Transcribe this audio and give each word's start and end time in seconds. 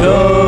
go. 0.00 0.39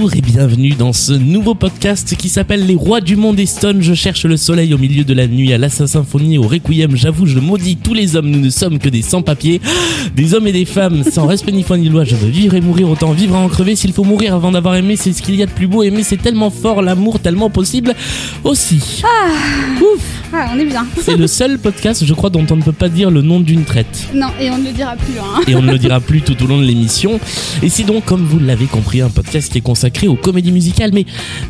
Bonjour 0.00 0.16
et 0.16 0.22
bienvenue 0.22 0.70
dans 0.70 0.94
ce 0.94 1.12
nouveau 1.12 1.54
podcast 1.54 2.16
qui 2.16 2.30
s'appelle 2.30 2.64
Les 2.64 2.74
Rois 2.74 3.02
du 3.02 3.16
Monde 3.16 3.38
et 3.38 3.44
Stone. 3.44 3.82
Je 3.82 3.92
cherche 3.92 4.24
le 4.24 4.38
soleil 4.38 4.72
au 4.72 4.78
milieu 4.78 5.04
de 5.04 5.12
la 5.12 5.26
nuit, 5.26 5.52
à 5.52 5.58
l'Assa 5.58 5.86
Symphonie, 5.86 6.38
au 6.38 6.42
Requiem. 6.44 6.96
J'avoue, 6.96 7.26
je 7.26 7.38
maudis 7.38 7.76
tous 7.76 7.92
les 7.92 8.16
hommes. 8.16 8.30
Nous 8.30 8.40
ne 8.40 8.48
sommes 8.48 8.78
que 8.78 8.88
des 8.88 9.02
sans-papiers, 9.02 9.60
des 10.16 10.32
hommes 10.32 10.46
et 10.46 10.52
des 10.52 10.64
femmes 10.64 11.04
sans 11.04 11.26
respect 11.26 11.52
ni 11.52 11.62
foi 11.62 11.76
ni 11.76 11.90
loi. 11.90 12.04
Je 12.04 12.16
veux 12.16 12.30
vivre 12.30 12.54
et 12.54 12.62
mourir, 12.62 12.88
autant 12.88 13.12
vivre 13.12 13.36
à 13.36 13.40
en 13.40 13.48
crever. 13.48 13.76
S'il 13.76 13.92
faut 13.92 14.04
mourir 14.04 14.34
avant 14.34 14.52
d'avoir 14.52 14.74
aimé, 14.74 14.96
c'est 14.96 15.12
ce 15.12 15.20
qu'il 15.20 15.34
y 15.34 15.42
a 15.42 15.46
de 15.46 15.50
plus 15.50 15.66
beau. 15.66 15.82
Aimer, 15.82 16.02
c'est 16.02 16.16
tellement 16.16 16.48
fort, 16.48 16.80
l'amour 16.80 17.20
tellement 17.20 17.50
possible 17.50 17.94
aussi. 18.42 19.02
Ouf 19.82 20.22
Ah, 20.32 20.48
on 20.54 20.58
est 20.58 20.64
bien. 20.64 20.86
C'est 21.02 21.16
le 21.16 21.26
seul 21.26 21.58
podcast, 21.58 22.06
je 22.06 22.14
crois, 22.14 22.30
dont 22.30 22.46
on 22.50 22.56
ne 22.56 22.62
peut 22.62 22.72
pas 22.72 22.88
dire 22.88 23.10
le 23.10 23.20
nom 23.20 23.40
d'une 23.40 23.64
traite. 23.64 24.08
Non, 24.14 24.28
et 24.40 24.48
on 24.50 24.56
ne 24.56 24.64
le 24.64 24.72
dira 24.72 24.94
plus. 24.96 25.18
Hein. 25.18 25.42
et 25.46 25.56
on 25.56 25.62
ne 25.62 25.72
le 25.72 25.78
dira 25.86 26.00
plus 26.00 26.22
tout 26.22 26.42
au 26.42 26.46
long 26.46 26.58
de 26.58 26.64
l'émission. 26.64 27.20
Et 27.62 27.68
c'est 27.68 27.82
donc, 27.82 28.06
comme 28.06 28.24
vous 28.24 28.38
l'avez 28.38 28.66
compris, 28.66 29.02
un 29.02 29.10
podcast 29.10 29.52
qui 29.52 29.58
est 29.58 29.60
consacré 29.60 29.89
aux 30.08 30.14
comédies 30.16 30.52
musicales, 30.52 30.90
mais 30.92 31.04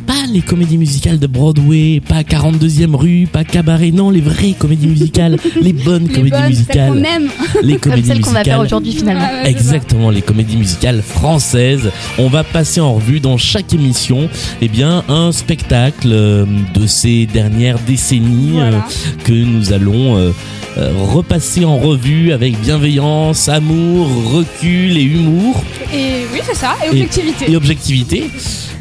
pas 0.07 0.27
les 0.33 0.41
comédies 0.41 0.79
musicales 0.79 1.19
de 1.19 1.27
Broadway, 1.27 2.01
pas 2.07 2.23
42e 2.23 2.95
rue, 2.95 3.27
pas 3.31 3.45
Cabaret, 3.45 3.91
non, 3.91 4.11
les 4.11 4.21
vraies 4.21 4.55
comédies 4.59 4.87
musicales, 4.87 5.39
les 5.63 5.73
bonnes 5.73 6.07
Les 6.09 6.15
comédies 6.15 6.31
bonnes, 6.31 6.41
celles 6.41 6.49
musicales, 6.49 7.07
aime. 7.17 7.29
les 7.63 7.77
Comme 7.77 7.93
comédies 7.93 8.09
celle 8.09 8.21
qu'on 8.21 8.31
va 8.31 8.45
faire 8.45 8.59
musicales. 8.59 8.67
aujourd'hui 8.67 8.93
finalement. 8.93 9.21
Ouais, 9.23 9.41
c'est 9.45 9.51
Exactement, 9.51 10.11
les 10.11 10.23
comédies 10.23 10.57
musicales 10.57 11.03
françaises. 11.03 11.91
On 12.19 12.29
va 12.29 12.45
passer 12.45 12.81
en 12.81 12.95
revue 12.95 13.21
dans 13.21 13.37
chaque 13.37 13.73
émission, 13.73 14.29
eh 14.61 14.69
bien, 14.69 15.05
un 15.09 15.33
spectacle 15.33 16.09
euh, 16.11 16.47
de 16.75 16.87
ces 16.87 17.27
dernières 17.27 17.79
décennies 17.81 18.53
Voilà. 18.53 18.77
euh, 18.79 18.81
que 19.25 19.33
nous 19.33 19.73
allons 19.73 20.17
euh, 20.17 20.31
euh, 20.79 20.93
repasser 20.95 21.65
en 21.65 21.79
revue 21.79 22.33
avec 22.33 22.59
bienveillance, 22.61 23.49
amour, 23.49 24.09
recul 24.33 24.97
et 24.97 25.03
humour. 25.03 25.63
Et 25.93 26.27
oui, 26.33 26.41
c'est 26.45 26.55
ça. 26.55 26.77
Et 26.85 26.91
objectivité. 26.91 27.51
et 27.51 27.57
objectivité. 27.57 28.31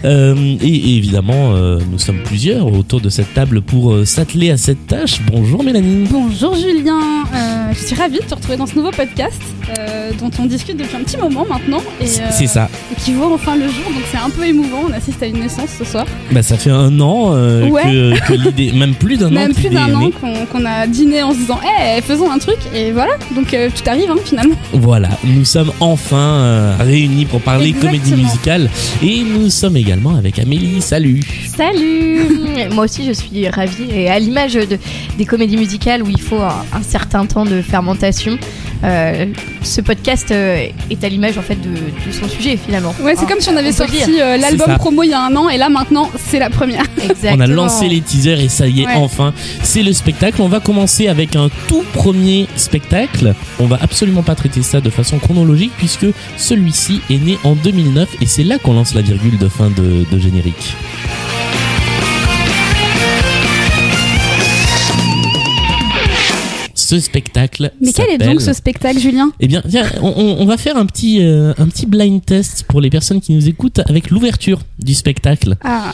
Euh, 0.05 0.35
et, 0.61 0.67
et 0.67 0.95
évidemment, 0.95 1.53
euh, 1.55 1.79
nous 1.91 1.99
sommes 1.99 2.19
plusieurs 2.23 2.65
autour 2.73 3.01
de 3.01 3.09
cette 3.09 3.33
table 3.33 3.61
pour 3.61 3.91
euh, 3.91 4.05
s'atteler 4.05 4.49
à 4.49 4.57
cette 4.57 4.87
tâche. 4.87 5.19
Bonjour 5.31 5.61
Mélanie. 5.63 6.07
Bonjour 6.09 6.55
Julien. 6.55 6.99
Je 7.73 7.85
suis 7.85 7.95
ravie 7.95 8.17
de 8.19 8.23
te 8.23 8.33
retrouver 8.33 8.57
dans 8.57 8.65
ce 8.65 8.75
nouveau 8.75 8.89
podcast 8.91 9.39
dont 10.19 10.31
on 10.39 10.45
discute 10.45 10.75
depuis 10.77 10.95
un 10.97 11.01
petit 11.03 11.17
moment 11.17 11.45
maintenant. 11.47 11.81
Et, 12.01 12.07
C'est 12.07 12.47
ça. 12.47 12.67
et 12.91 12.99
qui 12.99 13.13
voit 13.13 13.31
enfin 13.31 13.55
le 13.55 13.65
jour. 13.67 13.85
Donc 13.85 14.01
c'est 14.11 14.17
un 14.17 14.29
peu 14.31 14.43
émouvant. 14.47 14.85
On 14.89 14.93
assiste 14.93 15.21
à 15.21 15.27
une 15.27 15.39
naissance 15.39 15.69
ce 15.77 15.85
soir. 15.85 16.05
Bah, 16.31 16.41
ça 16.41 16.57
fait 16.57 16.71
un 16.71 16.99
an 16.99 17.33
Ouais. 17.69 17.83
que, 17.83 18.27
que 18.27 18.33
l'idée, 18.33 18.71
même 18.71 18.95
plus 18.95 19.17
d'un 19.17 19.27
an. 19.27 19.31
Même 19.31 19.53
plus 19.53 19.69
d'un 19.69 19.93
an 19.93 20.09
qu'on 20.19 20.45
qu'on 20.47 20.65
a 20.65 20.87
dîné 20.87 21.21
en 21.21 21.31
se 21.31 21.37
disant 21.37 21.59
Eh, 21.63 22.01
faisons 22.01 22.31
un 22.31 22.39
truc. 22.39 22.57
Et 22.73 22.91
voilà. 22.91 23.11
Donc 23.35 23.49
tout 23.49 23.83
arrive 23.89 24.09
hein, 24.09 24.15
finalement. 24.25 24.55
Voilà, 24.73 25.09
nous 25.25 25.45
sommes 25.45 25.71
enfin 25.79 26.75
réunis 26.79 27.25
pour 27.25 27.41
parler 27.41 27.67
Exactement. 27.69 27.91
comédie 27.99 28.23
musicale 28.23 28.69
et 29.03 29.21
nous 29.23 29.49
sommes 29.49 29.77
également 29.77 29.88
avec 29.91 30.37
Amélie. 30.37 30.81
Salut. 30.81 31.21
Salut 31.47 32.19
Moi 32.73 32.83
aussi 32.83 33.05
je 33.05 33.11
suis 33.11 33.47
ravie 33.49 33.89
et 33.91 34.07
à 34.07 34.19
l'image 34.19 34.53
de, 34.53 34.77
des 35.17 35.25
comédies 35.25 35.57
musicales 35.57 36.03
où 36.03 36.09
il 36.09 36.21
faut 36.21 36.37
un, 36.37 36.63
un 36.73 36.83
certain 36.83 37.25
temps 37.25 37.43
de 37.43 37.61
fermentation, 37.61 38.37
euh, 38.83 39.25
ce 39.61 39.81
podcast 39.81 40.31
euh, 40.31 40.67
est 40.89 41.03
à 41.03 41.09
l'image 41.09 41.37
en 41.37 41.41
fait 41.41 41.55
de, 41.61 41.69
de 41.69 42.11
son 42.11 42.27
sujet 42.29 42.57
finalement. 42.57 42.93
Ouais, 43.01 43.13
c'est 43.15 43.23
Hein, 43.23 43.27
comme 43.29 43.39
si 43.41 43.49
on 43.49 43.53
avait 43.57 43.71
peut 43.71 43.83
le 43.83 43.89
sorti 43.89 44.21
euh, 44.21 44.37
l'album 44.37 44.75
promo 44.77 45.03
il 45.03 45.09
y 45.09 45.13
a 45.13 45.21
un 45.21 45.35
an. 45.35 45.49
Et 45.49 45.57
là 45.57 45.69
maintenant, 45.69 46.09
c'est 46.17 46.39
la 46.39 46.49
première. 46.49 46.83
Exactement. 47.01 47.35
On 47.37 47.39
a 47.41 47.47
lancé 47.47 47.87
les 47.89 48.01
teasers 48.01 48.39
et 48.39 48.49
ça 48.49 48.67
y 48.67 48.81
est, 48.81 48.85
Ouais. 48.85 48.93
enfin, 48.95 49.33
c'est 49.63 49.83
le 49.83 49.93
spectacle. 49.93 50.41
On 50.41 50.47
va 50.47 50.59
commencer 50.59 51.07
avec 51.07 51.35
un 51.35 51.49
tout 51.67 51.83
premier 51.93 52.47
spectacle. 52.55 53.33
On 53.59 53.65
va 53.65 53.77
absolument 53.81 54.23
pas 54.23 54.35
traiter 54.35 54.61
ça 54.61 54.81
de 54.81 54.89
façon 54.89 55.19
chronologique 55.19 55.71
puisque 55.77 56.07
celui-ci 56.37 57.01
est 57.09 57.17
né 57.17 57.37
en 57.43 57.55
2009 57.55 58.09
et 58.21 58.25
c'est 58.25 58.43
là 58.43 58.57
qu'on 58.57 58.73
lance 58.73 58.93
la 58.95 59.01
virgule 59.01 59.37
de 59.37 59.47
fin 59.49 59.69
de, 59.69 60.05
de 60.11 60.19
générique. 60.19 60.75
Ce 66.89 66.99
spectacle. 66.99 67.71
Mais 67.79 67.93
quel 67.93 68.09
est 68.09 68.17
donc 68.17 68.41
ce 68.41 68.51
spectacle, 68.51 68.97
Julien? 68.97 69.31
Eh 69.39 69.45
bien, 69.45 69.61
tiens, 69.69 69.85
on 70.01 70.43
va 70.47 70.57
faire 70.57 70.75
un 70.75 70.87
petit, 70.87 71.21
euh, 71.21 71.53
un 71.59 71.67
petit 71.67 71.85
blind 71.85 72.25
test 72.25 72.63
pour 72.63 72.81
les 72.81 72.89
personnes 72.89 73.21
qui 73.21 73.31
nous 73.35 73.47
écoutent 73.47 73.77
avec 73.85 74.09
l'ouverture 74.09 74.61
du 74.79 74.95
spectacle. 74.95 75.55
Ah, 75.63 75.93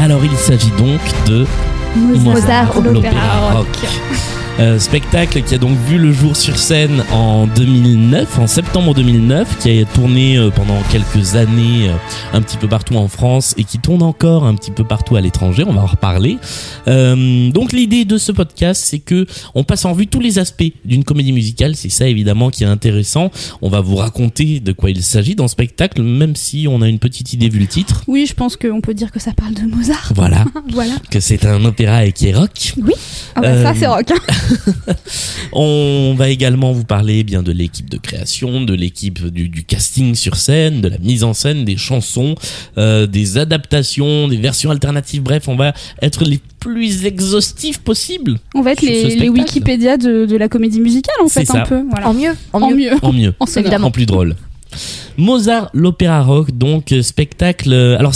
Alors, 0.00 0.24
il 0.24 0.36
s'agit 0.36 0.72
donc 0.72 1.00
de 1.28 1.46
Mozart, 1.96 2.80
l'opéra 2.82 3.50
rock. 3.52 4.35
Euh, 4.58 4.78
spectacle 4.78 5.42
qui 5.42 5.54
a 5.54 5.58
donc 5.58 5.76
vu 5.86 5.98
le 5.98 6.12
jour 6.12 6.34
sur 6.34 6.56
scène 6.58 7.04
en 7.12 7.46
2009, 7.46 8.38
en 8.38 8.46
septembre 8.46 8.94
2009, 8.94 9.58
qui 9.58 9.80
a 9.80 9.84
tourné 9.84 10.38
euh, 10.38 10.48
pendant 10.48 10.80
quelques 10.90 11.34
années 11.34 11.88
euh, 11.90 11.92
un 12.32 12.40
petit 12.40 12.56
peu 12.56 12.66
partout 12.66 12.94
en 12.96 13.06
France 13.06 13.54
et 13.58 13.64
qui 13.64 13.78
tourne 13.78 14.02
encore 14.02 14.44
un 14.44 14.54
petit 14.54 14.70
peu 14.70 14.82
partout 14.82 15.14
à 15.16 15.20
l'étranger. 15.20 15.62
On 15.66 15.74
va 15.74 15.82
en 15.82 15.86
reparler. 15.86 16.38
Euh, 16.88 17.50
donc 17.50 17.72
l'idée 17.72 18.06
de 18.06 18.16
ce 18.16 18.32
podcast, 18.32 18.82
c'est 18.82 18.98
que 18.98 19.26
on 19.54 19.62
passe 19.62 19.84
en 19.84 19.92
vue 19.92 20.06
tous 20.06 20.20
les 20.20 20.38
aspects 20.38 20.64
d'une 20.86 21.04
comédie 21.04 21.32
musicale. 21.32 21.76
C'est 21.76 21.90
ça 21.90 22.08
évidemment 22.08 22.48
qui 22.48 22.64
est 22.64 22.66
intéressant. 22.66 23.30
On 23.60 23.68
va 23.68 23.82
vous 23.82 23.96
raconter 23.96 24.60
de 24.60 24.72
quoi 24.72 24.88
il 24.90 25.02
s'agit 25.02 25.34
dans 25.34 25.44
le 25.44 25.48
spectacle, 25.48 26.00
même 26.02 26.34
si 26.34 26.66
on 26.66 26.80
a 26.80 26.88
une 26.88 26.98
petite 26.98 27.34
idée 27.34 27.50
vu 27.50 27.58
le 27.58 27.66
titre. 27.66 28.04
oui, 28.06 28.24
je 28.26 28.32
pense 28.32 28.56
qu'on 28.56 28.80
peut 28.80 28.94
dire 28.94 29.12
que 29.12 29.20
ça 29.20 29.32
parle 29.32 29.52
de 29.52 29.62
Mozart. 29.76 30.12
Voilà, 30.14 30.46
voilà. 30.72 30.94
que 31.10 31.20
c'est 31.20 31.44
un 31.44 31.62
opéra 31.66 32.06
et 32.06 32.12
qui 32.12 32.28
est 32.28 32.34
rock. 32.34 32.72
Ah 33.34 33.40
bah 33.42 33.48
Euh, 33.48 33.62
ça, 33.62 33.74
c'est 33.78 33.86
rock. 33.86 34.10
hein. 34.10 34.14
On 35.52 36.14
va 36.16 36.28
également 36.28 36.72
vous 36.72 36.84
parler 36.84 37.24
bien 37.24 37.42
de 37.42 37.52
l'équipe 37.52 37.88
de 37.88 37.98
création, 37.98 38.62
de 38.62 38.74
l'équipe 38.74 39.24
du, 39.26 39.48
du 39.48 39.64
casting 39.64 40.14
sur 40.14 40.36
scène, 40.36 40.80
de 40.80 40.88
la 40.88 40.98
mise 40.98 41.24
en 41.24 41.34
scène, 41.34 41.64
des 41.64 41.76
chansons, 41.76 42.34
euh, 42.78 43.06
des 43.06 43.38
adaptations, 43.38 44.28
des 44.28 44.36
versions 44.36 44.70
alternatives. 44.70 45.22
Bref, 45.22 45.48
on 45.48 45.56
va 45.56 45.72
être 46.02 46.24
les 46.24 46.40
plus 46.60 47.04
exhaustifs 47.04 47.78
possibles. 47.78 48.38
On 48.54 48.62
va 48.62 48.72
être 48.72 48.82
les, 48.82 49.16
les. 49.16 49.28
Wikipédia 49.28 49.96
de, 49.96 50.26
de 50.26 50.36
la 50.36 50.48
comédie 50.48 50.80
musicale, 50.80 51.14
en 51.22 51.28
fait, 51.28 51.44
ça. 51.44 51.62
un 51.62 51.66
peu. 51.66 51.82
Voilà. 51.90 52.08
En 52.08 52.14
mieux, 52.14 52.32
en, 52.52 52.62
En 52.62 52.70
mieux. 52.70 52.92
En 53.02 53.12
mieux, 53.12 53.34
En. 53.38 53.46
Évidemment. 53.46 53.88
en 53.88 53.90
plus 53.90 54.06
drôle. 54.06 54.34
Mozart, 55.16 55.70
l'opéra 55.72 56.22
rock, 56.22 56.50
donc 56.56 56.92
spectacle. 57.02 57.72
euh, 57.72 57.98
alors. 57.98 58.12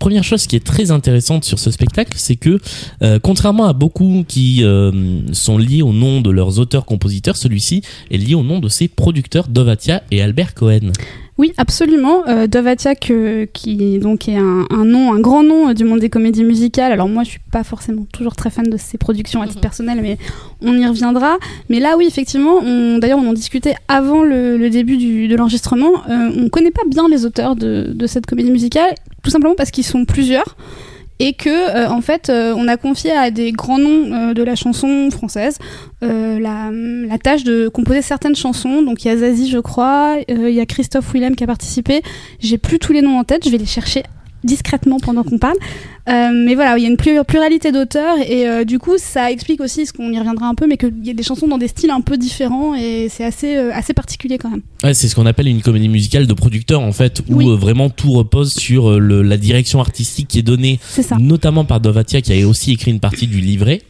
Première 0.00 0.24
chose 0.24 0.46
qui 0.46 0.56
est 0.56 0.64
très 0.64 0.90
intéressante 0.90 1.44
sur 1.44 1.58
ce 1.58 1.70
spectacle, 1.70 2.14
c'est 2.16 2.34
que 2.36 2.58
euh, 3.02 3.18
contrairement 3.22 3.66
à 3.66 3.74
beaucoup 3.74 4.24
qui 4.26 4.64
euh, 4.64 4.90
sont 5.32 5.58
liés 5.58 5.82
au 5.82 5.92
nom 5.92 6.22
de 6.22 6.30
leurs 6.30 6.58
auteurs-compositeurs, 6.58 7.36
celui-ci 7.36 7.82
est 8.10 8.16
lié 8.16 8.34
au 8.34 8.42
nom 8.42 8.58
de 8.60 8.68
ses 8.68 8.88
producteurs 8.88 9.46
Dovatia 9.48 10.02
et 10.10 10.22
Albert 10.22 10.54
Cohen. 10.54 10.90
Oui, 11.36 11.52
absolument. 11.56 12.26
Euh, 12.28 12.46
Dovatia, 12.46 12.94
que- 12.94 13.44
qui 13.52 13.98
donc 13.98 14.28
est 14.28 14.36
un, 14.36 14.66
un 14.70 14.84
nom, 14.84 15.14
un 15.14 15.20
grand 15.20 15.42
nom 15.42 15.70
euh, 15.70 15.74
du 15.74 15.84
monde 15.84 16.00
des 16.00 16.10
comédies 16.10 16.44
musicales. 16.44 16.92
Alors 16.92 17.08
moi, 17.08 17.22
je 17.24 17.30
suis 17.30 17.40
pas 17.50 17.64
forcément 17.64 18.06
toujours 18.12 18.36
très 18.36 18.50
fan 18.50 18.68
de 18.68 18.76
ses 18.76 18.98
productions 18.98 19.40
à 19.40 19.46
titre 19.46 19.58
Mhm. 19.58 19.62
personnel, 19.62 19.98
mais 20.02 20.18
on 20.62 20.76
y 20.78 20.86
reviendra. 20.86 21.36
Mais 21.70 21.78
là, 21.80 21.94
oui, 21.96 22.06
effectivement, 22.06 22.60
d'ailleurs, 22.98 23.18
on 23.18 23.28
en 23.28 23.32
discutait 23.32 23.74
avant 23.88 24.22
le, 24.22 24.56
le 24.58 24.68
début 24.70 24.96
du- 24.98 25.28
de 25.28 25.36
l'enregistrement. 25.36 25.92
Euh, 26.10 26.30
on 26.36 26.48
connaît 26.50 26.70
pas 26.70 26.82
bien 26.90 27.08
les 27.08 27.24
auteurs 27.24 27.56
de, 27.56 27.92
de 27.94 28.06
cette 28.06 28.26
comédie 28.26 28.50
musicale. 28.50 28.94
Tout 29.22 29.30
simplement 29.30 29.54
parce 29.54 29.70
qu'ils 29.70 29.84
sont 29.84 30.04
plusieurs 30.04 30.56
et 31.20 31.34
que 31.34 31.50
euh, 31.50 31.88
en 31.88 32.00
fait 32.00 32.28
euh, 32.30 32.54
on 32.56 32.66
a 32.66 32.76
confié 32.76 33.12
à 33.12 33.30
des 33.30 33.52
grands 33.52 33.78
noms 33.78 34.12
euh, 34.12 34.34
de 34.34 34.42
la 34.42 34.56
chanson 34.56 35.10
française 35.10 35.58
euh, 36.02 36.40
la, 36.40 36.70
la 36.72 37.18
tâche 37.18 37.44
de 37.44 37.68
composer 37.68 38.02
certaines 38.02 38.34
chansons. 38.34 38.82
Donc 38.82 39.04
il 39.04 39.08
y 39.08 39.10
a 39.10 39.16
Zazie 39.18 39.50
je 39.50 39.58
crois 39.58 40.16
il 40.28 40.50
y 40.50 40.60
a 40.60 40.66
Christophe 40.66 41.12
Willem 41.12 41.36
qui 41.36 41.44
a 41.44 41.46
participé. 41.46 42.02
J'ai 42.40 42.58
plus 42.58 42.78
tous 42.78 42.92
les 42.92 43.02
noms 43.02 43.18
en 43.18 43.24
tête 43.24 43.44
je 43.44 43.50
vais 43.50 43.58
les 43.58 43.66
chercher 43.66 44.02
discrètement 44.44 44.98
pendant 45.00 45.22
qu'on 45.22 45.38
parle 45.38 45.56
Euh, 46.08 46.30
mais 46.32 46.54
voilà 46.54 46.78
il 46.78 46.82
y 46.82 46.86
a 46.86 46.88
une 46.88 46.96
plur- 46.96 47.24
pluralité 47.26 47.72
d'auteurs 47.72 48.16
et 48.26 48.48
euh, 48.48 48.64
du 48.64 48.78
coup 48.78 48.94
ça 48.96 49.30
explique 49.30 49.60
aussi 49.60 49.84
ce 49.84 49.92
qu'on 49.92 50.10
y 50.10 50.18
reviendra 50.18 50.46
un 50.48 50.54
peu 50.54 50.66
mais 50.66 50.78
qu'il 50.78 51.04
y 51.04 51.10
a 51.10 51.12
des 51.12 51.22
chansons 51.22 51.46
dans 51.46 51.58
des 51.58 51.68
styles 51.68 51.90
un 51.90 52.00
peu 52.00 52.16
différents 52.16 52.74
et 52.74 53.08
c'est 53.10 53.22
assez 53.22 53.54
euh, 53.54 53.70
assez 53.80 53.92
particulier 53.92 54.38
quand 54.38 54.48
même 54.50 54.62
Ouais, 54.82 54.94
c'est 54.94 55.08
ce 55.08 55.14
qu'on 55.14 55.26
appelle 55.26 55.46
une 55.46 55.60
comédie 55.60 55.90
musicale 55.90 56.26
de 56.26 56.32
producteur 56.32 56.80
en 56.80 56.92
fait, 56.92 57.20
où 57.28 57.34
Oui. 57.36 57.56
vraiment 57.58 57.90
tout 57.90 58.12
repose 58.12 58.54
sur 58.54 58.98
le- 58.98 59.20
la 59.22 59.36
direction 59.36 59.78
artistique 59.80 60.26
qui 60.28 60.38
est 60.38 60.42
donnée, 60.54 60.80
notamment 61.18 61.66
par 61.66 61.80
Dovatia 61.80 62.22
qui 62.22 62.32
a 62.42 62.48
aussi 62.48 62.72
écrit 62.72 62.90
une 62.90 62.98
partie 63.00 63.26
du 63.26 63.40
livret. 63.42 63.82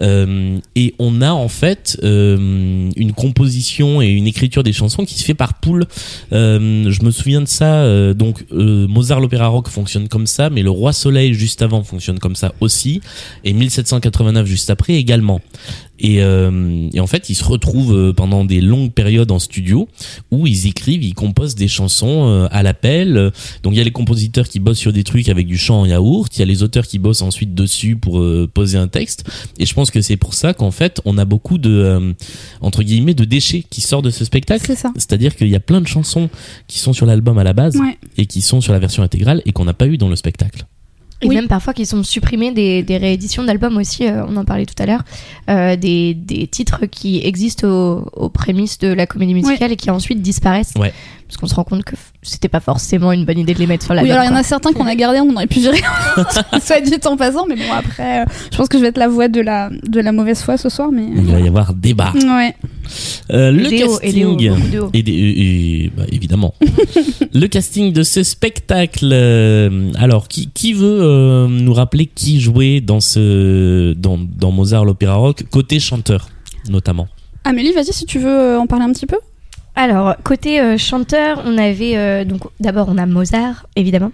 Et 0.00 0.94
on 1.00 1.20
a 1.22 1.32
en 1.32 1.48
fait 1.48 1.98
une 2.02 3.12
composition 3.16 4.00
et 4.00 4.06
une 4.06 4.28
écriture 4.28 4.62
des 4.62 4.72
chansons 4.72 5.04
qui 5.04 5.14
se 5.18 5.24
fait 5.24 5.34
par 5.34 5.54
poule. 5.54 5.86
Je 6.30 7.02
me 7.04 7.10
souviens 7.10 7.40
de 7.42 7.48
ça. 7.48 8.14
donc 8.14 8.44
Mozart 8.52 9.20
l'opéra 9.20 9.48
rock 9.48 9.66
fonctionne 9.68 9.87
comme 10.08 10.26
ça, 10.26 10.50
mais 10.50 10.62
le 10.62 10.70
Roi 10.70 10.92
Soleil 10.92 11.34
juste 11.34 11.62
avant 11.62 11.82
fonctionne 11.82 12.18
comme 12.18 12.36
ça 12.36 12.52
aussi, 12.60 13.00
et 13.44 13.52
1789 13.52 14.46
juste 14.46 14.70
après 14.70 14.94
également. 14.94 15.40
Et, 15.98 16.22
euh, 16.22 16.88
et 16.92 17.00
en 17.00 17.06
fait, 17.06 17.28
ils 17.30 17.34
se 17.34 17.44
retrouvent 17.44 17.94
euh, 17.94 18.12
pendant 18.12 18.44
des 18.44 18.60
longues 18.60 18.92
périodes 18.92 19.30
en 19.30 19.38
studio 19.38 19.88
où 20.30 20.46
ils 20.46 20.66
écrivent, 20.66 21.02
ils 21.02 21.14
composent 21.14 21.54
des 21.54 21.68
chansons 21.68 22.28
euh, 22.28 22.48
à 22.50 22.62
l'appel. 22.62 23.32
Donc 23.62 23.74
il 23.74 23.78
y 23.78 23.80
a 23.80 23.84
les 23.84 23.90
compositeurs 23.90 24.48
qui 24.48 24.60
bossent 24.60 24.78
sur 24.78 24.92
des 24.92 25.04
trucs 25.04 25.28
avec 25.28 25.46
du 25.46 25.58
chant 25.58 25.80
en 25.80 25.86
yaourt, 25.86 26.34
il 26.36 26.40
y 26.40 26.42
a 26.42 26.46
les 26.46 26.62
auteurs 26.62 26.86
qui 26.86 26.98
bossent 26.98 27.22
ensuite 27.22 27.54
dessus 27.54 27.96
pour 27.96 28.20
euh, 28.20 28.48
poser 28.52 28.78
un 28.78 28.88
texte. 28.88 29.24
Et 29.58 29.66
je 29.66 29.74
pense 29.74 29.90
que 29.90 30.00
c'est 30.00 30.16
pour 30.16 30.34
ça 30.34 30.54
qu'en 30.54 30.70
fait, 30.70 31.00
on 31.04 31.18
a 31.18 31.24
beaucoup 31.24 31.58
de 31.58 31.70
euh, 31.70 32.12
entre 32.60 32.82
guillemets 32.82 33.14
de 33.14 33.24
déchets 33.24 33.64
qui 33.68 33.80
sortent 33.80 34.04
de 34.04 34.10
ce 34.10 34.24
spectacle. 34.24 34.64
c'est 34.66 34.76
ça 34.76 34.92
C'est-à-dire 34.94 35.36
qu'il 35.36 35.48
y 35.48 35.56
a 35.56 35.60
plein 35.60 35.80
de 35.80 35.86
chansons 35.86 36.28
qui 36.66 36.78
sont 36.78 36.92
sur 36.92 37.06
l'album 37.06 37.38
à 37.38 37.44
la 37.44 37.52
base 37.52 37.76
ouais 37.76 37.98
et 38.16 38.26
qui 38.26 38.40
sont 38.40 38.60
sur 38.60 38.72
la 38.72 38.78
version 38.78 39.02
intégrale 39.02 39.42
et 39.44 39.52
qu'on 39.52 39.64
n'a 39.64 39.74
pas 39.74 39.86
eu 39.86 39.98
dans 39.98 40.08
le 40.08 40.16
spectacle. 40.16 40.66
Et 41.20 41.26
Oui. 41.26 41.34
même 41.34 41.48
parfois 41.48 41.72
qui 41.74 41.84
sont 41.84 42.04
supprimés 42.04 42.52
des, 42.52 42.84
des 42.84 42.96
rééditions 42.96 43.42
d'albums 43.42 43.76
aussi, 43.76 44.06
euh, 44.06 44.24
on 44.28 44.36
en 44.36 44.44
parlait 44.44 44.66
tout 44.66 44.80
à 44.80 44.86
l'heure, 44.86 45.02
euh, 45.50 45.74
des, 45.74 46.14
des 46.14 46.46
titres 46.46 46.86
qui 46.86 47.20
existent 47.26 47.66
aux, 47.66 48.08
aux 48.12 48.28
prémices 48.28 48.78
de 48.78 48.86
la 48.92 49.06
comédie 49.06 49.34
musicale 49.34 49.72
et 49.72 49.76
qui 49.76 49.90
ensuite 49.90 50.22
disparaissent. 50.22 50.74
Ouais. 50.78 50.92
Parce 51.26 51.36
qu'on 51.36 51.46
se 51.48 51.54
rend 51.56 51.64
compte 51.64 51.82
que 51.84 51.96
c'était 52.22 52.48
pas 52.48 52.60
forcément 52.60 53.10
une 53.12 53.24
bonne 53.24 53.38
idée 53.38 53.52
de 53.52 53.58
les 53.58 53.66
mettre 53.66 53.84
sur 53.84 53.90
Oui, 53.92 53.96
l'album. 53.96 54.12
alors 54.12 54.24
il 54.24 54.28
y 54.28 54.32
en 54.32 54.36
a 54.36 54.42
certains 54.44 54.72
qu'on 54.72 54.86
a 54.86 54.94
gardés, 54.94 55.20
on 55.20 55.34
aurait 55.34 55.46
pu 55.48 55.58
virer, 55.58 55.80
soit 56.62 56.80
dit 56.80 56.94
en 57.04 57.16
passant, 57.16 57.46
mais 57.46 57.56
bon, 57.56 57.70
après, 57.76 58.22
euh, 58.22 58.24
je 58.52 58.56
pense 58.56 58.68
que 58.68 58.78
je 58.78 58.82
vais 58.82 58.88
être 58.88 58.98
la 58.98 59.08
voix 59.08 59.28
de 59.28 59.40
la, 59.40 59.70
de 59.70 60.00
la 60.00 60.12
mauvaise 60.12 60.40
foi 60.40 60.56
ce 60.56 60.68
soir, 60.68 60.90
mais. 60.92 61.02
Il 61.16 61.26
va 61.26 61.40
y 61.40 61.48
avoir 61.48 61.74
débat. 61.74 62.12
Ouais. 62.14 62.54
Euh, 63.32 63.50
le 63.50 63.72
et 63.72 63.78
casting. 63.78 64.50
Et, 64.94 64.98
et- 64.98 65.84
et- 65.84 65.90
bah, 65.96 66.04
évidemment. 66.10 66.54
le 67.34 67.46
casting 67.46 67.92
de 67.92 68.02
ce 68.02 68.22
spectacle. 68.22 69.10
euh, 69.12 69.90
alors, 69.96 70.28
qui, 70.28 70.48
qui 70.52 70.72
veut 70.72 70.98
euh, 71.02 71.46
nous 71.48 71.72
rappeler 71.74 72.06
qui 72.06 72.40
jouait 72.40 72.80
dans 72.80 73.00
ce 73.00 73.92
dans, 73.94 74.18
dans 74.18 74.50
Mozart 74.50 74.84
l'opéra 74.84 75.14
rock 75.16 75.44
côté 75.50 75.78
chanteur 75.80 76.28
notamment? 76.70 77.08
Amélie, 77.44 77.72
vas-y 77.72 77.92
si 77.92 78.04
tu 78.06 78.18
veux 78.18 78.28
euh, 78.28 78.58
en 78.58 78.66
parler 78.66 78.84
un 78.84 78.92
petit 78.92 79.06
peu. 79.06 79.16
Alors, 79.76 80.16
côté 80.24 80.60
euh, 80.60 80.76
chanteur, 80.76 81.40
on 81.46 81.56
avait 81.56 81.96
euh, 81.96 82.24
donc 82.24 82.40
d'abord 82.58 82.88
on 82.90 82.98
a 82.98 83.06
Mozart, 83.06 83.66
évidemment. 83.76 84.10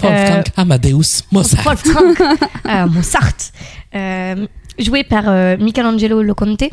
Wolfgang 0.00 0.44
Amadeus 0.56 1.22
Mozart. 1.32 1.62
Wolfgang 1.64 2.14
euh, 2.68 2.86
Mozart, 2.86 3.32
euh, 3.94 4.46
joué 4.78 5.04
par 5.04 5.24
euh, 5.26 5.56
Michelangelo 5.58 6.22
Loconte. 6.22 6.64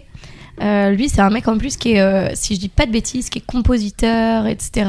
Euh, 0.61 0.91
lui, 0.91 1.09
c'est 1.09 1.21
un 1.21 1.29
mec 1.31 1.47
en 1.47 1.57
plus 1.57 1.77
qui 1.77 1.93
est, 1.93 1.99
euh, 2.01 2.29
si 2.35 2.53
je 2.55 2.59
dis 2.59 2.69
pas 2.69 2.85
de 2.85 2.91
bêtises, 2.91 3.29
qui 3.29 3.39
est 3.39 3.45
compositeur, 3.45 4.45
etc. 4.47 4.85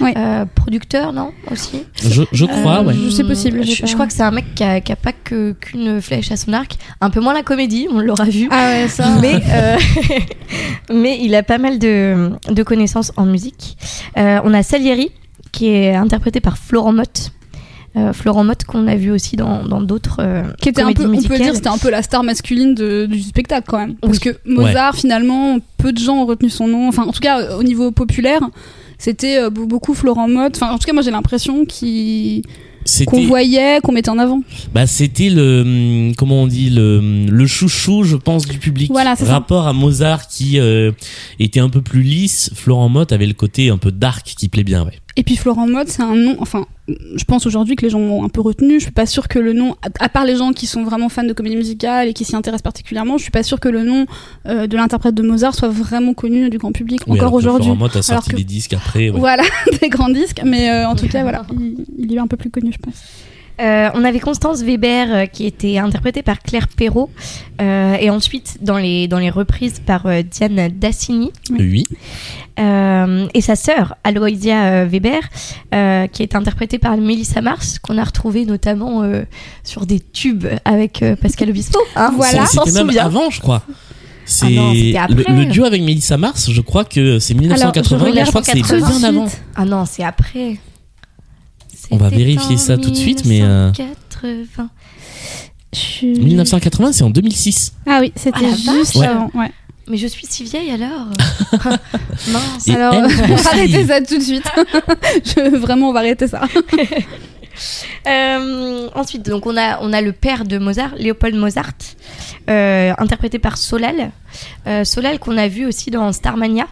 Ouais. 0.00 0.12
Euh, 0.16 0.44
producteur, 0.44 1.12
non 1.12 1.30
Aussi 1.52 1.84
Je, 2.02 2.22
je 2.32 2.44
crois, 2.44 2.80
Euh, 2.80 2.84
ouais. 2.84 2.94
Je 2.94 3.10
sais 3.10 3.22
possible, 3.24 3.64
Je, 3.64 3.80
pas- 3.82 3.86
je 3.86 3.94
crois 3.94 4.06
que 4.08 4.12
c'est 4.12 4.22
un 4.24 4.32
mec 4.32 4.54
qui 4.56 4.64
a, 4.64 4.80
qui 4.80 4.90
a 4.92 4.96
pas 4.96 5.12
qu'une 5.12 6.00
flèche 6.02 6.32
à 6.32 6.36
son 6.36 6.52
arc. 6.52 6.76
Un 7.00 7.10
peu 7.10 7.20
moins 7.20 7.32
la 7.34 7.42
comédie, 7.44 7.86
on 7.90 8.00
l'aura 8.00 8.24
vu. 8.24 8.48
Ah 8.50 8.70
ouais, 8.70 8.88
ça. 8.88 9.06
Mais, 9.22 9.34
euh, 9.50 9.76
mais 10.92 11.18
il 11.22 11.34
a 11.34 11.42
pas 11.42 11.58
mal 11.58 11.78
de, 11.78 12.30
de 12.50 12.62
connaissances 12.62 13.12
en 13.16 13.24
musique. 13.26 13.76
Euh, 14.16 14.40
on 14.44 14.52
a 14.54 14.62
Salieri, 14.62 15.10
qui 15.52 15.68
est 15.68 15.94
interprété 15.94 16.40
par 16.40 16.58
Florent 16.58 16.92
Mott. 16.92 17.30
Euh, 17.96 18.12
Florent 18.12 18.42
Mott 18.42 18.64
qu'on 18.64 18.88
a 18.88 18.96
vu 18.96 19.12
aussi 19.12 19.36
dans 19.36 19.64
dans 19.64 19.80
d'autres 19.80 20.16
euh, 20.18 20.42
qui 20.60 20.68
était 20.68 20.82
un 20.82 20.92
peu, 20.92 21.04
on 21.06 21.22
peut 21.28 21.36
dire, 21.44 21.54
c'était 21.54 21.68
un 21.68 21.78
peu 21.78 21.90
la 21.90 22.02
star 22.02 22.24
masculine 22.24 22.74
de- 22.74 23.06
du 23.06 23.20
spectacle 23.22 23.66
quand 23.68 23.78
même. 23.78 23.94
Parce 24.00 24.18
que 24.18 24.30
Mozart, 24.44 24.96
finalement, 24.96 25.58
peu 25.78 25.92
de 25.92 25.98
gens 25.98 26.16
ont 26.16 26.26
retenu 26.26 26.50
son 26.50 26.66
nom. 26.66 26.88
Enfin, 26.88 27.04
en 27.04 27.12
tout 27.12 27.20
cas, 27.20 27.56
au 27.56 27.62
niveau 27.62 27.92
populaire, 27.92 28.40
c'était 28.98 29.38
euh, 29.38 29.48
be- 29.48 29.68
beaucoup 29.68 29.94
Florent 29.94 30.26
Mott. 30.28 30.56
Enfin, 30.56 30.72
en 30.72 30.78
tout 30.78 30.86
cas, 30.86 30.92
moi, 30.92 31.02
j'ai 31.02 31.12
l'impression 31.12 31.64
qu'il- 31.64 32.42
qu'on 33.06 33.26
voyait, 33.28 33.78
qu'on 33.82 33.92
mettait 33.92 34.10
en 34.10 34.18
avant. 34.18 34.42
bah 34.74 34.86
c'était 34.86 35.30
le 35.30 35.62
hum, 35.62 36.14
comment 36.16 36.42
on 36.42 36.46
dit 36.46 36.68
le 36.70 36.98
hum, 36.98 37.30
le 37.30 37.46
chouchou 37.46 38.02
je 38.02 38.16
pense 38.16 38.44
du 38.46 38.58
public. 38.58 38.90
Voilà, 38.90 39.14
c'est 39.16 39.24
ça. 39.24 39.32
Rapport 39.34 39.66
à 39.66 39.72
Mozart 39.72 40.28
qui 40.28 40.58
euh, 40.60 40.90
était 41.38 41.60
un 41.60 41.70
peu 41.70 41.80
plus 41.80 42.02
lisse, 42.02 42.50
Florent 42.54 42.90
Mott 42.90 43.10
avait 43.12 43.26
le 43.26 43.32
côté 43.34 43.70
un 43.70 43.78
peu 43.78 43.90
dark 43.90 44.26
qui 44.36 44.48
plaît 44.50 44.64
bien, 44.64 44.84
ouais. 44.84 44.98
Et 45.16 45.22
puis 45.22 45.36
Florent 45.36 45.68
Mott, 45.68 45.88
c'est 45.88 46.02
un 46.02 46.16
nom. 46.16 46.36
Enfin, 46.40 46.66
je 46.88 47.24
pense 47.24 47.46
aujourd'hui 47.46 47.76
que 47.76 47.82
les 47.82 47.90
gens 47.90 48.00
l'ont 48.00 48.24
un 48.24 48.28
peu 48.28 48.40
retenu. 48.40 48.74
Je 48.80 48.84
suis 48.84 48.92
pas 48.92 49.06
sûre 49.06 49.28
que 49.28 49.38
le 49.38 49.52
nom, 49.52 49.76
à, 50.00 50.08
part 50.08 50.24
les 50.24 50.34
gens 50.36 50.52
qui 50.52 50.66
sont 50.66 50.82
vraiment 50.82 51.08
fans 51.08 51.22
de 51.22 51.32
comédie 51.32 51.54
musicale 51.56 52.08
et 52.08 52.12
qui 52.14 52.24
s'y 52.24 52.34
intéressent 52.34 52.62
particulièrement, 52.62 53.16
je 53.16 53.22
suis 53.22 53.30
pas 53.30 53.44
sûre 53.44 53.60
que 53.60 53.68
le 53.68 53.84
nom 53.84 54.06
euh, 54.46 54.66
de 54.66 54.76
l'interprète 54.76 55.14
de 55.14 55.22
Mozart 55.22 55.54
soit 55.54 55.68
vraiment 55.68 56.14
connu 56.14 56.50
du 56.50 56.58
grand 56.58 56.72
public 56.72 57.02
Oui, 57.06 57.20
encore 57.20 57.32
aujourd'hui. 57.34 57.66
Florent 57.66 57.78
Mott 57.78 57.96
a 57.96 58.02
sorti 58.02 58.30
que- 58.30 58.36
des 58.36 58.44
disques 58.44 58.72
après. 58.72 59.10
ouais. 59.10 59.18
Voilà, 59.20 59.44
des 59.80 59.88
grands 59.88 60.08
disques, 60.08 60.40
mais 60.44 60.68
euh, 60.70 60.88
en 60.88 60.96
tout 60.96 61.06
cas, 61.06 61.22
voilà, 61.22 61.46
il, 61.52 61.84
il 61.96 62.12
est 62.12 62.18
un 62.18 62.26
peu 62.26 62.36
plus 62.36 62.50
connu, 62.50 62.72
je 62.72 62.78
pense. 62.78 62.94
Euh, 63.60 63.88
on 63.94 64.04
avait 64.04 64.18
Constance 64.18 64.62
Weber 64.62 65.06
euh, 65.14 65.26
qui 65.26 65.46
était 65.46 65.78
interprétée 65.78 66.22
par 66.22 66.40
Claire 66.40 66.66
Perrault 66.66 67.08
euh, 67.60 67.94
et 68.00 68.10
ensuite 68.10 68.58
dans 68.62 68.78
les 68.78 69.06
dans 69.06 69.18
les 69.18 69.30
reprises 69.30 69.80
par 69.84 70.06
euh, 70.06 70.22
Diane 70.22 70.68
Dassini 70.76 71.30
Oui. 71.50 71.84
Euh, 72.58 73.26
et 73.32 73.40
sa 73.40 73.54
sœur 73.56 73.94
Aloysia 74.04 74.64
euh, 74.64 74.84
Weber 74.86 75.20
euh, 75.72 76.06
qui 76.08 76.22
est 76.22 76.34
interprétée 76.34 76.78
par 76.78 76.96
Mélissa 76.96 77.40
Mars 77.42 77.78
qu'on 77.78 77.96
a 77.98 78.04
retrouvée 78.04 78.44
notamment 78.44 79.02
euh, 79.02 79.22
sur 79.62 79.86
des 79.86 80.00
tubes 80.00 80.46
avec 80.64 81.02
euh, 81.02 81.14
Pascal 81.14 81.50
Obispo. 81.50 81.78
hein, 81.96 82.12
Voilà. 82.16 82.46
C'était 82.46 82.72
même 82.72 82.90
avant, 82.98 83.30
je 83.30 83.40
crois. 83.40 83.62
C'est 84.26 84.46
Ah 84.46 84.50
non, 84.50 84.72
c'était 84.72 84.92
le, 85.14 85.20
après. 85.20 85.32
le 85.36 85.44
duo 85.46 85.64
avec 85.64 85.82
Melissa 85.82 86.16
Mars, 86.16 86.50
je 86.50 86.60
crois 86.60 86.84
que 86.84 87.18
c'est 87.18 87.34
1980, 87.34 87.96
Alors, 87.96 88.08
je 88.08 88.14
mais 88.14 88.24
je 88.24 88.30
crois 88.30 88.40
que 88.40 88.46
c'est 88.46 88.76
bien 88.76 89.02
avant. 89.04 89.26
Ah 89.54 89.64
non, 89.64 89.84
c'est 89.84 90.02
après. 90.02 90.56
On 91.90 91.96
va 91.96 92.08
vérifier 92.08 92.56
ça 92.56 92.76
tout 92.76 92.90
de 92.90 92.94
suite, 92.96 93.24
mais, 93.24 93.42
euh, 93.42 93.70
1980. 93.70 94.70
Je- 95.72 96.06
1980, 96.06 96.92
c'est 96.92 97.02
en 97.04 97.10
2006. 97.10 97.74
Ah 97.86 97.98
oui, 98.00 98.12
c'était 98.16 98.38
Ah, 98.44 98.72
juste. 98.74 98.94
Ouais. 98.96 99.06
avant. 99.06 99.30
Ouais. 99.34 99.50
Mais 99.88 99.96
je 99.98 100.06
suis 100.06 100.26
si 100.26 100.44
vieille 100.44 100.70
alors. 100.70 101.08
Mince. 102.28 102.68
Et 102.68 102.74
Alors, 102.74 102.94
on 103.28 103.34
va 103.34 103.50
arrêter 103.50 103.86
ça 103.86 104.00
tout 104.00 104.16
de 104.18 104.22
suite. 104.22 104.44
Je- 105.24 105.56
vraiment, 105.56 105.90
on 105.90 105.92
va 105.92 106.00
arrêter 106.00 106.26
ça. 106.28 106.42
Euh, 108.06 108.88
ensuite, 108.94 109.24
donc 109.28 109.46
on 109.46 109.56
a 109.56 109.78
on 109.80 109.92
a 109.92 110.00
le 110.00 110.12
père 110.12 110.44
de 110.44 110.58
Mozart, 110.58 110.94
Léopold 110.96 111.34
Mozart, 111.36 111.72
euh, 112.50 112.92
interprété 112.98 113.38
par 113.38 113.56
Solal. 113.58 114.10
Euh, 114.66 114.84
Solal 114.84 115.18
qu'on 115.18 115.36
a 115.38 115.48
vu 115.48 115.66
aussi 115.66 115.90
dans 115.90 116.10
Starmania. 116.12 116.66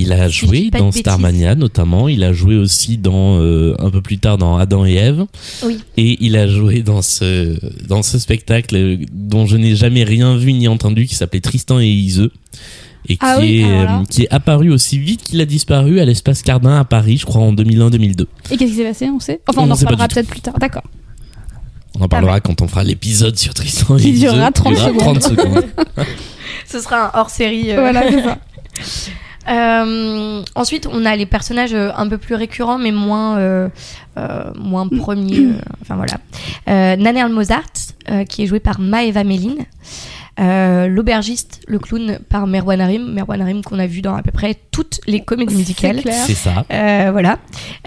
Il 0.00 0.12
a 0.12 0.28
joué 0.28 0.70
dans. 0.70 0.92
Starmania 0.92 1.54
notamment. 1.54 2.08
Il 2.08 2.22
a 2.24 2.32
joué 2.32 2.56
aussi 2.56 2.98
dans 2.98 3.38
euh, 3.38 3.74
un 3.78 3.90
peu 3.90 4.00
plus 4.00 4.18
tard 4.18 4.38
dans 4.38 4.56
Adam 4.56 4.86
et 4.86 4.94
Ève. 4.94 5.24
Oui. 5.64 5.78
Et 5.96 6.16
il 6.24 6.36
a 6.36 6.46
joué 6.46 6.82
dans 6.82 7.02
ce 7.02 7.58
dans 7.86 8.02
ce 8.02 8.18
spectacle 8.18 8.76
euh, 8.76 8.96
dont 9.12 9.46
je 9.46 9.56
n'ai 9.56 9.74
jamais 9.76 10.04
rien 10.04 10.36
vu 10.36 10.52
ni 10.52 10.68
entendu 10.68 11.06
qui 11.06 11.14
s'appelait 11.14 11.40
Tristan 11.40 11.80
et 11.80 11.86
Iseux 11.86 12.30
et 13.08 13.14
qui 13.14 13.18
Ah 13.22 13.38
oui, 13.40 13.60
est 13.60 13.64
alors 13.64 14.00
euh, 14.00 14.04
qui 14.04 14.22
est 14.22 14.28
apparu 14.30 14.70
aussi 14.70 14.98
vite 14.98 15.22
qu'il 15.22 15.40
a 15.40 15.46
disparu 15.46 15.98
à 16.00 16.04
l'espace 16.04 16.42
Cardin 16.42 16.78
à 16.78 16.84
Paris, 16.84 17.16
je 17.18 17.26
crois 17.26 17.40
en 17.42 17.52
2001-2002. 17.54 18.26
Et 18.50 18.56
qu'est-ce 18.56 18.70
qui 18.70 18.76
s'est 18.76 18.84
passé 18.84 19.08
On 19.08 19.18
sait? 19.20 19.40
Enfin, 19.48 19.62
On 19.62 19.68
on, 19.68 19.70
en 19.70 19.74
reparlera 19.74 20.08
peut-être 20.08 20.28
plus 20.28 20.40
tard. 20.40 20.54
D'accord. 20.58 20.84
On 21.98 22.02
en 22.04 22.08
parlera 22.08 22.40
quand 22.40 22.60
on 22.62 22.68
fera 22.68 22.84
l'épisode 22.84 23.36
sur 23.36 23.54
Tristan 23.54 23.96
et 23.96 24.02
Qui 24.02 24.10
Iseux. 24.10 24.28
durera 24.30 24.52
30 24.52 24.74
durera 24.74 24.88
secondes. 24.88 25.18
30 25.20 25.22
secondes. 25.22 25.64
Ce 26.66 26.80
sera 26.80 27.06
un 27.06 27.20
hors 27.20 27.30
série. 27.30 27.72
Voilà, 27.74 28.02
c'est 28.10 28.22
ça. 28.22 28.38
Euh, 29.48 30.42
ensuite, 30.54 30.86
on 30.90 31.04
a 31.04 31.16
les 31.16 31.26
personnages 31.26 31.74
euh, 31.74 31.90
un 31.96 32.08
peu 32.08 32.18
plus 32.18 32.34
récurrents, 32.34 32.78
mais 32.78 32.92
moins, 32.92 33.38
euh, 33.38 33.68
euh, 34.18 34.52
moins 34.58 34.86
premiers. 34.88 35.38
euh, 35.38 35.60
enfin 35.82 35.96
voilà. 35.96 36.18
Euh, 36.68 36.96
Nannerl 36.96 37.32
Mozart, 37.32 37.62
euh, 38.10 38.24
qui 38.24 38.42
est 38.42 38.46
joué 38.46 38.60
par 38.60 38.80
Maeva 38.80 39.24
Méline. 39.24 39.64
Euh, 40.40 40.86
L'aubergiste, 40.86 41.62
le 41.66 41.80
clown 41.80 42.20
par 42.28 42.46
Merwan 42.46 42.80
Harim. 42.80 43.12
Merwan 43.12 43.40
Harim 43.42 43.62
qu'on 43.64 43.80
a 43.80 43.86
vu 43.88 44.02
dans 44.02 44.14
à 44.14 44.22
peu 44.22 44.30
près 44.30 44.54
toutes 44.70 45.00
les 45.08 45.20
comédies 45.20 45.56
musicales. 45.56 45.96
C'est 45.96 46.02
clair. 46.02 46.24
C'est 46.26 46.34
ça. 46.34 46.64
Euh, 46.70 47.08
voilà. 47.10 47.38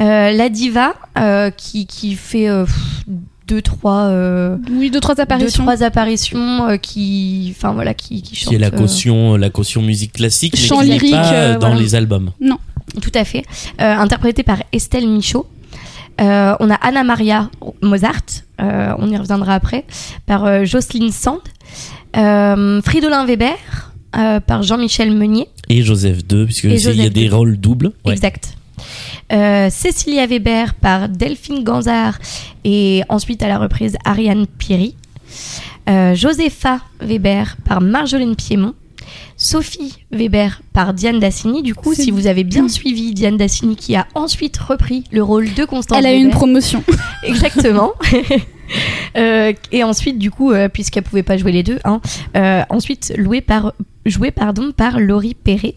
Euh, 0.01 0.31
la 0.31 0.49
diva 0.49 0.95
euh, 1.17 1.49
qui, 1.49 1.87
qui 1.87 2.15
fait 2.15 2.49
euh, 2.49 2.65
pff, 2.65 3.05
deux 3.47 3.61
trois 3.61 4.03
euh, 4.05 4.57
Oui, 4.71 4.89
deux 4.91 4.99
trois 4.99 5.15
deux 5.15 5.21
apparitions. 5.23 5.63
trois 5.63 5.83
apparitions 5.83 6.67
euh, 6.69 6.77
qui 6.77 7.53
enfin 7.55 7.73
voilà 7.73 7.93
qui 7.93 8.21
qui 8.21 8.33
Qui 8.33 8.35
chantent 8.35 8.53
est 8.53 8.59
la 8.59 8.67
euh, 8.67 8.71
caution, 8.71 9.35
la 9.35 9.49
caution 9.49 9.81
musique 9.81 10.13
classique, 10.13 10.53
mais 10.55 10.59
Chant 10.67 10.79
qui 10.81 10.87
n'est 10.89 10.93
lyrique, 10.93 11.11
pas 11.11 11.33
euh, 11.33 11.53
dans 11.57 11.67
voilà. 11.69 11.81
les 11.81 11.95
albums. 11.95 12.31
Tout 13.01 13.11
à 13.15 13.23
fait. 13.23 13.43
Euh, 13.79 13.95
interprétée 13.95 14.43
par 14.43 14.57
Estelle 14.73 15.07
Michaud. 15.07 15.47
Euh, 16.19 16.55
on 16.59 16.69
a 16.69 16.75
Anna 16.75 17.03
Maria 17.03 17.49
Mozart, 17.81 18.21
euh, 18.61 18.93
on 18.99 19.09
y 19.09 19.17
reviendra 19.17 19.55
après, 19.55 19.85
par 20.25 20.45
euh, 20.45 20.65
Jocelyne 20.65 21.11
Sand. 21.11 21.39
Euh, 22.17 22.81
Fridolin 22.81 23.25
Weber, 23.25 23.55
euh, 24.17 24.39
par 24.41 24.61
Jean-Michel 24.61 25.11
Meunier. 25.15 25.47
Et 25.69 25.81
Joseph 25.83 26.17
II, 26.29 26.45
puisque 26.45 26.65
il 26.65 26.95
y 27.01 27.05
a 27.05 27.09
des 27.09 27.29
rôles 27.29 27.57
doubles. 27.57 27.91
Ouais. 28.05 28.13
Exact. 28.13 28.55
Euh, 29.31 29.69
Cécilia 29.69 30.25
Weber 30.27 30.73
par 30.73 31.09
Delphine 31.09 31.63
Ganzard 31.63 32.17
et 32.63 33.01
ensuite 33.09 33.41
à 33.43 33.47
la 33.47 33.57
reprise 33.57 33.97
Ariane 34.05 34.45
Piri. 34.47 34.95
Euh, 35.89 36.15
Josepha 36.15 36.81
Weber 36.99 37.57
par 37.65 37.81
Marjolaine 37.81 38.35
Piémont. 38.35 38.73
Sophie 39.37 39.95
Weber 40.11 40.61
par 40.71 40.93
Diane 40.93 41.19
Dassini. 41.19 41.63
Du 41.63 41.73
coup, 41.73 41.93
si 41.93 42.11
vous 42.11 42.27
avez 42.27 42.43
bien 42.43 42.67
suivi 42.67 43.13
Diane 43.13 43.37
Dassini 43.37 43.75
qui 43.75 43.95
a 43.95 44.05
ensuite 44.13 44.57
repris 44.57 45.03
le 45.11 45.23
rôle 45.23 45.53
de 45.53 45.65
Constance 45.65 45.97
Elle 45.97 46.05
a 46.05 46.13
eu 46.13 46.21
une 46.21 46.29
promotion. 46.29 46.83
Exactement. 47.23 47.93
Euh, 49.17 49.51
et 49.73 49.83
ensuite, 49.83 50.17
du 50.17 50.31
coup, 50.31 50.51
euh, 50.51 50.69
puisqu'elle 50.69 51.03
pouvait 51.03 51.23
pas 51.23 51.35
jouer 51.35 51.51
les 51.51 51.63
deux, 51.63 51.79
hein, 51.83 51.99
euh, 52.37 52.63
ensuite 52.69 53.13
louée 53.17 53.41
par, 53.41 53.73
jouée 54.05 54.31
pardon, 54.31 54.71
par 54.71 54.99
Laurie 54.99 55.33
Perret. 55.33 55.75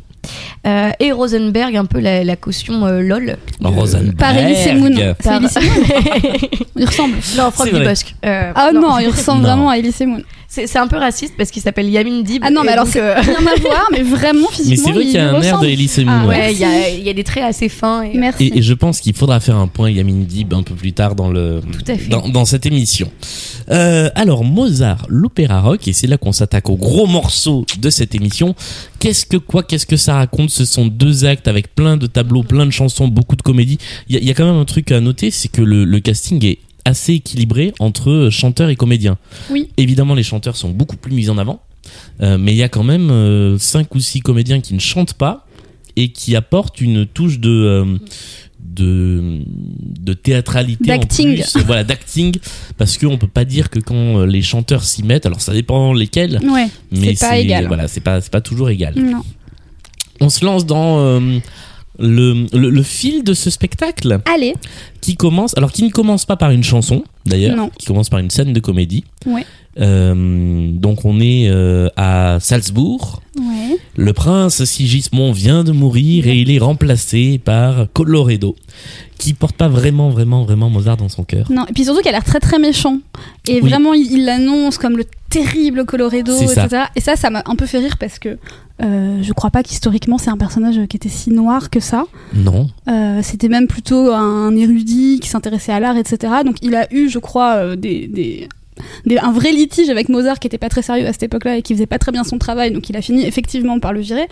Euh, 0.66 0.90
et 1.00 1.12
Rosenberg, 1.12 1.76
un 1.76 1.84
peu 1.84 2.00
la, 2.00 2.24
la 2.24 2.36
caution 2.36 2.84
euh, 2.86 3.00
LOL. 3.02 3.36
Oh, 3.62 3.68
Rosenberg. 3.70 4.16
Par 4.16 4.36
Elise 4.36 4.72
Moon. 4.74 5.14
Par- 5.22 5.40
Il 6.76 6.84
ressemble. 6.86 7.14
non, 7.36 7.50
Franck. 7.50 7.72
Dubosc. 7.72 8.14
Euh, 8.24 8.52
Ah 8.54 8.70
non, 8.72 8.98
il 8.98 9.08
ressemble 9.08 9.42
Non. 9.42 9.48
vraiment 9.48 9.70
à 9.70 9.78
Elise 9.78 10.00
Moon. 10.00 10.22
C'est 10.66 10.78
un 10.78 10.86
peu 10.86 10.96
raciste 10.96 11.34
parce 11.36 11.50
qu'il 11.50 11.62
s'appelle 11.62 11.88
Yamin 11.90 12.22
Dib. 12.22 12.42
Ah 12.44 12.50
non, 12.50 12.62
mais 12.64 12.72
alors 12.72 12.86
c'est 12.86 13.00
euh, 13.00 13.14
rien 13.20 13.34
à 13.46 13.60
voir, 13.60 13.88
mais 13.92 14.02
vraiment 14.02 14.48
Mais 14.50 14.56
physiquement. 14.56 14.84
c'est 14.86 14.92
vrai 14.92 15.02
il 15.04 15.06
qu'il 15.10 15.16
y 15.16 15.18
a 15.18 15.30
un 15.34 15.42
air 15.42 15.58
de 15.60 15.66
Elise 15.66 15.98
Moon. 15.98 16.06
Ah 16.08 16.26
ouais. 16.26 16.52
il 16.52 16.58
y 16.58 16.64
a, 16.64 16.88
il 16.90 17.02
y 17.02 17.08
a 17.08 17.12
des 17.12 17.24
traits 17.24 17.44
assez 17.44 17.68
fins. 17.68 18.02
Et... 18.02 18.16
Merci. 18.16 18.44
Et, 18.46 18.58
et 18.58 18.62
je 18.62 18.74
pense 18.74 19.00
qu'il 19.00 19.14
faudra 19.14 19.40
faire 19.40 19.56
un 19.56 19.66
point 19.68 19.90
Yamin 19.90 20.24
Dib 20.26 20.54
un 20.54 20.62
peu 20.62 20.74
plus 20.74 20.92
tard 20.92 21.14
dans 21.14 21.28
le 21.28 21.60
Tout 21.72 21.90
à 21.92 21.96
fait. 21.96 22.08
dans, 22.08 22.28
dans 22.28 22.44
cette 22.44 22.66
émission. 22.66 23.10
Euh, 23.70 24.10
alors 24.14 24.44
Mozart, 24.44 25.06
l'opéra 25.08 25.60
rock, 25.60 25.88
et 25.88 25.92
c'est 25.92 26.06
là 26.06 26.16
qu'on 26.18 26.32
s'attaque 26.32 26.68
au 26.70 26.76
gros 26.76 27.06
morceau 27.06 27.66
de 27.78 27.90
cette 27.90 28.14
émission. 28.14 28.54
Qu'est-ce 29.00 29.26
que 29.26 29.36
quoi 29.36 29.62
Qu'est-ce 29.62 29.86
que 29.86 29.96
ça 29.96 30.14
raconte 30.14 30.50
Ce 30.50 30.64
sont 30.64 30.86
deux 30.86 31.24
actes 31.24 31.48
avec 31.48 31.74
plein 31.74 31.96
de 31.96 32.06
tableaux, 32.06 32.42
plein 32.42 32.66
de 32.66 32.70
chansons, 32.70 33.08
beaucoup 33.08 33.36
de 33.36 33.42
comédies? 33.42 33.78
Il 34.08 34.14
y, 34.14 34.18
a- 34.18 34.20
il 34.20 34.26
y 34.26 34.30
a 34.30 34.34
quand 34.34 34.46
même 34.46 34.60
un 34.60 34.64
truc 34.64 34.92
à 34.92 35.00
noter, 35.00 35.30
c'est 35.30 35.48
que 35.48 35.62
le, 35.62 35.84
le 35.84 36.00
casting 36.00 36.44
est 36.44 36.58
assez 36.84 37.14
équilibré 37.14 37.72
entre 37.78 38.28
chanteurs 38.30 38.68
et 38.68 38.76
comédiens. 38.76 39.16
Oui. 39.50 39.70
Évidemment, 39.76 40.14
les 40.14 40.22
chanteurs 40.22 40.56
sont 40.56 40.70
beaucoup 40.70 40.96
plus 40.96 41.12
mis 41.14 41.30
en 41.30 41.38
avant, 41.38 41.62
euh, 42.20 42.36
mais 42.38 42.52
il 42.52 42.56
y 42.56 42.62
a 42.62 42.68
quand 42.68 42.82
même 42.84 43.10
euh, 43.10 43.58
cinq 43.58 43.94
ou 43.94 44.00
six 44.00 44.20
comédiens 44.20 44.60
qui 44.60 44.74
ne 44.74 44.80
chantent 44.80 45.14
pas 45.14 45.46
et 45.96 46.08
qui 46.12 46.34
apportent 46.36 46.80
une 46.80 47.06
touche 47.06 47.38
de 47.38 47.50
euh, 47.50 47.98
de, 48.60 49.40
de 50.00 50.12
théâtralité 50.14 50.84
D'acting. 50.86 51.40
euh, 51.40 51.60
voilà 51.64 51.84
d'acting 51.84 52.34
parce 52.76 52.98
qu'on 52.98 53.18
peut 53.18 53.28
pas 53.28 53.44
dire 53.44 53.70
que 53.70 53.78
quand 53.78 54.18
euh, 54.18 54.26
les 54.26 54.42
chanteurs 54.42 54.82
s'y 54.82 55.04
mettent 55.04 55.26
alors 55.26 55.40
ça 55.40 55.52
dépend 55.52 55.92
lesquels 55.92 56.40
Ouais, 56.42 56.66
mais 56.90 57.14
c'est 57.14 57.28
pas 57.28 57.38
égal. 57.38 57.66
voilà 57.68 57.86
c'est 57.86 58.00
pas 58.00 58.20
c'est 58.20 58.32
pas 58.32 58.40
toujours 58.40 58.70
égal 58.70 58.94
Non. 58.96 59.22
on 60.20 60.28
se 60.28 60.44
lance 60.44 60.66
dans 60.66 60.98
euh, 60.98 61.38
le, 61.98 62.46
le, 62.52 62.70
le 62.70 62.82
fil 62.82 63.22
de 63.24 63.34
ce 63.34 63.50
spectacle 63.50 64.18
Allez, 64.32 64.54
qui 65.00 65.16
commence 65.16 65.56
alors 65.56 65.70
qui 65.72 65.82
ne 65.84 65.90
commence 65.90 66.24
pas 66.24 66.36
par 66.36 66.50
une 66.50 66.64
chanson 66.64 67.04
d'ailleurs 67.26 67.68
qui 67.78 67.86
commence 67.86 68.08
par 68.08 68.18
une 68.20 68.30
scène 68.30 68.52
de 68.52 68.60
comédie 68.60 69.04
Ouais. 69.26 69.44
Euh, 69.80 70.70
donc 70.70 71.04
on 71.04 71.18
est 71.20 71.48
euh, 71.48 71.88
à 71.96 72.38
Salzbourg 72.40 73.22
ouais. 73.36 73.76
le 73.96 74.12
prince 74.12 74.62
Sigismond 74.64 75.32
vient 75.32 75.64
de 75.64 75.72
mourir 75.72 76.28
et 76.28 76.36
il 76.36 76.50
est 76.52 76.58
remplacé 76.60 77.40
par 77.44 77.86
Colloredo, 77.92 78.54
qui 79.18 79.32
porte 79.34 79.56
pas 79.56 79.66
vraiment, 79.68 80.10
vraiment, 80.10 80.44
vraiment 80.44 80.70
Mozart 80.70 80.96
dans 80.96 81.08
son 81.08 81.24
cœur. 81.24 81.50
Non, 81.50 81.66
et 81.68 81.72
puis 81.72 81.84
surtout 81.84 82.02
qu'elle 82.02 82.14
a 82.14 82.18
l'air 82.18 82.24
très 82.24 82.38
très 82.38 82.60
méchant. 82.60 82.98
Et 83.48 83.54
Oui. 83.54 83.68
vraiment, 83.68 83.94
il 83.94 84.24
l'annonce 84.24 84.78
comme 84.78 84.96
le 84.96 85.04
terrible 85.34 85.84
ça. 86.48 86.64
etc. 86.64 86.82
Et 86.96 87.00
ça, 87.00 87.16
ça 87.16 87.30
m'a 87.30 87.42
un 87.46 87.56
peu 87.56 87.66
fait 87.66 87.78
rire 87.78 87.96
parce 87.98 88.18
que 88.18 88.38
euh, 88.82 89.22
je 89.22 89.32
crois 89.32 89.50
pas 89.50 89.62
qu'historiquement 89.62 90.18
c'est 90.18 90.30
un 90.30 90.36
personnage 90.36 90.78
qui 90.88 90.96
était 90.96 91.08
si 91.08 91.30
noir 91.30 91.70
que 91.70 91.80
ça. 91.80 92.04
Non. 92.34 92.68
Euh, 92.88 93.20
C'était 93.22 93.48
même 93.48 93.66
plutôt 93.68 94.12
un 94.12 94.54
érudit 94.56 95.20
qui 95.20 95.28
s'intéressait 95.28 95.72
à 95.72 95.80
l'art, 95.80 95.96
etc. 95.96 96.32
Donc 96.44 96.56
il 96.62 96.74
a 96.74 96.92
eu, 96.92 97.08
je 97.08 97.18
crois, 97.18 97.54
euh, 97.56 97.76
des, 97.76 98.06
des, 98.08 98.48
des- 99.06 99.18
un 99.18 99.32
vrai 99.32 99.52
litige 99.52 99.88
avec 99.90 100.08
Mozart 100.08 100.38
qui 100.40 100.46
était 100.48 100.58
pas 100.58 100.68
très 100.68 100.82
sérieux 100.82 101.06
à 101.06 101.12
cette 101.12 101.22
époque-là 101.24 101.58
et 101.58 101.62
qui 101.62 101.74
faisait 101.74 101.86
pas 101.86 101.98
très 101.98 102.10
bien 102.12 102.24
son 102.24 102.38
travail. 102.38 102.72
Donc 102.72 102.88
il 102.88 102.96
a 102.96 103.02
fini 103.02 103.24
effectivement 103.24 103.78
par 103.78 103.92
le 103.92 104.00
virer. 104.00 104.26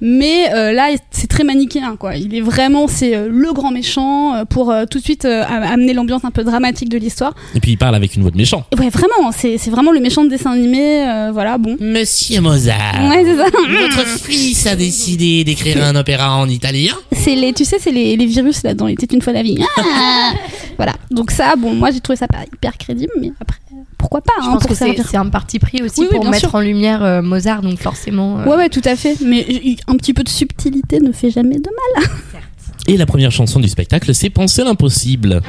Mais 0.00 0.52
euh, 0.54 0.72
là, 0.72 0.88
c'est 1.10 1.26
très 1.26 1.44
manichéen, 1.44 1.96
quoi. 1.96 2.16
Il 2.16 2.34
est 2.34 2.40
vraiment, 2.40 2.88
c'est 2.88 3.14
euh, 3.14 3.28
le 3.30 3.52
grand 3.52 3.70
méchant 3.70 4.34
euh, 4.34 4.44
pour 4.44 4.70
euh, 4.70 4.84
tout 4.90 4.98
de 4.98 5.04
suite 5.04 5.24
euh, 5.24 5.44
am- 5.46 5.62
amener 5.62 5.92
l'ambiance 5.92 6.24
un 6.24 6.30
peu 6.30 6.42
dramatique 6.44 6.88
de 6.88 6.96
l'histoire. 6.98 7.34
Et 7.54 7.60
puis 7.60 7.72
il 7.72 7.76
parle 7.76 7.94
avec 7.94 8.14
une 8.16 8.22
voix 8.22 8.30
de 8.30 8.36
méchant. 8.36 8.64
Ouais, 8.78 8.88
vraiment, 8.88 9.30
c'est 9.32 9.58
c'est 9.58 9.70
vraiment 9.70 9.92
le 9.92 10.00
méchant 10.00 10.24
de 10.24 10.30
dessin 10.30 10.52
animé, 10.52 11.06
euh, 11.06 11.30
voilà, 11.32 11.58
bon. 11.58 11.76
Monsieur 11.80 12.40
Mozart, 12.40 13.08
Ouais, 13.10 13.24
c'est 13.24 13.36
ça. 13.36 13.44
votre 13.44 14.08
fils 14.24 14.66
a 14.66 14.76
décidé 14.76 15.44
d'écrire 15.44 15.84
un 15.84 15.94
opéra 15.96 16.36
en 16.36 16.48
italien 16.48 16.94
C'est 17.12 17.34
les, 17.34 17.52
tu 17.52 17.64
sais, 17.64 17.76
c'est 17.78 17.92
les, 17.92 18.16
les 18.16 18.26
virus 18.26 18.62
là 18.62 18.74
dans 18.74 18.86
les 18.86 18.96
Têtes 18.96 19.12
une 19.12 19.22
fois 19.22 19.32
la 19.32 19.42
vie. 19.42 19.58
Ah 19.76 20.32
voilà. 20.76 20.94
Donc 21.10 21.30
ça, 21.30 21.56
bon, 21.56 21.74
moi 21.74 21.90
j'ai 21.90 22.00
trouvé 22.00 22.16
ça 22.16 22.26
pas 22.26 22.44
hyper 22.52 22.76
crédible, 22.78 23.12
mais 23.20 23.32
après, 23.40 23.58
pourquoi 24.00 24.22
pas 24.22 24.32
Je 24.40 24.46
hein, 24.48 24.52
pense 24.54 24.62
pour 24.62 24.70
que 24.70 25.02
c'est 25.04 25.16
un 25.16 25.28
parti 25.28 25.58
pris 25.58 25.82
aussi 25.82 26.00
Oui, 26.00 26.08
pour 26.10 26.24
mettre 26.24 26.38
sûr. 26.48 26.54
en 26.54 26.60
lumière 26.60 27.02
euh, 27.04 27.22
Mozart, 27.22 27.60
donc 27.62 27.78
forcément. 27.78 28.38
euh, 28.40 28.44
Ouais, 28.46 28.56
ouais, 28.56 28.68
tout 28.68 28.80
à 28.84 28.96
fait. 28.96 29.16
Mais 29.24 29.46
un 29.86 29.96
petit 29.96 30.14
peu 30.14 30.24
de 30.24 30.28
subtilité 30.28 31.00
ne 31.00 31.12
fait 31.12 31.30
jamais 31.30 31.56
de 31.58 31.68
mal. 31.96 32.08
Et 32.88 32.96
la 32.96 33.06
première 33.06 33.30
chanson 33.30 33.60
du 33.60 33.68
spectacle, 33.68 34.12
c'est 34.14 34.30
Penser 34.30 34.64
l'impossible. 34.64 35.42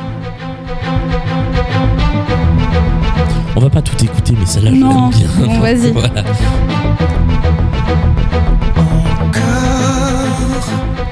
On 3.55 3.60
va 3.60 3.70
pas 3.70 3.81
tout 3.81 4.03
écouter, 4.03 4.34
mais 4.39 4.46
celle-là, 4.46 4.72
je 4.72 4.75
l'aime 4.75 5.10
bien. 5.10 5.48
Bon, 5.48 5.60
vas-y. 5.62 5.91
Voilà. 5.91 6.24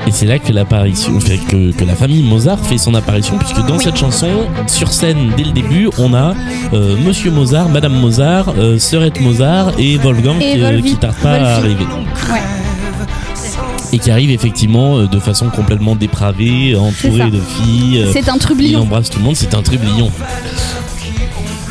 Et 0.10 0.12
c'est 0.12 0.26
là 0.26 0.40
que 0.40 0.52
l'apparition, 0.52 1.20
fait 1.20 1.38
que, 1.38 1.72
que 1.72 1.84
la 1.86 1.94
famille 1.96 2.24
Mozart 2.24 2.58
fait 2.66 2.80
son 2.80 2.96
apparition, 2.96 3.38
puisque 3.38 3.64
dans 3.68 3.78
cette 3.78 3.96
chanson, 3.96 4.48
sur 4.66 4.92
scène 4.92 5.34
dès 5.38 5.44
le 5.44 5.52
début, 5.52 5.88
on 6.00 6.16
a 6.16 6.34
euh, 6.74 6.96
Monsieur 7.06 7.30
Mozart, 7.30 7.70
Madame 7.70 7.94
Mozart, 7.94 8.56
euh, 8.58 8.80
Sœurette 8.80 9.22
Mozart 9.22 9.74
et 9.78 9.98
Wolfgang 10.00 10.38
Et 10.42 10.54
qui, 10.54 10.62
euh, 10.64 10.72
Wolfi. 10.72 10.90
qui 10.90 10.96
tarde 10.96 11.14
pas 11.22 11.34
à 11.36 11.56
arriver. 11.58 11.86
Ouais. 12.32 12.42
Et 13.94 14.00
qui 14.00 14.10
arrive 14.10 14.32
effectivement 14.32 14.98
euh, 14.98 15.06
de 15.06 15.20
façon 15.20 15.50
complètement 15.52 15.96
dépravée, 15.96 16.72
C'est 16.74 16.76
entouré 17.08 17.20
ça. 17.26 17.30
de 17.30 17.40
filles. 17.40 18.02
euh, 18.02 18.10
C'est 18.12 18.30
un 18.30 18.34
il 18.34 18.40
trublion. 18.40 18.82
embrasse 18.82 19.12
tout 19.12 19.20
le 19.20 19.26
monde, 19.26 19.36
c'est 19.36 19.54
un 19.54 19.62
trublion. 19.62 20.10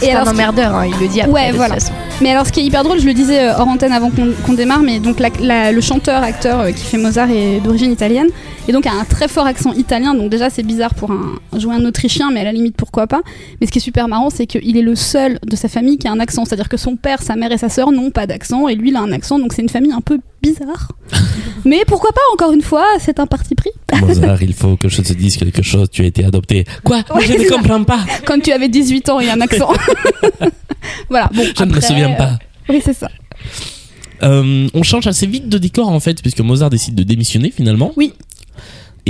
Et 0.01 0.05
C'est 0.07 0.13
un 0.13 0.25
emmerdeur, 0.29 0.77
hein, 0.77 0.87
il 0.87 0.95
le 1.05 1.09
dit 1.13 1.21
après. 1.23 1.33
Ouais, 1.33 1.49
de 1.53 1.57
toute 1.59 1.67
façon. 1.75 1.93
Mais 2.21 2.31
alors, 2.31 2.49
ce 2.49 2.53
qui 2.53 2.59
est 2.59 2.65
hyper 2.65 2.83
drôle, 2.83 2.99
je 2.99 3.07
le 3.07 3.15
disais 3.15 3.49
euh, 3.49 3.57
hors 3.57 3.69
antenne 3.69 3.93
avant 3.93 4.11
qu'on 4.11 4.53
démarre, 4.53 4.83
mais 4.83 4.99
donc 4.99 5.19
le 5.21 5.81
chanteur, 5.81 6.25
acteur 6.25 6.59
euh, 6.59 6.73
qui 6.73 6.85
fait 6.85 6.99
Mozart 6.99 7.31
est 7.31 7.61
d'origine 7.61 7.93
italienne, 7.93 8.27
et 8.67 8.73
donc 8.73 8.87
a 8.87 8.93
un 8.93 9.05
très 9.05 9.29
fort 9.29 9.47
accent 9.47 9.73
italien. 9.75 10.15
Donc 10.15 10.29
déjà, 10.29 10.51
c'est 10.51 10.65
bizarre 10.65 10.95
pour 10.95 11.13
un 11.13 11.39
jouer 11.57 11.77
un 11.77 11.85
Autrichien, 11.85 12.33
mais 12.33 12.41
à 12.41 12.45
la 12.45 12.53
limite, 12.53 12.77
pourquoi 12.77 13.07
pas. 13.07 13.21
Mais 13.61 13.69
ce 13.69 13.73
qui 13.73 13.79
est 13.79 13.83
super 13.83 14.09
marrant, 14.09 14.31
c'est 14.31 14.47
qu'il 14.47 14.77
est 14.77 14.83
le 14.83 14.97
seul 14.97 15.39
de 15.47 15.55
sa 15.55 15.69
famille 15.69 15.97
qui 15.97 16.09
a 16.09 16.13
un 16.13 16.19
accent, 16.19 16.45
c'est-à-dire 16.45 16.69
que 16.69 16.77
son 16.77 16.97
père, 16.97 17.23
sa 17.23 17.37
mère 17.37 17.53
et 17.53 17.59
sa 17.59 17.69
sœur 17.69 17.93
n'ont 17.93 18.11
pas 18.11 18.27
d'accent, 18.27 18.67
et 18.67 18.75
lui, 18.75 18.89
il 18.89 18.97
a 18.97 19.01
un 19.01 19.13
accent. 19.13 19.39
Donc 19.39 19.53
c'est 19.53 19.63
une 19.63 19.69
famille 19.69 19.93
un 19.93 20.01
peu 20.01 20.19
bizarre. 20.43 20.89
mais 21.65 21.83
pourquoi 21.87 22.11
pas 22.13 22.21
Encore 22.33 22.53
une 22.53 22.63
fois, 22.63 22.87
c'est 23.01 23.19
un 23.21 23.27
parti 23.27 23.55
pris. 23.55 23.71
Mozart, 24.01 24.43
il 24.43 24.55
faut 24.55 24.77
que 24.77 24.89
je 24.89 25.03
te 25.03 25.13
dise 25.13 25.37
quelque 25.37 25.63
chose, 25.63 25.89
tu 25.91 26.03
as 26.03 26.07
été 26.07 26.25
adopté. 26.25 26.65
Quoi? 26.85 27.03
Ouais, 27.15 27.27
Je 27.27 27.33
ne 27.35 27.45
ça. 27.45 27.57
comprends 27.57 27.85
pas. 27.85 28.01
Quand 28.25 28.41
tu 28.41 28.53
avais 28.53 28.69
18 28.69 29.09
ans 29.09 29.21
et 29.21 29.31
un 29.31 29.41
accent. 29.41 29.73
voilà. 31.09 31.31
Bon. 31.35 31.45
Je 31.57 31.65
ne 31.65 31.75
me 31.75 31.81
souviens 31.81 32.13
euh, 32.13 32.17
pas. 32.17 32.39
Oui, 32.69 32.81
c'est 32.85 32.95
ça. 32.95 33.11
Euh, 34.23 34.69
on 34.75 34.83
change 34.83 35.07
assez 35.07 35.27
vite 35.27 35.49
de 35.49 35.59
décor 35.59 35.89
en 35.89 36.01
fait, 36.01 36.21
puisque 36.23 36.41
Mozart 36.41 36.71
décide 36.71 36.95
de 36.95 37.03
démissionner 37.03 37.51
finalement. 37.51 37.93
Oui. 37.97 38.13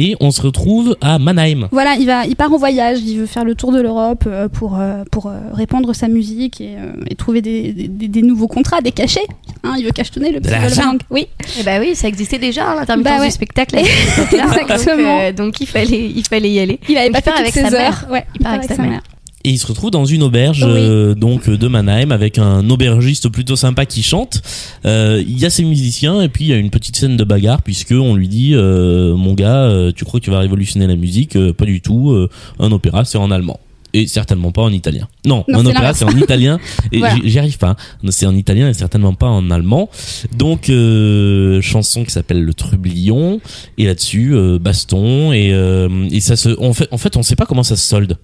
Et 0.00 0.14
on 0.20 0.30
se 0.30 0.40
retrouve 0.40 0.96
à 1.00 1.18
Mannheim. 1.18 1.66
Voilà, 1.72 1.96
il 1.98 2.06
va, 2.06 2.24
il 2.24 2.36
part 2.36 2.52
en 2.52 2.56
voyage, 2.56 3.00
il 3.04 3.18
veut 3.18 3.26
faire 3.26 3.44
le 3.44 3.56
tour 3.56 3.72
de 3.72 3.80
l'Europe 3.80 4.24
euh, 4.28 4.48
pour 4.48 4.78
euh, 4.78 5.02
pour 5.10 5.26
euh, 5.26 5.38
répandre 5.52 5.92
sa 5.92 6.06
musique 6.06 6.60
et, 6.60 6.76
et 7.10 7.16
trouver 7.16 7.42
des, 7.42 7.72
des, 7.72 8.06
des 8.06 8.22
nouveaux 8.22 8.46
contrats, 8.46 8.80
des 8.80 8.92
cachets. 8.92 9.26
Hein, 9.64 9.74
il 9.76 9.84
veut 9.84 9.90
cachetonner 9.90 10.30
le. 10.30 10.38
Wolfgang. 10.40 11.00
Oui. 11.10 11.26
Eh 11.58 11.64
bah 11.64 11.80
oui, 11.80 11.96
ça 11.96 12.06
existait 12.06 12.38
déjà 12.38 12.70
à 12.70 12.74
l'intermittence 12.76 13.12
Bah 13.12 13.20
ouais. 13.20 13.26
du 13.26 13.32
spectacle. 13.32 13.76
Exactement. 13.76 15.14
Donc, 15.16 15.22
euh, 15.22 15.32
donc 15.32 15.60
il 15.60 15.66
fallait, 15.66 16.10
il 16.14 16.24
fallait 16.24 16.50
y 16.50 16.60
aller. 16.60 16.78
Il 16.88 16.96
avait 16.96 17.08
Donc, 17.10 17.22
pas 17.24 17.32
fait 17.32 17.40
avec 17.40 17.52
ses 17.52 17.62
mère. 17.62 17.74
heures. 17.74 18.06
Ouais, 18.12 18.24
Il 18.38 18.42
part 18.44 18.54
avec 18.54 18.68
sa 18.70 18.80
mère. 18.82 19.02
Et 19.44 19.50
il 19.50 19.58
se 19.58 19.66
retrouve 19.68 19.90
dans 19.92 20.04
une 20.04 20.22
auberge 20.24 20.64
Oui. 20.64 20.70
euh, 20.72 21.14
donc 21.14 21.48
de 21.48 21.68
Mannheim 21.68 22.10
avec 22.10 22.38
un 22.38 22.68
aubergiste 22.70 23.28
plutôt 23.28 23.54
sympa 23.56 23.86
qui 23.86 24.02
chante. 24.02 24.42
Euh, 24.84 25.22
Il 25.26 25.38
y 25.38 25.46
a 25.46 25.50
ses 25.50 25.62
musiciens 25.64 26.20
et 26.22 26.28
puis 26.28 26.44
il 26.44 26.48
y 26.48 26.52
a 26.52 26.56
une 26.56 26.70
petite 26.70 26.96
scène 26.96 27.16
de 27.16 27.24
bagarre 27.24 27.62
puisque 27.62 27.92
on 27.92 28.14
lui 28.16 28.26
dit 28.28 28.54
euh, 28.54 29.14
mon 29.14 29.34
gars 29.34 29.62
euh, 29.64 29.92
tu 29.94 30.04
crois 30.04 30.18
que 30.18 30.24
tu 30.24 30.30
vas 30.32 30.40
révolutionner 30.40 30.86
la 30.88 30.96
musique? 30.96 31.36
Euh, 31.36 31.52
Pas 31.52 31.66
du 31.66 31.80
tout. 31.80 32.10
Euh, 32.10 32.28
un 32.58 32.72
opéra 32.72 33.04
c'est 33.04 33.18
en 33.18 33.30
allemand. 33.30 33.60
Et 33.94 34.06
certainement 34.06 34.52
pas 34.52 34.62
en 34.62 34.70
italien. 34.72 35.08
Non, 35.24 35.44
Non, 35.48 35.60
c'est 35.62 35.68
opéra 35.70 35.94
c'est 35.94 36.04
en 36.04 36.10
italien 36.16 36.58
et 36.92 36.98
Voilà. 36.98 37.16
j'y 37.24 37.38
arrive 37.38 37.56
pas. 37.56 37.74
C'est 38.10 38.26
en 38.26 38.34
italien 38.36 38.68
et 38.68 38.74
certainement 38.74 39.14
pas 39.14 39.28
en 39.28 39.50
allemand. 39.50 39.88
Donc 40.36 40.68
euh, 40.68 41.60
chanson 41.62 42.04
qui 42.04 42.10
s'appelle 42.10 42.42
le 42.44 42.52
Trublion 42.54 43.40
et 43.78 43.86
là-dessus 43.86 44.34
euh, 44.34 44.58
baston 44.58 45.32
et, 45.32 45.50
euh, 45.54 45.88
et 46.10 46.20
ça 46.20 46.36
se 46.36 46.50
en 46.62 46.72
fait 46.74 46.88
en 46.90 46.98
fait 46.98 47.16
on 47.16 47.22
sait 47.22 47.36
pas 47.36 47.46
comment 47.46 47.62
ça 47.62 47.76
se 47.76 47.86
solde. 47.86 48.18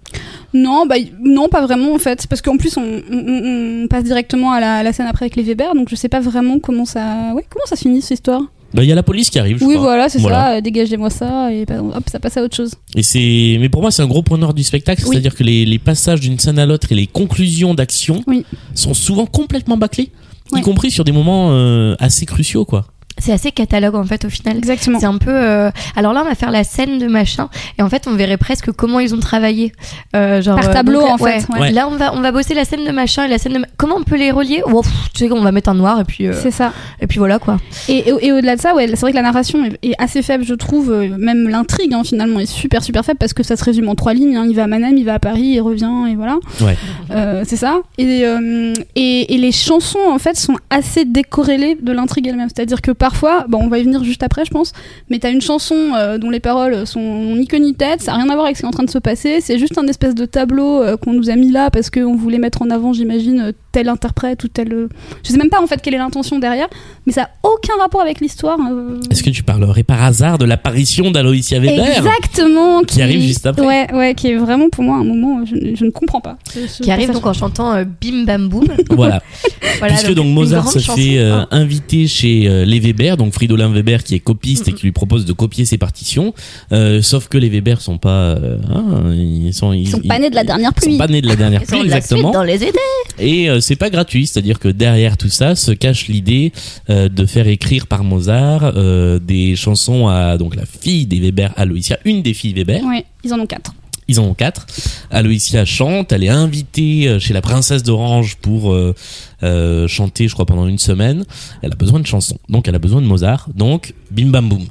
Non, 0.53 0.87
bah, 0.87 0.97
non, 1.23 1.49
pas 1.49 1.63
vraiment 1.63 1.95
en 1.95 1.99
fait, 1.99 2.27
parce 2.29 2.43
qu'en 2.43 2.57
plus 2.59 2.77
on, 2.77 2.83
on- 2.83 3.03
on- 3.13 3.85
on 3.85 3.89
passe 3.89 4.05
directement 4.05 4.53
à 4.53 4.61
la, 4.61 4.77
à 4.77 4.83
la 4.83 4.93
scène 4.93 5.07
après 5.07 5.25
avec 5.25 5.37
les 5.37 5.43
Weber, 5.43 5.75
donc 5.75 5.89
je 5.91 5.97
sais 5.97 6.09
pas 6.11 6.21
vraiment 6.21 6.59
comment 6.59 6.85
ça, 6.85 7.33
ouais, 7.35 7.45
comment 7.51 7.65
ça 7.67 7.77
finit 7.77 8.03
cette 8.03 8.19
histoire? 8.19 8.43
Bah 8.75 8.83
il 8.83 8.89
y 8.89 8.93
a 8.93 8.95
la 8.97 9.03
police 9.05 9.31
qui 9.31 9.39
arrive. 9.39 9.59
je 9.59 9.65
Oui, 9.65 9.75
crois. 9.75 9.87
voilà, 9.87 10.09
c'est 10.09 10.19
Voilà. 10.19 10.37
ça. 10.47 10.57
euh, 10.57 10.61
Dégagez-moi 10.61 11.09
ça 11.09 11.53
et 11.53 11.65
bah, 11.65 11.81
hop, 11.81 12.03
ça 12.11 12.19
passe 12.19 12.37
à 12.37 12.43
autre 12.43 12.57
chose. 12.57 12.73
Et 12.97 13.03
c'est, 13.05 13.57
mais 13.61 13.69
pour 13.69 13.83
moi, 13.83 13.91
c'est 13.93 14.03
un 14.03 14.07
gros 14.07 14.23
point 14.23 14.37
noir 14.37 14.53
du 14.53 14.65
spectacle, 14.65 15.03
Oui. 15.05 15.11
c'est-à-dire 15.13 15.35
que 15.37 15.45
les, 15.45 15.65
les 15.65 15.79
passages 15.79 16.21
d'une 16.21 16.39
scène 16.41 16.59
à 16.59 16.67
l'autre 16.67 16.91
et 16.91 16.95
les 16.97 17.07
conclusions 17.07 17.73
d'action 17.75 18.23
Oui. 18.27 18.45
sont 18.75 18.93
souvent 18.93 19.27
complètement 19.27 19.77
bâclés, 19.77 20.11
y 20.51 20.57
Ouais. 20.57 20.61
compris 20.63 20.91
sur 20.91 21.05
des 21.05 21.13
moments 21.13 21.51
euh, 21.53 21.95
assez 22.01 22.27
cruciaux, 22.27 22.65
quoi. 22.65 22.87
C'est 23.19 23.33
assez 23.33 23.53
catalogue 23.53 23.95
en 23.95 24.05
fait 24.05 24.25
au 24.25 24.29
final. 24.29 24.57
Exactement. 24.57 24.99
C'est 24.99 25.07
un 25.07 25.19
peu. 25.19 25.31
euh, 25.31 25.71
Alors 25.97 26.13
là, 26.13 26.23
on 26.25 26.29
va 26.29 26.35
faire 26.35 26.51
la 26.51 26.65
scène 26.65 26.99
de 26.99 27.07
machin, 27.07 27.49
et 27.79 27.83
en 27.83 27.89
fait, 27.89 28.07
on 28.09 28.15
verrait 28.15 28.37
presque 28.37 28.73
comment 28.73 28.99
ils 29.01 29.15
ont 29.15 29.21
travaillé. 29.21 29.73
Euh, 30.17 30.43
genre, 30.43 30.57
Par 30.57 30.71
euh, 30.71 30.73
tableau, 30.73 31.01
donc, 31.01 31.11
en 31.11 31.19
fait, 31.19 31.47
ouais. 31.53 31.61
Ouais. 31.61 31.71
Là, 31.73 31.89
on 31.89 31.97
va 31.97 32.13
on 32.15 32.21
va 32.21 32.33
bosser 32.33 32.55
la 32.55 32.65
scène 32.65 32.85
de 32.85 32.91
machin 32.91 33.25
et 33.25 33.29
la 33.29 33.39
scène 33.39 33.53
de. 33.53 33.59
ma- 33.59 33.67
Comment 33.77 33.97
on 33.97 34.03
peut 34.03 34.17
les 34.17 34.31
relier? 34.31 34.63
Oh, 34.67 34.83
pff, 34.83 34.93
Tu 35.15 35.27
sais, 35.29 35.33
on 35.33 35.43
va 35.43 35.53
mettre 35.53 35.69
un 35.69 35.75
noir 35.75 36.01
et 36.01 36.05
puis 36.05 36.27
euh, 36.27 36.33
C'est 36.43 36.51
ça. 36.51 36.73
et 37.01 37.07
puis 37.07 37.19
voilà 37.19 37.39
quoi. 37.39 37.59
Et, 37.89 37.99
et- 37.99 38.27
et 38.27 38.33
au-delà 38.33 38.57
de 38.57 38.61
ça, 38.61 38.75
ouais, 38.75 38.89
c'est 38.89 39.01
vrai 39.01 39.13
que 39.13 39.17
la 39.17 39.23
narration 39.23 39.65
est, 39.65 39.79
est 39.91 39.95
assez 39.99 40.23
faible, 40.23 40.45
je 40.45 40.55
trouve. 40.55 40.93
Même 41.19 41.49
l'intrigue, 41.49 41.95
hein, 41.95 42.03
finalement, 42.05 42.41
est 42.41 42.47
super, 42.47 42.83
super 42.83 43.05
faible 43.05 43.19
parce 43.19 43.33
que 43.33 43.43
ça 43.43 43.57
se 43.57 43.65
résume 43.65 43.89
en 43.89 43.95
trois 43.95 44.13
lignes. 44.15 44.37
hein. 44.37 44.47
Il 44.49 44.57
va 44.57 44.65
à 44.65 44.67
Mannheim, 44.67 44.97
il 44.97 45.05
va 45.05 45.15
à 45.15 45.19
Paris, 45.19 45.43
il 45.55 45.61
revient, 45.61 45.91
et 46.11 46.17
voilà. 46.17 46.37
Ouais. 46.61 46.77
Euh, 47.13 47.43
c'est 47.47 47.57
ça. 47.57 47.79
Et, 47.99 48.23
euh, 48.25 48.73
et, 48.97 49.35
et 49.35 49.39
les 49.39 49.53
chansons, 49.53 49.99
en 50.11 50.19
fait, 50.19 50.37
sont 50.37 50.57
assez 50.71 51.05
décorrélées 51.05 51.77
de 51.81 51.93
l'intrigue 51.93 52.27
elle-même. 52.27 52.49
C'est-à-dire 52.55 52.81
que 52.83 52.91
parfois, 53.05 53.45
bon, 53.51 53.59
on 53.63 53.69
va 53.69 53.81
y 53.81 53.83
venir 53.83 54.03
juste 54.03 54.23
après, 54.23 54.47
je 54.47 54.51
pense, 54.51 54.73
mais 55.11 55.19
t'as 55.19 55.31
une 55.31 55.43
chanson 55.43 55.93
euh, 55.95 56.17
dont 56.17 56.31
les 56.31 56.41
paroles 56.41 56.87
sont 56.87 57.35
ni 57.37 57.47
queue 57.47 57.59
ni 57.59 57.75
tête, 57.75 58.01
ça 58.01 58.13
n'a 58.13 58.23
rien 58.23 58.31
à 58.31 58.33
voir 58.33 58.47
avec 58.47 58.57
ce 58.57 58.63
qui 58.63 58.65
est 58.65 58.69
en 58.69 58.73
train 58.73 58.83
de 58.83 58.89
se 58.89 58.97
passer. 58.97 59.43
C'est 59.43 59.59
juste 59.59 59.77
un 59.77 59.87
espèce 59.89 60.15
de 60.15 60.25
tableau 60.25 60.81
euh, 60.81 60.97
qu'on 60.97 61.13
nous 61.13 61.29
a 61.29 61.37
mis 61.37 61.51
là 61.51 61.71
parce 61.71 61.91
qu'on 61.91 62.17
voulait 62.17 62.39
mettre 62.39 62.63
en 62.63 62.71
avant, 62.71 62.95
j'imagine, 62.95 63.53
tel 63.75 63.89
interprète 63.89 64.45
ou 64.45 64.49
tel. 64.49 64.73
euh, 64.73 64.89
Je 65.25 65.33
sais 65.33 65.37
même 65.37 65.51
pas, 65.51 65.61
en 65.61 65.67
fait, 65.67 65.83
quelle 65.83 65.95
est 65.95 65.99
l'intention 65.99 66.39
derrière, 66.39 66.69
mais 67.07 67.13
ça 67.13 67.23
n'a 67.23 67.31
aucun 67.43 67.75
rapport 67.81 68.01
avec 68.01 68.21
l'histoire. 68.21 68.59
euh. 68.71 69.01
Est-ce 69.11 69.23
que 69.23 69.31
tu 69.31 69.43
parlerais 69.43 69.83
par 69.83 70.03
hasard 70.03 70.39
de 70.39 70.45
l'apparition 70.45 71.11
d'Aloïsia 71.11 71.59
Weber? 71.59 71.87
Exactement. 71.99 72.83
Qui 72.85 73.03
arrive 73.03 73.21
juste 73.21 73.45
après. 73.47 73.67
Ouais, 73.67 73.93
ouais, 73.93 74.15
qui 74.15 74.29
est 74.29 74.37
vraiment 74.37 74.69
pour 74.71 74.85
moi 74.85 74.97
un 74.99 75.05
moment, 75.05 75.45
je, 75.45 75.75
je 75.75 75.85
ne 75.85 75.91
comprends 75.91 76.21
pas. 76.21 76.37
ce- 76.53 76.67
ce 76.69 76.83
Qui 76.83 76.91
arrive 76.91 77.11
donc 77.11 77.27
en 77.27 77.33
chantant 77.33 77.73
euh, 77.75 77.85
Bim 77.85 78.25
Bam 78.25 78.49
Boum. 78.49 78.65
Voilà. 78.91 79.23
Voilà, 79.81 79.95
Puisque 79.95 80.15
donc 80.15 80.27
Mozart 80.29 80.69
se 80.71 80.79
chanson. 80.79 80.97
fait 81.01 81.19
euh, 81.19 81.41
Ah. 81.43 81.49
inviter 81.57 82.07
chez 82.07 82.47
euh, 82.49 82.65
les 82.65 82.79
Weber, 82.79 83.17
donc 83.17 83.33
Fridolin 83.33 83.69
Weber 83.73 84.05
qui 84.05 84.15
est 84.15 84.21
copiste 84.21 84.69
et 84.69 84.73
qui 84.73 84.83
lui 84.85 84.93
propose 84.93 85.25
de 85.25 85.33
copier 85.33 85.65
ses 85.65 85.79
partitions. 85.79 86.33
Euh, 86.71 87.03
sauf 87.03 87.27
que 87.29 87.37
les 87.39 87.49
Weber 87.49 87.81
sont 87.81 87.99
pas, 87.99 88.09
euh, 88.37 88.59
hein, 88.73 89.13
ils 89.13 89.53
sont, 89.53 89.73
Ils 89.73 89.89
sont 89.89 90.01
pas 90.01 90.19
nés 90.21 90.31
de 90.31 90.37
la 90.37 90.45
dernière 90.45 90.71
ils 90.77 90.81
sont 90.81 90.87
pluie. 90.91 90.99
pas 90.99 91.09
nés 91.09 91.21
de 91.23 91.27
la 91.27 91.35
dernière 91.37 91.63
Ils 91.63 91.67
sont 91.69 91.77
pluie, 91.79 91.87
de 91.87 91.91
la 91.91 91.97
exactement. 91.97 92.31
dans 92.31 92.45
les 92.45 92.57
idées. 92.57 92.73
Et 93.19 93.51
euh, 93.51 93.61
c'est 93.65 93.77
pas 93.77 93.91
gratuit, 93.91 94.27
c'est-à-dire 94.27 94.59
que 94.59 94.69
derrière 94.69 95.17
tout 95.17 95.29
ça 95.29 95.55
se 95.55 95.73
cache 95.73 96.09
l'idée 96.09 96.53
euh, 96.91 97.09
de 97.09 97.27
faire 97.27 97.49
écrire 97.49 97.87
par 97.87 98.05
Mozart 98.05 98.73
euh, 98.77 99.19
des 99.19 99.57
chansons 99.57 100.09
à 100.09 100.37
donc 100.39 100.57
la 100.57 100.67
fille 100.67 101.07
des 101.07 101.21
Weber, 101.21 101.53
Aloïsia, 101.57 101.99
une 102.05 102.23
des 102.23 102.35
filles 102.35 102.55
Weber. 102.55 102.83
Ouais, 102.85 103.05
ils 103.25 103.33
en 103.33 103.41
ont 103.41 103.47
quatre. 103.47 103.73
Ils 104.09 104.21
en 104.21 104.25
ont 104.25 104.35
quatre. 104.35 104.67
Aloïsia 105.11 105.65
chante, 105.65 106.13
elle 106.13 106.25
est 106.25 106.29
invitée 106.29 107.09
euh, 107.09 107.19
chez 107.19 107.33
la 107.33 107.41
princesse 107.41 107.83
d'Orange 107.83 108.37
pour 108.37 108.73
euh, 108.73 108.95
euh, 109.43 109.89
chanter, 109.89 110.29
je 110.29 110.35
crois, 110.35 110.47
pendant 110.47 110.67
une 110.67 110.79
semaine. 110.79 111.25
Elle 111.63 111.73
a 111.73 111.77
besoin 111.77 112.01
de 112.01 112.07
chansons, 112.07 112.39
donc 112.49 112.69
elle 112.69 112.75
a 112.75 112.79
besoin 112.79 113.01
de 113.01 113.07
Mozart. 113.07 113.49
Donc 113.55 113.95
bim 114.11 114.29
bam 114.29 114.49
boum. 114.49 114.67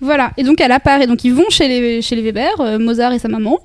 Voilà, 0.00 0.30
et 0.36 0.42
donc 0.44 0.60
elle 0.60 0.72
apparaît, 0.72 1.06
donc 1.06 1.24
ils 1.24 1.34
vont 1.34 1.48
chez 1.50 1.66
les, 1.68 2.02
chez 2.02 2.14
les 2.16 2.22
Weber, 2.22 2.52
euh, 2.60 2.78
Mozart 2.78 3.12
et 3.12 3.18
sa 3.18 3.28
maman, 3.28 3.58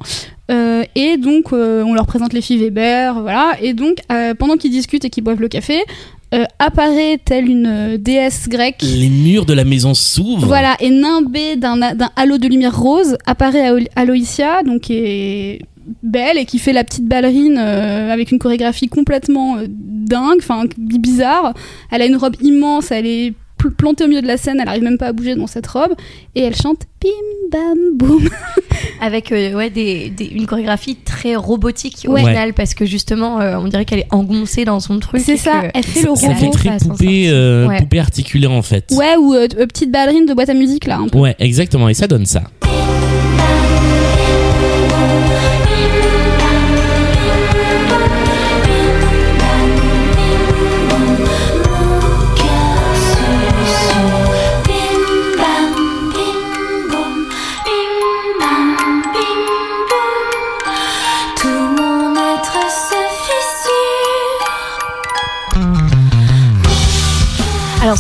euh, 0.50 0.84
et 0.96 1.18
donc 1.18 1.54
euh, 1.54 1.84
on 1.84 1.94
leur 1.94 2.08
présente 2.08 2.34
les 2.34 2.42
filles 2.42 2.58
Weber, 2.58 3.22
voilà, 3.22 3.56
et 3.62 3.74
donc 3.74 3.98
pendant 4.40 4.58
qu'ils 4.58 4.72
discutent 4.72 5.06
et 5.06 5.10
qu'ils 5.10 5.24
boivent 5.24 5.42
le 5.42 5.48
café, 5.48 5.82
apparaît 6.58 7.20
telle 7.24 7.48
une 7.48 7.98
déesse 7.98 8.50
grecque. 8.50 8.82
Les 8.82 9.10
murs 9.10 9.46
de 9.46 9.54
la 9.54 9.64
maison 9.64 9.94
s'ouvrent. 9.94 10.48
Voilà, 10.48 10.76
et 10.80 10.90
nimbée 10.90 11.56
d'un 11.58 11.80
halo 12.16 12.40
de 12.40 12.48
lumière 12.48 12.76
rose, 12.76 13.18
apparaît 13.28 13.68
Alo- 13.68 13.88
Aloïsia, 13.96 14.64
donc 14.64 14.82
qui 14.82 14.94
est 14.96 15.60
belle 16.02 16.38
et 16.40 16.46
qui 16.46 16.58
fait 16.60 16.74
la 16.74 16.84
petite 16.84 17.06
ballerine 17.06 17.58
euh, 17.60 18.12
avec 18.12 18.32
une 18.32 18.40
chorégraphie 18.40 18.88
complètement 18.88 19.58
euh, 19.58 19.66
dingue, 19.70 20.38
enfin 20.40 20.64
bizarre. 20.78 21.54
Elle 21.92 22.02
a 22.02 22.06
une 22.08 22.16
robe 22.16 22.36
immense, 22.42 22.90
elle 22.92 23.06
est 23.06 23.34
plantée 23.72 24.04
au 24.04 24.08
milieu 24.08 24.22
de 24.22 24.28
la 24.28 24.38
scène, 24.38 24.58
elle 24.62 24.68
arrive 24.68 24.84
même 24.84 24.98
pas 24.98 25.08
à 25.08 25.14
bouger 25.14 25.36
dans 25.36 25.48
cette 25.48 25.68
robe, 25.68 25.94
et 26.36 26.42
elle 26.42 26.56
chante 26.56 26.82
bim 27.02 27.10
bam 27.52 27.78
boum. 27.96 28.30
Avec 29.02 29.32
euh, 29.32 29.54
ouais, 29.54 29.70
des, 29.70 30.10
des- 30.10 30.26
une 30.26 30.46
chorégraphie 30.46 30.96
très 30.96 31.36
robotique 31.36 32.06
au 32.08 32.12
Ouais. 32.14 32.22
final, 32.22 32.54
parce 32.54 32.74
que 32.74 32.86
justement, 32.86 33.40
euh, 33.42 33.58
on 33.58 33.68
dirait 33.68 33.86
qu'elle 33.86 34.00
est 34.00 34.08
engoncée 34.14 34.66
dans 34.66 34.80
son 34.80 35.00
truc. 35.00 35.22
C'est 35.24 35.38
ça, 35.38 35.62
que- 35.62 35.68
elle 35.74 35.84
fait 35.84 36.08
le 36.08 36.16
Ça 36.16 36.34
fait 36.34 36.46
robot. 36.46 36.58
très 36.58 36.78
poupée, 36.78 37.26
euh, 37.30 37.68
Ouais. 37.68 37.78
poupée 37.80 38.00
articulée 38.00 38.48
en 38.48 38.62
fait. 38.62 38.86
Ouais, 38.92 39.16
ou 39.18 39.34
petite 39.68 39.92
ballerine 39.92 40.26
de 40.26 40.34
boîte 40.34 40.50
à 40.50 40.54
musique 40.54 40.86
là, 40.86 40.98
un 40.98 41.08
peu. 41.08 41.20
Ouais, 41.20 41.36
exactement, 41.40 41.90
et 41.90 41.94
ça 41.94 42.08
donne 42.08 42.26
ça. 42.26 42.44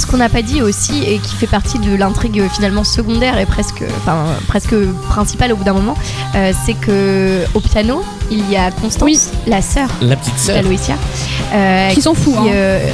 Ce 0.03 0.07
qu'on 0.07 0.17
n'a 0.17 0.29
pas 0.29 0.41
dit 0.41 0.61
aussi, 0.61 1.03
et 1.03 1.17
qui 1.17 1.35
fait 1.35 1.47
partie 1.47 1.79
de 1.79 1.95
l'intrigue 1.95 2.39
euh, 2.39 2.49
finalement 2.49 2.83
secondaire 2.83 3.37
et 3.39 3.45
presque, 3.45 3.83
enfin, 3.97 4.25
presque 4.47 4.75
principale 5.09 5.53
au 5.53 5.55
bout 5.55 5.63
d'un 5.63 5.73
moment, 5.73 5.95
euh, 6.35 6.51
c'est 6.65 6.73
que 6.75 7.43
au 7.55 7.59
piano, 7.59 8.03
il 8.29 8.47
y 8.51 8.55
a 8.55 8.69
Constance, 8.71 9.03
Oui. 9.03 9.19
la 9.47 9.61
sœur 9.61 9.89
La 10.01 10.15
petite 10.15 10.37
sœur. 10.37 10.61
euh, 11.53 11.89
Qui 11.91 12.01
s'en 12.01 12.13
fout, 12.13 12.33
qui, 12.33 12.39
hein. 12.49 12.53
euh, 12.53 12.89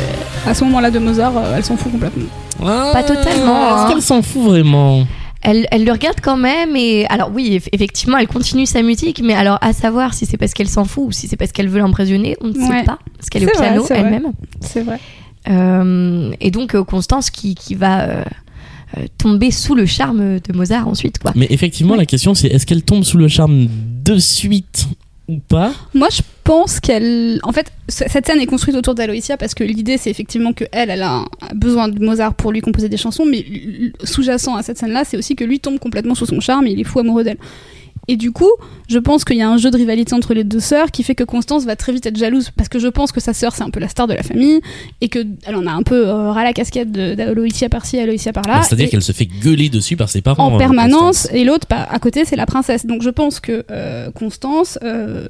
À 0.47 0.53
ce 0.53 0.63
moment-là 0.65 0.91
de 0.91 0.99
Mozart, 0.99 1.35
euh, 1.35 1.53
elle 1.57 1.65
s'en 1.65 1.75
fout 1.77 1.91
complètement. 1.91 2.25
Ah, 2.65 2.91
Pas 2.93 3.03
totalement, 3.03 3.67
Est-ce 3.67 3.73
hein. 3.73 3.87
qu'elle 3.89 4.01
s'en 4.01 4.21
fout 4.21 4.43
vraiment 4.43 5.05
elle, 5.41 5.67
elle 5.71 5.85
le 5.85 5.91
regarde 5.93 6.17
quand 6.21 6.35
même 6.35 6.75
et 6.75 7.05
alors 7.07 7.31
oui 7.33 7.57
eff- 7.59 7.69
effectivement 7.71 8.17
elle 8.17 8.27
continue 8.27 8.65
sa 8.65 8.81
musique 8.81 9.21
mais 9.23 9.33
alors 9.35 9.57
à 9.61 9.71
savoir 9.71 10.13
si 10.13 10.25
c'est 10.25 10.35
parce 10.35 10.51
qu'elle 10.53 10.67
s'en 10.67 10.83
fout 10.83 11.05
ou 11.07 11.11
si 11.13 11.29
c'est 11.29 11.37
parce 11.37 11.53
qu'elle 11.53 11.69
veut 11.69 11.79
l'impressionner 11.79 12.35
on 12.41 12.47
ne 12.49 12.53
sait 12.55 12.59
Ouais. 12.67 12.83
pas 12.83 12.99
parce 13.17 13.29
qu'elle 13.29 13.43
est, 13.43 13.45
au 13.45 13.49
C'est 13.53 13.57
vrai, 13.59 13.67
piano 13.69 13.85
c'est 13.87 13.93
vrai. 13.93 14.03
elle-même 14.03 14.31
C'est 14.59 14.81
vrai. 14.81 14.99
Euh, 15.47 16.31
et 16.41 16.51
donc 16.51 16.75
euh, 16.75 16.83
Constance 16.83 17.29
qui, 17.29 17.55
qui 17.55 17.73
va 17.75 18.01
euh, 18.01 18.23
euh, 18.97 19.05
tomber 19.17 19.51
sous 19.51 19.73
le 19.73 19.85
charme 19.85 20.39
de 20.39 20.53
Mozart 20.53 20.87
ensuite 20.87 21.17
quoi 21.19 21.31
Mais 21.35 21.47
effectivement, 21.49 21.95
la 21.95 22.05
question 22.05 22.33
c'est 22.33 22.47
est-ce 22.47 22.65
qu'elle 22.65 22.83
tombe 22.83 23.03
sous 23.03 23.17
le 23.17 23.27
charme 23.29 23.67
de 24.03 24.17
suite 24.17 24.87
ou 25.29 25.37
pas? 25.39 25.71
Moi, 25.93 26.07
je 26.11 26.21
pense 26.43 26.79
qu'elle. 26.79 27.39
En 27.43 27.51
fait, 27.51 27.71
cette 27.87 28.25
scène 28.25 28.39
est 28.39 28.47
construite 28.47 28.75
autour 28.75 28.95
d'Aloïsia 28.95 29.37
parce 29.37 29.53
que 29.53 29.63
l'idée, 29.63 29.97
c'est 29.99 30.09
effectivement 30.09 30.53
que 30.53 30.65
elle, 30.71 30.89
a 30.89 31.17
un- 31.17 31.25
besoin 31.55 31.87
de 31.87 32.03
Mozart 32.03 32.33
pour 32.33 32.51
lui 32.51 32.61
composer 32.61 32.89
des 32.89 32.97
chansons, 32.97 33.25
mais 33.25 33.45
sous-jacent 34.03 34.55
à 34.55 34.63
cette 34.63 34.79
scène-là, 34.79 35.03
c'est 35.05 35.17
aussi 35.17 35.35
que 35.35 35.43
lui 35.43 35.59
tombe 35.59 35.77
complètement 35.77 36.15
sous 36.15 36.25
son 36.25 36.39
charme 36.39 36.65
et 36.65 36.71
il 36.71 36.79
est 36.79 36.83
fou 36.83 36.99
amoureux 36.99 37.23
d'elle. 37.23 37.37
Et 38.11 38.17
du 38.17 38.31
coup, 38.31 38.49
je 38.89 38.97
pense 38.97 39.23
qu'il 39.23 39.37
y 39.37 39.41
a 39.43 39.47
un 39.49 39.57
jeu 39.57 39.69
de 39.69 39.77
rivalité 39.77 40.15
entre 40.15 40.33
les 40.33 40.43
deux 40.43 40.59
sœurs 40.59 40.89
qui 40.89 41.03
fait 41.03 41.13
que 41.13 41.23
Constance 41.23 41.65
va 41.65 41.75
très 41.75 41.91
vite 41.93 42.07
être 42.07 42.17
jalouse 42.17 42.49
parce 42.57 42.67
que 42.67 42.79
je 42.79 42.87
pense 42.87 43.11
que 43.11 43.19
sa 43.19 43.33
sœur 43.35 43.53
c'est 43.55 43.61
un 43.61 43.69
peu 43.69 43.79
la 43.79 43.87
star 43.87 44.07
de 44.07 44.15
la 44.15 44.23
famille 44.23 44.61
et 44.99 45.09
que 45.09 45.19
elle 45.45 45.55
en 45.55 45.67
a 45.67 45.71
un 45.71 45.83
peu 45.83 46.07
euh, 46.07 46.31
ras 46.31 46.43
la 46.43 46.53
casquette 46.53 46.91
d'Aloïsia 46.91 47.69
par-ci, 47.69 47.99
Aloïsia 47.99 48.33
par-là. 48.33 48.55
Bah, 48.55 48.61
C'est-à-dire 48.63 48.89
qu'elle 48.89 49.03
se 49.03 49.11
fait 49.11 49.27
gueuler 49.27 49.69
dessus 49.69 49.95
par 49.95 50.09
ses 50.09 50.21
parents. 50.21 50.47
en 50.47 50.55
euh, 50.55 50.57
permanence 50.57 50.99
Constance. 51.21 51.33
et 51.35 51.43
l'autre 51.43 51.67
bah, 51.69 51.87
à 51.87 51.99
côté 51.99 52.25
c'est 52.25 52.35
la 52.35 52.47
princesse 52.47 52.87
donc 52.87 53.03
je 53.03 53.11
pense 53.11 53.39
que 53.39 53.63
euh, 53.69 54.09
Constance 54.09 54.79
euh, 54.83 55.27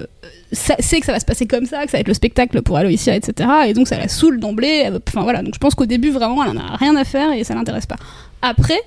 sa- 0.54 0.78
sait 0.80 1.02
que 1.02 1.06
ça 1.06 1.12
va 1.12 1.20
se 1.20 1.26
passer 1.26 1.46
comme 1.48 1.65
ça 1.65 1.84
que 1.84 1.92
ça 1.92 1.98
va 1.98 2.02
être 2.02 2.08
le 2.08 2.13
spectacle 2.13 2.62
pour 2.62 2.78
Aloïsia 2.78 3.13
etc 3.13 3.50
et 3.68 3.74
donc 3.74 3.89
ça 3.89 3.98
la 3.98 4.08
saoule 4.08 4.39
d'emblée 4.39 4.89
enfin 5.06 5.24
voilà 5.24 5.42
donc 5.44 5.54
je 5.54 5.60
pense 5.60 5.76
qu'au 5.76 5.86
début 5.86 6.12
vraiment 6.12 6.46
elle 6.46 6.52
en 6.58 6.62
a 6.62 6.78
rien 6.78 6.96
à 6.96 7.04
faire 7.04 7.34
et 7.34 7.44
ça 7.44 7.56
l'intéresse 7.56 7.88
pas 7.88 7.98
après 8.42 8.80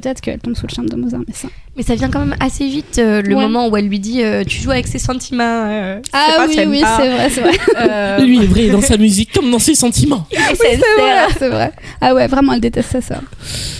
peut-être 0.00 0.20
qu'elle 0.20 0.38
tombe 0.38 0.54
sous 0.56 0.66
le 0.66 0.74
charme 0.74 0.88
de 0.88 0.96
Mozart. 0.96 1.20
Mais 1.28 1.34
ça. 1.34 1.48
Mais 1.76 1.82
ça 1.82 1.94
vient 1.94 2.10
quand 2.10 2.20
même 2.20 2.36
assez 2.40 2.68
vite 2.68 2.98
euh, 2.98 3.22
le 3.22 3.34
Ouais. 3.34 3.42
moment 3.42 3.68
où 3.68 3.76
elle 3.76 3.88
lui 3.88 3.98
dit 4.00 4.22
euh, 4.22 4.44
tu 4.44 4.60
joues 4.60 4.70
avec 4.72 4.86
ses 4.86 4.98
sentiments. 4.98 5.42
euh, 5.68 6.00
Ah 6.12 6.34
pas, 6.36 6.46
oui, 6.48 6.56
oui, 6.66 6.82
c'est 6.98 7.10
vrai, 7.10 7.30
c'est 7.30 7.40
vrai. 7.40 7.52
Euh, 7.78 8.18
Lui 8.26 8.42
est 8.42 8.46
vrai 8.46 8.68
dans 8.68 8.80
sa 8.82 8.96
musique 8.98 9.32
comme 9.32 9.50
dans 9.50 9.58
ses 9.58 9.74
sentiments. 9.74 10.26
et 10.30 10.36
C'est 10.54 10.76
vrai, 10.76 11.26
c'est 11.38 11.48
vrai. 11.48 11.72
Ah 12.00 12.14
ouais, 12.14 12.26
vraiment, 12.26 12.52
elle 12.52 12.60
déteste 12.60 12.90
sa 12.92 13.00
sœur. 13.00 13.22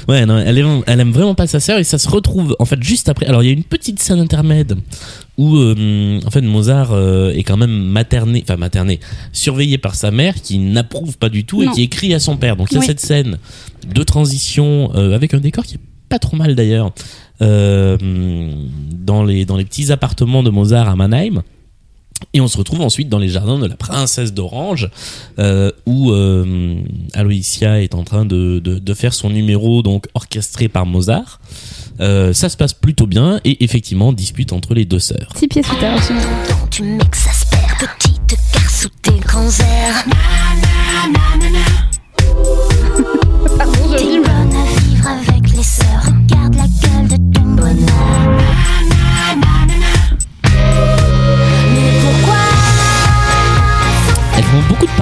Ouais, 0.08 0.24
non, 0.26 0.38
elle 0.38 0.56
aime, 0.58 0.82
elle 0.86 1.00
aime 1.00 1.10
vraiment 1.12 1.34
pas 1.34 1.46
sa 1.46 1.60
sœur 1.60 1.78
et 1.78 1.84
ça 1.84 1.98
se 1.98 2.08
retrouve 2.08 2.56
en 2.58 2.64
fait 2.64 2.82
juste 2.82 3.08
après. 3.08 3.26
Alors 3.26 3.42
il 3.42 3.46
y 3.46 3.50
a 3.50 3.52
une 3.52 3.62
petite 3.64 4.00
scène 4.00 4.18
intermède 4.20 4.76
où 5.38 5.56
euh, 5.56 6.20
en 6.26 6.30
fait 6.30 6.40
Mozart 6.42 6.92
euh, 6.92 7.32
est 7.32 7.42
quand 7.42 7.56
même 7.56 7.70
materné, 7.70 8.42
enfin 8.46 8.56
materné, 8.56 9.00
surveillé 9.32 9.78
par 9.78 9.94
sa 9.94 10.10
mère 10.10 10.34
qui 10.42 10.58
n'approuve 10.58 11.16
pas 11.18 11.28
du 11.28 11.44
tout 11.44 11.62
Non. 11.62 11.70
et 11.70 11.74
qui 11.74 11.82
écrit 11.82 12.14
à 12.14 12.20
son 12.20 12.36
père. 12.36 12.56
Donc 12.56 12.68
il 12.70 12.74
y 12.74 12.76
a 12.78 12.80
Oui. 12.80 12.86
cette 12.86 13.00
scène 13.00 13.38
de 13.86 14.02
transition 14.02 14.90
euh, 14.94 15.14
avec 15.14 15.34
un 15.34 15.38
décor 15.38 15.64
qui 15.64 15.74
est 15.76 15.80
pas 16.12 16.18
trop 16.18 16.36
mal 16.36 16.54
d'ailleurs 16.54 16.92
euh, 17.40 17.96
dans 18.92 19.24
les 19.24 19.46
dans 19.46 19.56
les 19.56 19.64
petits 19.64 19.90
appartements 19.90 20.42
de 20.42 20.50
Mozart 20.50 20.90
à 20.90 20.94
Mannheim. 20.94 21.42
Et 22.34 22.40
on 22.42 22.48
se 22.48 22.58
retrouve 22.58 22.82
ensuite 22.82 23.08
dans 23.08 23.18
les 23.18 23.30
jardins 23.30 23.58
de 23.58 23.66
la 23.66 23.76
princesse 23.76 24.32
d'Orange, 24.32 24.90
euh, 25.38 25.72
où 25.86 26.12
euh, 26.12 26.76
Aloysia 27.14 27.82
est 27.82 27.94
en 27.94 28.04
train 28.04 28.24
de, 28.26 28.60
de, 28.60 28.78
de 28.78 28.94
faire 28.94 29.12
son 29.14 29.30
numéro 29.30 29.82
donc 29.82 30.06
orchestré 30.14 30.68
par 30.68 30.84
Mozart. 30.84 31.40
Euh, 32.00 32.32
ça 32.34 32.48
se 32.50 32.56
passe 32.58 32.74
plutôt 32.74 33.06
bien 33.06 33.40
et 33.44 33.64
effectivement 33.64 34.12
dispute 34.12 34.52
entre 34.52 34.74
les 34.74 34.84
deux 34.84 35.00
sœurs. 35.00 35.32
Six 35.34 35.48
pieds 35.48 35.62
sous 35.62 35.74
terre, 35.76 35.96
aussi. 35.96 36.12
Tu 36.70 36.82
m'exaspères, 36.82 37.76
petite 37.80 38.38
car 38.52 38.70
sous 38.70 38.90
tes 39.00 39.18
grands 39.18 39.48
airs. 39.48 40.04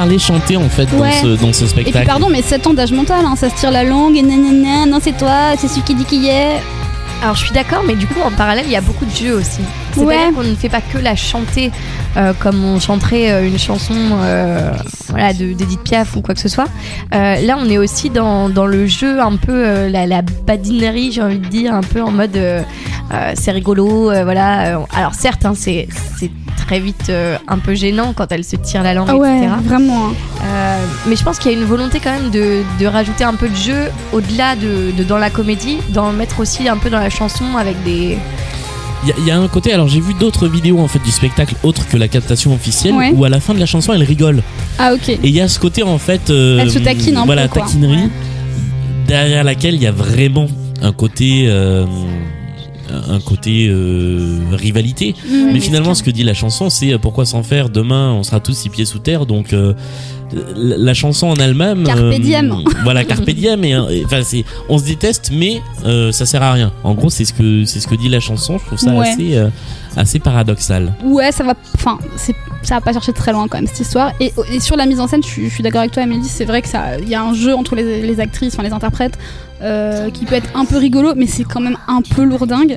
Parler 0.00 0.18
chanter 0.18 0.56
en 0.56 0.68
fait 0.68 0.86
dans, 0.86 1.10
ce, 1.10 1.26
dans 1.40 1.52
ce 1.52 1.64
Et 1.64 1.66
puis 1.66 1.82
spectacle. 1.82 2.06
pardon, 2.06 2.28
mais 2.30 2.40
7 2.40 2.66
ans 2.68 2.72
d'âge 2.74 2.92
mental, 2.92 3.24
hein, 3.26 3.34
ça 3.36 3.50
se 3.50 3.54
tire 3.56 3.70
la 3.70 3.84
langue, 3.84 4.16
et 4.16 4.22
nanana, 4.22 4.86
non 4.86 4.98
c'est 5.02 5.16
toi, 5.16 5.52
c'est 5.58 5.68
celui 5.68 5.82
qui 5.82 5.94
dit 5.94 6.04
qui 6.04 6.26
est. 6.28 6.56
Alors 7.22 7.34
je 7.34 7.44
suis 7.44 7.52
d'accord, 7.52 7.82
mais 7.86 7.96
du 7.96 8.06
coup 8.06 8.18
en 8.24 8.30
parallèle 8.30 8.64
il 8.66 8.72
y 8.72 8.76
a 8.76 8.80
beaucoup 8.80 9.04
de 9.04 9.14
jeux 9.14 9.34
aussi. 9.34 9.60
C'est-à-dire 9.92 10.06
Ouais. 10.08 10.32
qu'on 10.34 10.42
ne 10.42 10.54
fait 10.54 10.70
pas 10.70 10.80
que 10.80 10.96
la 10.96 11.14
chanter 11.16 11.70
euh, 12.16 12.32
comme 12.38 12.64
on 12.64 12.80
chanterait 12.80 13.30
euh, 13.30 13.46
une 13.46 13.58
chanson 13.58 13.92
euh, 14.22 14.70
voilà, 15.10 15.34
de- 15.34 15.52
d'Edith 15.52 15.82
Piaf 15.82 16.16
ou 16.16 16.22
quoi 16.22 16.32
que 16.34 16.40
ce 16.40 16.48
soit. 16.48 16.64
Euh, 17.14 17.42
là 17.42 17.58
on 17.60 17.68
est 17.68 17.76
aussi 17.76 18.08
dans, 18.08 18.48
dans 18.48 18.64
le 18.64 18.86
jeu 18.86 19.20
un 19.20 19.36
peu 19.36 19.52
euh, 19.52 19.90
la, 19.90 20.06
la 20.06 20.22
badinerie 20.22 21.12
j'ai 21.12 21.20
envie 21.22 21.38
de 21.40 21.46
dire, 21.46 21.74
un 21.74 21.82
peu 21.82 22.00
en 22.00 22.10
mode 22.10 22.34
euh, 22.38 22.62
euh, 23.12 23.32
c'est 23.34 23.50
rigolo, 23.50 24.10
euh, 24.10 24.24
voilà. 24.24 24.80
Alors 24.96 25.12
certes 25.14 25.44
hein, 25.44 25.52
c'est 25.54 25.88
c'est 26.18 26.30
très 26.70 26.78
vite 26.78 27.06
euh, 27.08 27.36
un 27.48 27.58
peu 27.58 27.74
gênant 27.74 28.12
quand 28.14 28.30
elle 28.30 28.44
se 28.44 28.54
tire 28.54 28.84
la 28.84 28.94
langue, 28.94 29.08
Ah 29.10 29.16
ouais, 29.16 29.38
etc. 29.38 29.52
vraiment. 29.64 30.06
hein. 30.10 30.12
Euh, 30.44 30.84
mais 31.08 31.16
je 31.16 31.24
pense 31.24 31.40
qu'il 31.40 31.50
y 31.50 31.54
a 31.56 31.58
une 31.58 31.64
volonté 31.64 31.98
quand 31.98 32.12
même 32.12 32.30
de, 32.30 32.62
de 32.78 32.86
rajouter 32.86 33.24
un 33.24 33.34
peu 33.34 33.48
de 33.48 33.56
jeu 33.56 33.90
au-delà 34.12 34.54
de, 34.54 34.92
de 34.96 35.02
dans 35.02 35.18
la 35.18 35.30
comédie, 35.30 35.78
d'en 35.88 36.12
mettre 36.12 36.38
aussi 36.38 36.68
un 36.68 36.76
peu 36.76 36.88
dans 36.88 37.00
la 37.00 37.10
chanson 37.10 37.56
avec 37.58 37.82
des. 37.82 38.16
Il 39.02 39.08
y, 39.08 39.12
a- 39.12 39.14
il 39.18 39.26
y 39.26 39.30
a 39.32 39.36
un 39.40 39.48
côté, 39.48 39.72
alors 39.72 39.88
j'ai 39.88 39.98
vu 40.00 40.14
d'autres 40.14 40.46
vidéos 40.46 40.78
en 40.78 40.86
fait 40.86 41.00
du 41.02 41.10
spectacle 41.10 41.56
autre 41.64 41.88
que 41.88 41.96
la 41.96 42.06
captation 42.06 42.54
officielle 42.54 42.94
Ouais. 42.94 43.10
où 43.16 43.24
à 43.24 43.28
la 43.28 43.40
fin 43.40 43.52
de 43.52 43.58
la 43.58 43.66
chanson 43.66 43.92
elle 43.92 44.04
rigole. 44.04 44.40
Ah 44.78 44.92
ok. 44.94 45.08
Et 45.08 45.18
il 45.24 45.30
y 45.34 45.40
a 45.40 45.48
ce 45.48 45.58
côté 45.58 45.82
en 45.82 45.98
fait. 45.98 46.30
euh, 46.30 46.58
Elle 46.60 46.70
se 46.70 46.78
taquine 46.78 47.16
un 47.16 47.24
voilà, 47.24 47.48
peu, 47.48 47.54
quoi. 47.54 47.62
taquinerie. 47.62 47.96
Ouais. 47.96 48.08
Derrière 49.08 49.42
laquelle 49.42 49.74
il 49.74 49.82
y 49.82 49.88
a 49.88 49.92
vraiment 49.92 50.46
un 50.82 50.92
côté. 50.92 51.46
euh, 51.48 51.84
un 52.90 53.20
côté 53.20 53.68
euh, 53.68 54.38
rivalité. 54.52 55.14
Mais 55.52 55.60
finalement, 55.60 55.94
ce 55.94 56.02
que 56.02 56.10
dit 56.10 56.22
la 56.24 56.34
chanson, 56.34 56.70
c'est 56.70 56.92
euh, 56.92 56.98
pourquoi 56.98 57.24
s'en 57.24 57.42
faire 57.42 57.68
Demain, 57.70 58.12
on 58.12 58.22
sera 58.22 58.40
tous 58.40 58.54
six 58.56 58.68
pieds 58.68 58.84
sous 58.84 58.98
terre. 58.98 59.26
Donc, 59.26 59.52
euh, 59.52 59.74
la, 60.56 60.76
la 60.76 60.94
chanson 60.94 61.26
en 61.28 61.36
elle-même. 61.36 61.84
Carpe 61.84 62.14
diem. 62.20 62.54
voilà, 62.84 63.04
carpe 63.04 63.28
diem. 63.30 63.64
Et, 63.64 63.76
enfin, 64.04 64.22
c'est, 64.22 64.44
on 64.68 64.78
se 64.78 64.84
déteste, 64.84 65.30
mais 65.32 65.60
ça 66.12 66.26
sert 66.26 66.42
à 66.42 66.52
rien. 66.52 66.72
En 66.84 66.94
gros, 66.94 67.10
c'est 67.10 67.24
ce 67.24 67.32
que 67.32 67.64
c'est 67.64 67.80
ce 67.80 67.88
que 67.88 67.94
dit 67.94 68.08
la 68.08 68.20
chanson. 68.20 68.58
Je 68.58 68.64
trouve 68.66 68.78
ça 68.78 68.92
Ouais. 68.94 69.08
assez 69.08 69.38
assez 69.96 70.18
paradoxal. 70.20 70.92
Ouais, 71.04 71.32
ça 71.32 71.42
va. 71.44 71.54
Enfin, 71.74 71.98
ça 72.62 72.74
va 72.74 72.80
pas 72.80 72.92
chercher 72.92 73.12
très 73.12 73.32
loin 73.32 73.48
quand 73.48 73.58
même 73.58 73.66
cette 73.66 73.80
histoire. 73.80 74.12
Et, 74.20 74.32
et 74.52 74.60
sur 74.60 74.76
la 74.76 74.86
mise 74.86 75.00
en 75.00 75.08
scène, 75.08 75.22
je 75.22 75.28
suis, 75.28 75.48
je 75.48 75.54
suis 75.54 75.62
d'accord 75.62 75.80
avec 75.80 75.92
toi, 75.92 76.02
Amélie. 76.02 76.24
C'est 76.28 76.44
vrai 76.44 76.62
que 76.62 76.68
ça, 76.68 76.98
il 76.98 77.08
y 77.08 77.14
a 77.14 77.22
un 77.22 77.34
jeu 77.34 77.54
entre 77.54 77.74
les, 77.74 78.02
les 78.02 78.20
actrices, 78.20 78.54
enfin 78.54 78.62
les 78.62 78.72
interprètes, 78.72 79.18
euh, 79.62 80.10
qui 80.10 80.24
peut 80.24 80.34
être 80.34 80.48
un 80.54 80.64
peu 80.64 80.76
rigolo, 80.76 81.12
mais 81.16 81.26
c'est 81.26 81.44
quand 81.44 81.60
même 81.60 81.76
un 81.88 82.02
peu 82.02 82.22
lourdingue. 82.24 82.76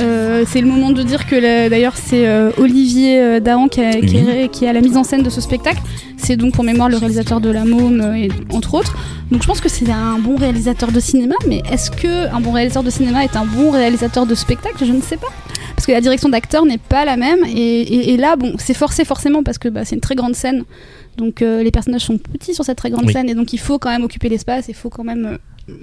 Euh, 0.00 0.44
c'est 0.48 0.60
le 0.60 0.66
moment 0.66 0.90
de 0.90 1.02
dire 1.04 1.24
que 1.26 1.68
d'ailleurs 1.68 1.96
c'est 1.96 2.26
euh, 2.26 2.50
Olivier 2.58 3.20
euh, 3.22 3.38
Dahan 3.40 3.68
qui, 3.68 3.80
a- 3.80 4.00
qui 4.00 4.16
est, 4.16 4.48
qui 4.50 4.64
est 4.64 4.68
à 4.68 4.72
la 4.72 4.80
mise 4.80 4.96
en 4.96 5.04
scène 5.04 5.22
de 5.22 5.30
ce 5.30 5.40
spectacle. 5.40 5.80
C'est 6.16 6.36
donc 6.36 6.54
pour 6.54 6.64
mémoire 6.64 6.88
le 6.88 6.96
réalisateur 6.96 7.40
de 7.40 7.48
La 7.50 7.64
Môme 7.64 8.00
et 8.16 8.28
entre 8.52 8.74
autres. 8.74 8.96
Donc 9.30 9.42
je 9.42 9.46
pense 9.46 9.60
que 9.60 9.68
c'est 9.68 9.88
un 9.90 10.18
bon 10.18 10.34
réalisateur 10.36 10.90
de 10.90 10.98
cinéma, 10.98 11.34
mais 11.46 11.62
est-ce 11.70 11.90
que 11.92 12.28
un 12.34 12.40
bon 12.40 12.50
réalisateur 12.52 12.82
de 12.82 12.90
cinéma 12.90 13.22
est 13.24 13.36
un 13.36 13.44
bon 13.44 13.70
réalisateur 13.70 14.26
de 14.26 14.34
spectacle? 14.34 14.84
Je 14.84 14.92
ne 14.92 15.00
sais 15.00 15.16
pas. 15.16 15.28
Parce 15.76 15.86
que 15.86 15.92
la 15.92 16.00
direction 16.00 16.28
d'acteur 16.28 16.64
n'est 16.66 16.78
pas 16.78 17.04
la 17.04 17.16
même. 17.16 17.44
Et, 17.44 17.52
et- 17.82 18.14
et 18.14 18.16
là, 18.16 18.36
bon, 18.36 18.54
c'est 18.58 18.74
forcé 18.74 19.04
forcément 19.04 19.42
parce 19.42 19.58
que 19.58 19.68
bah, 19.68 19.84
c'est 19.84 19.94
une 19.96 20.00
très 20.00 20.14
grande 20.14 20.34
scène. 20.34 20.64
Donc 21.18 21.42
euh, 21.42 21.62
les 21.62 21.70
personnages 21.70 22.02
sont 22.06 22.18
petits 22.18 22.54
sur 22.54 22.64
cette 22.64 22.78
très 22.78 22.90
grande 22.90 23.06
Oui. 23.06 23.12
scène. 23.12 23.28
Et 23.28 23.34
donc 23.34 23.52
il 23.52 23.58
faut 23.60 23.78
quand 23.78 23.90
même 23.90 24.02
occuper 24.04 24.28
l'espace, 24.28 24.64
il 24.68 24.74
faut 24.74 24.88
quand 24.88 25.04
même 25.04 25.38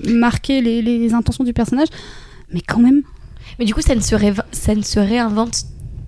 marquer 0.08 0.62
les, 0.62 0.82
les 0.82 1.14
intentions 1.14 1.44
du 1.44 1.54
personnage. 1.54 1.88
Mais 2.54 2.62
quand 2.62 2.80
même. 2.80 3.02
Mais 3.60 3.66
du 3.66 3.74
coup, 3.74 3.82
ça 3.82 3.96
ne 3.96 4.02
se, 4.02 4.16
rév- 4.16 4.44
ça 4.52 4.76
ne 4.76 4.82
se 4.82 5.00
réinvente 5.00 5.64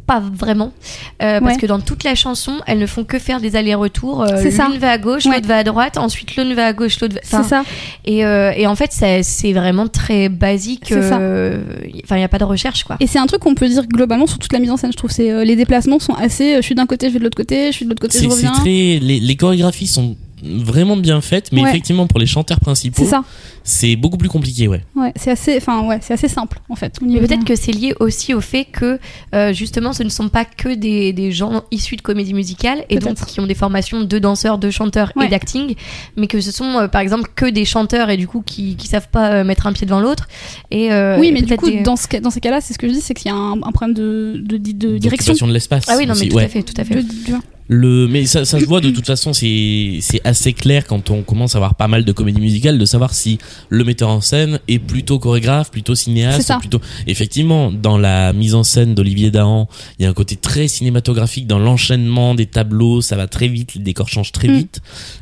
pas 0.05 0.19
vraiment. 0.19 0.73
Euh, 1.21 1.39
Parce 1.39 1.53
Ouais. 1.55 1.61
que 1.61 1.65
dans 1.65 1.79
toute 1.79 2.03
la 2.03 2.13
chanson, 2.13 2.55
elles 2.67 2.77
ne 2.77 2.85
font 2.85 3.05
que 3.05 3.17
faire 3.19 3.39
des 3.39 3.55
allers-retours. 3.55 4.23
Euh, 4.23 4.35
C'est 4.41 4.51
ça. 4.51 4.67
L'une 4.69 4.77
va 4.77 4.91
à 4.91 4.97
gauche, 4.97 5.25
Ouais. 5.25 5.35
l'autre 5.35 5.47
va 5.47 5.55
à 5.59 5.63
droite, 5.63 5.97
ensuite 5.97 6.35
l'une 6.35 6.53
va 6.55 6.65
à 6.65 6.73
gauche, 6.73 6.99
l'autre 6.99 7.15
va. 7.15 7.21
enfin, 7.23 7.43
C'est 7.43 7.49
ça. 7.49 7.63
Et, 8.03 8.25
euh, 8.25 8.51
et 8.51 8.67
en 8.67 8.75
fait, 8.75 8.91
ça- 8.91 9.23
c'est 9.23 9.53
vraiment 9.53 9.87
très 9.87 10.27
basique. 10.27 10.87
C'est 10.89 11.01
ça. 11.07 11.19
euh, 11.19 11.63
Enfin, 12.03 12.15
il 12.17 12.19
n'y 12.19 12.25
a 12.25 12.27
pas 12.27 12.37
de 12.39 12.43
recherche, 12.43 12.83
quoi. 12.83 12.97
Et 12.99 13.07
c'est 13.07 13.19
un 13.19 13.27
truc 13.27 13.39
qu'on 13.41 13.55
peut 13.55 13.69
dire 13.69 13.87
globalement 13.87 14.27
sur 14.27 14.39
toute 14.39 14.51
la 14.51 14.59
mise 14.59 14.71
en 14.71 14.75
scène, 14.77 14.91
je 14.91 14.97
trouve. 14.97 15.09
C'est 15.11 15.31
euh, 15.31 15.45
les 15.45 15.55
déplacements 15.55 15.99
sont 15.99 16.15
assez. 16.15 16.55
euh, 16.55 16.57
je 16.57 16.63
suis 16.63 16.75
d'un 16.75 16.85
côté, 16.85 17.07
je 17.07 17.13
vais 17.13 17.19
de 17.19 17.23
l'autre 17.23 17.37
côté, 17.37 17.67
je 17.67 17.71
suis 17.77 17.85
de 17.85 17.89
l'autre 17.89 18.01
côté, 18.01 18.19
je 18.21 18.27
reviens. 18.27 18.51
très, 18.51 18.99
les, 19.01 19.21
les 19.21 19.35
chorégraphies 19.37 19.87
sont 19.87 20.17
vraiment 20.43 20.97
bien 20.97 21.21
faites, 21.21 21.51
mais 21.51 21.61
Ouais. 21.61 21.69
effectivement 21.69 22.07
pour 22.07 22.19
les 22.19 22.25
chanteurs 22.25 22.59
principaux, 22.59 23.03
C'est 23.03 23.09
ça. 23.09 23.23
c'est 23.63 23.95
beaucoup 23.95 24.17
plus 24.17 24.29
compliqué, 24.29 24.67
ouais. 24.67 24.81
Ouais, 24.95 25.11
c'est 25.15 25.31
assez. 25.31 25.55
Enfin, 25.57 25.85
ouais, 25.87 25.99
c'est 26.01 26.13
assez 26.13 26.27
simple 26.27 26.59
en 26.69 26.75
fait. 26.75 26.97
Mais 27.01 27.19
peut-être 27.19 27.45
que 27.45 27.55
c'est 27.55 27.71
lié 27.71 27.93
aussi 27.99 28.33
au 28.33 28.41
fait 28.41 28.65
que 28.65 28.99
euh, 29.33 29.53
justement 29.53 29.93
ce 29.93 30.03
ne 30.03 30.09
sont 30.09 30.29
pas 30.29 30.45
que 30.45 30.73
des, 30.75 31.13
des 31.13 31.31
gens 31.31 31.63
issus 31.71 31.95
de 31.95 32.01
comédie 32.01 32.33
musicale 32.33 32.83
et 32.89 32.99
donc 32.99 33.15
qui 33.25 33.39
ont 33.39 33.47
des 33.47 33.55
formations 33.55 34.01
de 34.03 34.19
danseurs, 34.19 34.57
de 34.57 34.69
chanteurs 34.69 35.11
Ouais. 35.15 35.27
et 35.27 35.29
d'acting, 35.29 35.75
mais 36.17 36.27
que 36.27 36.41
ce 36.41 36.51
sont 36.51 36.77
euh, 36.79 36.87
par 36.87 37.01
exemple 37.01 37.29
que 37.35 37.45
des 37.49 37.65
chanteurs 37.65 38.09
et 38.09 38.17
du 38.17 38.27
coup 38.27 38.41
qui, 38.45 38.75
qui 38.75 38.87
savent 38.87 39.09
pas 39.09 39.31
euh, 39.31 39.43
mettre 39.43 39.67
un 39.67 39.73
pied 39.73 39.85
devant 39.85 40.01
l'autre. 40.01 40.27
Et 40.71 40.91
euh, 40.91 41.17
Oui, 41.19 41.27
et 41.27 41.31
mais 41.31 41.41
du 41.41 41.47
peut-être 41.47 41.59
coup, 41.61 41.69
des- 41.69 41.81
dans, 41.81 41.95
ce, 41.95 42.07
dans 42.17 42.29
ces 42.31 42.39
cas-là, 42.39 42.59
c'est 42.61 42.73
ce 42.73 42.79
que 42.79 42.87
je 42.87 42.93
dis, 42.93 43.01
c'est 43.01 43.13
qu'il 43.13 43.31
y 43.31 43.33
a 43.33 43.37
un, 43.37 43.53
un 43.61 43.71
problème 43.71 43.93
de, 43.93 44.41
de, 44.43 44.57
de- 44.57 44.97
direction. 44.97 45.47
De 45.47 45.53
l'espace. 45.53 45.85
ah 45.87 45.95
oui 45.97 46.05
non 46.05 46.13
mais 46.13 46.19
aussi, 46.21 46.29
tout 46.29 46.35
ouais. 46.37 46.43
à 46.45 46.47
fait, 46.49 46.63
tout 46.63 46.73
à 46.77 46.83
fait. 46.83 46.95
De- 46.95 47.01
de- 47.01 47.37
Le, 47.69 48.07
mais 48.09 48.25
ça, 48.25 48.43
ça 48.43 48.59
se 48.59 48.65
voit 48.65 48.81
de 48.81 48.89
toute 48.89 49.05
façon, 49.05 49.31
c'est 49.31 49.99
c'est 50.01 50.19
assez 50.25 50.51
clair 50.53 50.85
quand 50.85 51.09
on 51.11 51.21
commence 51.23 51.55
à 51.55 51.59
avoir 51.59 51.75
pas 51.75 51.87
mal 51.87 52.03
de 52.03 52.11
comédies 52.11 52.41
musicales 52.41 52.77
de 52.77 52.85
savoir 52.85 53.13
si 53.13 53.37
le 53.69 53.83
metteur 53.85 54.09
en 54.09 54.19
scène 54.21 54.59
est 54.67 54.79
plutôt 54.79 55.17
chorégraphe, 55.17 55.71
plutôt 55.71 55.95
cinéaste, 55.95 56.51
plutôt. 56.59 56.81
Effectivement, 57.07 57.71
dans 57.71 57.97
la 57.97 58.33
mise 58.33 58.53
en 58.53 58.63
scène 58.63 58.93
d'Olivier 58.95 59.31
Dahan, 59.31 59.69
il 59.97 60.03
y 60.03 60.05
a 60.05 60.09
un 60.09 60.13
côté 60.13 60.35
très 60.35 60.67
cinématographique 60.67 61.47
dans 61.47 61.59
l'enchaînement 61.59 62.35
des 62.35 62.47
tableaux, 62.47 62.99
ça 63.01 63.15
va 63.15 63.27
très 63.27 63.47
vite, 63.47 63.75
les 63.75 63.81
décors 63.81 64.09
changent 64.09 64.33
très 64.33 64.49
Mm. 64.49 64.55
vite. 64.57 64.81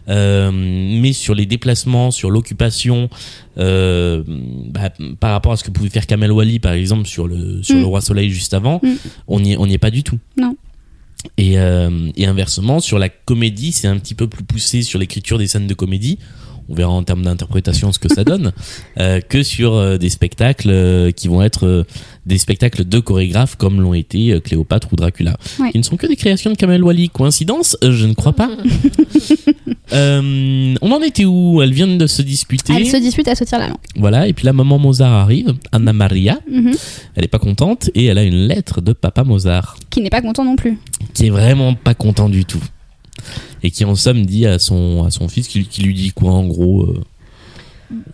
Euh, 0.09 0.51
mais 0.51 1.13
sur 1.13 1.35
les 1.35 1.45
déplacements, 1.45 2.09
sur 2.11 2.31
l'occupation, 2.31 3.09
euh, 3.59 4.23
bah, 4.27 4.89
par 5.19 5.31
rapport 5.31 5.51
à 5.51 5.57
ce 5.57 5.63
que 5.63 5.69
pouvait 5.71 5.89
faire 5.89 6.07
Kamel 6.07 6.31
Wally 6.31 6.59
par 6.59 6.73
exemple 6.73 7.05
sur 7.07 7.27
le 7.27 7.61
sur 7.61 7.75
Mm. 7.75 7.79
le 7.79 7.85
Roi 7.85 8.01
Soleil 8.01 8.29
juste 8.31 8.53
avant, 8.53 8.79
Mm. 8.81 8.89
on 9.27 9.39
n'y 9.39 9.55
on 9.57 9.65
est 9.67 9.77
pas 9.77 9.91
du 9.91 10.03
tout. 10.03 10.17
Non. 10.37 10.55
Et, 11.37 11.59
euh, 11.59 12.09
et 12.15 12.25
inversement, 12.25 12.79
sur 12.79 12.99
la 12.99 13.09
comédie, 13.09 13.71
c'est 13.71 13.87
un 13.87 13.97
petit 13.97 14.15
peu 14.15 14.27
plus 14.27 14.43
poussé 14.43 14.81
sur 14.81 14.99
l'écriture 14.99 15.37
des 15.37 15.47
scènes 15.47 15.67
de 15.67 15.73
comédie. 15.73 16.19
On 16.71 16.73
verra 16.73 16.91
en 16.91 17.03
termes 17.03 17.23
d'interprétation 17.23 17.91
ce 17.91 17.99
que 17.99 18.07
ça 18.07 18.23
donne, 18.23 18.53
euh, 18.99 19.19
que 19.19 19.43
sur 19.43 19.73
euh, 19.73 19.97
des 19.97 20.07
spectacles 20.09 20.69
euh, 20.69 21.11
qui 21.11 21.27
vont 21.27 21.41
être 21.41 21.85
des 22.25 22.37
spectacles 22.37 22.85
de 22.85 22.99
chorégraphes 22.99 23.57
comme 23.57 23.81
l'ont 23.81 23.93
été 23.93 24.39
Cléopâtre 24.41 24.87
ou 24.93 24.95
Dracula. 24.95 25.35
Ouais. 25.59 25.71
Qui 25.71 25.77
ne 25.79 25.83
sont 25.83 25.97
que 25.97 26.07
des 26.07 26.15
créations 26.15 26.49
de 26.49 26.55
Kamel 26.55 26.81
Wally. 26.83 27.09
Coïncidence 27.09 27.75
Je 27.81 28.05
ne 28.05 28.13
crois 28.13 28.33
pas. 28.33 28.49
Euh, 29.93 30.73
on 30.81 30.91
en 30.91 31.01
était 31.01 31.25
où? 31.25 31.61
Elles 31.61 31.73
viennent 31.73 31.97
de 31.97 32.07
se 32.07 32.21
disputer. 32.21 32.71
Elle 32.73 32.87
se 32.87 32.95
dispute, 32.95 33.27
elle 33.27 33.35
se 33.35 33.43
tire 33.43 33.59
la 33.59 33.67
langue. 33.67 33.77
Voilà, 33.97 34.25
et 34.25 34.31
puis 34.31 34.45
là, 34.45 34.53
maman 34.53 34.79
Mozart 34.79 35.11
arrive, 35.11 35.53
Anna 35.73 35.91
Maria. 35.91 36.39
Mhm. 36.49 36.71
Elle 37.15 37.25
est 37.25 37.27
pas 37.27 37.39
contente 37.39 37.89
et 37.93 38.05
elle 38.05 38.17
a 38.17 38.23
une 38.23 38.47
lettre 38.47 38.79
de 38.79 38.93
papa 38.93 39.25
Mozart 39.25 39.75
Qui 39.89 39.99
n'est 39.99 40.09
pas 40.09 40.21
content 40.21 40.45
non 40.45 40.55
plus. 40.55 40.77
qui 41.13 41.27
est 41.27 41.29
vraiment 41.29 41.73
pas 41.73 41.93
content 41.93 42.29
du 42.29 42.45
tout. 42.45 42.61
Et 43.63 43.71
qui 43.71 43.85
en 43.85 43.95
somme 43.95 44.25
dit 44.25 44.45
à 44.45 44.59
son, 44.59 45.03
à 45.05 45.11
son 45.11 45.27
fils 45.27 45.47
qui, 45.47 45.65
qui 45.65 45.81
lui 45.83 45.93
dit 45.93 46.11
quoi 46.11 46.31
en 46.31 46.45
gros 46.45 46.83
euh, 46.83 47.01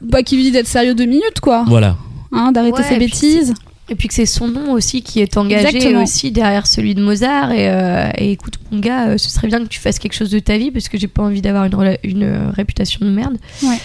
Bah, 0.02 0.24
qui 0.24 0.36
lui 0.36 0.44
dit 0.44 0.52
d'être 0.52 0.68
sérieux 0.68 0.96
deux 0.96 1.06
minutes, 1.06 1.40
quoi. 1.42 1.64
Voilà. 1.68 1.98
hein, 2.32 2.52
d'arrêter 2.52 2.78
Ouais, 2.78 2.84
ses 2.84 2.96
et 2.96 2.98
puis 2.98 3.06
bêtises. 3.08 3.54
Et 3.90 3.96
puis 3.96 4.10
que 4.10 4.14
c'est 4.14 4.26
son 4.26 4.50
nom 4.50 4.74
aussi 4.74 5.02
qui 5.02 5.22
est 5.22 5.38
engagé 5.38 5.68
Exactement. 5.68 6.04
aussi 6.04 6.32
derrière 6.32 6.68
celui 6.68 6.94
de 6.94 7.02
Mozart. 7.02 7.52
Et, 7.54 7.70
euh, 7.70 8.10
et 8.18 8.32
écoute, 8.34 8.56
mon 8.70 8.80
gars, 8.80 9.08
euh, 9.08 9.18
ce 9.18 9.30
serait 9.30 9.48
bien 9.48 9.60
que 9.64 9.70
tu 9.70 9.80
fasses 9.80 9.98
quelque 9.98 10.14
chose 10.16 10.30
de 10.30 10.40
ta 10.40 10.58
vie 10.58 10.72
parce 10.72 10.90
que 10.90 10.98
j'ai 10.98 11.08
pas 11.08 11.24
envie 11.24 11.42
d'avoir 11.42 11.64
une, 11.66 11.98
une 12.04 12.52
réputation 12.54 13.06
de 13.06 13.12
merde. 13.12 13.38
Ouais. 13.64 13.78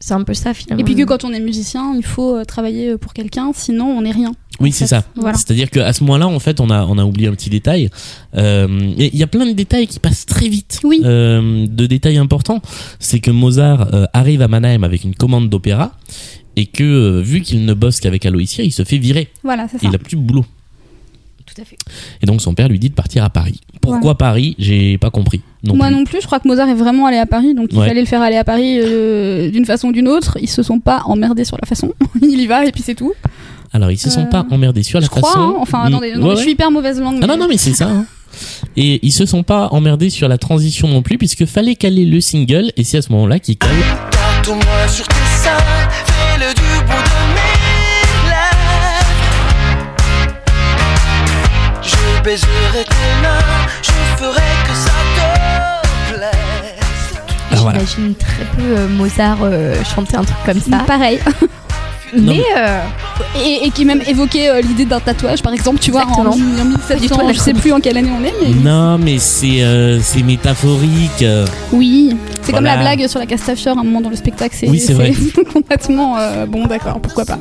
C'est 0.00 0.14
un 0.14 0.22
peu 0.22 0.34
ça 0.34 0.54
finalement. 0.54 0.80
Et 0.80 0.84
puis 0.84 0.94
que 0.94 1.02
quand 1.04 1.24
on 1.24 1.32
est 1.32 1.40
musicien, 1.40 1.94
il 1.96 2.04
faut 2.04 2.36
euh, 2.36 2.44
travailler 2.44 2.96
pour 2.96 3.12
quelqu'un, 3.12 3.50
sinon 3.54 3.86
on 3.86 4.02
n'est 4.02 4.12
rien. 4.12 4.32
Oui, 4.60 4.72
c'est 4.72 4.86
ça. 4.86 5.04
Voilà. 5.14 5.36
C'est-à-dire 5.36 5.70
qu'à 5.70 5.92
ce 5.92 6.02
moment-là, 6.04 6.26
en 6.26 6.38
fait, 6.40 6.60
on 6.60 6.68
a, 6.70 6.84
on 6.84 6.98
a 6.98 7.04
oublié 7.04 7.28
un 7.28 7.32
petit 7.32 7.50
détail. 7.50 7.90
Euh, 8.36 8.66
Il 8.96 9.16
y 9.16 9.22
a 9.22 9.26
plein 9.28 9.46
de 9.46 9.52
détails 9.52 9.86
qui 9.86 10.00
passent 10.00 10.26
très 10.26 10.48
vite. 10.48 10.80
Oui. 10.82 11.00
Euh, 11.04 11.66
de 11.66 11.86
détails 11.86 12.18
importants, 12.18 12.60
c'est 12.98 13.20
que 13.20 13.30
Mozart 13.30 13.94
euh, 13.94 14.06
arrive 14.12 14.42
à 14.42 14.48
Mannheim 14.48 14.82
avec 14.82 15.04
une 15.04 15.14
commande 15.14 15.48
d'opéra 15.48 15.92
et 16.56 16.66
que, 16.66 16.82
euh, 16.82 17.20
vu 17.20 17.40
qu'il 17.40 17.64
ne 17.64 17.74
bosse 17.74 18.00
qu'avec 18.00 18.26
Aloysia, 18.26 18.64
il 18.64 18.72
se 18.72 18.82
fait 18.84 18.98
virer. 18.98 19.28
Voilà, 19.44 19.68
c'est 19.68 19.78
ça. 19.78 19.86
Il 19.88 19.94
a 19.94 19.98
plus 19.98 20.16
de 20.16 20.22
boulot. 20.22 20.44
Tout 21.58 21.62
à 21.62 21.64
fait. 21.64 21.76
Et 22.22 22.26
donc 22.26 22.40
son 22.40 22.54
père 22.54 22.68
lui 22.68 22.78
dit 22.78 22.88
de 22.88 22.94
partir 22.94 23.24
à 23.24 23.30
Paris. 23.30 23.60
Pourquoi 23.80 24.16
Paris? 24.16 24.54
J'ai 24.58 24.96
pas 24.98 25.10
compris. 25.10 25.40
Non 25.64 25.74
Moi 25.74 25.86
plus. 25.88 25.96
non 25.96 26.04
plus, 26.04 26.20
je 26.20 26.26
crois 26.26 26.38
que 26.40 26.46
Mozart 26.46 26.68
est 26.68 26.74
vraiment 26.74 27.06
allé 27.06 27.16
à 27.16 27.26
Paris, 27.26 27.54
donc 27.54 27.68
il 27.72 27.78
Ouais. 27.78 27.88
fallait 27.88 28.00
le 28.00 28.06
faire 28.06 28.22
aller 28.22 28.36
à 28.36 28.44
Paris 28.44 28.78
euh, 28.80 29.50
d'une 29.50 29.64
façon 29.64 29.88
ou 29.88 29.92
d'une 29.92 30.08
autre. 30.08 30.38
Ils 30.40 30.48
se 30.48 30.62
sont 30.62 30.78
pas 30.78 31.02
emmerdés 31.06 31.44
sur 31.44 31.56
la 31.60 31.66
façon. 31.66 31.92
il 32.22 32.40
y 32.40 32.46
va 32.46 32.64
et 32.64 32.70
puis 32.72 32.82
c'est 32.84 32.94
tout. 32.94 33.12
Alors 33.72 33.90
ils 33.90 33.98
se 33.98 34.08
sont 34.10 34.22
Euh, 34.22 34.26
pas 34.26 34.46
emmerdés 34.50 34.82
sur 34.82 34.98
la 35.00 35.04
je 35.06 35.10
crois, 35.10 35.22
façon. 35.22 35.38
hein. 35.40 35.54
enfin 35.58 35.84
Mm, 35.84 35.86
attendez, 35.88 36.12
non, 36.14 36.28
ouais, 36.28 36.36
je 36.36 36.40
suis 36.42 36.52
hyper 36.52 36.70
mauvaise 36.70 37.00
langue. 37.00 37.18
Ah 37.22 37.26
non 37.26 37.34
mais- 37.34 37.40
non 37.40 37.48
mais 37.48 37.56
c'est 37.58 37.74
ça. 37.74 37.88
hein. 37.88 38.06
Et 38.76 39.00
ils 39.04 39.10
se 39.12 39.26
sont 39.26 39.42
pas 39.42 39.68
emmerdés 39.72 40.10
sur 40.10 40.28
la 40.28 40.38
transition 40.38 40.86
non 40.86 41.02
plus 41.02 41.18
puisque 41.18 41.44
fallait 41.46 41.74
caler 41.74 42.04
le 42.04 42.20
single 42.20 42.70
et 42.76 42.84
c'est 42.84 42.98
à 42.98 43.02
ce 43.02 43.10
moment-là 43.12 43.38
qu'ils 43.40 43.56
calent 43.58 43.70
Tatoue-moi 44.12 44.88
sur 44.88 45.08
tes 45.08 45.14
seins, 45.14 45.50
fais-le 46.06 46.54
du 46.54 46.86
bout 46.86 47.07
baiserai 52.28 52.84
tes 52.84 53.22
mains, 53.22 53.38
je 53.82 53.90
ferai 54.22 54.34
que 54.66 54.74
ça 54.74 54.90
te 55.16 56.14
plaise. 56.14 57.20
Alors 57.50 57.62
voilà. 57.62 57.78
J'imagine 57.78 58.14
très 58.16 58.44
peu 58.56 58.62
euh, 58.76 58.88
Mozart 58.88 59.38
euh, 59.42 59.82
chanter 59.82 60.16
un 60.16 60.24
truc 60.24 60.36
comme 60.44 60.60
ça. 60.60 60.78
Pareil. 60.86 61.18
Non, 62.16 62.34
mais 62.34 62.42
euh, 62.56 62.80
Et, 63.42 63.66
et 63.66 63.70
qui 63.70 63.84
même 63.86 64.02
évoquait 64.06 64.48
euh, 64.50 64.60
l'idée 64.62 64.84
d'un 64.86 65.00
tatouage, 65.00 65.42
par 65.42 65.52
exemple, 65.54 65.78
tu 65.78 65.90
vois, 65.90 66.04
en, 66.06 66.26
en 66.26 66.32
Exactement. 66.32 66.64
1700, 66.64 67.16
tout 67.18 67.34
je 67.34 67.38
sais 67.38 67.52
plus 67.54 67.72
en 67.72 67.80
quelle 67.80 67.96
année 67.98 68.10
on 68.18 68.22
est, 68.24 68.32
mais 68.42 68.54
Non 68.62 68.96
mais 68.98 69.18
c'est 69.18 69.62
euh, 69.62 69.98
c'est 70.02 70.22
métaphorique. 70.22 71.24
oui, 71.72 72.14
c'est 72.42 72.52
comme 72.52 72.64
la 72.64 72.76
blague 72.78 73.06
sur 73.08 73.20
la 73.20 73.26
Castafiore 73.26 73.76
à 73.78 73.80
un 73.80 73.84
moment 73.84 74.00
dans 74.02 74.10
le 74.10 74.16
spectacle, 74.16 74.54
c'est 74.58 74.68
Oui, 74.68 74.80
c'est 74.80 74.92
vrai. 74.94 75.12
complètement 75.52 76.16
euh, 76.18 76.44
bon, 76.46 76.66
d'accord, 76.66 76.98
pourquoi 77.00 77.24
pas. 77.26 77.38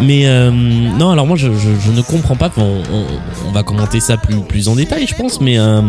Mais 0.00 0.26
euh, 0.26 0.50
non 0.50 1.10
alors 1.10 1.26
moi 1.26 1.36
je, 1.36 1.48
je, 1.52 1.68
je 1.80 1.90
ne 1.92 2.02
comprends 2.02 2.36
pas. 2.36 2.50
On, 2.56 2.62
on, 2.92 3.04
on 3.48 3.52
va 3.52 3.62
commenter 3.62 4.00
ça 4.00 4.16
plus 4.16 4.36
plus 4.40 4.68
en 4.68 4.74
détail 4.74 5.06
je 5.06 5.14
pense 5.14 5.40
mais 5.40 5.58
euh, 5.58 5.82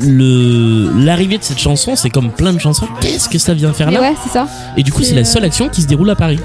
le 0.00 0.90
l'arrivée 1.04 1.38
de 1.38 1.42
cette 1.44 1.58
chanson 1.60 1.94
c'est 1.96 2.10
comme 2.10 2.30
plein 2.30 2.52
de 2.52 2.58
chansons. 2.58 2.86
Qu'est-ce 3.00 3.28
que 3.28 3.38
ça 3.38 3.54
vient 3.54 3.72
faire 3.72 3.90
là? 3.90 4.00
Ouais, 4.00 4.14
c'est 4.22 4.30
ça. 4.32 4.48
Et 4.76 4.82
du 4.82 4.92
coup 4.92 5.02
c'est, 5.02 5.14
la 5.14 5.20
euh, 5.22 5.24
seule 5.24 5.44
action 5.44 5.68
qui 5.68 5.82
se 5.82 5.86
déroule 5.86 6.10
à 6.10 6.16
Paris. 6.16 6.40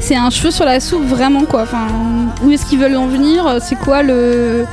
C'est 0.00 0.14
un 0.16 0.30
cheveu 0.30 0.50
sur 0.52 0.64
la 0.64 0.78
soupe, 0.78 1.04
vraiment 1.06 1.44
quoi. 1.44 1.62
Enfin, 1.62 1.88
où 2.44 2.50
est-ce 2.50 2.66
qu'ils 2.66 2.78
veulent 2.78 2.96
en 2.96 3.08
venir? 3.08 3.58
C'est 3.60 3.76
quoi 3.76 4.02
le 4.02 4.64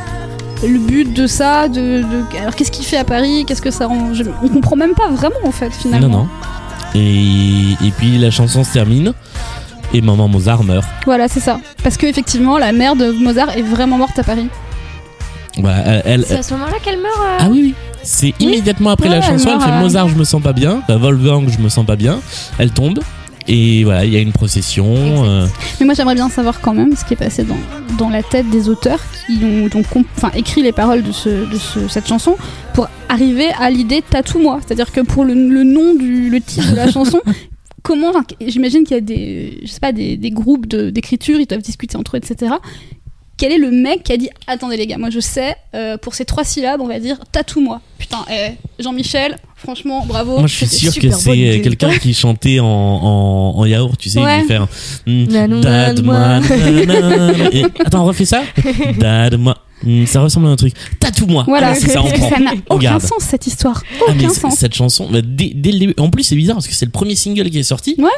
le 0.63 0.77
but 0.77 1.13
de 1.13 1.25
ça? 1.25 1.67
De, 1.67 2.01
de- 2.01 2.37
alors 2.41 2.53
qu'est-ce 2.55 2.71
qu'il 2.71 2.85
fait 2.85 2.97
à 2.97 3.05
Paris? 3.05 3.43
Qu'est-ce 3.47 3.61
que 3.61 3.71
ça 3.71 3.87
rend? 3.87 4.09
On 4.43 4.47
comprend 4.49 4.75
même 4.75 4.93
pas 4.93 5.09
vraiment 5.09 5.35
en 5.45 5.51
fait 5.51 5.71
finalement. 5.71 6.07
Non 6.09 6.17
non. 6.19 6.27
Et 6.93 7.71
et 7.83 7.91
puis 7.97 8.17
la 8.19 8.29
chanson 8.29 8.63
se 8.63 8.73
termine 8.73 9.13
et 9.93 10.01
maman 10.01 10.27
Mozart 10.27 10.63
meurt. 10.63 10.85
Voilà, 11.05 11.27
c'est 11.27 11.39
ça. 11.39 11.59
Parce 11.83 11.97
que 11.97 12.05
effectivement, 12.05 12.57
la 12.57 12.71
mère 12.71 12.95
de 12.95 13.11
Mozart 13.11 13.55
est 13.57 13.61
vraiment 13.61 13.97
morte 13.97 14.17
à 14.19 14.23
Paris. 14.23 14.47
Voilà, 15.57 15.77
elle, 15.77 16.01
elle- 16.05 16.25
c'est 16.25 16.37
à 16.37 16.43
ce 16.43 16.53
moment-là 16.53 16.77
qu'elle 16.83 16.99
meurt. 16.99 17.15
euh, 17.17 17.37
Ah 17.39 17.47
oui, 17.49 17.59
oui. 17.63 17.73
C'est 18.03 18.33
immédiatement 18.39 18.91
après 18.91 19.05
Ouais, 19.09 19.19
la 19.19 19.25
elle 19.25 19.31
chanson, 19.31 19.49
elle 19.51 19.57
meurt, 19.57 19.63
fait 19.69 19.75
euh, 19.77 19.79
Mozart, 19.81 20.09
je 20.09 20.15
me 20.15 20.23
sens 20.23 20.41
pas 20.41 20.53
bien. 20.53 20.81
Enfin, 20.83 20.97
Wolfgang, 20.97 21.47
je 21.49 21.59
me 21.59 21.69
sens 21.69 21.85
pas 21.85 21.95
bien. 21.95 22.19
Elle 22.59 22.71
tombe. 22.71 22.99
Et 23.47 23.83
voilà, 23.83 24.05
il 24.05 24.11
y 24.11 24.17
a 24.17 24.19
une 24.19 24.31
procession. 24.31 24.85
euh, 24.87 25.45
Mais 25.79 25.85
moi, 25.85 25.93
j'aimerais 25.95 26.15
bien 26.15 26.29
savoir 26.29 26.59
quand 26.61 26.73
même 26.73 26.95
ce 26.95 27.05
qui 27.05 27.13
est 27.13 27.17
passé 27.17 27.43
dans, 27.43 27.57
dans 27.97 28.09
la 28.09 28.23
tête 28.23 28.49
des 28.49 28.69
auteurs 28.69 28.99
qui 29.27 29.39
ont, 29.43 29.81
comp- 29.83 30.07
enfin, 30.17 30.31
écrit 30.35 30.61
les 30.63 30.71
paroles 30.71 31.03
de, 31.03 31.11
ce, 31.11 31.29
de 31.29 31.55
ce- 31.57 31.87
cette 31.87 32.07
chanson 32.07 32.37
pour 32.73 32.87
arriver 33.07 33.47
à 33.59 33.69
l'idée 33.69 34.03
Tatoue-moi. 34.07 34.59
C'est-à-dire 34.65 34.91
que 34.91 35.01
pour 35.01 35.23
le, 35.25 35.35
le 35.35 35.63
nom, 35.63 35.93
du, 35.95 36.29
le 36.31 36.41
titre 36.41 36.71
de 36.71 36.75
la 36.75 36.91
chanson, 36.91 37.21
comment. 37.85 38.09
enfin, 38.09 38.23
J'imagine 38.45 38.83
qu'il 38.83 38.95
y 38.95 38.97
a 38.97 39.01
des, 39.01 39.59
je 39.63 39.67
sais 39.67 39.79
pas, 39.79 39.91
des, 39.93 40.17
des 40.17 40.31
groupes 40.31 40.67
de- 40.67 40.89
d'écriture, 40.89 41.39
ils 41.39 41.45
doivent 41.45 41.61
discuter 41.61 41.95
entre 41.97 42.17
eux, 42.17 42.19
etc. 42.23 42.51
Quel 43.37 43.51
est 43.51 43.57
le 43.57 43.69
mec 43.69 44.03
qui 44.03 44.13
a 44.13 44.17
dit 44.17 44.29
Attendez 44.47 44.77
les 44.77 44.87
gars, 44.87 44.97
moi 44.97 45.09
je 45.09 45.19
sais, 45.19 45.55
euh, 45.73 45.97
pour 45.97 46.15
ces 46.15 46.23
trois 46.23 46.45
syllabes, 46.45 46.79
on 46.81 46.87
va 46.87 46.99
dire 46.99 47.17
Tatoue-moi. 47.33 47.81
Putain, 47.97 48.19
eh, 48.31 48.51
Jean-Michel, 48.81 49.37
franchement, 49.57 50.05
bravo. 50.05 50.37
Moi, 50.39 50.47
je 50.47 50.55
suis 50.55 50.67
sûr 50.67 50.93
super 50.93 51.09
que 51.11 51.15
c'est 51.17 51.37
idée. 51.37 51.61
quelqu'un 51.61 51.97
qui 51.97 52.13
chantait 52.23 52.59
en, 52.61 52.65
en, 52.65 53.53
en 53.57 53.65
yaourt, 53.65 53.97
tu 53.99 54.09
sais, 54.09 54.21
Ouais. 54.21 54.37
il 54.37 54.43
devait 54.43 54.47
faire. 54.47 54.67
hmm, 55.05 55.59
Dad-moi. 55.61 56.39
Attends, 57.85 58.05
refais 58.05 58.23
ça. 58.25 58.43
Dad-moi. 58.99 59.57
Hmm, 59.85 60.05
Ça 60.05 60.21
ressemble 60.21 60.47
à 60.47 60.49
un 60.49 60.55
truc. 60.55 60.73
Tatoue-moi. 60.99 61.43
Voilà, 61.47 61.69
Ah, 61.69 61.75
ça, 61.75 62.39
n'a 62.39 62.53
aucun 62.69 62.99
sens 62.99 63.19
cette 63.23 63.45
histoire. 63.47 63.83
Ah, 64.07 64.11
Aucun 64.11 64.29
sens. 64.29 64.55
cette 64.55 64.73
chanson, 64.73 65.07
bah, 65.11 65.21
dès, 65.23 65.51
dès 65.53 65.71
le 65.71 65.79
début. 65.79 65.93
En 65.97 66.09
plus, 66.09 66.23
c'est 66.23 66.35
bizarre 66.35 66.55
parce 66.55 66.67
que 66.67 66.73
c'est 66.73 66.85
le 66.85 66.91
premier 66.91 67.15
single 67.15 67.49
qui 67.49 67.59
est 67.59 67.63
sorti. 67.63 67.95
Ouais. 67.97 68.09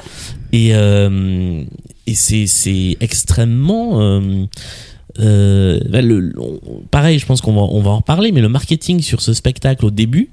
Et, 0.53 0.69
euh, 0.73 1.63
et 2.07 2.13
c'est, 2.15 2.97
extrêmement. 3.01 4.01
Euh, 4.01 4.45
euh, 5.19 5.79
bah, 5.89 6.01
le- 6.01 6.33
on- 6.37 6.59
pareil, 6.91 7.17
je 7.19 7.25
pense 7.25 7.41
qu'on 7.41 7.53
va, 7.53 7.61
on 7.61 7.81
va 7.81 7.89
en 7.91 7.97
reparler, 7.97 8.31
mais 8.31 8.41
le 8.41 8.49
marketing 8.49 9.01
sur 9.01 9.21
ce 9.21 9.33
spectacle 9.33 9.85
au 9.85 9.91
début 9.91 10.29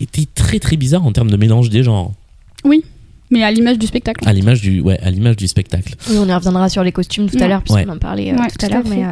était 0.00 0.26
très 0.34 0.58
très 0.58 0.76
bizarre 0.76 1.06
en 1.06 1.12
termes 1.12 1.30
de 1.30 1.36
mélange 1.36 1.68
des 1.70 1.82
genres, 1.82 2.12
Mais 3.32 3.42
à 3.42 3.50
l'image 3.50 3.78
du 3.78 3.86
spectacle. 3.86 4.28
à 4.28 4.32
l'image 4.32 4.60
du, 4.60 4.80
ouais, 4.80 4.98
à 5.00 5.10
l'image 5.10 5.36
du 5.36 5.48
spectacle. 5.48 5.94
Oui, 6.10 6.16
on 6.20 6.28
y 6.28 6.32
reviendra 6.32 6.68
sur 6.68 6.84
les 6.84 6.92
costumes 6.92 7.28
tout 7.28 7.36
Ouais. 7.38 7.42
à 7.42 7.48
l'heure, 7.48 7.62
puisqu'on 7.62 7.86
Ouais. 7.88 7.90
en 7.96 7.98
parlait 7.98 8.30
euh, 8.32 8.36
Ouais, 8.36 8.46
tout 8.48 8.58
tout 8.58 8.66
à 8.66 8.68
l'heure. 8.68 8.82
Mais, 8.88 9.04
euh, 9.04 9.08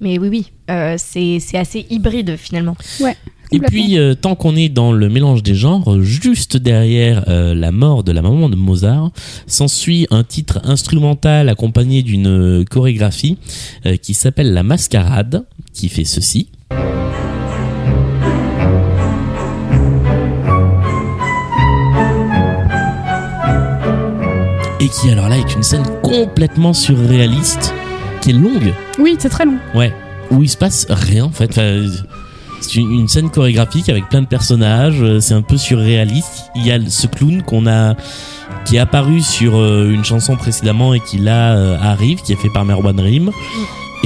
mais 0.00 0.18
oui, 0.18 0.28
oui, 0.28 0.46
euh, 0.70 0.94
c'est 0.98 1.38
c'est 1.40 1.58
assez 1.58 1.86
hybride 1.90 2.36
finalement. 2.36 2.76
Et 3.52 3.58
Complètement. 3.58 3.68
puis, 3.68 3.98
euh, 3.98 4.14
tant 4.14 4.34
qu'on 4.34 4.56
est 4.56 4.68
dans 4.68 4.90
le 4.92 5.08
mélange 5.08 5.42
des 5.42 5.54
genres, 5.54 6.00
juste 6.02 6.56
derrière 6.56 7.24
euh, 7.28 7.54
la 7.54 7.72
mort 7.72 8.02
de 8.02 8.10
la 8.12 8.20
maman 8.22 8.48
de 8.48 8.56
Mozart, 8.56 9.10
s'ensuit 9.46 10.06
un 10.10 10.24
titre 10.24 10.60
instrumental 10.64 11.48
accompagné 11.48 12.02
d'une 12.02 12.64
chorégraphie 12.70 13.38
euh, 13.86 13.96
qui 13.96 14.14
s'appelle 14.14 14.52
La 14.54 14.62
Mascarade, 14.62 15.44
qui 15.72 15.88
fait 15.88 16.04
ceci. 16.04 16.48
Et 24.84 24.88
qui 24.90 25.08
alors 25.10 25.30
là 25.30 25.38
est 25.38 25.54
une 25.54 25.62
scène 25.62 25.86
complètement 26.02 26.74
surréaliste, 26.74 27.72
qui 28.20 28.30
est 28.30 28.32
longue, 28.34 28.74
Oui, 28.98 29.16
c'est 29.18 29.30
très 29.30 29.46
long. 29.46 29.56
Ouais, 29.74 29.94
où 30.30 30.42
il 30.42 30.48
se 30.50 30.58
passe 30.58 30.86
rien 30.90 31.24
en 31.24 31.30
fait. 31.30 31.52
Enfin, 31.52 31.86
c'est 32.60 32.74
une, 32.74 32.90
une 32.92 33.08
scène 33.08 33.30
chorégraphique 33.30 33.88
avec 33.88 34.10
plein 34.10 34.20
de 34.20 34.26
personnages, 34.26 35.00
euh, 35.00 35.20
c'est 35.20 35.32
un 35.32 35.40
peu 35.40 35.56
surréaliste. 35.56 36.50
Il 36.54 36.66
y 36.66 36.70
a 36.70 36.78
ce 36.86 37.06
clown 37.06 37.40
qu'on 37.40 37.66
a 37.66 37.94
qui 38.66 38.76
est 38.76 38.78
apparu 38.78 39.22
sur 39.22 39.56
euh, 39.56 39.90
une 39.90 40.04
chanson 40.04 40.36
précédemment 40.36 40.92
et 40.92 41.00
qui 41.00 41.16
là 41.16 41.56
euh, 41.56 41.78
arrive, 41.80 42.20
qui 42.20 42.34
est 42.34 42.36
fait 42.36 42.50
par 42.52 42.66
Merwan 42.66 43.00
Rim. 43.00 43.30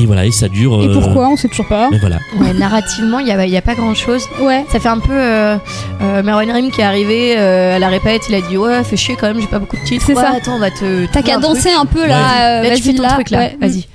Et 0.00 0.06
voilà, 0.06 0.24
et 0.26 0.30
ça 0.30 0.48
dure. 0.48 0.82
Et 0.82 0.86
euh, 0.86 0.92
pourquoi 0.94 1.28
On 1.28 1.36
sait 1.36 1.48
toujours 1.48 1.66
pas. 1.68 1.88
Mais 1.90 1.98
voilà. 1.98 2.18
Ouais, 2.38 2.52
narrativement, 2.54 3.18
il 3.18 3.24
n'y 3.26 3.32
a, 3.32 3.46
y 3.46 3.56
a 3.56 3.62
pas 3.62 3.74
grand 3.74 3.94
chose. 3.94 4.22
Ouais. 4.40 4.64
Ça 4.70 4.78
fait 4.80 4.88
un 4.88 5.00
peu 5.00 5.12
euh, 5.12 5.56
euh, 6.00 6.22
Merwan 6.22 6.50
Rim 6.50 6.70
qui 6.70 6.80
est 6.80 6.84
arrivé 6.84 7.34
euh, 7.38 7.76
à 7.76 7.78
la 7.78 7.88
répète, 7.88 8.22
il 8.28 8.34
a 8.34 8.40
dit 8.40 8.56
Ouais, 8.56 8.82
fais 8.84 8.96
chier 8.96 9.16
quand 9.20 9.26
même, 9.26 9.40
j'ai 9.40 9.46
pas 9.48 9.58
beaucoup 9.58 9.76
de 9.76 9.84
titres. 9.84 10.04
C'est 10.06 10.14
Ouais, 10.14 10.22
ça. 10.22 10.34
Attends, 10.36 10.54
on 10.56 10.58
va 10.60 10.70
te. 10.70 11.06
T'as 11.12 11.22
qu'à 11.22 11.38
danser 11.38 11.70
un 11.72 11.84
peu 11.86 12.02
Ouais. 12.02 12.08
là. 12.08 12.60
euh, 12.60 12.68
Là, 12.68 12.76
tu 12.76 12.82
fais 12.82 12.94
ton 12.94 13.02
là. 13.02 13.10
truc 13.14 13.30
là, 13.30 13.38
Ouais. 13.38 13.56
vas-y. 13.60 13.86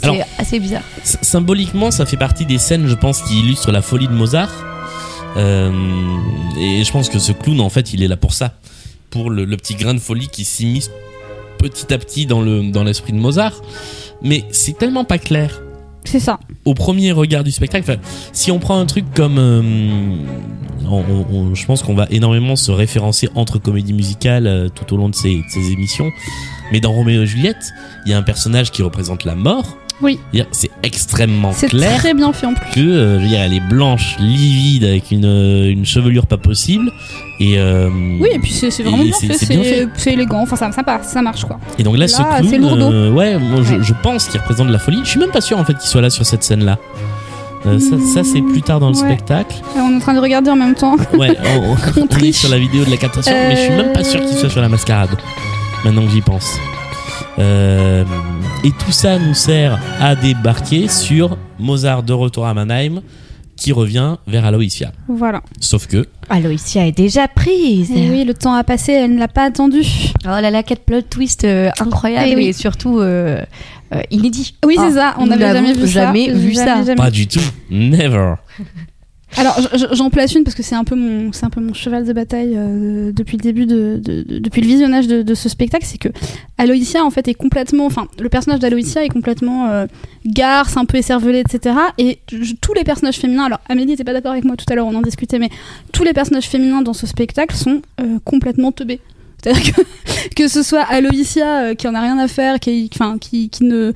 C'est 0.00 0.04
Alors- 0.08 0.16
assez 0.38 0.58
bizarre. 0.58 0.82
Symboliquement, 1.04 1.90
ça 1.90 2.04
fait 2.06 2.16
partie 2.16 2.46
des 2.46 2.58
scènes, 2.58 2.88
je 2.88 2.94
pense, 2.94 3.20
qui 3.22 3.40
illustrent 3.40 3.70
la 3.72 3.82
folie 3.82 4.08
de 4.08 4.12
Mozart. 4.12 4.50
Euh, 5.36 5.70
et 6.58 6.82
je 6.84 6.92
pense 6.92 7.08
que 7.08 7.18
ce 7.18 7.32
clown, 7.32 7.60
en 7.60 7.70
fait, 7.70 7.92
il 7.94 8.02
est 8.02 8.08
là 8.08 8.16
pour 8.16 8.32
ça, 8.34 8.54
pour 9.10 9.30
le, 9.30 9.44
le 9.44 9.56
petit 9.56 9.74
grain 9.74 9.94
de 9.94 9.98
folie 10.00 10.28
qui 10.28 10.44
s'immisce 10.44 10.90
petit 11.62 11.92
à 11.94 11.98
petit 11.98 12.26
dans 12.26 12.42
le 12.42 12.70
dans 12.70 12.84
l'esprit 12.84 13.12
de 13.12 13.18
Mozart. 13.18 13.60
Mais 14.22 14.44
c'est 14.50 14.76
tellement 14.76 15.04
pas 15.04 15.18
clair 15.18 15.62
C'est 16.04 16.20
ça. 16.20 16.38
au 16.64 16.74
premier 16.74 17.12
regard 17.12 17.42
du 17.44 17.50
spectacle. 17.50 17.98
Si 18.32 18.50
on 18.52 18.58
prend 18.58 18.78
un 18.78 18.86
truc 18.86 19.04
comme, 19.14 19.38
euh, 19.38 19.62
on- 20.88 21.02
on- 21.08 21.26
on- 21.36 21.54
je 21.54 21.64
pense 21.66 21.82
qu'on 21.82 21.94
va 21.94 22.06
énormément 22.10 22.54
se 22.56 22.70
référencer 22.70 23.28
entre 23.34 23.58
comédies 23.58 23.92
musicales 23.94 24.46
euh, 24.46 24.68
tout 24.68 24.92
au 24.94 24.96
long 24.96 25.08
de 25.08 25.14
ces, 25.14 25.36
de 25.36 25.42
ces 25.48 25.72
émissions. 25.72 26.10
Mais 26.72 26.80
dans 26.80 26.92
Roméo 26.92 27.22
et 27.22 27.26
Juliette, 27.26 27.72
il 28.06 28.10
y 28.12 28.14
a 28.14 28.18
un 28.18 28.22
personnage 28.22 28.70
qui 28.70 28.82
représente 28.82 29.24
la 29.24 29.34
mort 29.34 29.76
Oui. 30.02 30.18
C'est 30.50 30.70
extrêmement 30.82 31.52
C'est 31.52 31.68
clair 31.68 31.96
très 31.98 32.12
bien 32.14 32.32
fait 32.32 32.46
en 32.46 32.54
plus. 32.54 32.70
que, 32.74 32.80
euh, 32.80 33.18
je 33.18 33.22
veux 33.22 33.28
dire, 33.28 33.40
elle 33.40 33.54
est 33.54 33.60
blanche, 33.68 34.16
livide, 34.18 34.84
avec 34.84 35.10
une, 35.10 35.24
euh, 35.24 35.70
une 35.70 35.86
chevelure 35.86 36.26
pas 36.26 36.36
possible. 36.38 36.90
Et, 37.40 37.54
euh, 37.58 37.88
Oui, 38.20 38.28
et 38.32 38.38
puis 38.38 38.52
c'est 38.52 38.70
c'est 38.70 38.82
vraiment 38.82 39.02
bien 39.02 39.12
c'est- 39.18 39.26
fait, 39.28 39.34
c'est 39.34 39.46
c'est 39.46 39.88
c'est 39.96 40.12
élégant, 40.12 40.42
enfin 40.42 40.56
ça, 40.56 40.70
passe, 40.82 41.12
ça 41.12 41.22
marche 41.22 41.44
quoi. 41.44 41.58
et 41.78 41.82
donc 41.82 41.94
là, 41.94 42.00
Là, 42.00 42.08
ce 42.08 42.16
c'est 42.48 42.58
clown, 42.58 42.80
euh, 42.82 43.10
ouais, 43.10 43.36
je, 43.80 43.92
pense 44.02 44.26
qu'il 44.28 44.38
représente 44.40 44.68
de 44.68 44.72
la 44.72 44.78
folie. 44.78 45.00
Je 45.04 45.08
suis 45.10 45.20
même 45.20 45.30
pas 45.30 45.40
sûr 45.40 45.58
en 45.58 45.64
fait 45.64 45.74
qu'il 45.74 45.88
soit 45.88 46.00
là 46.02 46.10
sur 46.10 46.24
cette 46.26 46.42
scène-là. 46.44 46.78
Euh, 47.66 47.78
ça, 47.78 47.96
ça, 48.14 48.24
c'est 48.24 48.42
plus 48.42 48.60
tard 48.62 48.80
dans 48.80 48.90
le 48.90 48.96
Ouais. 48.96 49.04
spectacle. 49.04 49.54
On 49.76 49.92
est 49.92 49.96
en 49.96 50.00
train 50.00 50.14
de 50.14 50.18
regarder 50.20 50.50
en 50.50 50.56
même 50.56 50.74
temps. 50.74 50.96
Ouais, 51.16 51.36
on, 51.44 51.74
on- 52.00 52.06
on 52.10 52.18
est 52.18 52.32
sur 52.32 52.48
la 52.50 52.58
vidéo 52.58 52.84
de 52.84 52.90
la 52.90 52.96
captation, 52.96 53.32
mais 53.32 53.54
je 53.56 53.60
suis 53.62 53.70
même 53.70 53.92
pas 53.92 54.02
sûr 54.04 54.20
qu'il 54.20 54.36
soit 54.36 54.50
sur 54.50 54.60
la 54.60 54.68
mascarade. 54.68 55.10
Maintenant 55.84 56.04
que 56.04 56.10
j'y 56.10 56.20
pense. 56.20 56.58
Euh, 57.38 58.04
et 58.64 58.70
tout 58.70 58.92
ça 58.92 59.18
nous 59.18 59.34
sert 59.34 59.78
à 60.00 60.14
débarquer 60.14 60.88
sur 60.88 61.36
Mozart 61.58 62.02
de 62.02 62.12
retour 62.12 62.46
à 62.46 62.54
Mannheim, 62.54 63.00
qui 63.56 63.72
revient 63.72 64.16
vers 64.26 64.44
Aloysia. 64.44 64.92
Voilà. 65.08 65.42
Sauf 65.60 65.86
que 65.86 66.06
Aloysia 66.28 66.86
est 66.86 66.92
déjà 66.96 67.28
prise. 67.28 67.90
Et 67.90 68.10
oui, 68.10 68.24
le 68.24 68.34
temps 68.34 68.54
a 68.54 68.64
passé, 68.64 68.92
elle 68.92 69.14
ne 69.14 69.18
l'a 69.18 69.28
pas 69.28 69.44
attendu. 69.44 69.82
Oh 70.24 70.28
là 70.28 70.50
là, 70.50 70.62
quel 70.62 70.78
plot 70.78 71.02
twist 71.02 71.44
euh, 71.44 71.70
incroyable 71.80 72.28
Eh 72.30 72.36
oui. 72.36 72.46
et 72.48 72.52
surtout 72.52 72.98
euh, 73.00 73.42
euh, 73.94 74.00
inédit. 74.10 74.54
Oui, 74.64 74.76
Ah, 74.78 74.86
c'est 74.88 74.94
ça, 74.96 75.14
on 75.18 75.26
n'avait 75.26 75.52
jamais 75.52 75.72
vu 75.74 75.86
ça. 75.86 75.86
jamais 75.86 76.32
vu 76.32 76.54
ça. 76.54 76.76
jamais. 76.82 76.94
pas 76.96 77.10
du 77.10 77.26
tout, 77.28 77.40
never. 77.70 78.34
Alors, 79.38 79.58
j'en 79.92 80.10
place 80.10 80.34
une 80.34 80.44
parce 80.44 80.54
que 80.54 80.62
c'est 80.62 80.74
un 80.74 80.84
peu 80.84 80.94
mon, 80.94 81.32
c'est 81.32 81.44
un 81.46 81.50
peu 81.50 81.60
mon 81.60 81.72
cheval 81.72 82.04
de 82.04 82.12
bataille 82.12 82.54
euh, 82.56 83.12
depuis 83.12 83.36
le 83.38 83.42
début 83.42 83.66
de, 83.66 83.98
de- 84.02 84.22
de- 84.22 84.38
depuis 84.38 84.60
le 84.60 84.66
visionnage 84.66 85.06
de, 85.06 85.22
de 85.22 85.34
ce 85.34 85.48
spectacle, 85.48 85.86
c'est 85.86 85.98
que 85.98 86.08
Aloysia 86.58 87.02
en 87.04 87.10
fait 87.10 87.26
est 87.28 87.34
complètement, 87.34 87.86
enfin, 87.86 88.08
le 88.20 88.28
personnage 88.28 88.60
d'Aloysia 88.60 89.04
est 89.04 89.08
complètement 89.08 89.68
euh, 89.68 89.86
garce, 90.26 90.76
un 90.76 90.84
peu 90.84 90.98
écervelé, 90.98 91.40
etc. 91.40 91.74
Et 91.98 92.18
tous 92.60 92.74
les 92.74 92.84
personnages 92.84 93.16
féminins, 93.18 93.44
alors 93.44 93.60
Amélie 93.68 93.86
n'était 93.92 94.04
pas 94.04 94.12
d'accord 94.12 94.32
avec 94.32 94.44
moi 94.44 94.56
tout 94.56 94.66
à 94.68 94.74
l'heure, 94.74 94.86
on 94.86 94.94
en 94.94 95.02
discutait, 95.02 95.38
mais 95.38 95.48
tous 95.92 96.04
les 96.04 96.12
personnages 96.12 96.48
féminins 96.48 96.82
dans 96.82 96.92
ce 96.94 97.06
spectacle 97.06 97.56
sont 97.56 97.80
euh, 98.00 98.18
complètement 98.24 98.70
teubés. 98.70 99.00
C'est-à-dire 99.42 99.74
que, 99.74 99.82
que 100.36 100.48
ce 100.48 100.62
soit 100.62 100.82
Aloysia 100.82 101.64
euh, 101.64 101.74
qui 101.74 101.88
en 101.88 101.94
a 101.94 102.00
rien 102.00 102.18
à 102.18 102.28
faire, 102.28 102.60
qui, 102.60 102.88
enfin, 102.94 103.18
qui, 103.18 103.48
qui 103.50 103.64
ne, 103.64 103.92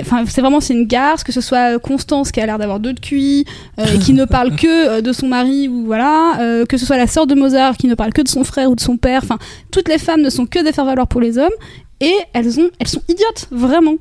enfin, 0.00 0.24
c'est 0.26 0.40
vraiment 0.40 0.60
c'est 0.60 0.74
une 0.74 0.86
garce, 0.86 1.24
que 1.24 1.32
ce 1.32 1.40
soit 1.40 1.78
Constance 1.78 2.32
qui 2.32 2.40
a 2.40 2.46
l'air 2.46 2.58
d'avoir 2.58 2.80
deux 2.80 2.92
de 2.92 3.00
QI, 3.00 3.44
euh, 3.78 3.84
et 3.94 3.98
qui 3.98 4.12
ne 4.12 4.24
parle 4.24 4.56
que 4.56 4.88
euh, 4.88 5.00
de 5.00 5.12
son 5.12 5.28
mari 5.28 5.68
ou 5.68 5.84
voilà, 5.86 6.40
euh, 6.40 6.64
que 6.64 6.76
ce 6.76 6.86
soit 6.86 6.96
la 6.96 7.06
sœur 7.06 7.26
de 7.26 7.34
Mozart 7.34 7.76
qui 7.76 7.86
ne 7.86 7.94
parle 7.94 8.12
que 8.12 8.22
de 8.22 8.28
son 8.28 8.44
frère 8.44 8.70
ou 8.70 8.74
de 8.74 8.80
son 8.80 8.96
père. 8.96 9.20
Enfin, 9.22 9.38
toutes 9.70 9.88
les 9.88 9.98
femmes 9.98 10.22
ne 10.22 10.30
sont 10.30 10.46
que 10.46 10.62
des 10.62 10.72
faire-valoir 10.72 11.06
pour 11.06 11.20
les 11.20 11.38
hommes 11.38 11.52
et 12.00 12.14
elles 12.32 12.58
ont, 12.60 12.70
elles 12.78 12.88
sont 12.88 13.02
idiotes 13.08 13.46
vraiment. 13.50 13.96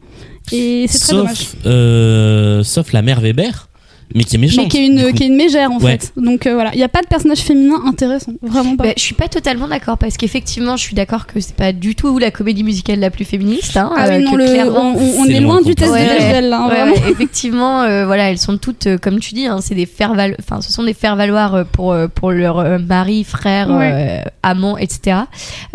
Et 0.52 0.86
c'est 0.88 1.00
très 1.00 1.16
dommage. 1.16 1.38
Sauf, 1.38 1.56
euh, 1.66 2.64
sauf 2.64 2.92
la 2.94 3.02
mère 3.02 3.22
Weber, 3.22 3.70
mais 4.14 4.24
qui 4.24 4.36
est 4.36 4.40
méchante. 4.40 4.66
Mais 4.66 4.70
qui 4.70 4.78
est 4.78 4.86
une, 4.88 5.14
qui 5.14 5.24
est 5.24 5.28
une 5.28 5.36
mégère 5.36 5.72
en 5.72 5.80
Ouais. 5.80 5.92
fait. 5.98 6.14
Donc 6.18 6.46
euh, 6.48 6.54
voilà, 6.54 6.72
il 6.74 6.78
n'y 6.78 6.84
a 6.84 6.90
pas 6.90 7.02
de 7.02 7.08
personnage 7.08 7.40
féminin 7.40 7.78
intéressant, 7.86 8.34
vraiment 8.42 8.76
pas. 8.76 8.84
Bah, 8.86 8.94
je 8.96 9.02
suis 9.02 9.16
pas 9.16 9.28
totalement 9.28 9.68
d'accord 9.68 9.98
parce 9.98 10.18
qu'effectivement, 10.18 10.78
je 10.78 10.84
suis 10.84 10.96
d'accord 10.96 11.26
que 11.28 11.40
c'est 11.40 11.56
pas 11.56 11.72
du 11.74 11.96
tout 11.96 12.18
la 12.20 12.32
comédie 12.32 12.64
musicale 12.64 13.00
la 13.00 13.10
plus 13.10 13.26
féministe. 13.26 13.76
Hein, 13.78 13.92
ah 13.96 14.06
euh, 14.08 14.18
oui, 14.18 14.24
non, 14.26 14.32
que 14.32 14.38
le, 14.38 14.46
clairement, 14.46 14.94
on, 14.96 15.26
est 15.26 15.40
loin 15.40 15.62
du 15.62 15.76
test 15.76 15.90
de 15.92 15.94
Ouais, 15.98 16.08
Bechdel 16.08 16.50
là, 16.50 16.62
hein, 16.70 16.92
Ouais, 16.92 17.02
effectivement, 17.12 17.82
euh, 17.82 18.06
voilà, 18.06 18.30
elles 18.30 18.38
sont 18.38 18.58
toutes, 18.58 18.88
euh, 18.88 18.98
comme 18.98 19.20
tu 19.20 19.34
dis, 19.34 19.46
hein, 19.48 19.60
c'est 19.62 19.76
des 19.76 19.86
faire 19.86 20.14
val- 20.14 20.36
enfin, 20.40 20.62
ce 20.62 20.72
sont 20.72 20.84
des 20.84 20.94
faire 20.94 21.16
valoir 21.16 21.66
pour 21.68 21.92
euh, 21.92 22.08
pour 22.08 22.32
leur 22.32 22.60
euh, 22.60 22.78
mari, 22.80 23.24
frère, 23.24 23.70
Ouais. 23.70 23.92
euh, 24.26 24.30
amant, 24.44 24.78
etc. 24.78 25.18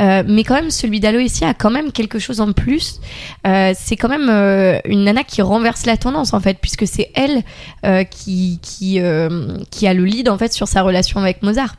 Euh, 0.00 0.22
mais 0.26 0.44
quand 0.44 0.54
même, 0.54 0.70
celui 0.70 1.00
d'Aloïsia 1.00 1.48
a 1.48 1.54
quand 1.54 1.70
même 1.70 1.92
quelque 1.92 2.18
chose 2.18 2.40
en 2.40 2.52
plus. 2.52 3.00
Euh, 3.46 3.72
c'est 3.78 3.96
quand 3.96 4.08
même 4.08 4.28
euh, 4.30 4.78
une 4.84 5.04
nana 5.04 5.24
qui 5.24 5.42
renverse 5.42 5.86
la 5.86 5.96
tendance 5.96 6.32
en 6.34 6.40
fait, 6.40 6.58
puisque 6.60 6.86
c'est 6.86 7.10
elle 7.14 7.42
euh, 7.84 8.04
qui 8.28 8.58
qui 8.62 9.00
euh, 9.00 9.28
qui 9.70 9.86
a 9.86 9.94
le 9.94 10.04
lead 10.04 10.28
en 10.28 10.36
fait 10.38 10.52
sur 10.52 10.68
sa 10.68 10.82
relation 10.82 11.18
avec 11.20 11.42
Mozart. 11.42 11.76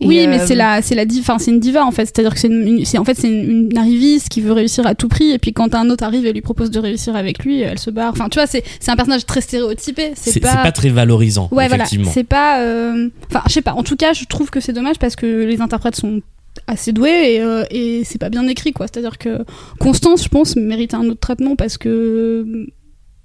Et, 0.00 0.06
Oui, 0.06 0.26
mais 0.28 0.38
euh, 0.40 0.44
c'est 0.46 0.54
la, 0.54 0.80
c'est 0.80 0.94
la, 0.94 1.04
di- 1.04 1.18
enfin, 1.18 1.38
c'est 1.40 1.50
une 1.50 1.58
diva 1.58 1.84
en 1.84 1.90
fait. 1.90 2.04
C'est-à-dire 2.06 2.32
que 2.32 2.38
c'est, 2.38 2.46
une, 2.46 2.68
une- 2.68 2.84
c'est 2.84 2.98
en 2.98 3.04
fait 3.04 3.16
c'est 3.18 3.26
une, 3.28 3.68
une 3.72 3.78
arriviste 3.78 4.28
qui 4.28 4.40
veut 4.40 4.52
réussir 4.52 4.86
à 4.86 4.94
tout 4.94 5.08
prix, 5.08 5.30
et 5.32 5.38
puis 5.38 5.52
quand 5.52 5.74
un 5.74 5.90
autre 5.90 6.04
arrive 6.04 6.24
et 6.24 6.32
lui 6.32 6.40
propose 6.40 6.70
de 6.70 6.78
réussir 6.78 7.16
avec 7.16 7.42
lui, 7.44 7.62
elle 7.62 7.80
se 7.80 7.90
barre. 7.90 8.12
Enfin, 8.12 8.28
tu 8.28 8.38
vois, 8.38 8.46
c'est, 8.46 8.62
c'est 8.78 8.92
un 8.92 8.96
personnage 8.96 9.26
très 9.26 9.40
stéréotypé. 9.40 10.12
C'est 10.14 10.30
C'est 10.30 10.32
c'est 10.34 10.40
pas, 10.40 10.62
pas 10.62 10.70
très 10.70 10.90
valorisant, 10.90 11.48
ouais, 11.50 11.66
voilà, 11.66 11.84
c'est 12.12 12.22
pas, 12.22 12.60
euh, 12.62 13.08
enfin, 13.28 13.42
je 13.48 13.52
sais 13.54 13.62
pas. 13.62 13.72
En 13.72 13.82
tout 13.82 13.96
cas, 13.96 14.12
je 14.12 14.24
trouve 14.26 14.50
que 14.50 14.60
c'est 14.60 14.72
dommage 14.72 15.00
parce 15.00 15.16
que 15.16 15.26
les 15.44 15.60
interprètes 15.60 15.96
sont 15.96 16.20
assez 16.68 16.92
doués 16.92 17.34
et, 17.34 17.40
euh, 17.40 17.64
et 17.72 18.02
c'est 18.04 18.18
pas 18.18 18.30
bien 18.30 18.46
écrit 18.46 18.72
quoi. 18.72 18.86
C'est-à-dire 18.86 19.18
que 19.18 19.44
Constance, 19.80 20.22
je 20.22 20.28
pense, 20.28 20.54
mérite 20.54 20.94
un 20.94 21.04
autre 21.08 21.20
traitement 21.20 21.56
parce 21.56 21.76
que 21.76 22.66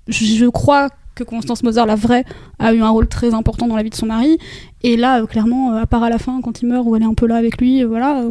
je, 0.08 0.26
je 0.26 0.46
crois 0.48 0.90
que 1.16 1.24
Constance 1.24 1.64
Mozart, 1.64 1.86
la 1.86 1.96
vraie, 1.96 2.26
a 2.60 2.74
eu 2.74 2.82
un 2.82 2.90
rôle 2.90 3.08
très 3.08 3.34
important 3.34 3.68
dans 3.68 3.76
la 3.76 3.84
vie 3.84 3.90
de 3.90 3.96
son 3.96 4.08
mari. 4.08 4.38
Et 4.84 4.98
là, 4.98 5.22
euh, 5.22 5.26
clairement, 5.26 5.74
euh, 5.76 5.82
à 5.82 5.86
part 5.86 6.04
à 6.04 6.10
la 6.10 6.18
fin, 6.18 6.42
quand 6.42 6.62
il 6.62 6.68
meurt, 6.68 6.86
où 6.86 6.96
elle 6.96 7.04
est 7.04 7.06
un 7.06 7.14
peu 7.14 7.28
là 7.28 7.36
avec 7.36 7.60
lui, 7.62 7.84
euh, 7.84 7.88
voilà. 7.88 8.18
euh, 8.20 8.30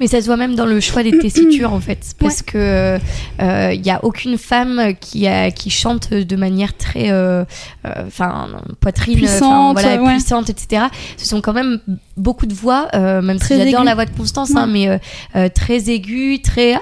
Mais 0.00 0.08
ça 0.08 0.20
se 0.20 0.26
voit 0.26 0.36
même 0.36 0.56
dans 0.56 0.66
le 0.66 0.80
choix 0.80 1.02
des 1.04 1.16
tessitures 1.18 1.72
en 1.72 1.78
fait, 1.80 2.00
parce 2.18 2.42
que 2.42 2.98
il 3.38 3.86
y 3.86 3.90
a 3.90 4.04
aucune 4.04 4.36
femme 4.36 4.94
qui 5.00 5.26
a 5.28 5.50
qui 5.52 5.70
chante 5.70 6.12
de 6.12 6.36
manière 6.36 6.76
très, 6.76 7.10
euh, 7.12 7.44
euh, 7.86 7.92
enfin 8.06 8.48
poitrine, 8.80 9.16
Puissante, 9.16 9.78
voilà, 9.78 10.02
ouais. 10.02 10.10
puissante, 10.14 10.50
etc. 10.50 10.86
Ce 11.16 11.26
sont 11.26 11.40
quand 11.40 11.52
même 11.52 11.78
beaucoup 12.16 12.46
de 12.46 12.54
voix, 12.54 12.88
euh, 12.94 13.22
même 13.22 13.38
Très 13.38 13.56
si 13.58 13.64
j'adore 13.64 13.84
la 13.84 13.94
voix 13.94 14.04
de 14.06 14.10
Constance, 14.10 14.50
hein, 14.56 14.66
Ouais. 14.66 14.72
mais 14.72 14.88
euh, 14.88 14.98
euh, 15.36 15.48
très 15.54 15.88
aiguë, 15.88 16.40
très 16.42 16.74
ah, 16.74 16.80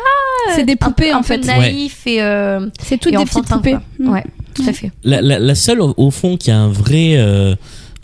c'est 0.54 0.64
des 0.64 0.76
poupées 0.76 1.12
un 1.12 1.18
en 1.18 1.22
fait. 1.22 1.44
naïf 1.44 2.06
et, 2.06 2.22
euh, 2.22 2.68
C'est 2.82 2.96
toutes 2.98 3.12
et 3.12 3.16
des 3.18 3.24
petites 3.26 3.46
poupées. 3.48 3.76
Mm. 3.98 4.08
Ouais, 4.08 4.24
tout 4.62 4.68
à 4.68 4.72
fait. 4.72 4.90
La, 5.04 5.20
la- 5.22 5.38
la 5.38 5.54
seule 5.54 5.80
au, 5.80 5.94
au 5.96 6.10
fond 6.10 6.36
qui 6.36 6.50
a 6.50 6.58
un 6.58 6.68
vrai, 6.68 7.14
euh, 7.16 7.54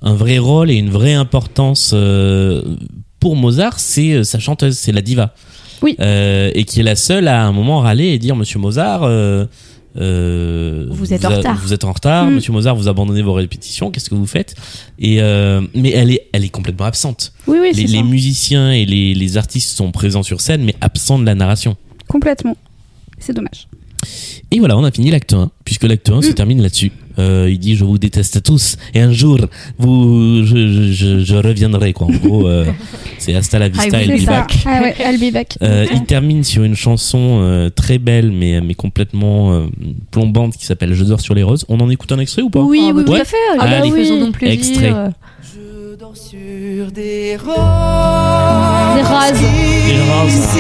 un 0.03 0.15
vrai 0.15 0.39
rôle 0.39 0.71
et 0.71 0.75
une 0.77 0.91
vraie 0.91 1.15
importance 1.15 1.93
euh, 1.95 2.63
pour 3.21 3.37
Mozart, 3.37 3.79
c'est 3.81 4.13
euh, 4.13 4.23
sa 4.25 4.39
chanteuse, 4.39 4.77
c'est 4.77 4.93
la 4.93 5.03
diva. 5.03 5.35
Oui. 5.83 5.97
Euh, 6.01 6.51
et 6.55 6.65
qui 6.65 6.81
est 6.81 6.85
la 6.85 6.97
seule 6.97 7.29
à 7.29 7.43
un 7.45 7.53
moment 7.53 7.81
râler 7.81 8.07
et 8.09 8.19
dire 8.19 8.37
Monsieur 8.37 8.59
Mozart. 8.59 9.03
euh, 9.97 10.87
Vous 10.91 11.13
êtes 11.13 11.25
en 11.25 11.31
a- 11.31 11.37
retard. 11.37 11.59
Vous 11.63 11.73
êtes 11.73 11.85
en 11.85 11.93
retard, 11.93 12.27
Mm. 12.27 12.35
Monsieur 12.35 12.53
Mozart, 12.53 12.75
vous 12.77 12.89
abandonnez 12.89 13.23
vos 13.23 13.33
répétitions. 13.33 13.91
Qu'est-ce 13.91 14.11
que 14.11 14.15
vous 14.15 14.27
faites? 14.27 14.55
Et 14.99 15.21
euh, 15.21 15.61
mais 15.75 15.91
elle 15.91 16.11
est, 16.11 16.27
elle 16.33 16.45
est 16.45 16.49
complètement 16.49 16.87
absente. 16.87 17.33
Oui, 17.47 17.59
oui, 17.61 17.73
les, 17.75 17.87
les 17.87 18.03
musiciens 18.03 18.73
et 18.73 18.85
les, 18.87 19.15
les 19.15 19.37
artistes 19.37 19.77
sont 19.77 19.91
présents 19.93 20.23
sur 20.23 20.41
scène, 20.41 20.65
mais 20.65 20.75
absents 20.81 21.19
de 21.19 21.27
la 21.27 21.35
narration. 21.35 21.77
Complètement. 22.09 22.57
C'est 23.19 23.33
dommage. 23.35 23.69
Et 24.51 24.59
voilà, 24.59 24.77
on 24.79 24.85
a 24.85 24.91
fini 24.91 25.11
l'acte 25.11 25.33
1, 25.33 25.51
puisque 25.65 25.85
l'acte 25.85 26.09
1 26.11 26.23
se 26.23 26.31
Mm. 26.31 26.35
termine 26.35 26.63
là-dessus. 26.63 26.93
Euh, 27.19 27.49
il 27.49 27.59
dit 27.61 27.77
Je 27.77 27.85
vous 27.85 27.97
déteste 27.99 28.43
tous, 28.43 28.77
et 28.93 29.01
un 29.01 29.13
jour, 29.13 29.39
vous, 29.79 30.45
je, 30.45 30.57
je, 30.57 30.93
je, 30.93 31.19
je 31.25 31.35
reviendrai. 31.37 31.93
Quoi. 31.93 32.09
En 32.09 32.11
gros, 32.11 32.49
euh, 32.49 32.65
c'est 33.19 33.35
Hasta 33.35 33.59
la 33.61 33.69
vista, 33.69 33.89
Ah, 33.93 34.03
I'll 34.03 34.11
oui, 34.13 34.23
be 34.25 34.27
back. 34.27 34.53
Ah 34.67 34.81
ouais, 34.83 34.95
I'll 34.99 35.19
be 35.21 35.33
back. 35.33 35.57
Euh, 35.63 35.87
il 35.95 36.05
termine 36.05 36.43
sur 36.43 36.65
une 36.65 36.75
chanson 36.75 37.39
euh, 37.43 37.71
très 37.71 37.99
belle, 37.99 38.33
mais, 38.33 38.61
mais 38.61 38.75
complètement 38.75 39.53
euh, 39.55 39.67
plombante, 40.11 40.57
qui 40.57 40.67
s'appelle 40.67 40.93
Je 40.95 41.05
dors 41.05 41.21
sur 41.21 41.35
les 41.35 41.43
roses. 41.45 41.65
On 41.69 41.79
en 41.81 41.89
écoute 41.89 42.11
un 42.11 42.19
extrait 42.19 42.43
ou 42.43 42.51
pas? 42.51 42.61
Oui, 42.61 42.81
Ah, 42.89 42.93
bah, 42.93 42.99
oui, 42.99 43.05
tout 43.05 43.13
oui. 43.13 43.21
à 43.21 43.25
fait. 43.25 43.37
Ah, 43.59 43.63
allez, 43.65 43.91
allez. 43.91 43.91
faisons 44.03 44.19
donc 44.21 44.33
plaisir. 44.39 44.53
Extrait. 44.59 44.93
Je 45.43 45.74
dors 45.97 46.17
sur 46.17 46.91
des 46.93 47.37
roses. 47.37 47.55
Des 48.97 49.03
rases. 49.03 49.41
Des 49.41 50.01
rases. 50.11 50.59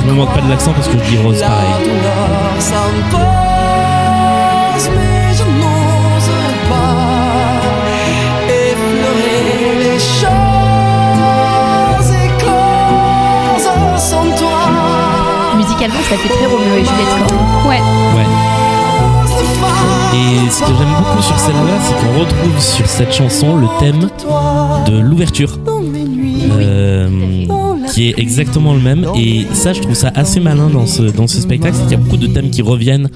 Je 0.00 0.06
me 0.06 0.12
moque 0.12 0.32
pas 0.32 0.40
de 0.40 0.48
l'accent 0.48 0.72
parce 0.72 0.88
que 0.88 0.96
je 0.98 1.04
dis 1.10 1.18
rose 1.18 1.40
pareil. 1.40 1.84
douleur 1.84 2.58
s'impose, 2.58 3.20
mais 4.96 5.34
je 5.34 5.44
n'ose 5.44 6.30
pas 6.70 7.60
effleurer 8.48 9.44
les 9.82 9.98
choses 9.98 10.30
écloses 12.24 13.70
sans 13.98 14.26
toi. 14.36 14.60
Musicalement, 15.56 16.02
ça 16.08 16.16
fait 16.16 16.28
très 16.28 16.46
Roméo 16.46 16.74
et 16.74 16.84
Juliette. 16.84 17.14
Quoi. 17.28 17.70
Ouais. 17.70 17.80
Ouais. 18.16 18.51
Et 20.14 20.50
ce 20.50 20.60
que 20.60 20.66
j'aime 20.66 20.94
beaucoup 20.98 21.22
sur 21.22 21.38
celle-là, 21.38 21.78
c'est 21.82 21.94
qu'on 21.94 22.20
retrouve 22.20 22.60
sur 22.60 22.86
cette 22.86 23.12
chanson 23.12 23.56
le 23.56 23.66
thème 23.78 24.08
de 24.86 24.98
l'ouverture. 25.00 25.58
Euh, 26.60 27.08
qui 27.92 28.08
est 28.08 28.18
exactement 28.18 28.74
le 28.74 28.80
même. 28.80 29.06
Et 29.16 29.46
ça 29.52 29.72
je 29.72 29.80
trouve 29.80 29.94
ça 29.94 30.10
assez 30.14 30.40
malin 30.40 30.68
dans 30.68 30.86
ce, 30.86 31.02
dans 31.02 31.26
ce 31.26 31.40
spectacle 31.40 31.76
c'est 31.76 31.82
qu'il 31.82 31.92
y 31.92 31.94
a 31.94 31.98
beaucoup 31.98 32.16
de 32.16 32.26
thèmes 32.26 32.50
qui 32.50 32.62
reviennent. 32.62 33.10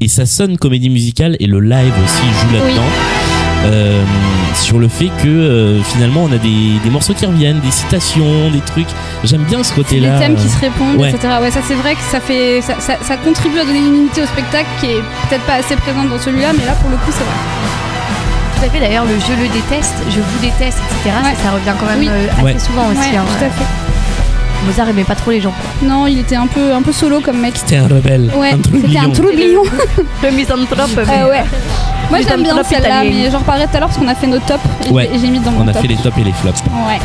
Et 0.00 0.08
ça 0.08 0.26
sonne 0.26 0.56
comédie 0.56 0.90
musicale 0.90 1.36
et 1.40 1.46
le 1.46 1.60
live 1.60 1.92
aussi 2.04 2.22
joue 2.40 2.54
là-dedans 2.54 3.39
Euh, 3.64 4.02
sur 4.54 4.78
le 4.78 4.88
fait 4.88 5.10
que 5.22 5.28
euh, 5.28 5.82
finalement 5.82 6.22
on 6.24 6.32
a 6.32 6.38
des, 6.38 6.78
des 6.82 6.88
morceaux 6.90 7.12
qui 7.12 7.26
reviennent 7.26 7.60
des 7.60 7.70
citations 7.70 8.48
des 8.50 8.60
trucs 8.60 8.88
j'aime 9.22 9.42
bien 9.42 9.62
ce 9.62 9.68
C'est 9.68 9.74
côté 9.74 10.00
des 10.00 10.06
thèmes 10.18 10.34
qui 10.34 10.48
se 10.48 10.58
répondent, 10.58 10.96
ouais. 10.96 11.10
etc. 11.10 11.34
Ouais, 11.42 11.50
ça 11.50 11.60
c'est 11.68 11.74
vrai 11.74 11.94
que 11.94 12.00
ça 12.10 12.20
fait, 12.20 12.62
ça, 12.62 12.74
ça, 12.80 12.94
ça 13.02 13.16
contribue 13.18 13.58
à 13.60 13.64
donner 13.66 13.80
une 13.80 13.94
unité 13.96 14.22
au 14.22 14.26
spectacle 14.26 14.66
qui 14.80 14.86
est 14.86 15.02
peut-être 15.28 15.44
pas 15.44 15.54
assez 15.56 15.76
présente 15.76 16.08
dans 16.08 16.18
celui-là, 16.18 16.52
mais 16.58 16.64
là 16.64 16.72
pour 16.80 16.88
le 16.90 16.96
coup 16.96 17.10
c'est 17.12 17.18
vrai. 17.22 17.34
Tout 18.58 18.66
à 18.66 18.70
fait. 18.70 18.80
D'ailleurs, 18.80 19.04
le 19.04 19.12
je 19.18 19.32
le 19.42 19.48
déteste, 19.48 19.94
je 20.10 20.20
vous 20.20 20.38
déteste, 20.42 20.78
etc. 20.78 21.16
Ouais. 21.24 21.30
Ça, 21.36 21.44
ça 21.44 21.50
revient 21.52 21.72
quand 21.78 21.86
même 21.86 21.98
Oui. 22.00 22.08
euh, 22.10 22.26
assez 22.32 22.42
Ouais. 22.42 22.58
souvent 22.58 22.86
aussi. 22.88 22.98
Ouais, 23.10 23.16
hein. 23.16 23.24
tout 23.38 23.44
à 23.44 23.48
fait. 23.48 23.64
Mozart 24.66 24.88
aimait 24.90 25.04
pas 25.04 25.14
trop 25.14 25.30
les 25.30 25.40
gens. 25.40 25.52
quoi. 25.52 25.88
Non, 25.88 26.06
il 26.06 26.18
était 26.18 26.36
un 26.36 26.46
peu, 26.46 26.74
un 26.74 26.82
peu 26.82 26.92
solo 26.92 27.20
comme 27.20 27.40
mec. 27.40 27.54
C'était 27.56 27.76
un 27.76 27.88
rebelle. 27.88 28.30
Ouais, 28.36 28.52
un 28.52 28.56
c'était 28.62 28.98
un 28.98 29.08
troublion. 29.10 29.62
troublion. 29.62 29.62
Le 30.22 30.30
misanthrope. 30.32 30.90
mais- 30.96 31.22
Euh, 31.22 31.28
ouais. 31.30 31.44
Moi 32.10 32.18
j'aime 32.28 32.42
bien 32.42 32.62
celle-là, 32.62 33.04
mais 33.04 33.30
j'en 33.30 33.38
reparlerai 33.38 33.66
tout 33.68 33.76
à 33.76 33.80
l'heure 33.80 33.88
parce 33.88 33.98
qu'on 34.00 34.08
a 34.08 34.14
fait 34.14 34.26
nos 34.26 34.38
tops 34.38 34.58
et 34.88 34.90
Ouais. 34.90 35.08
j'ai 35.20 35.28
mis 35.28 35.38
dans 35.38 35.50
mon 35.52 35.62
On 35.64 35.68
a 35.68 35.72
top. 35.72 35.82
fait 35.82 35.88
les 35.88 35.96
tops 35.96 36.18
et 36.18 36.24
les 36.24 36.32
flops. 36.32 36.60
Ouais. 36.88 36.98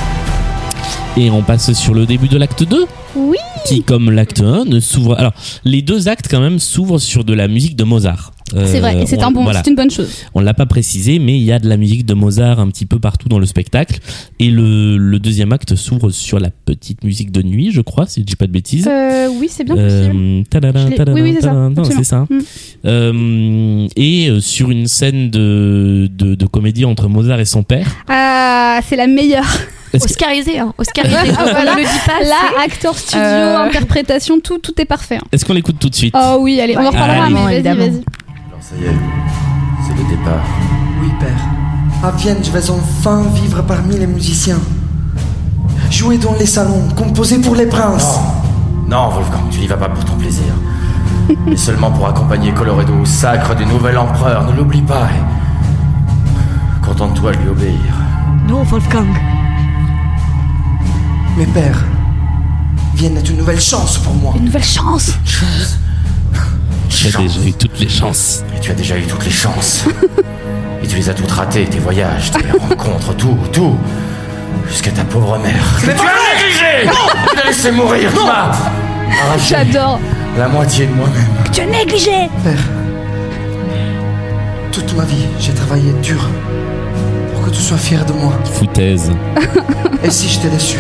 Et 1.18 1.30
on 1.30 1.42
passe 1.44 1.72
sur 1.74 1.94
le 1.94 2.06
début 2.06 2.28
de 2.28 2.38
l'acte 2.38 2.64
2. 2.64 2.86
Oui. 3.16 3.38
Qui, 3.66 3.84
comme 3.84 4.12
l'acte 4.12 4.42
1, 4.42 4.66
ne 4.66 4.80
s'ouvre. 4.82 5.16
Alors, 5.18 5.32
les 5.64 5.82
deux 5.82 6.10
actes, 6.10 6.28
quand 6.30 6.42
même, 6.42 6.60
s'ouvrent 6.60 7.00
sur 7.00 7.24
de 7.24 7.34
la 7.34 7.48
musique 7.48 7.76
de 7.78 7.84
Mozart. 7.86 8.32
Euh, 8.54 8.68
C'est 8.72 8.80
vrai, 8.80 9.02
et 9.02 9.06
c'est 9.08 9.18
on- 9.24 9.28
un 9.28 9.32
bon, 9.32 9.44
voilà. 9.44 9.64
c'est 9.64 9.70
une 9.72 9.76
bonne 9.76 9.90
chose. 9.90 10.08
On 10.36 10.40
l'a 10.40 10.54
pas 10.54 10.68
précisé, 10.68 11.18
mais 11.18 11.36
il 11.36 11.44
y 11.44 11.52
a 11.52 11.58
de 11.58 11.68
la 11.68 11.78
musique 11.78 12.06
de 12.06 12.14
Mozart 12.14 12.60
un 12.60 12.68
petit 12.70 12.86
peu 12.86 13.00
partout 13.00 13.28
dans 13.28 13.40
le 13.40 13.48
spectacle. 13.48 13.98
Et 14.40 14.52
le, 14.52 14.98
le 14.98 15.18
deuxième 15.20 15.52
acte 15.52 15.76
s'ouvre 15.76 16.12
sur 16.12 16.40
la 16.40 16.50
petite 16.52 17.04
musique 17.04 17.32
de 17.32 17.42
nuit, 17.42 17.72
je 17.72 17.82
crois, 17.82 18.06
si 18.06 18.20
je 18.22 18.26
dis 18.26 18.36
pas 18.36 18.46
de 18.46 18.52
bêtises. 18.52 18.88
Euh, 18.88 19.30
oui, 19.40 19.48
c'est 19.50 19.64
bien 19.64 19.74
possible. 19.76 20.16
Euh, 20.16 21.14
oui, 21.14 21.22
oui, 21.22 21.36
c'est 21.36 21.42
ça, 21.42 21.70
c'est 21.96 22.04
ça. 22.04 22.26
Mm. 22.30 22.40
Euh, 22.86 23.88
et 23.96 24.30
sur 24.42 24.70
une 24.70 24.88
scène 24.88 25.30
de, 25.32 26.08
de, 26.16 26.36
de 26.36 26.46
comédie 26.46 26.86
entre 26.86 27.08
Mozart 27.08 27.40
et 27.40 27.46
son 27.46 27.64
père. 27.64 27.88
Ah, 28.08 28.80
c'est 28.88 28.96
la 28.96 29.08
meilleure. 29.08 29.46
Oscarisé, 29.94 30.60
hein. 30.60 30.74
Oscarisé. 30.78 31.16
Ah, 31.38 31.46
voilà. 31.52 31.74
Ne 31.76 31.80
le 31.80 31.84
dit 31.86 32.00
pas. 32.06 32.22
Là, 32.24 32.64
acteur 32.64 32.98
studio, 32.98 33.24
Euh. 33.24 33.58
interprétation, 33.66 34.40
tout, 34.40 34.60
tout 34.60 34.74
est 34.80 34.86
parfait. 34.86 35.16
hein. 35.16 35.28
Est-ce 35.32 35.46
qu'on 35.46 35.54
l'écoute 35.54 35.78
tout 35.80 35.90
de 35.90 35.96
suite? 35.96 36.14
Oh 36.18 36.38
oui, 36.42 36.60
allez, 36.60 36.78
on 36.78 36.86
en 36.86 36.90
reparlera, 36.92 37.30
mais 37.30 37.62
vas-y, 37.62 37.78
vas-y. 37.78 38.04
Ça 38.68 38.76
y 38.78 38.86
est, 38.86 38.98
c'est 39.86 39.94
le 39.94 40.10
départ. 40.10 40.44
Oui, 41.00 41.12
père. 41.20 41.38
À 42.02 42.10
Vienne, 42.10 42.40
je 42.44 42.50
vais 42.50 42.68
enfin 42.72 43.22
vivre 43.36 43.62
parmi 43.62 43.96
les 43.96 44.08
musiciens. 44.08 44.58
Jouer 45.92 46.18
dans 46.18 46.34
les 46.34 46.48
salons, 46.48 46.88
composer 46.96 47.38
pour 47.38 47.54
les 47.54 47.68
princes. 47.68 48.18
Non, 48.90 49.10
Wolfgang, 49.10 49.50
tu 49.52 49.60
n'y 49.60 49.68
vas 49.68 49.78
pas 49.78 49.90
pour 49.90 50.04
ton 50.04 50.16
plaisir. 50.16 50.52
Mais 51.46 51.56
seulement 51.56 51.92
pour 51.92 52.08
accompagner 52.08 52.56
Colorado 52.56 52.94
au 53.00 53.06
sacre 53.06 53.56
du 53.56 53.68
nouvel 53.68 54.00
empereur, 54.00 54.50
ne 54.50 54.58
l'oublie 54.58 54.82
pas. 54.82 55.10
et 55.12 56.84
Contente-toi 56.84 57.34
de 57.34 57.38
lui 57.38 57.50
obéir. 57.50 57.94
Non, 58.48 58.64
Wolfgang. 58.64 59.14
Mais 61.38 61.46
père, 61.46 61.86
Vienne 62.96 63.18
est 63.18 63.30
une 63.30 63.38
nouvelle 63.38 63.62
chance 63.62 64.00
pour 64.00 64.16
moi. 64.16 64.34
Une 64.36 64.46
nouvelle 64.46 64.64
chance? 64.64 65.12
Chance. 65.24 65.78
Déjà 66.90 67.20
eu 67.46 67.54
toutes 67.54 67.80
les 67.80 67.90
chances. 67.90 68.44
Et 68.56 68.60
tu 68.60 68.72
as 68.72 68.74
déjà 68.74 68.98
eu 68.98 69.04
toutes 69.04 69.26
les 69.26 69.32
chances. 69.32 69.86
Et 70.84 70.88
tu 70.88 70.96
les 70.98 71.10
as 71.10 71.14
toutes 71.14 71.32
ratées, 71.32 71.66
tes 71.66 71.80
voyages, 71.80 72.32
tes 72.32 72.46
rencontres, 72.70 73.16
tout, 73.16 73.38
tout. 73.52 73.76
Jusqu'à 74.68 74.92
ta 74.92 75.04
pauvre 75.04 75.38
mère. 75.40 75.66
Mais 75.86 75.94
tu 75.94 76.02
as 76.02 76.36
négligé 76.36 76.90
Tu 77.30 77.36
l'as 77.38 77.44
laissé 77.46 77.72
mourir, 77.72 78.12
tu 78.12 78.20
arraché 78.20 79.56
J'adore. 79.56 80.00
la 80.38 80.48
moitié 80.48 80.88
de 80.88 80.94
moi-même. 80.94 81.28
Tu 81.52 81.62
as 81.62 81.66
négligé. 81.66 82.30
Père, 82.44 82.64
toute 84.72 84.96
ma 84.96 85.04
vie, 85.06 85.26
j'ai 85.40 85.54
travaillé 85.54 85.92
dur 86.02 86.28
pour 87.34 87.46
que 87.46 87.50
tu 87.52 87.62
sois 87.62 87.78
fier 87.78 88.04
de 88.06 88.14
moi. 88.14 88.34
Foutaise. 88.54 89.12
Et 90.04 90.10
si 90.10 90.30
je 90.30 90.40
t'ai 90.40 90.50
déçu, 90.50 90.78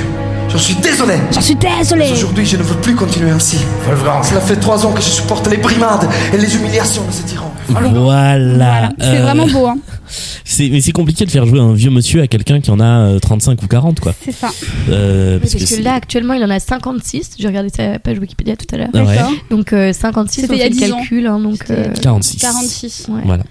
j'en 0.49 0.57
suis 0.57 0.75
désolé. 0.75 1.15
J'en 1.31 1.41
suis 1.41 1.55
désolée. 1.55 2.09
Aujourd'hui, 2.11 2.45
je 2.45 2.57
ne 2.57 2.63
veux 2.63 2.75
plus 2.77 2.95
continuer 2.95 3.31
ainsi. 3.31 3.57
Wolfgang, 3.87 4.23
Cela 4.23 4.41
fait 4.41 4.55
trois 4.57 4.85
ans 4.85 4.91
que 4.93 5.01
je 5.01 5.07
supporte 5.09 5.47
les 5.49 5.57
brimades 5.57 6.07
et 6.33 6.37
les 6.37 6.55
humiliations 6.55 7.05
de 7.07 7.11
ces 7.11 7.23
tyrans. 7.23 7.51
Voilà. 7.67 7.87
Voilà. 7.89 8.89
C'est 8.99 9.05
Euh, 9.17 9.21
vraiment 9.23 9.47
beau, 9.47 9.65
hein. 9.67 9.77
C'est, 10.43 10.69
mais 10.69 10.81
c'est 10.81 10.91
compliqué 10.91 11.25
de 11.25 11.31
faire 11.31 11.47
jouer 11.47 11.59
un 11.59 11.73
vieux 11.73 11.89
monsieur 11.89 12.21
à 12.21 12.27
quelqu'un 12.27 12.61
qui 12.61 12.69
en 12.69 12.79
a 12.79 12.85
euh, 13.15 13.19
35 13.19 13.61
ou 13.63 13.67
40, 13.67 13.99
quoi. 13.99 14.13
C'est 14.23 14.31
ça. 14.31 14.51
Euh, 14.89 15.39
Parce, 15.39 15.55
que, 15.55 15.81
là, 15.81 15.95
actuellement, 15.95 16.35
il 16.35 16.43
en 16.43 16.49
a 16.51 16.59
56. 16.59 17.31
J'ai 17.39 17.47
regardé 17.47 17.69
sa 17.75 17.97
page 17.97 18.19
Wikipédia 18.19 18.55
tout 18.55 18.67
à 18.73 18.77
l'heure. 18.77 18.89
Ah 18.93 19.03
ouais. 19.03 19.17
Donc 19.49 19.73
euh, 19.73 19.91
56, 19.93 20.41
C'était 20.41 20.53
on 20.53 20.55
il 20.55 20.59
y 20.59 20.61
a 20.61 20.65
fait 20.65 20.69
le 20.69 20.75
10 20.75 20.91
ans. 20.91 20.97
calcul. 20.97 21.27
hein, 21.27 21.39
donc, 21.39 21.55
C'était- 21.57 21.73
euh, 21.89 21.93
46. 22.01 22.37
46. 22.37 23.05
ouais. 23.09 23.21
Voilà. 23.25 23.43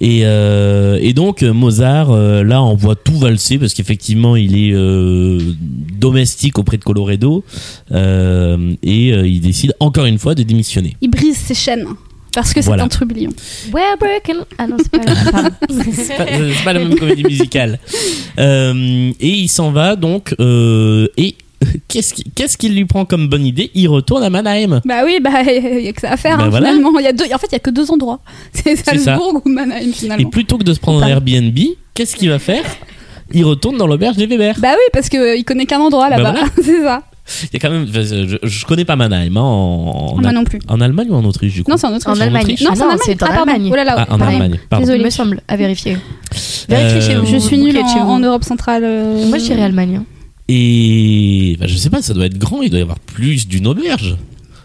Et, 0.00 0.20
euh, 0.24 0.98
et 1.00 1.14
donc 1.14 1.42
euh, 1.42 1.54
Mozart, 1.54 2.10
euh, 2.10 2.44
là, 2.44 2.62
on 2.62 2.74
voit 2.74 2.96
tout 2.96 3.18
valser 3.18 3.56
parce 3.58 3.72
qu'effectivement, 3.72 4.36
il 4.36 4.56
est 4.58 4.74
euh, 4.74 5.38
domestique 6.34 6.58
auprès 6.58 6.76
de 6.76 6.84
Colorado 6.84 7.44
euh, 7.92 8.74
et 8.82 9.12
euh, 9.12 9.26
il 9.26 9.40
décide 9.40 9.74
encore 9.80 10.06
une 10.06 10.18
fois 10.18 10.34
de 10.34 10.42
démissionner. 10.42 10.96
Il 11.00 11.10
brise 11.10 11.36
ses 11.36 11.54
chaînes. 11.54 11.86
Parce 12.34 12.52
que 12.52 12.60
c'est 12.60 12.72
un 12.72 12.88
trublion. 12.88 13.30
We're 13.72 13.96
breaking. 13.96 14.42
Ah 14.58 14.66
non, 14.66 14.76
c'est 14.82 16.16
pas. 16.64 16.72
la 16.72 16.80
même 16.80 16.96
comédie 16.96 17.22
musicale. 17.22 17.78
Euh, 18.40 19.12
et 19.20 19.28
il 19.28 19.48
s'en 19.48 19.70
va 19.70 19.94
donc 19.94 20.34
euh, 20.40 21.06
et 21.16 21.36
qu'est-ce 21.88 22.12
qui, 22.12 22.24
qu'est-ce 22.34 22.58
qu'il 22.58 22.74
lui 22.74 22.86
prend 22.86 23.04
comme 23.04 23.28
bonne 23.28 23.46
idée? 23.46 23.70
Il 23.76 23.86
retourne 23.86 24.24
à 24.24 24.30
Mannheim. 24.30 24.80
Bah 24.84 25.02
oui, 25.04 25.20
bah 25.22 25.42
il 25.46 25.84
y 25.84 25.88
a 25.88 25.92
que 25.92 26.00
ça 26.00 26.10
à 26.10 26.16
faire 26.16 26.38
Bah 26.38 26.44
hein, 26.46 26.48
voilà. 26.48 26.70
finalement. 26.70 26.98
Il 26.98 27.04
y 27.04 27.08
a 27.08 27.12
deux, 27.12 27.26
en 27.32 27.38
fait, 27.38 27.46
il 27.52 27.52
y 27.52 27.56
a 27.56 27.60
que 27.60 27.70
deux 27.70 27.88
endroits. 27.92 28.18
C'est 28.52 28.74
ça. 28.74 28.96
Salzbourg 28.96 29.40
ou 29.44 29.48
Mannheim 29.48 29.78
Et 29.90 29.92
finalement. 29.92 30.28
plutôt 30.30 30.58
que 30.58 30.64
de 30.64 30.74
se 30.74 30.80
prendre 30.80 31.04
un 31.04 31.06
Airbnb, 31.06 31.56
qu'est-ce 31.94 32.16
qu'il 32.16 32.30
va 32.30 32.40
faire? 32.40 32.64
Il 33.32 33.44
retourne 33.44 33.76
dans 33.78 33.86
l'auberge 33.86 34.16
des 34.16 34.26
Weber. 34.26 34.56
Bah 34.60 34.72
oui, 34.72 34.84
parce 34.92 35.08
qu'il 35.08 35.44
connaît 35.44 35.66
qu'un 35.66 35.80
endroit 35.80 36.08
là-bas. 36.10 36.32
Bah 36.32 36.32
voilà. 36.32 36.48
c'est 36.62 36.82
ça. 36.82 37.02
Il 37.44 37.54
y 37.54 37.56
a 37.56 37.58
quand 37.58 37.70
même, 37.70 37.86
je, 37.90 38.36
je 38.42 38.64
connais 38.66 38.84
pas 38.84 38.96
Mannheim 38.96 39.34
hein, 39.38 39.40
en, 39.40 40.12
en, 40.12 40.20
Moi 40.20 40.30
non 40.32 40.44
plus. 40.44 40.58
en 40.68 40.78
Allemagne 40.82 41.08
ou 41.08 41.14
en 41.14 41.24
Autriche 41.24 41.54
du 41.54 41.64
coup? 41.64 41.70
Non, 41.70 41.78
c'est 41.78 41.86
en 41.86 41.94
Autriche. 41.96 42.14
En 42.18 42.20
Allemagne. 42.20 42.42
Autriche? 42.42 42.60
Non, 42.62 42.74
c'est 42.74 42.82
en 42.82 42.88
Allemagne. 42.90 42.98
c'est 43.06 43.22
en 43.22 43.26
Ah, 43.26 43.28
pardon. 43.34 43.52
Allemagne. 43.52 43.70
Oh 43.72 43.76
là 43.76 43.84
là, 43.84 43.94
Ah, 43.96 44.14
en. 44.14 44.20
Allemagne. 44.20 44.60
Pardon. 44.68 44.84
Il 44.84 44.88
Désolée. 44.88 45.04
me 45.04 45.10
semble, 45.10 45.40
à 45.48 45.56
vérifier. 45.56 45.96
Vérifiez 46.68 47.00
chez 47.00 47.14
Euh, 47.14 47.20
vous. 47.20 47.26
Je 47.26 47.38
suis 47.38 47.56
nulle 47.56 47.78
en, 47.78 48.18
Europe 48.18 48.44
centrale. 48.44 48.82
euh, 48.84 49.26
Moi, 49.28 49.38
je 49.38 49.44
dirais 49.44 49.62
Allemagne. 49.62 49.96
hein. 50.02 50.04
Et 50.48 51.56
bah, 51.58 51.66
je 51.66 51.76
sais 51.76 51.88
pas, 51.88 52.02
ça 52.02 52.12
doit 52.12 52.26
être 52.26 52.36
grand, 52.38 52.60
il 52.60 52.68
doit 52.68 52.78
y 52.78 52.82
avoir 52.82 52.98
plus 53.00 53.48
d'une 53.48 53.66
auberge. 53.66 54.16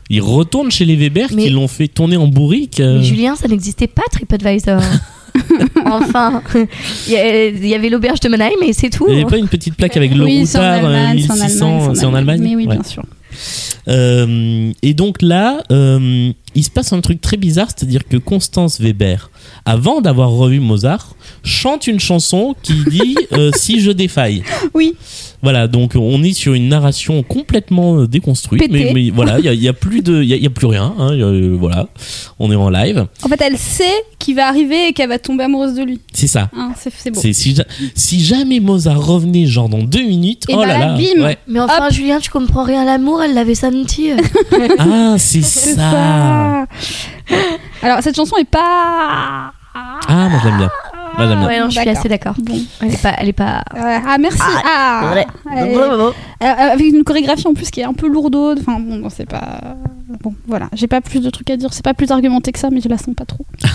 Il 0.10 0.22
retourne 0.22 0.70
chez 0.70 0.84
les 0.84 0.97
Weber 0.97 1.30
Mais- 1.34 1.43
qui 1.43 1.49
l'ont 1.51 1.68
fait 1.70 1.88
tourner 1.88 2.18
en 2.18 2.28
bourrique. 2.28 2.82
euh, 2.82 2.97
Mais 2.97 3.03
Julien, 3.05 3.36
ça 3.36 3.47
n'existait 3.47 3.88
pas 3.88 4.01
TripAdvisor. 4.12 4.82
enfin, 5.86 6.41
il 7.07 7.65
y 7.67 7.73
avait 7.75 7.89
l'auberge 7.89 8.19
de 8.19 8.30
Mannheim 8.30 8.49
et 8.65 8.73
c'est 8.73 8.89
tout. 8.89 9.05
Il 9.07 9.15
n'y 9.15 9.21
avait 9.21 9.30
pas 9.30 9.38
une 9.38 9.47
petite 9.47 9.75
plaque 9.75 9.97
avec 9.97 10.13
le 10.13 10.23
oui, 10.25 10.45
c'est 10.45 10.57
en 10.57 10.61
routard 10.61 10.86
euh, 10.86 10.95
Allemagne, 10.95 11.19
c'est 11.25 11.32
en 11.32 11.36
1600, 11.36 11.65
Allemagne. 11.80 11.95
c'est 11.95 12.05
en 12.05 12.13
Allemagne 12.13 12.41
Mais 12.41 12.55
oui, 12.55 12.65
Ouais. 12.67 12.75
bien 12.75 12.84
sûr. 12.84 13.03
Euh, 13.88 14.71
et 14.82 14.93
donc 14.93 15.21
là, 15.21 15.63
euh, 15.71 16.32
il 16.55 16.63
se 16.63 16.69
passe 16.69 16.93
un 16.93 17.01
truc 17.01 17.21
très 17.21 17.38
bizarre, 17.38 17.67
c'est-à-dire 17.69 18.07
que 18.07 18.17
Constance 18.17 18.80
Weber, 18.80 19.32
avant 19.65 20.01
d'avoir 20.01 20.30
revu 20.32 20.59
Mozart, 20.59 21.15
chante 21.43 21.88
une 21.88 21.99
chanson 21.99 22.55
qui 22.61 22.73
dit 22.89 23.15
euh, 23.34 23.51
Si 23.55 23.82
je 23.82 23.91
défaille. 23.91 24.43
Oui. 24.73 24.95
Voilà, 25.42 25.68
donc 25.68 25.94
on 25.96 26.22
est 26.24 26.34
sur 26.34 26.54
une 26.54 26.68
narration 26.68 27.24
complètement 27.24 27.98
euh, 28.02 28.08
déconstruite, 28.08 28.70
mais, 28.70 28.92
mais 28.94 29.10
voilà, 29.14 29.40
il 29.40 29.46
y 29.54 29.68
a, 29.70 29.74
plus 29.74 30.02
de, 30.02 30.22
il 30.22 30.28
y 30.28 30.34
a, 30.34 30.36
il 30.36 30.44
y 30.44 30.48
a 30.48 30.50
plus 30.50 30.68
rien. 30.68 30.94
hein, 30.98 31.10
il 31.14 31.20
y 31.20 31.24
a, 31.24 31.28
euh, 31.28 31.56
voilà, 31.58 31.88
on 32.40 32.52
est 32.52 32.56
en 32.56 32.70
live, 32.70 33.06
En 33.24 33.30
fait, 33.30 33.40
elle 33.42 33.58
sait 33.58 33.84
qu'il 34.20 34.36
va 34.36 34.48
arriver 34.48 34.88
et 34.90 34.94
qu'elle 34.94 35.10
va 35.10 35.18
tomber 35.20 35.46
amoureuse 35.46 35.76
de 35.76 35.84
lui. 35.84 36.02
c'est 36.14 36.28
ça. 36.28 36.50
Hein, 36.56 36.72
c'est 36.78 36.92
c'est 36.94 37.12
beau. 37.12 37.20
C'est 37.22 37.32
si, 37.34 37.56
si 37.96 38.24
jamais 38.24 38.60
Mozart 38.60 39.00
revenait 39.06 39.46
genre 39.46 39.70
dans 39.70 39.84
deux 39.84 40.04
minutes, 40.04 40.44
Et 40.50 40.54
oh 40.56 40.58
bah 40.58 40.66
là 40.68 40.78
là, 40.78 40.86
là, 40.88 40.98
bim. 40.98 41.24
ouais. 41.24 41.38
Mais 41.48 41.60
enfin, 41.62 41.90
Julien, 41.90 42.20
tu 42.20 42.30
comprends 42.30 42.64
rien 42.64 42.82
à 42.82 42.86
l'amour, 42.86 43.24
elle 43.24 43.34
l'avait 43.34 43.56
senti. 43.56 44.12
ah 44.78 45.16
c'est 45.18 45.42
C'est 45.42 45.76
ça. 45.76 45.92
ça. 45.92 46.66
Alors, 47.82 48.04
cette 48.04 48.16
chanson 48.16 48.36
est 48.38 48.50
pas. 48.50 49.54
Ah 50.12 50.28
moi 50.30 50.40
j'aime 50.44 50.58
bien, 50.58 50.70
moi 51.20 51.28
j'aime 51.30 51.39
bien. 51.39 51.47
ouais, 51.47 51.59
non, 51.59 51.65
je 51.65 51.72
suis 51.72 51.86
D'accord. 51.86 51.99
assez 51.99 52.09
d'accord. 52.09 52.36
Bon. 52.41 52.59
Elle 52.82 52.93
est 52.93 53.01
pas. 53.01 53.13
Elle 53.17 53.28
est 53.30 53.34
pas... 53.34 53.63
Euh, 53.76 53.97
ah, 54.07 54.17
merci. 54.20 54.39
Ah, 54.65 55.11
Ouais. 55.13 55.26
Elle- 55.57 55.76
Euh, 56.41 56.45
avec 56.72 56.88
une 56.93 57.03
chorégraphie 57.03 57.47
en 57.47 57.53
plus 57.53 57.70
qui 57.70 57.82
est 57.82 57.84
un 57.84 57.93
peu 57.93 58.07
lourde. 58.07 58.36
Enfin 58.61 58.80
bon, 58.80 58.95
non, 58.97 59.09
c'est 59.09 59.26
pas. 59.28 59.59
Bon, 60.24 60.34
voilà. 60.47 60.70
J'ai 60.74 60.88
pas 60.88 61.01
plus 61.01 61.20
de 61.20 61.30
trucs 61.30 61.49
à 61.49 61.57
dire. 61.57 61.74
C'est 61.74 61.84
pas 61.84 61.93
plus 61.93 62.09
argumenté 62.11 62.51
que 62.53 62.59
ça, 62.59 62.70
mais 62.72 62.80
je 62.82 62.88
la 62.88 62.97
sens 62.97 63.13
pas 63.15 63.26
trop. 63.26 63.45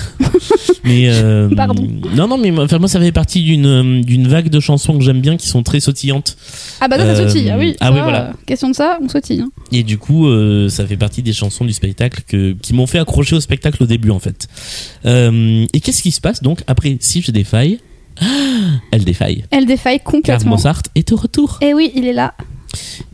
Mais 0.85 1.09
euh, 1.09 1.49
Pardon. 1.55 1.87
non 2.15 2.29
non 2.29 2.37
mais 2.39 2.51
moi, 2.51 2.65
enfin, 2.65 2.79
moi 2.79 2.89
ça 2.89 3.01
fait 3.01 3.13
partie 3.13 3.43
d'une 3.43 3.67
euh, 3.67 4.03
d'une 4.03 4.29
vague 4.29 4.49
de 4.51 4.61
chansons 4.61 4.99
que 4.99 5.05
j'aime 5.05 5.21
bien 5.21 5.37
qui 5.37 5.49
sont 5.49 5.63
très 5.63 5.81
sautillantes 5.81 6.37
Ah 6.81 6.89
bah 6.89 6.99
ça, 6.99 7.05
ça 7.15 7.23
Euh, 7.23 7.29
sautille. 7.29 7.51
Ah 7.51 7.57
oui. 7.59 7.75
ah 7.81 7.87
ça, 7.87 7.93
oui, 7.93 8.01
voilà. 8.03 8.23
euh, 8.29 8.33
Question 8.47 8.69
de 8.69 8.75
ça, 8.75 8.99
on 9.03 9.09
sautille. 9.09 9.41
hein. 9.41 9.49
et 9.73 9.83
du 9.83 9.97
coup 9.99 10.27
euh, 10.29 10.69
ça 10.69 10.87
fait 10.87 10.97
partie 10.99 11.23
des 11.23 11.33
chansons 11.33 11.65
du 11.65 11.73
spectacle 11.73 12.23
que 12.29 12.53
qui 12.61 12.75
m'ont 12.75 12.87
fait 12.87 12.99
accrocher 12.99 13.37
au 13.37 13.41
spectacle 13.41 13.83
au 13.83 13.87
début 13.87 14.11
en 14.11 14.19
fait. 14.19 14.47
Euh, 15.07 15.65
et 15.73 15.81
qu'est-ce 15.81 16.03
qui 16.03 16.11
se 16.13 16.21
passe 16.21 16.43
donc 16.43 16.61
après 16.67 16.97
si 17.01 17.23
je 17.23 17.31
défaille 17.35 17.79
ah, 18.21 18.25
elle 18.93 19.05
défaille 19.05 19.45
Elle 19.51 19.67
défaille 19.67 19.99
car 19.99 20.05
complètement. 20.13 20.53
Mozart 20.53 20.83
est 20.95 21.11
au 21.13 21.17
retour. 21.17 21.59
Et 21.61 21.75
oui, 21.75 21.91
il 21.97 22.07
est 22.07 22.13
là. 22.13 22.35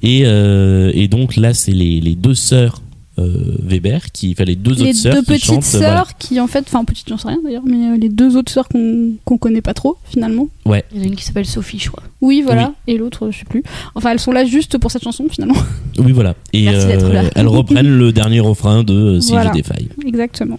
Et, 0.02 0.22
euh, 0.26 0.90
et 0.94 1.08
donc 1.08 1.36
là, 1.36 1.54
c'est 1.54 1.72
les, 1.72 2.00
les 2.00 2.14
deux 2.14 2.34
sœurs 2.34 2.82
euh, 3.18 3.56
Weber, 3.62 4.12
qui, 4.12 4.32
enfin 4.32 4.44
les 4.44 4.56
deux 4.56 4.72
les 4.74 4.82
autres 4.82 4.92
sœurs 4.94 5.14
deux 5.14 5.20
qui 5.22 5.26
petites 5.26 5.44
chantent. 5.44 5.62
sœurs 5.64 5.80
voilà. 5.80 6.06
qui 6.18 6.38
en 6.40 6.46
fait, 6.46 6.64
enfin 6.68 6.84
petites, 6.84 7.08
j'en 7.08 7.18
sais 7.18 7.28
rien 7.28 7.38
d'ailleurs, 7.44 7.62
mais 7.66 7.90
euh, 7.90 7.96
les 7.98 8.08
deux 8.08 8.36
autres 8.36 8.50
sœurs 8.52 8.68
qu'on 8.68 9.12
qu'on 9.24 9.36
connaît 9.36 9.60
pas 9.62 9.74
trop 9.74 9.96
finalement. 10.04 10.48
Il 10.66 10.70
y 10.94 11.00
en 11.00 11.02
a 11.02 11.06
une 11.06 11.16
qui 11.16 11.24
s'appelle 11.24 11.44
Sophie, 11.46 11.78
je 11.78 11.90
crois. 11.90 12.02
Oui, 12.20 12.40
voilà. 12.42 12.72
Et 12.86 12.96
l'autre, 12.96 13.26
euh, 13.26 13.30
je 13.32 13.38
sais 13.38 13.44
plus. 13.44 13.62
Enfin, 13.94 14.12
elles 14.12 14.20
sont 14.20 14.32
là 14.32 14.44
juste 14.44 14.78
pour 14.78 14.90
cette 14.90 15.02
chanson 15.02 15.26
finalement. 15.30 15.56
Oui, 15.98 16.12
voilà. 16.12 16.34
Et 16.52 16.64
Merci 16.70 16.86
d'être 16.86 17.08
là. 17.12 17.22
elles 17.34 17.48
reprennent 17.48 17.98
le 17.98 18.12
dernier 18.12 18.40
refrain 18.40 18.84
de 18.84 18.94
euh, 18.94 19.20
Si 19.20 19.32
Voilà. 19.32 19.48
je 19.50 19.54
défaille. 19.54 19.88
Exactement. 20.06 20.58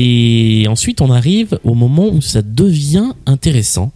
Et 0.00 0.66
ensuite, 0.68 1.00
on 1.00 1.10
arrive 1.10 1.58
au 1.64 1.74
moment 1.74 2.06
où 2.06 2.20
ça 2.22 2.40
devient 2.40 3.10
intéressant. 3.26 3.90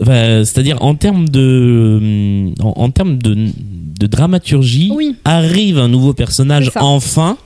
Enfin, 0.00 0.44
C'est-à-dire 0.44 0.82
en 0.82 0.94
termes 0.94 1.28
de, 1.28 2.52
en, 2.60 2.74
en 2.76 2.90
termes 2.90 3.16
de, 3.16 3.34
de 3.98 4.06
dramaturgie, 4.06 4.92
Oui. 4.94 5.16
arrive 5.24 5.78
un 5.78 5.88
nouveau 5.88 6.12
personnage 6.12 6.68
enfin, 6.68 7.36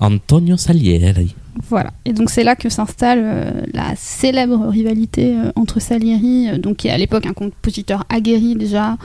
Antonio 0.00 0.56
Salieri. 0.56 1.34
Voilà. 1.68 1.92
Et 2.04 2.12
donc 2.12 2.30
c'est 2.30 2.44
là 2.44 2.56
que 2.56 2.68
s'installe 2.68 3.20
euh, 3.22 3.50
la 3.72 3.94
célèbre 3.96 4.68
rivalité 4.68 5.36
euh, 5.36 5.52
entre 5.54 5.80
Salieri, 5.80 6.48
euh, 6.48 6.58
donc 6.58 6.78
qui 6.78 6.88
est 6.88 6.90
à 6.90 6.98
l'époque 6.98 7.26
un 7.26 7.34
compositeur 7.34 8.04
aguerri 8.08 8.56
déjà, 8.56 8.96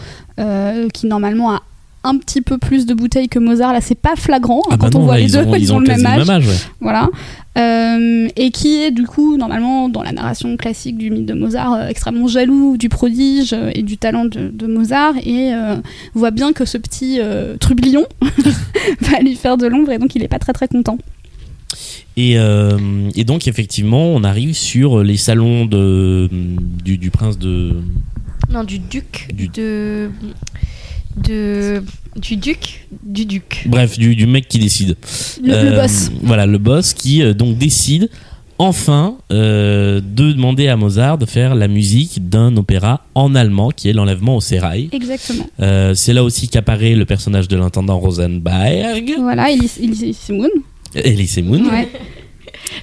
qui 0.94 1.08
normalement 1.08 1.52
a 1.52 1.62
un 2.04 2.18
petit 2.18 2.42
peu 2.42 2.58
plus 2.58 2.86
de 2.86 2.94
bouteilles 2.94 3.28
que 3.30 3.40
Mozart. 3.40 3.74
Là, 3.74 3.82
c'est 3.82 3.96
pas 4.00 4.16
flagrant 4.16 4.62
hein, 4.66 4.70
Ah 4.72 4.78
bah 4.78 4.90
quand 4.92 4.98
on 5.00 5.04
voit 5.04 5.16
là, 5.16 5.22
les 5.22 5.26
ils 5.28 5.32
deux, 5.34 5.46
ont, 5.48 5.56
ils 5.56 5.74
ont 5.74 5.80
le 5.80 5.88
même 5.88 6.06
âge. 6.06 6.48
ouais. 6.48 6.56
Voilà. 6.80 7.10
Euh, 7.58 8.28
et 8.36 8.52
qui 8.52 8.76
est 8.84 8.92
du 8.92 9.04
coup, 9.08 9.36
normalement, 9.36 9.90
dans 9.90 10.04
la 10.04 10.12
narration 10.12 10.56
classique 10.58 10.98
du 10.98 11.10
mythe 11.10 11.26
de 11.26 11.34
Mozart, 11.34 11.74
euh, 11.74 11.88
extrêmement 11.88 12.28
jaloux 12.28 12.78
du 12.78 12.88
prodige 12.88 13.52
euh, 13.54 13.72
et 13.74 13.82
du 13.82 13.98
talent 13.98 14.26
de, 14.26 14.50
de 14.54 14.68
Mozart 14.68 15.16
et 15.26 15.54
euh, 15.54 15.76
voit 16.14 16.30
bien 16.32 16.54
que 16.54 16.66
ce 16.66 16.78
petit 16.78 17.18
euh, 17.20 17.58
trublion 17.58 18.06
va 19.02 19.20
lui 19.22 19.36
faire 19.36 19.58
de 19.58 19.66
l'ombre 19.66 19.92
et 19.92 19.98
donc 19.98 20.14
il 20.16 20.22
est 20.24 20.28
pas 20.28 20.40
très 20.40 20.54
très 20.54 20.68
content. 20.68 20.98
Et, 22.16 22.38
euh, 22.38 22.78
et 23.16 23.24
donc 23.24 23.48
effectivement, 23.48 24.06
on 24.14 24.24
arrive 24.24 24.54
sur 24.56 25.04
les 25.04 25.18
salons 25.18 25.66
de, 25.66 26.30
du, 26.32 26.98
du 26.98 27.10
prince 27.12 27.38
de. 27.38 27.76
Non, 28.52 28.64
du 28.64 28.80
duc. 28.80 29.28
Du- 29.34 29.50
De. 29.50 30.10
De. 31.24 31.84
Du 32.16 32.36
duc. 32.38 32.88
Du 33.04 33.26
duc. 33.26 33.64
Bref, 33.68 33.98
du, 33.98 34.16
du 34.16 34.26
mec 34.28 34.48
qui 34.48 34.60
décide. 34.60 34.96
Le, 35.44 35.50
le 35.50 35.54
Euh, 35.56 35.82
boss. 35.82 36.12
Voilà, 36.24 36.46
le 36.46 36.58
boss 36.58 36.94
qui 36.94 37.22
euh, 37.22 37.34
donc 37.34 37.58
décide 37.58 38.10
enfin 38.60 39.18
euh, 39.32 40.00
de 40.02 40.32
demander 40.32 40.68
à 40.68 40.76
Mozart 40.78 41.20
de 41.20 41.28
faire 41.28 41.54
la 41.54 41.68
musique 41.68 42.28
d'un 42.28 42.58
opéra 42.58 43.06
en 43.14 43.36
allemand 43.36 43.70
qui 43.70 43.88
est 43.88 43.94
l'enlèvement 43.94 44.36
au 44.38 44.42
sérail. 44.42 44.90
Exactement. 44.92 45.46
C'est 45.94 46.14
là 46.14 46.24
aussi 46.24 46.48
qu'apparaît 46.48 46.96
le 46.96 47.06
personnage 47.06 47.48
de 47.48 47.56
l'intendant 47.56 48.00
Rosenberg, 48.00 49.14
Voilà, 49.20 49.52
Elise 49.52 49.80
Moon. 50.30 50.50
Moon. 51.44 51.70
Ouais. 51.70 51.88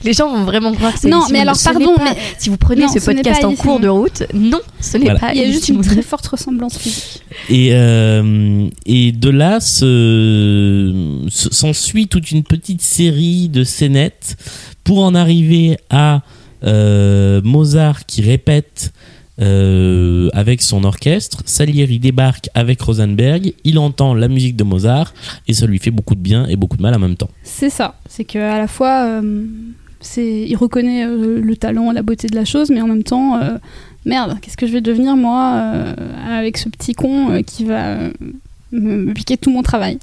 Les 0.02 0.12
gens 0.12 0.28
vont 0.28 0.44
vraiment 0.44 0.72
croire 0.72 0.92
que 0.94 1.00
c'est 1.00 1.08
Non, 1.08 1.24
mais 1.30 1.40
alors, 1.40 1.56
pardon, 1.62 1.94
pas- 1.96 2.04
mais- 2.04 2.16
Si 2.38 2.48
vous 2.50 2.56
prenez 2.56 2.82
Non, 2.82 2.88
ce 2.92 2.98
podcast 2.98 3.44
en 3.44 3.54
cours 3.54 3.80
de 3.80 3.88
route, 3.88 4.22
non, 4.34 4.60
ce 4.80 4.96
n'est 4.98 5.04
Voilà. 5.04 5.20
pas 5.20 5.34
Il 5.34 5.40
y 5.40 5.44
a 5.44 5.50
juste 5.50 5.68
une 5.68 5.80
très 5.82 6.02
forte 6.02 6.26
ressemblance 6.26 6.76
physique. 6.78 7.22
Et, 7.48 7.70
euh, 7.72 8.68
et 8.86 9.12
de 9.12 9.30
là 9.30 9.60
se- 9.60 11.24
se- 11.28 11.52
s'ensuit 11.52 12.08
toute 12.08 12.30
une 12.30 12.42
petite 12.42 12.82
série 12.82 13.48
de 13.48 13.64
scénettes 13.64 14.36
pour 14.84 15.02
en 15.04 15.14
arriver 15.14 15.76
à 15.90 16.22
euh, 16.66 17.42
Mozart 17.44 18.06
qui 18.06 18.22
répète 18.22 18.92
euh, 19.40 20.28
avec 20.32 20.62
son 20.62 20.84
orchestre. 20.84 21.42
Salieri 21.44 21.98
débarque 21.98 22.48
avec 22.54 22.80
Rosenberg, 22.80 23.52
il 23.64 23.78
entend 23.78 24.14
la 24.14 24.28
musique 24.28 24.56
de 24.56 24.64
Mozart 24.64 25.12
et 25.48 25.54
ça 25.54 25.66
lui 25.66 25.78
fait 25.78 25.90
beaucoup 25.90 26.14
de 26.14 26.20
bien 26.20 26.46
et 26.46 26.56
beaucoup 26.56 26.76
de 26.76 26.82
mal 26.82 26.94
en 26.94 27.00
même 27.00 27.16
temps. 27.16 27.30
C'est 27.42 27.70
ça. 27.70 27.96
C'est 28.08 28.24
qu'à 28.24 28.58
la 28.58 28.68
fois, 28.68 29.06
euh, 29.06 29.44
il 30.16 30.54
reconnaît 30.56 31.04
euh, 31.06 31.40
le 31.40 31.56
talent, 31.56 31.90
la 31.90 32.02
beauté 32.02 32.28
de 32.28 32.36
la 32.36 32.44
chose, 32.44 32.70
mais 32.70 32.80
en 32.80 32.86
même 32.86 33.02
temps, 33.02 33.40
merde, 34.04 34.38
qu'est-ce 34.40 34.56
que 34.56 34.66
je 34.66 34.72
vais 34.72 34.80
devenir 34.80 35.16
moi 35.16 35.64
avec 36.30 36.56
ce 36.56 36.68
petit 36.68 36.94
con 36.94 37.42
qui 37.44 37.64
va 37.64 37.98
me 38.72 39.12
piquer 39.14 39.36
tout 39.36 39.50
mon 39.50 39.62
travail 39.62 39.98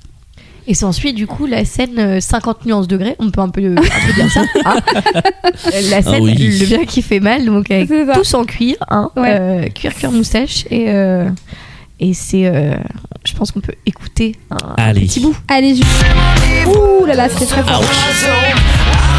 Et 0.68 0.74
s'ensuit 0.76 1.14
du 1.14 1.26
coup 1.28 1.48
la 1.48 1.66
scène 1.66 1.98
euh, 1.98 2.20
50 2.20 2.66
nuances 2.66 2.88
degrés, 2.88 3.16
on 3.20 3.32
peut 3.32 3.42
un 3.42 3.50
peu, 3.50 3.62
un 3.66 3.76
peu 3.76 4.14
dire 4.14 4.32
ça. 4.32 4.42
hein. 4.66 4.76
Euh, 5.74 5.82
la 5.90 6.02
scène, 6.02 6.14
Ah 6.16 6.20
oui. 6.22 6.58
le 6.60 6.66
bien 6.66 6.86
qui 6.86 7.02
fait 7.02 7.20
mal, 7.20 7.46
donc 7.46 7.70
avec 7.72 7.90
tous 8.14 8.34
en 8.34 8.46
cuir, 8.46 8.76
hein, 8.90 9.10
Ouais. 9.16 9.38
euh, 9.40 9.68
cuir, 9.70 9.94
cuir, 9.94 10.12
moustache, 10.12 10.66
et, 10.72 10.86
euh, 10.90 11.30
et 12.00 12.14
c'est, 12.14 12.46
euh, 12.48 12.76
je 13.26 13.34
pense 13.34 13.52
qu'on 13.52 13.60
peut 13.60 13.74
écouter 13.86 14.36
un, 14.50 14.58
Allez. 14.78 15.02
petit 15.08 15.20
bout. 15.20 15.36
Allez, 15.48 15.76
je... 15.76 15.82
Ouh 16.70 17.06
là 17.06 17.16
là, 17.16 17.30
c'était 17.30 17.46
très 17.46 17.64
fort. 17.64 17.82
Quand 17.82 19.11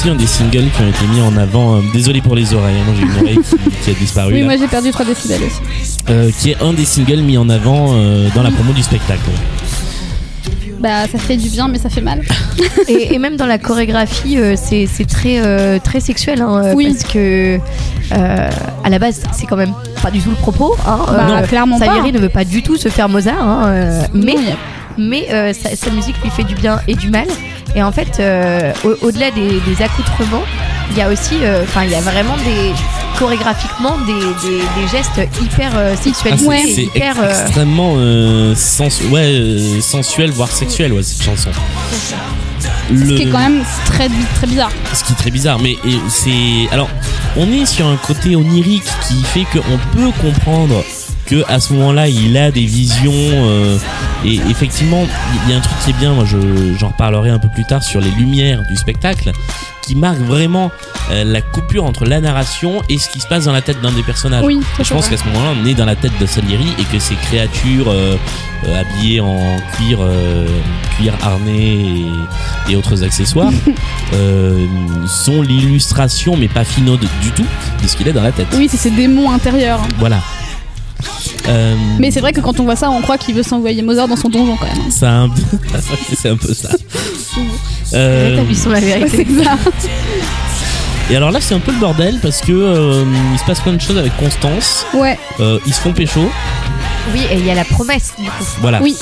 aussi 0.00 0.08
un 0.08 0.14
des 0.14 0.26
singles 0.26 0.68
qui 0.74 0.82
ont 0.82 0.88
été 0.88 1.06
mis 1.12 1.20
en 1.20 1.36
avant. 1.36 1.76
euh, 1.76 1.80
désolé 1.92 2.20
pour 2.22 2.34
les 2.34 2.54
oreilles, 2.54 2.76
hein, 2.78 2.84
moi 2.86 2.94
j'ai 2.96 3.02
une 3.02 3.22
oreille 3.22 3.38
qui, 3.44 3.70
qui 3.84 3.90
a 3.90 3.94
disparu. 3.94 4.32
Oui, 4.34 4.40
là. 4.40 4.46
moi 4.46 4.56
j'ai 4.58 4.66
perdu 4.66 4.90
3 4.90 5.04
décibels 5.06 5.42
aussi. 5.42 5.60
Euh, 6.08 6.30
qui 6.38 6.50
est 6.52 6.62
un 6.62 6.72
des 6.72 6.84
singles 6.84 7.20
mis 7.20 7.36
en 7.36 7.48
avant 7.50 7.88
euh, 7.92 8.28
dans 8.34 8.42
la 8.42 8.50
promo 8.50 8.72
du 8.72 8.82
spectacle. 8.82 9.20
Bah, 10.80 11.06
ça 11.12 11.18
fait 11.18 11.36
du 11.36 11.50
bien, 11.50 11.68
mais 11.68 11.78
ça 11.78 11.90
fait 11.90 12.00
mal. 12.00 12.22
et, 12.88 13.14
et 13.14 13.18
même 13.18 13.36
dans 13.36 13.44
la 13.44 13.58
chorégraphie, 13.58 14.38
euh, 14.38 14.54
c'est 14.56 14.86
très, 15.06 15.38
euh, 15.44 15.78
très 15.78 16.00
sexuel, 16.00 16.40
hein, 16.40 16.72
Oui. 16.74 16.86
parce 16.94 17.12
que 17.12 17.58
euh, 18.12 18.50
à 18.82 18.88
la 18.88 18.98
base, 18.98 19.20
c'est 19.32 19.44
quand 19.44 19.56
même 19.58 19.74
pas 20.02 20.10
du 20.10 20.20
tout 20.20 20.30
le 20.30 20.36
propos. 20.36 20.74
Hein, 20.86 20.98
Bah, 21.08 21.42
clairement 21.46 21.78
pas. 21.78 21.84
Salieri 21.84 22.12
ne 22.12 22.18
veut 22.18 22.30
pas 22.30 22.44
du 22.44 22.62
tout 22.62 22.76
se 22.78 22.88
faire 22.88 23.10
Mozart, 23.10 23.36
hein, 23.46 23.62
euh, 23.66 24.02
mais, 24.14 24.36
mais 25.00 25.26
euh, 25.32 25.52
sa, 25.52 25.74
sa 25.74 25.90
musique 25.90 26.16
lui 26.22 26.30
fait 26.30 26.44
du 26.44 26.54
bien 26.54 26.80
et 26.86 26.94
du 26.94 27.08
mal. 27.10 27.26
Et 27.74 27.82
en 27.82 27.90
fait, 27.92 28.18
euh, 28.20 28.72
au- 28.84 29.06
au-delà 29.06 29.30
des, 29.30 29.48
des 29.60 29.82
accoutrements, 29.82 30.42
il 30.90 30.98
y 30.98 31.02
a 31.02 31.08
aussi, 31.08 31.36
euh, 31.42 31.62
enfin, 31.62 31.84
il 31.84 31.90
y 31.90 31.94
a 31.94 32.00
vraiment 32.00 32.36
des 32.38 32.72
chorégraphiquement 33.18 33.98
des, 34.06 34.12
des, 34.14 34.58
des 34.58 34.88
gestes 34.90 35.20
hyper 35.42 35.70
euh, 35.76 35.94
Ah, 35.94 36.02
sexualisés, 36.02 36.74
c'est 36.74 36.82
hyper. 36.84 37.14
extrêmement 37.22 37.94
euh, 37.96 38.54
sens- 38.54 39.02
ouais, 39.10 39.20
euh, 39.34 39.80
sensuel, 39.80 40.30
voire 40.30 40.50
sexuel, 40.50 40.92
ouais, 40.92 41.02
cette 41.02 41.22
chanson. 41.22 41.50
Ce 42.88 42.94
Le- 42.94 43.16
qui 43.16 43.22
est 43.22 43.30
quand 43.30 43.38
même 43.38 43.62
très, 43.86 44.08
très 44.36 44.46
bizarre. 44.46 44.70
ce 44.94 45.04
qui 45.04 45.12
est 45.12 45.16
très 45.16 45.30
bizarre, 45.30 45.58
mais 45.60 45.76
c'est. 46.08 46.68
Alors, 46.72 46.88
on 47.36 47.50
est 47.52 47.66
sur 47.66 47.86
un 47.86 47.96
côté 47.96 48.34
onirique 48.34 48.82
qui 49.06 49.22
fait 49.22 49.44
qu'on 49.52 49.78
peut 49.96 50.10
comprendre 50.20 50.82
que 51.30 51.44
à 51.48 51.60
ce 51.60 51.72
moment-là, 51.74 52.08
il 52.08 52.36
a 52.36 52.50
des 52.50 52.66
visions. 52.66 53.12
euh, 53.14 53.78
et 54.24 54.34
effectivement, 54.50 55.06
il 55.46 55.50
y 55.50 55.54
a 55.54 55.56
un 55.56 55.60
truc 55.60 55.76
qui 55.84 55.90
est 55.90 55.98
bien, 55.98 56.12
moi 56.12 56.24
je- 56.26 56.74
j'en 56.78 56.88
reparlerai 56.88 57.30
un 57.30 57.38
peu 57.38 57.48
plus 57.48 57.64
tard 57.64 57.82
sur 57.82 58.00
les 58.00 58.10
lumières 58.10 58.62
du 58.68 58.76
spectacle, 58.76 59.32
qui 59.82 59.94
marque 59.94 60.18
vraiment 60.18 60.70
euh, 61.10 61.24
la 61.24 61.40
coupure 61.40 61.84
entre 61.84 62.04
la 62.04 62.20
narration 62.20 62.82
et 62.88 62.98
ce 62.98 63.08
qui 63.08 63.18
se 63.20 63.26
passe 63.26 63.46
dans 63.46 63.52
la 63.52 63.62
tête 63.62 63.80
d'un 63.80 63.90
des 63.92 64.02
personnages. 64.02 64.44
Oui, 64.44 64.60
je 64.82 64.92
pense 64.92 65.08
qu'à 65.08 65.16
ce 65.16 65.24
moment-là, 65.24 65.52
on 65.60 65.66
est 65.66 65.74
dans 65.74 65.86
la 65.86 65.96
tête 65.96 66.12
de 66.20 66.26
Salieri 66.26 66.66
et 66.78 66.84
que 66.84 66.98
ces 66.98 67.14
créatures 67.16 67.88
euh, 67.88 68.16
habillées 68.78 69.20
en 69.20 69.56
cuir, 69.76 69.98
cuir 70.98 71.14
harnais 71.22 71.76
et, 72.68 72.72
et 72.72 72.76
autres 72.76 73.02
accessoires 73.02 73.50
sont 75.06 75.42
l'illustration, 75.42 76.36
mais 76.36 76.48
pas 76.48 76.64
finaux 76.64 76.96
de- 76.96 77.08
du 77.22 77.30
tout, 77.34 77.46
de 77.82 77.88
ce 77.88 77.96
qu'il 77.96 78.06
est 78.08 78.12
dans 78.12 78.22
la 78.22 78.32
tête. 78.32 78.48
Oui, 78.56 78.68
c'est 78.70 78.76
ses 78.76 78.90
démons 78.90 79.30
intérieurs. 79.30 79.80
Voilà. 79.98 80.20
Euh, 81.48 81.74
Mais 81.98 82.10
c'est 82.10 82.20
vrai 82.20 82.32
que 82.32 82.40
quand 82.40 82.58
on 82.60 82.64
voit 82.64 82.76
ça, 82.76 82.90
on 82.90 83.00
croit 83.02 83.18
qu'il 83.18 83.34
veut 83.34 83.42
s'envoyer 83.42 83.82
Mozart 83.82 84.08
dans 84.08 84.16
son 84.16 84.28
donjon 84.28 84.56
quand 84.56 84.66
même. 84.66 84.90
ça 84.90 85.08
a 85.10 85.14
un 85.14 85.28
peu- 85.28 85.42
c'est 86.16 86.28
un 86.28 86.36
peu 86.36 86.52
ça. 86.54 86.68
Euh, 87.94 88.30
Rétablissons 88.30 88.70
la 88.70 88.80
vérité. 88.80 89.26
C'est 89.36 89.44
ça. 89.44 89.56
et 91.10 91.16
alors 91.16 91.30
là, 91.32 91.40
c'est 91.40 91.54
un 91.54 91.58
peu 91.60 91.72
le 91.72 91.78
bordel 91.78 92.18
parce 92.22 92.40
que 92.40 92.52
euh, 92.52 93.04
il 93.32 93.38
se 93.38 93.44
passe 93.44 93.60
plein 93.60 93.72
de 93.72 93.80
choses 93.80 93.98
avec 93.98 94.16
Constance. 94.16 94.86
Ouais, 94.94 95.18
Euh, 95.40 95.58
ils 95.66 95.74
se 95.74 95.80
font 95.80 95.92
pécho. 95.92 96.20
Oui, 97.12 97.22
et 97.32 97.36
il 97.38 97.46
y 97.46 97.50
a 97.50 97.54
la 97.54 97.64
promesse 97.64 98.12
du 98.18 98.26
coup. 98.30 98.44
Voilà. 98.60 98.80
oui. 98.82 98.96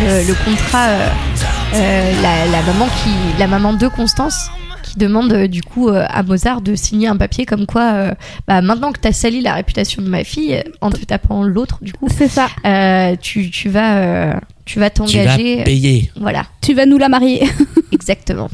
le, 0.00 0.26
le 0.26 0.34
contrat, 0.44 0.86
euh, 0.88 1.08
euh, 1.74 2.12
la, 2.22 2.46
la 2.46 2.62
maman 2.62 2.86
qui, 3.04 3.10
la 3.38 3.46
maman 3.46 3.74
de 3.74 3.86
Constance 3.88 4.50
qui 4.90 4.98
demande 4.98 5.32
euh, 5.32 5.46
du 5.46 5.62
coup 5.62 5.88
euh, 5.88 6.04
à 6.08 6.22
Mozart 6.22 6.60
de 6.60 6.74
signer 6.74 7.08
un 7.08 7.16
papier 7.16 7.46
comme 7.46 7.66
quoi, 7.66 7.92
euh, 7.92 8.14
bah, 8.48 8.60
maintenant 8.62 8.92
que 8.92 9.00
t'as 9.00 9.12
sali 9.12 9.40
la 9.40 9.54
réputation 9.54 10.02
de 10.02 10.08
ma 10.08 10.24
fille 10.24 10.62
en 10.80 10.90
te 10.90 11.04
tapant 11.04 11.42
l'autre, 11.42 11.78
du 11.82 11.92
coup, 11.92 12.08
C'est 12.14 12.28
ça. 12.28 12.48
euh, 12.66 13.14
tu, 13.20 13.50
tu 13.50 13.68
vas, 13.68 13.96
euh, 13.98 14.32
tu 14.64 14.78
vas 14.80 14.90
Tu 14.90 15.06
vas 15.06 15.06
t'engager. 15.06 15.64
payer. 15.64 16.10
Voilà, 16.20 16.46
Tu 16.60 16.74
vas 16.74 16.86
nous 16.86 16.98
la 16.98 17.08
marier. 17.08 17.42
exactement. 17.92 18.50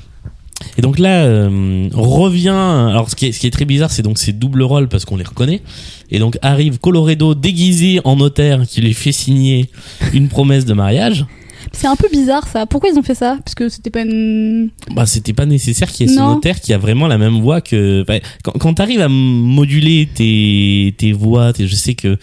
Et 0.79 0.83
donc 0.83 0.99
là, 0.99 1.25
euh, 1.25 1.89
revient. 1.93 2.49
Alors, 2.49 3.09
ce 3.11 3.17
qui 3.17 3.27
est, 3.27 3.33
ce 3.33 3.41
qui 3.41 3.47
est 3.47 3.51
très 3.51 3.65
bizarre, 3.65 3.91
c'est 3.91 4.03
donc 4.03 4.19
ces 4.19 4.33
doubles 4.33 4.63
rôles 4.63 4.89
parce 4.89 5.05
qu'on 5.05 5.17
les 5.17 5.25
reconnaît. 5.25 5.63
Et 6.11 6.19
donc 6.19 6.39
arrive 6.43 6.79
Coloredo 6.79 7.35
déguisé 7.35 8.01
en 8.05 8.17
notaire 8.17 8.63
qui 8.67 8.81
lui 8.81 8.95
fait 8.95 9.13
signer 9.13 9.71
une 10.13 10.29
promesse 10.29 10.65
de 10.65 10.75
mariage. 10.75 11.25
C'est 11.73 11.87
un 11.87 11.97
peu 11.97 12.09
bizarre 12.11 12.47
ça. 12.49 12.67
Pourquoi 12.67 12.91
ils 12.91 12.99
ont 12.99 13.03
fait 13.03 13.15
ça? 13.15 13.39
Parce 13.45 13.55
que 13.55 13.69
c'était 13.69 13.91
pas 13.91 14.03
une. 14.03 14.71
Bah, 14.95 15.05
c'était 15.07 15.33
pas 15.33 15.47
nécessaire 15.47 15.91
qu'il 15.91 16.09
y 16.09 16.11
ait 16.11 16.15
ce 16.15 16.21
notaire 16.21 16.61
qui 16.61 16.73
a 16.73 16.79
vraiment 16.79 17.07
la 17.07 17.19
même 17.19 17.41
voix 17.41 17.61
que. 17.61 18.03
enfin, 18.03 18.19
quand 18.43 18.53
quand 18.53 18.75
t'arrives 18.75 19.01
à 19.01 19.09
moduler 19.09 20.09
tes, 20.13 20.95
tes 20.97 21.13
voix, 21.13 21.53
tes- 21.53 21.67
je 21.67 21.75
sais 21.75 21.95
que, 21.95 22.17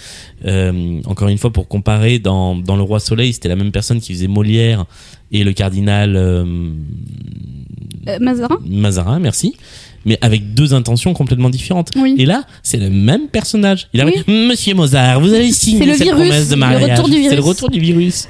euh, 0.46 1.02
encore 1.06 1.28
une 1.28 1.38
fois, 1.38 1.52
pour 1.52 1.68
comparer, 1.68 2.20
dans, 2.20 2.56
dans 2.56 2.76
Le 2.76 2.82
Roi 2.84 3.00
Soleil, 3.00 3.34
c'était 3.34 3.50
la 3.50 3.56
même 3.56 3.72
personne 3.72 4.00
qui 4.02 4.14
faisait 4.14 4.28
Molière 4.28 4.86
et 5.32 5.44
le 5.44 5.54
cardinal 5.54 6.16
euh, 6.16 6.46
Euh, 8.08 8.18
Mazarin? 8.20 8.58
Mazarin, 8.66 9.20
merci. 9.20 9.56
mais 10.06 10.18
avec 10.22 10.54
deux 10.54 10.74
intentions 10.74 11.14
complètement 11.14 11.50
différentes. 11.50 11.92
Oui. 11.96 12.16
Et 12.18 12.26
là, 12.26 12.44
c'est 12.62 12.78
le 12.78 12.90
même 12.90 13.28
personnage. 13.30 13.88
Il 13.94 14.02
arrive, 14.02 14.24
Monsieur 14.28 14.74
Mozart, 14.76 15.22
vous 15.22 15.32
avez 15.34 15.52
signé 15.54 15.86
cette 15.94 16.04
virus, 16.04 16.20
promesse 16.28 16.50
de 16.50 16.56
mariage. 16.56 17.00
C'est 17.30 17.36
le 17.36 17.42
retour 17.42 17.70
du 17.70 17.80
virus. 17.80 18.28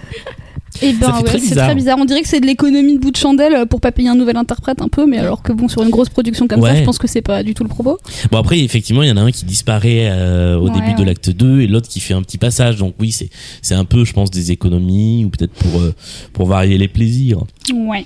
Et 0.81 0.93
ben 0.93 1.07
Ça 1.07 1.13
fait 1.13 1.33
ouais, 1.33 1.39
c'est 1.39 1.55
très 1.55 1.75
bizarre. 1.75 1.97
On 1.99 2.05
dirait 2.05 2.21
que 2.21 2.27
c'est 2.27 2.39
de 2.39 2.45
l'économie 2.45 2.93
de 2.95 2.99
bout 2.99 3.11
de 3.11 3.17
chandelle 3.17 3.53
euh, 3.53 3.65
pour 3.65 3.79
pas 3.81 3.91
payer 3.91 4.09
un 4.09 4.15
nouvel 4.15 4.37
interprète 4.37 4.81
un 4.81 4.87
peu, 4.87 5.05
mais 5.05 5.17
alors 5.17 5.41
que 5.43 5.51
bon, 5.53 5.67
sur 5.67 5.83
une 5.83 5.89
grosse 5.89 6.09
production 6.09 6.47
comme 6.47 6.61
ça, 6.61 6.75
je 6.75 6.83
pense 6.83 6.97
que 6.97 7.07
c'est 7.07 7.21
pas 7.21 7.43
du 7.43 7.53
tout 7.53 7.63
le 7.63 7.69
propos. 7.69 7.99
Bon 8.31 8.37
après 8.37 8.59
effectivement 8.59 9.03
il 9.03 9.09
y 9.09 9.11
en 9.11 9.17
a 9.17 9.21
un 9.21 9.31
qui 9.31 9.45
disparaît 9.45 10.09
euh, 10.09 10.57
au 10.57 10.67
Ouais, 10.69 10.79
début 10.79 10.93
de 10.95 11.03
l'acte 11.03 11.29
2 11.29 11.61
et 11.61 11.67
l'autre 11.67 11.87
qui 11.87 11.99
fait 11.99 12.13
un 12.13 12.21
petit 12.21 12.37
passage 12.37 12.77
donc 12.77 12.95
oui 12.99 13.11
c'est 13.11 13.29
c'est 13.61 13.75
un 13.75 13.85
peu 13.85 14.05
je 14.05 14.13
pense 14.13 14.31
des 14.31 14.51
économies 14.51 15.25
ou 15.25 15.29
peut-être 15.29 15.53
pour 15.53 15.79
euh, 15.81 15.93
pour 16.33 16.47
varier 16.47 16.77
les 16.77 16.87
plaisirs. 16.87 17.39
Ouais. 17.73 18.05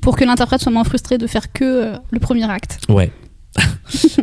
Pour 0.00 0.16
que 0.16 0.24
l'interprète 0.24 0.60
soit 0.62 0.72
moins 0.72 0.84
frustré 0.84 1.18
de 1.18 1.26
faire 1.26 1.52
que 1.52 1.64
euh, 1.64 1.92
le 2.10 2.20
premier 2.20 2.50
acte. 2.50 2.78
Ouais. 2.88 3.10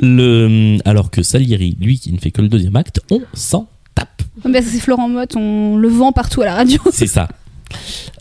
le 0.01 0.77
alors 0.85 1.11
que 1.11 1.21
Salieri 1.23 1.77
lui 1.79 1.99
qui 1.99 2.11
ne 2.11 2.17
fait 2.17 2.31
que 2.31 2.41
le 2.41 2.49
deuxième 2.49 2.75
acte 2.75 2.99
on 3.11 3.21
s'en 3.33 3.67
tape. 3.95 4.21
Mais 4.47 4.61
ça, 4.61 4.69
c'est 4.71 4.79
Florent 4.79 5.09
Mott, 5.09 5.35
on 5.35 5.77
le 5.77 5.87
vend 5.87 6.11
partout 6.11 6.41
à 6.41 6.45
la 6.45 6.53
radio. 6.55 6.79
C'est 6.91 7.07
ça. 7.07 7.27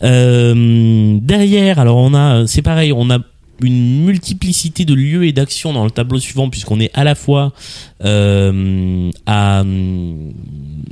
Euh, 0.03 1.17
derrière, 1.21 1.79
alors 1.79 1.97
on 1.97 2.13
a, 2.13 2.45
c'est 2.47 2.61
pareil, 2.61 2.91
on 2.93 3.09
a 3.09 3.19
une 3.63 4.05
multiplicité 4.05 4.85
de 4.85 4.93
lieux 4.93 5.25
et 5.25 5.31
d'actions 5.31 5.73
dans 5.73 5.83
le 5.83 5.89
tableau 5.89 6.19
suivant 6.19 6.47
puisqu'on 6.47 6.79
est 6.79 6.91
à 6.93 7.03
la 7.03 7.15
fois 7.15 7.53
euh, 8.05 9.09
à 9.25 9.63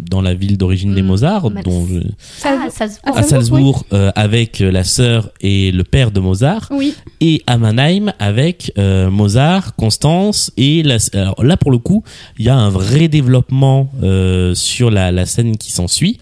dans 0.10 0.22
la 0.22 0.34
ville 0.34 0.58
d'origine 0.58 0.95
des 0.95 1.01
Mm, 1.03 1.06
Mozart, 1.06 1.49
dont 1.51 1.86
je- 1.88 1.99
Ah, 2.43 2.68
à 3.14 3.24
Salzbourg, 3.24 3.86
euh, 3.93 4.12
avec 4.16 4.60
la 4.60 4.84
sœur 4.84 5.30
et 5.41 5.72
le 5.72 5.84
père 5.84 6.10
de 6.12 6.20
Mozart, 6.20 6.68
Oui. 6.72 6.95
et 7.22 7.43
à 7.47 7.58
Mannheim 7.60 8.14
avec 8.18 8.72
euh, 8.80 9.12
Mozart, 9.12 9.76
Constance 9.76 10.51
et 10.58 10.82
la, 10.84 10.97
alors 11.14 11.43
là 11.43 11.58
pour 11.58 11.70
le 11.72 11.78
coup 11.78 12.03
il 12.39 12.45
y 12.45 12.49
a 12.49 12.56
un 12.56 12.70
vrai 12.70 13.08
développement 13.08 13.89
euh, 14.03 14.56
sur 14.56 14.89
la, 14.89 15.12
la 15.12 15.26
scène 15.28 15.58
qui 15.58 15.72
s'ensuit 15.72 16.20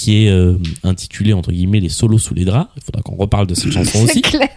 qui 0.00 0.24
est 0.24 0.30
euh, 0.30 0.54
intitulée 0.82 1.32
entre 1.34 1.52
guillemets 1.52 1.80
les 1.80 1.88
solos 1.90 2.18
sous 2.18 2.34
les 2.34 2.44
draps 2.44 2.70
il 2.76 2.82
faudra 2.82 3.02
qu'on 3.02 3.16
reparle 3.16 3.46
de 3.46 3.54
cette 3.54 3.70
chanson 3.72 3.90
C'est 4.06 4.10
aussi 4.10 4.22
clair. 4.22 4.48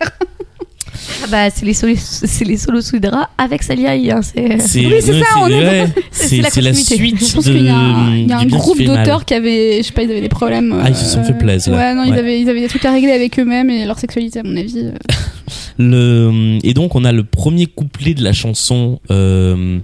Ah 1.24 1.28
bah, 1.30 1.50
c'est 1.50 1.66
les, 1.66 1.74
solos, 1.74 1.96
c'est 1.98 2.46
les 2.46 2.56
solos 2.56 2.82
sous 2.82 2.96
les 2.96 3.02
draps 3.02 3.28
avec 3.38 3.64
Salieri. 3.64 4.12
Hein, 4.12 4.22
c'est... 4.22 4.60
c'est 4.60 4.86
Oui, 4.86 4.94
c'est 5.02 5.20
ça, 5.20 5.26
on 5.42 5.48
est 5.48 5.60
ouais, 5.60 5.88
C'est 6.12 6.28
c'est 6.28 6.38
la 6.42 6.50
c'est 6.50 6.62
la 6.62 6.72
continuité. 6.72 6.96
suite 7.18 7.30
Je 7.30 7.36
pense 7.36 7.46
de 7.46 7.52
qu'il 7.54 7.66
y 7.66 7.70
a 7.70 7.76
un, 7.76 8.16
il 8.16 8.28
y 8.28 8.32
a 8.32 8.38
un 8.38 8.42
du 8.42 8.48
bien 8.48 8.58
qui 8.58 8.62
groupe 8.64 8.78
fait 8.78 8.86
mal. 8.86 8.98
d'auteurs 8.98 9.26
qui 9.26 9.34
avaient, 9.34 9.78
je 9.80 9.88
sais 9.88 9.92
pas, 9.92 10.04
ils 10.04 10.12
avaient 10.12 10.22
des 10.22 10.30
problèmes. 10.30 10.80
Ah, 10.82 10.90
ils 10.90 10.96
se 10.96 11.06
sont 11.06 11.24
fait 11.24 11.38
plaisir, 11.38 11.74
là. 11.74 11.78
Ouais, 11.80 11.96
non, 11.96 12.04
ils 12.06 12.12
Ouais. 12.14 12.20
avaient, 12.20 12.40
ils 12.40 12.50
avaient 12.50 12.62
des 12.62 12.68
trucs 12.68 12.86
à 12.86 12.92
régler 12.94 13.12
avec 13.12 13.38
eux-mêmes 13.40 13.70
et 13.70 13.86
leur 13.86 13.98
sexualité, 14.00 14.40
à 14.40 14.44
mon 14.44 14.56
avis. 14.56 14.78
euh. 14.78 14.92
Le, 15.80 16.60
et 16.64 16.74
donc 16.76 16.94
on 16.96 17.04
a 17.04 17.12
le 17.12 17.24
premier 17.24 17.66
couplet 17.66 18.14
de 18.14 18.24
la 18.24 18.32
chanson 18.34 19.00
euh, 19.10 19.80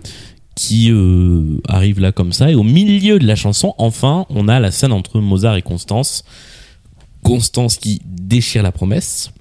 qui 0.59 0.91
euh, 0.91 1.61
arrive 1.69 2.01
là 2.01 2.11
comme 2.11 2.33
ça 2.33 2.51
et 2.51 2.55
au 2.55 2.63
milieu 2.63 3.17
de 3.17 3.25
la 3.25 3.35
chanson 3.35 3.73
enfin 3.77 4.25
on 4.29 4.49
a 4.49 4.59
la 4.59 4.71
scène 4.71 4.91
entre 4.91 5.21
Mozart 5.21 5.55
et 5.55 5.61
Constance 5.61 6.25
Constance 7.23 7.77
qui 7.77 8.01
déchire 8.05 8.61
la 8.61 8.73
promesse 8.73 9.31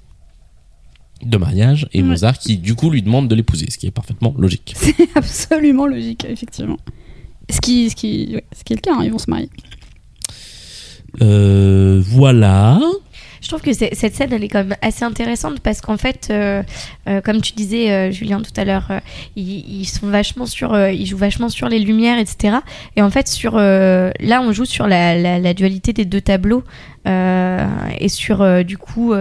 de 1.25 1.37
mariage 1.37 1.89
et 1.93 2.03
Ouais. 2.03 2.09
Mozart 2.09 2.39
qui 2.39 2.57
du 2.57 2.77
coup 2.77 2.89
lui 2.89 3.03
demande 3.03 3.27
de 3.27 3.35
l'épouser 3.35 3.67
ce 3.69 3.79
qui 3.79 3.89
est 3.89 3.91
parfaitement 3.91 4.33
logique 4.39 4.75
C'est 4.77 4.95
absolument 5.17 5.89
logique, 5.89 6.25
effectivement. 6.25 6.77
Ce 7.51 7.61
qui, 7.61 7.91
ce 7.91 7.97
qui, 7.97 8.31
ouais, 8.35 8.45
ce 8.57 8.63
qui 8.63 8.75
est 8.75 8.77
le 8.77 8.81
cas, 8.83 8.95
hein, 8.95 9.03
ils 9.03 9.11
vont 9.11 9.19
se 9.19 9.29
marier. 9.29 9.51
Euh, 11.21 12.01
voilà 12.07 12.81
Je 13.41 13.49
trouve 13.49 13.61
que 13.61 13.73
cette 13.73 14.15
scène, 14.15 14.33
elle 14.33 14.45
est 14.45 14.49
quand 14.49 14.65
même 14.65 14.77
assez 14.83 15.05
intéressante 15.05 15.61
parce 15.61 15.81
qu'en 15.81 15.97
fait, 15.97 16.29
euh, 16.31 16.63
euh, 17.09 17.21
comme 17.21 17.41
tu 17.41 17.53
disais, 17.53 17.91
euh, 17.91 18.11
Julien, 18.11 18.41
tout 18.41 18.59
à 18.61 18.65
l'heure, 18.65 18.89
ils, 19.37 19.85
sont 19.87 20.09
vachement 20.09 20.47
sur, 20.47 20.79
ils 20.89 21.07
jouent 21.07 21.17
vachement 21.17 21.49
sur 21.49 21.69
les 21.69 21.79
lumières, 21.79 22.19
etc. 22.19 22.59
Et 22.97 23.03
en 23.03 23.11
fait, 23.11 23.29
sur, 23.29 23.57
là, 23.57 24.43
on 24.43 24.53
joue 24.53 24.65
sur 24.65 24.87
la, 24.87 25.55
dualité 25.55 25.93
des 25.93 26.05
deux 26.05 26.21
tableaux 26.21 26.63
et 27.07 28.09
sur, 28.09 28.65
du 28.65 28.77
coup, 28.79 29.15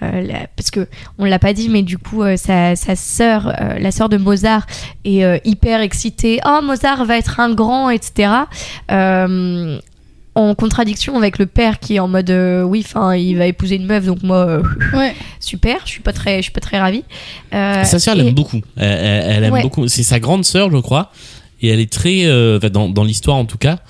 parce 0.00 0.70
que 0.70 0.88
on 1.18 1.24
l'a 1.24 1.38
pas 1.38 1.52
dit, 1.52 1.68
mais 1.68 1.82
du 1.82 1.98
coup, 1.98 2.22
sa, 2.36 2.76
sœur, 2.76 3.52
la 3.78 3.90
sœur 3.90 4.08
de 4.08 4.16
Mozart, 4.16 4.66
est 5.04 5.46
hyper 5.46 5.80
excitée. 5.80 6.40
Oh, 6.46 6.60
Mozart 6.62 7.04
va 7.04 7.16
être 7.16 7.40
un 7.40 7.54
grand, 7.54 7.90
etc. 7.90 8.30
En 10.34 10.54
contradiction 10.54 11.16
avec 11.18 11.38
le 11.38 11.44
père 11.44 11.78
qui 11.78 11.96
est 11.96 11.98
en 11.98 12.08
mode 12.08 12.30
euh, 12.30 12.62
oui 12.62 12.82
enfin 12.86 13.14
il 13.14 13.36
va 13.36 13.46
épouser 13.46 13.76
une 13.76 13.84
meuf 13.84 14.06
donc 14.06 14.22
moi 14.22 14.38
euh, 14.46 14.62
Ouais. 14.94 15.14
super 15.40 15.80
je 15.84 15.90
suis 15.90 16.00
pas 16.00 16.14
très 16.14 16.38
je 16.38 16.42
suis 16.44 16.52
pas 16.52 16.60
très 16.62 16.78
ravie 16.80 17.04
Euh, 17.52 17.84
sa 17.84 17.98
sœur 17.98 18.14
et- 18.14 18.22
l'aime 18.22 18.32
beaucoup 18.34 18.60
elle, 18.78 18.84
elle- 18.86 19.24
elle 19.36 19.44
aime 19.44 19.52
Ouais. 19.52 19.62
beaucoup 19.62 19.88
c'est 19.88 20.02
sa 20.02 20.20
grande 20.20 20.46
sœur 20.46 20.70
je 20.70 20.78
crois 20.78 21.12
et 21.60 21.68
elle 21.68 21.80
est 21.80 21.92
très 21.92 22.24
euh, 22.24 22.58
dans, 22.60 22.88
dans 22.88 23.04
l'histoire 23.04 23.36
en 23.36 23.44
tout 23.44 23.58
cas 23.58 23.80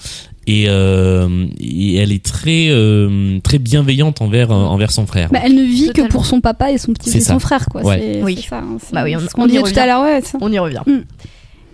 et, 0.49 0.64
euh, 0.66 1.47
et 1.61 1.95
elle 1.99 2.11
est 2.11 2.24
très 2.24 2.66
euh, 2.70 3.38
très 3.45 3.59
bienveillante 3.61 4.20
envers 4.20 4.51
envers 4.51 4.90
son 4.90 5.07
frère 5.07 5.28
Bah, 5.30 5.38
elle 5.45 5.55
ne 5.55 5.62
vit 5.62 5.86
Totalement. 5.86 6.09
que 6.09 6.12
pour 6.12 6.26
son 6.26 6.40
papa 6.40 6.72
et 6.72 6.78
son 6.78 6.93
petit 6.93 7.11
C'est 7.11 7.18
et 7.18 7.20
son 7.20 7.38
frère, 7.38 7.66
quoi. 7.66 7.82
Ouais. 7.84 8.01
C'est 8.16 8.22
Oui. 8.24 8.38
c'est 8.43 8.49
ça. 8.49 8.59
hein, 8.59 8.78
c'est- 8.84 8.93
Bah 8.93 9.05
oui, 9.05 9.14
on- 9.14 9.20
ce 9.20 9.26
qu'on 9.28 9.43
on 9.43 9.47
y 9.47 9.51
disait 9.51 9.61
tout 9.61 9.66
revient. 9.66 9.78
à 9.78 9.86
l'heure, 9.86 10.03
ouais. 10.03 10.20
ça. 10.22 10.38
on 10.40 10.51
y 10.51 10.59
revient 10.59 10.80
Mm. 10.84 11.03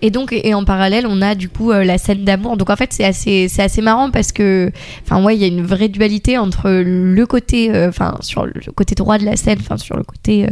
Et 0.02 0.10
donc 0.10 0.32
et 0.32 0.54
en 0.54 0.64
parallèle 0.64 1.06
on 1.08 1.20
a 1.22 1.34
du 1.34 1.48
coup 1.48 1.70
euh, 1.72 1.84
la 1.84 1.98
scène 1.98 2.24
d'amour 2.24 2.56
donc 2.56 2.70
en 2.70 2.76
fait 2.76 2.92
c'est 2.92 3.04
assez 3.04 3.48
c'est 3.48 3.62
assez 3.62 3.82
marrant 3.82 4.10
parce 4.10 4.32
que 4.32 4.70
enfin 5.04 5.22
ouais 5.22 5.36
il 5.36 5.40
y 5.40 5.44
a 5.44 5.48
une 5.48 5.62
vraie 5.64 5.88
dualité 5.88 6.38
entre 6.38 6.70
le 6.70 7.26
côté 7.26 7.74
euh, 7.74 7.88
enfin 7.88 8.16
sur 8.20 8.46
le 8.46 8.52
côté 8.74 8.94
droit 8.94 9.18
de 9.18 9.24
la 9.24 9.36
scène 9.36 9.58
enfin 9.60 9.76
sur 9.76 9.96
le 9.96 10.04
côté 10.04 10.46
euh, 10.46 10.48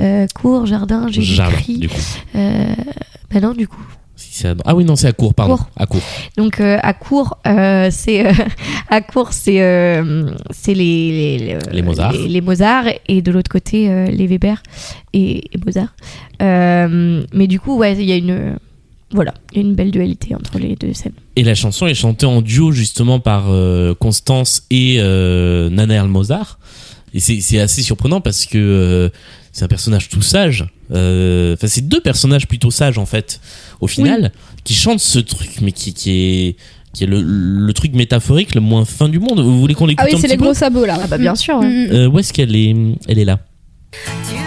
euh, 0.00 0.26
court 0.34 0.66
jardin 0.66 1.06
j'ai 1.10 1.22
Jardin, 1.22 1.56
écrit 1.58 1.88
bah 2.34 3.40
non 3.40 3.52
du 3.52 3.66
coup 3.68 3.82
Si 4.14 4.46
ah 4.64 4.74
oui 4.74 4.84
non 4.84 4.96
c'est 4.96 5.08
à 5.08 5.12
court 5.12 5.34
pardon 5.34 5.56
Court. 5.56 5.68
à 5.76 5.86
court 5.86 6.02
Donc 6.36 6.60
euh, 6.60 6.78
à 6.82 6.94
court, 6.94 7.38
euh, 7.46 7.88
c'est 7.90 8.24
euh, 8.26 8.32
à 8.88 9.00
court, 9.02 9.32
c'est 9.32 9.58
c'est 10.50 10.74
les 10.74 11.38
les, 11.38 11.58
Les 11.72 11.82
Mozart. 11.82 12.12
les, 12.12 12.28
les 12.28 12.40
Mozart 12.40 12.84
et 13.08 13.20
de 13.20 13.30
l'autre 13.32 13.50
côté 13.50 14.06
les 14.10 14.26
Weber 14.26 14.62
et, 15.12 15.54
et 15.54 15.58
Mozart. 15.64 15.94
Mais 16.40 17.46
du 17.46 17.60
coup, 17.60 17.76
ouais, 17.76 17.94
il 17.94 18.04
y 18.04 18.12
a 18.12 18.16
une 18.16 18.56
voilà, 19.12 19.34
il 19.52 19.56
y 19.56 19.60
a 19.60 19.62
une 19.68 19.74
belle 19.74 19.92
dualité 19.92 20.34
entre 20.34 20.58
les 20.58 20.74
deux 20.74 20.92
scènes. 20.92 21.12
Et 21.36 21.44
la 21.44 21.54
chanson 21.54 21.86
est 21.86 21.94
chantée 21.94 22.26
en 22.26 22.42
duo 22.42 22.72
justement 22.72 23.20
par 23.20 23.44
euh, 23.50 23.94
Constance 23.94 24.64
et 24.70 24.96
euh, 24.98 25.70
Nana. 25.70 26.04
Et 27.14 27.20
c'est 27.20 27.60
assez 27.60 27.82
surprenant 27.82 28.20
parce 28.20 28.46
que 28.46 28.58
euh, 28.58 29.08
c'est 29.52 29.64
un 29.64 29.68
personnage 29.68 30.08
tout 30.08 30.22
sage. 30.22 30.66
Euh, 30.92 31.54
Enfin, 31.54 31.68
c'est 31.68 31.88
deux 31.88 32.00
personnages 32.00 32.46
plutôt 32.48 32.70
sages 32.70 32.98
en 32.98 33.06
fait, 33.06 33.40
au 33.80 33.86
final, 33.86 34.32
qui 34.64 34.74
chantent 34.74 35.00
ce 35.00 35.18
truc, 35.20 35.60
mais 35.62 35.72
qui, 35.72 35.94
qui 35.94 36.10
est 36.10 36.56
qui 36.92 37.04
est 37.04 37.06
le, 37.06 37.20
le 37.22 37.72
truc 37.74 37.92
métaphorique 37.92 38.54
le 38.54 38.60
moins 38.62 38.84
fin 38.86 39.08
du 39.08 39.18
monde. 39.18 39.40
Vous 39.40 39.60
voulez 39.60 39.74
qu'on 39.74 39.86
l'écoute 39.86 40.06
Ah 40.06 40.10
oui, 40.12 40.18
c'est 40.20 40.28
les 40.28 40.36
gros 40.36 40.54
sabots 40.54 40.86
là. 40.86 40.98
Ah 41.02 41.06
bah 41.06 41.18
bien 41.18 41.34
sûr. 41.34 41.60
Mm, 41.60 41.66
mm. 41.66 41.88
Euh, 41.92 42.08
Où 42.08 42.18
est-ce 42.18 42.32
qu'elle 42.32 42.56
est 42.56 42.74
Elle 43.06 43.18
est 43.18 43.24
là? 43.24 43.38
Tu 43.92 44.45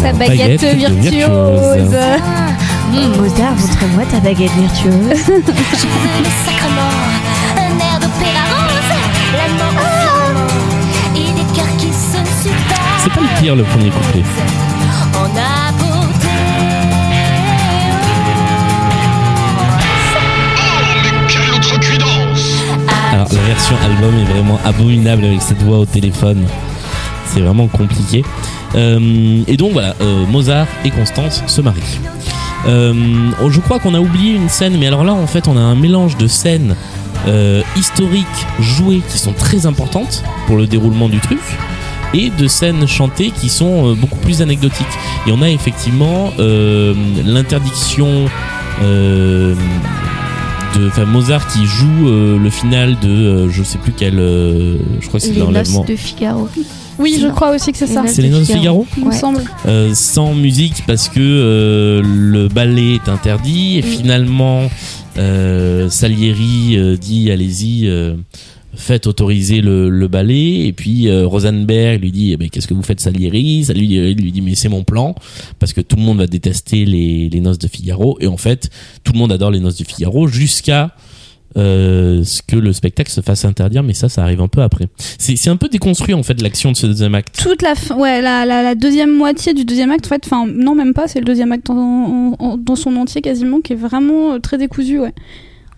Sa 0.00 0.12
baguette, 0.12 0.62
virtuose. 0.62 1.10
virtuose. 1.10 1.96
Mmh, 2.92 3.16
Mozart, 3.20 3.54
montre-moi 3.56 4.04
ta 4.10 4.20
baguette 4.20 4.52
virtueuse. 4.52 4.92
Je 5.26 5.32
veux 5.32 5.42
le 6.18 6.30
sacrement, 6.46 6.94
un 7.56 7.78
air 7.78 7.98
d'opéra 8.00 8.44
rose, 8.54 8.92
la 9.36 9.48
mort 9.58 9.74
au 9.76 9.86
firmament, 10.00 10.46
et 11.16 11.32
des 11.32 11.46
cœurs 11.54 11.76
qui 11.78 11.88
se 11.88 12.18
superbent. 12.42 13.02
C'est 13.02 13.12
pas 13.12 13.20
le 13.20 13.40
pire 13.40 13.56
le 13.56 13.64
premier 13.64 13.90
couplet. 13.90 14.22
Alors 23.12 23.28
la 23.32 23.42
version 23.42 23.76
album 23.84 24.14
est 24.18 24.32
vraiment 24.32 24.58
abominable 24.64 25.24
avec 25.24 25.42
cette 25.42 25.62
voix 25.62 25.78
au 25.78 25.86
téléphone. 25.86 26.46
C'est 27.26 27.40
vraiment 27.40 27.66
compliqué. 27.66 28.24
Euh, 28.74 29.42
et 29.46 29.56
donc 29.56 29.72
voilà, 29.72 29.94
euh, 30.00 30.26
Mozart 30.26 30.66
et 30.84 30.90
Constance 30.90 31.42
se 31.46 31.60
marient. 31.60 32.00
Euh, 32.66 32.92
oh, 33.42 33.50
je 33.50 33.60
crois 33.60 33.78
qu'on 33.78 33.94
a 33.94 34.00
oublié 34.00 34.34
une 34.34 34.48
scène, 34.48 34.76
mais 34.78 34.86
alors 34.86 35.04
là 35.04 35.14
en 35.14 35.26
fait 35.26 35.48
on 35.48 35.56
a 35.56 35.60
un 35.60 35.74
mélange 35.74 36.16
de 36.16 36.26
scènes 36.26 36.74
historiques 37.76 38.26
jouées 38.58 39.02
qui 39.10 39.18
sont 39.18 39.34
très 39.34 39.66
importantes 39.66 40.24
pour 40.46 40.56
le 40.56 40.66
déroulement 40.66 41.10
du 41.10 41.18
truc 41.18 41.40
et 42.14 42.30
de 42.30 42.48
scènes 42.48 42.86
chantées 42.86 43.30
qui 43.30 43.48
sont 43.48 43.94
beaucoup 43.94 44.18
plus 44.18 44.40
anecdotiques. 44.40 44.86
Et 45.26 45.32
on 45.32 45.42
a 45.42 45.50
effectivement 45.50 46.32
euh, 46.38 46.94
l'interdiction 47.24 48.26
euh, 48.82 49.54
de 50.76 50.88
enfin, 50.88 51.04
Mozart 51.04 51.46
qui 51.48 51.66
joue 51.66 52.08
euh, 52.08 52.38
le 52.38 52.50
final 52.50 52.98
de 53.00 53.48
je 53.48 53.62
sais 53.62 53.78
plus 53.78 53.92
quel 53.92 54.16
je 54.16 55.06
crois 55.08 55.20
que 55.20 55.26
c'est 55.26 55.34
l'enlèvement 55.34 55.84
de 55.84 55.96
Figaro. 55.96 56.48
Oui, 56.98 57.18
je 57.20 57.28
crois 57.28 57.54
aussi 57.54 57.70
que 57.72 57.78
c'est 57.78 57.86
ça. 57.86 58.04
C'est 58.06 58.22
les 58.22 58.28
noces 58.30 58.48
de 58.48 58.54
Figaro 58.54 58.86
Il 58.96 59.04
me 59.04 59.10
Ouais. 59.10 59.16
semble. 59.16 59.42
Euh, 59.66 59.92
sans 59.94 60.34
musique 60.34 60.82
parce 60.86 61.08
que 61.08 61.20
euh, 61.20 62.02
le 62.04 62.48
ballet 62.48 62.94
est 62.96 63.08
interdit 63.08 63.78
et 63.78 63.82
Mm. 63.82 63.84
finalement 63.84 64.70
euh, 65.18 65.88
Salieri 65.88 66.76
euh, 66.76 66.96
dit 66.96 67.30
allez-y 67.30 67.86
euh, 67.86 68.14
faites 68.74 69.06
autoriser 69.06 69.60
le, 69.60 69.88
le 69.88 70.08
ballet 70.08 70.66
et 70.66 70.72
puis 70.72 71.08
euh, 71.08 71.26
Rosenberg 71.26 72.00
lui 72.02 72.12
dit 72.12 72.32
eh 72.32 72.36
ben, 72.36 72.48
qu'est-ce 72.48 72.68
que 72.68 72.74
vous 72.74 72.82
faites 72.82 73.00
Salieri? 73.00 73.64
Salieri 73.64 74.14
lui 74.14 74.30
dit 74.32 74.40
mais 74.40 74.54
c'est 74.54 74.68
mon 74.68 74.84
plan 74.84 75.14
parce 75.58 75.72
que 75.72 75.80
tout 75.80 75.96
le 75.96 76.02
monde 76.02 76.18
va 76.18 76.26
détester 76.26 76.84
les, 76.84 77.28
les 77.28 77.40
noces 77.40 77.58
de 77.58 77.66
Figaro 77.68 78.18
et 78.20 78.26
en 78.28 78.36
fait 78.36 78.70
tout 79.04 79.12
le 79.12 79.18
monde 79.18 79.32
adore 79.32 79.50
les 79.50 79.60
noces 79.60 79.76
de 79.78 79.84
Figaro 79.84 80.28
jusqu'à 80.28 80.92
euh, 81.56 82.22
ce 82.24 82.42
que 82.42 82.56
le 82.56 82.72
spectacle 82.72 83.10
se 83.10 83.20
fasse 83.22 83.44
interdire 83.44 83.82
mais 83.82 83.94
ça 83.94 84.08
ça 84.08 84.22
arrive 84.22 84.40
un 84.42 84.48
peu 84.48 84.60
après 84.60 84.86
c'est 85.18 85.48
un 85.48 85.56
peu 85.56 85.68
déconstruit 85.68 86.12
en 86.14 86.22
fait 86.22 86.40
l'action 86.42 86.72
de 86.72 86.76
ce 86.76 86.86
deuxième 86.86 87.14
acte 87.14 87.38
Toute 87.42 87.62
la, 87.62 87.74
fin- 87.74 87.96
ouais, 87.96 88.20
la, 88.20 88.74
deuxième 88.74 89.14
moitié 89.14 89.54
du 89.54 89.64
deuxième 89.64 89.90
acte, 89.90 90.06
en 90.06 90.08
fait, 90.10 90.22
enfin, 90.26 90.46
non, 90.46 90.74
même 90.74 90.94
pas, 90.94 91.08
c'est 91.08 91.18
le 91.20 91.24
deuxième 91.24 91.52
acte 91.52 91.66
dans 91.68 92.76
son 92.76 92.96
entier 92.96 93.20
quasiment, 93.22 93.60
qui 93.60 93.72
est 93.72 93.76
vraiment 93.76 94.34
euh, 94.34 94.38
très 94.38 94.58
décousu, 94.58 94.98
ouais. 95.00 95.12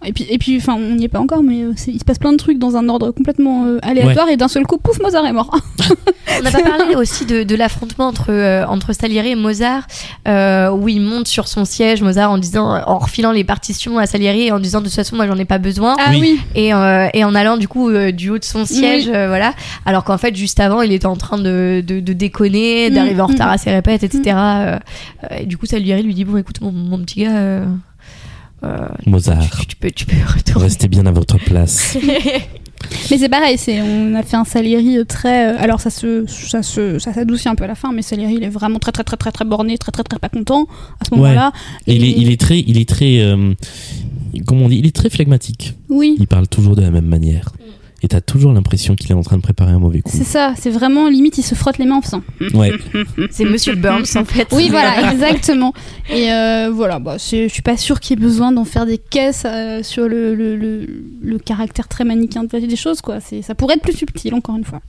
Et 0.05 0.13
puis, 0.13 0.27
et 0.31 0.39
puis, 0.39 0.57
enfin, 0.57 0.75
on 0.75 0.95
n'y 0.95 1.05
est 1.05 1.09
pas 1.09 1.21
encore, 1.21 1.43
mais 1.43 1.63
euh, 1.63 1.75
il 1.87 1.99
se 1.99 2.05
passe 2.05 2.19
plein 2.19 2.33
de 2.33 2.39
trucs 2.39 2.59
dans 2.59 2.77
un 2.77 2.89
ordre 2.89 3.11
complètement 3.11 3.67
euh, 3.67 3.79
aléatoire, 3.83 4.29
et 4.29 4.37
d'un 4.37 4.49
seul 4.49 4.65
coup, 4.67 4.79
pouf, 4.79 4.99
Mozart 5.01 5.27
est 5.27 5.33
mort. 5.33 5.51
On 6.39 6.43
n'a 6.43 6.51
pas 6.51 6.63
parlé 6.63 6.95
aussi 6.95 7.27
de, 7.27 7.43
de 7.43 7.55
l'affrontement 7.55 8.07
entre, 8.07 8.31
euh, 8.31 8.65
entre 8.67 8.93
Salieri 8.95 9.31
et 9.31 9.35
Mozart, 9.35 9.87
euh, 10.27 10.71
où 10.71 10.89
il 10.89 11.01
monte 11.03 11.29
sur 11.29 11.49
son 11.49 11.65
siège, 11.67 12.01
Mozart, 12.03 12.31
en 12.31 12.39
disant, 12.39 12.83
en 12.87 12.99
refilant 12.99 13.33
les 13.33 13.45
partitions 13.45 13.99
à 13.99 14.07
Salieri 14.07 14.45
et 14.47 14.53
en 14.53 14.61
disant 14.61 14.81
de 14.81 14.87
toute 14.87 14.95
façon, 14.95 15.17
moi 15.17 15.27
j'en 15.27 15.37
ai 15.37 15.45
pas 15.45 15.59
besoin. 15.59 15.97
Ah 15.99 16.13
Oui. 16.13 16.41
Et, 16.55 16.73
euh, 16.73 17.09
et 17.13 17.25
en 17.25 17.35
allant 17.35 17.57
du 17.59 17.69
coup 17.69 17.91
euh, 17.91 18.11
du 18.13 18.31
haut 18.31 18.39
de 18.39 18.45
son 18.45 18.65
siège, 18.65 19.07
Oui. 19.07 19.13
euh, 19.15 19.29
voilà. 19.29 19.53
Alors 19.85 20.05
qu'en 20.05 20.17
fait, 20.19 20.35
juste 20.35 20.61
avant, 20.61 20.81
il 20.83 20.93
était 20.93 21.07
en 21.07 21.17
train 21.17 21.37
de, 21.37 21.83
de, 21.87 22.01
de 22.01 22.13
déconner, 22.13 22.91
Mm, 22.91 22.95
d'arriver 22.95 23.21
en 23.21 23.29
mm. 23.29 23.33
retard 23.33 23.51
à 23.51 23.59
ses 23.59 23.71
répètes, 23.71 24.03
etc. 24.05 24.23
Euh, 24.27 24.79
euh, 25.31 25.37
et 25.41 25.47
du 25.47 25.59
coup, 25.59 25.67
Salieri 25.67 26.03
lui 26.03 26.15
dit 26.15 26.25
Bon, 26.25 26.37
écoute, 26.39 26.61
mon, 26.61 26.73
mon 26.73 26.99
petit 27.01 27.25
gars, 27.25 27.63
euh, 28.65 28.87
Mozart 29.07 29.49
tu, 29.61 29.67
tu 29.67 29.77
peux, 29.77 29.91
tu 29.91 30.07
peux 30.07 30.17
retourner. 30.37 30.67
restez 30.67 30.89
bien 30.89 31.07
à 31.07 31.13
votre 31.13 31.39
place 31.39 31.97
mais 33.11 33.19
c'est 33.19 33.29
pareil, 33.29 33.59
c'est, 33.59 33.81
on 33.83 34.15
a 34.15 34.23
fait 34.23 34.37
un 34.37 34.45
Salieri 34.45 34.99
euh, 34.99 35.05
très, 35.05 35.53
euh, 35.55 35.59
alors 35.59 35.81
ça 35.81 35.91
se, 35.91 36.25
ça 36.27 36.63
se, 36.63 36.99
ça 36.99 37.13
s'adoucit 37.13 37.49
un 37.49 37.55
peu 37.55 37.65
à 37.65 37.67
la 37.67 37.75
fin, 37.75 37.93
mais 37.93 38.01
Salieri, 38.03 38.35
il 38.37 38.43
est 38.43 38.49
vraiment 38.49 38.79
très, 38.79 38.91
très, 38.91 39.05
très, 39.05 39.17
très, 39.19 39.31
très 39.31 39.45
borné, 39.45 39.77
très, 39.77 39.93
très, 39.93 40.03
très 40.03 40.19
pas 40.19 40.31
content 40.31 40.67
à 41.01 41.05
ce 41.05 41.11
Ouais. 41.15 41.19
moment-là. 41.21 41.53
Et 41.87 41.95
il 41.97 42.05
est, 42.05 42.11
il 42.17 42.31
est 42.31 42.41
très 42.41 42.59
il 42.61 42.79
est 42.79 42.89
très 42.89 43.21
euh, 43.21 43.53
comment 44.47 44.65
on 44.65 44.69
dit 44.71 44.79
il 44.79 44.87
est 44.87 44.95
très 44.97 45.11
phlegmatique 45.11 45.75
Oui, 45.91 46.17
il 46.19 46.27
parle 46.27 46.49
toujours 46.49 46.75
de 46.75 46.81
la 46.83 46.91
même 46.91 47.07
manière 47.07 47.51
et 48.03 48.09
t'as 48.09 48.21
toujours 48.21 48.53
l'impression 48.53 48.97
qu'il 48.97 49.11
est 49.11 49.15
en 49.15 49.23
train 49.23 49.37
de 49.37 49.43
préparer 49.43 49.73
un 49.73 49.79
mauvais 49.79 50.01
coup 50.01 50.11
c'est 50.13 50.25
ça, 50.25 50.55
c'est 50.59 50.71
vraiment 50.71 51.09
limite, 51.09 51.37
il 51.39 51.43
se 51.43 51.55
frotte 51.55 51.79
les 51.79 51.85
mains 51.85 51.97
en 51.97 52.03
faisant. 52.03 52.23
ouais 52.55 52.73
C'est 53.31 53.45
Monsieur 53.45 53.75
Burns, 53.75 54.05
en 54.17 54.25
fait. 54.25 54.49
Oui, 54.53 54.69
voilà, 54.71 55.13
exactement. 55.13 55.73
Et 56.11 56.33
euh, 56.33 56.71
voilà, 56.73 56.99
bah, 56.99 57.17
c'est- 57.19 57.49
je 57.49 57.53
suis 57.53 57.63
pas 57.63 57.77
sûre 57.77 58.01
qu'il 58.01 58.19
y 58.19 58.21
ait 58.21 58.25
besoin 58.25 58.53
d'en 58.53 58.65
faire 58.65 58.87
des 58.87 58.99
caisses 58.99 59.43
euh, 59.47 59.83
sur 59.83 60.09
le, 60.09 60.35
le, 60.35 60.57
le, 60.57 60.87
le 61.23 61.39
caractère 61.39 61.89
très 61.89 62.05
manichéen 62.05 62.45
de- 62.45 62.59
des 62.59 62.77
choses, 62.77 63.01
quoi. 63.01 63.21
C'est- 63.21 63.43
Ça 63.43 63.55
pourrait 63.55 63.75
être 63.75 63.83
plus 63.83 63.93
subtil, 63.97 64.35
encore 64.35 64.57
une 64.57 64.65
fois. 64.65 64.81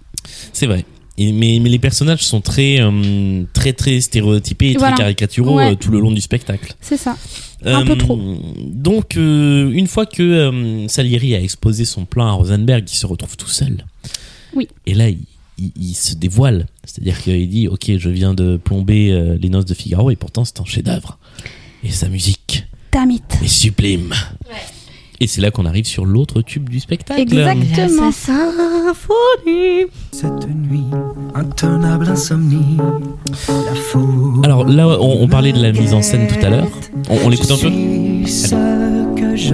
C'est 0.53 0.66
vrai. 0.68 0.86
Et- 1.18 1.34
mais, 1.34 1.59
mais 1.62 1.70
les 1.70 1.80
personnages 1.80 2.24
sont 2.24 2.39
très, 2.41 2.80
euh, 2.80 3.43
très, 3.53 3.74
très 3.74 3.99
stéréotypés 3.99 4.72
et 4.72 4.78
Voilà. 4.78 4.93
très 4.93 5.03
caricaturaux 5.03 5.57
Ouais. 5.57 5.72
euh, 5.72 5.76
tout 5.76 5.91
le 5.91 5.99
long 5.99 6.12
du 6.12 6.22
spectacle. 6.22 6.74
C'est 6.82 6.97
ça. 6.97 7.18
Un 7.66 7.86
peu 7.86 7.97
trop. 7.97 8.20
Donc, 8.66 9.18
euh, 9.18 9.70
une 9.72 9.88
fois 9.88 10.05
que 10.05 10.22
euh, 10.24 10.88
Salieri 10.88 11.36
a 11.36 11.41
exposé 11.41 11.86
son 11.86 12.05
plan 12.05 12.28
à 12.28 12.32
Rosenberg, 12.32 12.84
il 12.91 12.95
se 12.95 13.05
retrouve 13.05 13.38
tout 13.38 13.47
seul. 13.49 13.86
Oui. 14.55 14.68
Et 14.86 14.93
là, 14.93 15.09
il, 15.09 15.20
il- 15.57 15.72
il 15.76 15.93
se 15.93 16.16
dévoile. 16.16 16.66
C'est-à-dire 16.84 17.22
qu'il 17.22 17.47
dit 17.49 17.68
Ok, 17.68 17.91
je 17.97 18.09
viens 18.09 18.34
de 18.34 18.57
plomber 18.57 19.12
euh, 19.12 19.38
les 19.39 19.49
noces 19.49 19.66
de 19.66 19.74
Figaro, 19.74 20.09
et 20.12 20.16
pourtant 20.16 20.43
c'est 20.45 20.59
un 20.59 20.66
chef-d'œuvre. 20.66 21.20
Et 21.84 21.91
sa 21.91 22.09
musique 22.09 22.66
Damn 22.91 23.12
it. 23.12 23.24
est 23.43 23.47
sublime. 23.47 24.14
Et 25.24 25.28
c'est 25.28 25.39
là 25.39 25.51
qu'on 25.51 25.67
arrive 25.67 25.86
sur 25.86 26.03
l'autre 26.03 26.41
tube 26.41 26.67
du 26.67 26.80
spectacle. 26.80 27.22
Exactement. 27.22 28.05
La 28.07 28.11
symphonie. 28.11 29.86
Cette 30.11 30.49
nuit, 30.49 30.88
intenable 31.36 32.07
insomnie, 32.07 32.78
la 33.47 33.76
foule. 33.76 34.43
Alors 34.43 34.65
là, 34.65 34.88
on, 34.99 35.22
on 35.22 35.28
parlait 35.28 35.53
de 35.53 35.61
la 35.61 35.74
mise 35.74 35.93
en 35.93 36.01
scène 36.01 36.26
tout 36.26 36.43
à 36.43 36.49
l'heure. 36.49 36.67
On, 37.07 37.17
on 37.24 37.30
l'écoute 37.30 37.51
un 37.51 37.57
peu 37.57 37.69
ce 38.28 38.55
que 39.15 39.36
je 39.36 39.53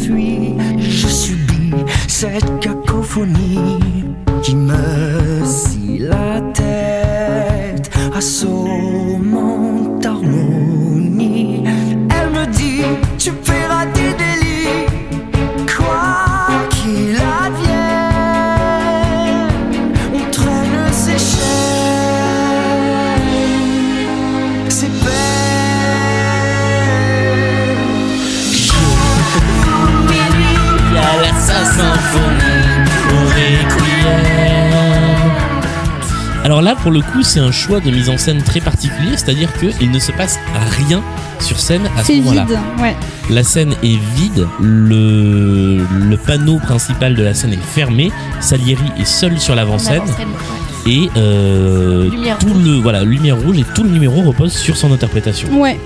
fuis, 0.00 0.54
je 0.78 1.08
subis 1.08 1.74
cette 2.06 2.60
cacophonie 2.60 3.80
qui 4.44 4.54
me 4.54 5.44
scie 5.44 5.98
la 5.98 6.40
tête, 6.52 7.90
assommant 8.14 9.98
harmonie. 10.04 10.53
Alors 36.44 36.60
là, 36.60 36.74
pour 36.76 36.90
le 36.90 37.00
coup, 37.00 37.22
c'est 37.22 37.40
un 37.40 37.50
choix 37.50 37.80
de 37.80 37.90
mise 37.90 38.10
en 38.10 38.18
scène 38.18 38.42
très 38.42 38.60
particulier, 38.60 39.12
c'est-à-dire 39.12 39.48
qu'il 39.58 39.90
ne 39.90 39.98
se 39.98 40.12
passe 40.12 40.38
rien 40.78 41.02
sur 41.40 41.58
scène 41.58 41.82
à 41.96 42.00
ce 42.02 42.06
C'est 42.08 42.16
moment-là. 42.20 42.44
vide. 42.44 42.58
Ouais. 42.82 42.94
La 43.30 43.42
scène 43.42 43.72
est 43.82 43.98
vide, 44.14 44.46
le, 44.60 45.78
le 45.78 46.16
panneau 46.18 46.58
principal 46.58 47.14
de 47.14 47.22
la 47.22 47.32
scène 47.32 47.54
est 47.54 47.56
fermé, 47.56 48.12
Salieri 48.40 48.84
est 49.00 49.06
seul 49.06 49.38
sur 49.40 49.54
l'avant-scène 49.54 50.02
ouais. 50.02 50.92
et 50.92 51.08
euh, 51.16 52.10
Lumière 52.10 52.38
tout 52.38 52.52
le 52.52 52.72
voilà 52.80 53.02
lumière 53.04 53.38
rouge 53.40 53.58
et 53.58 53.64
tout 53.74 53.82
le 53.82 53.88
numéro 53.90 54.20
repose 54.20 54.52
sur 54.52 54.76
son 54.76 54.92
interprétation, 54.92 55.48
Ouais. 55.58 55.78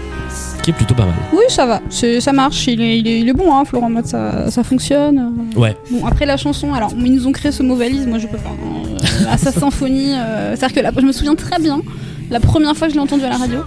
qui 0.64 0.70
est 0.70 0.74
plutôt 0.74 0.94
pas 0.94 1.04
mal. 1.06 1.14
Oui, 1.32 1.44
ça 1.48 1.66
va. 1.66 1.80
Ça 2.20 2.32
marche. 2.32 2.66
Il 2.66 2.80
est, 2.80 2.98
il 2.98 3.06
est, 3.06 3.20
il 3.20 3.28
est 3.28 3.32
bon, 3.32 3.54
hein, 3.56 3.64
Florent 3.64 3.90
Mode. 3.90 4.06
Ça, 4.06 4.50
ça 4.50 4.64
fonctionne. 4.64 5.32
Ouais. 5.56 5.76
Bon, 5.92 6.04
après 6.04 6.26
la 6.26 6.36
chanson, 6.36 6.74
alors 6.74 6.90
ils 6.98 7.14
nous 7.14 7.28
ont 7.28 7.32
créé 7.32 7.52
ce 7.52 7.62
mot 7.62 7.76
valise, 7.76 8.06
moi 8.08 8.18
je 8.18 8.26
peux 8.26 8.36
pas. 8.38 8.50
hein. 8.50 8.96
À 9.30 9.38
sa 9.38 9.52
symphonie, 9.52 10.14
euh, 10.14 10.56
c'est-à-dire 10.56 10.76
que 10.76 10.80
là, 10.80 10.92
je 10.96 11.04
me 11.04 11.12
souviens 11.12 11.34
très 11.34 11.60
bien, 11.60 11.80
la 12.30 12.40
première 12.40 12.76
fois 12.76 12.86
que 12.86 12.92
je 12.92 12.98
l'ai 12.98 13.02
entendu 13.02 13.24
à 13.24 13.28
la 13.28 13.36
radio, 13.36 13.60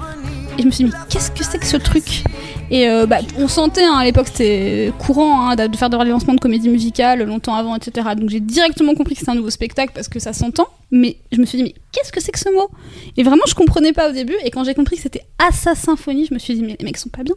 et 0.57 0.61
je 0.61 0.67
me 0.67 0.71
suis 0.71 0.83
dit, 0.83 0.91
mais 0.91 0.99
qu'est-ce 1.09 1.31
que 1.31 1.43
c'est 1.43 1.59
que 1.59 1.65
ce 1.65 1.77
truc? 1.77 2.23
Et 2.69 2.87
euh, 2.87 3.05
bah, 3.05 3.19
on 3.37 3.47
sentait, 3.47 3.83
hein, 3.83 3.95
à 3.95 4.03
l'époque 4.03 4.27
c'était 4.27 4.93
courant 4.97 5.49
hein, 5.49 5.55
de 5.55 5.75
faire 5.75 5.89
des 5.89 5.97
lancements 5.97 6.33
de 6.33 6.39
comédie 6.39 6.69
musicale 6.69 7.23
longtemps 7.23 7.55
avant, 7.55 7.75
etc. 7.75 8.09
Donc 8.17 8.29
j'ai 8.29 8.39
directement 8.39 8.93
compris 8.93 9.15
que 9.15 9.19
c'était 9.19 9.31
un 9.31 9.35
nouveau 9.35 9.49
spectacle 9.49 9.91
parce 9.93 10.07
que 10.07 10.19
ça 10.19 10.31
s'entend, 10.31 10.67
mais 10.89 11.17
je 11.31 11.39
me 11.39 11.45
suis 11.45 11.57
dit, 11.57 11.63
mais 11.63 11.75
qu'est-ce 11.91 12.11
que 12.11 12.21
c'est 12.21 12.31
que 12.31 12.39
ce 12.39 12.53
mot? 12.53 12.69
Et 13.17 13.23
vraiment, 13.23 13.43
je 13.47 13.55
comprenais 13.55 13.93
pas 13.93 14.09
au 14.09 14.13
début, 14.13 14.35
et 14.43 14.51
quand 14.51 14.63
j'ai 14.63 14.73
compris 14.73 14.95
que 14.95 15.01
c'était 15.01 15.23
à 15.37 15.51
sa 15.51 15.75
symphonie, 15.75 16.25
je 16.25 16.33
me 16.33 16.39
suis 16.39 16.55
dit, 16.55 16.61
mais 16.61 16.75
les 16.79 16.85
mecs 16.85 16.97
sont 16.97 17.09
pas 17.09 17.23
bien. 17.23 17.35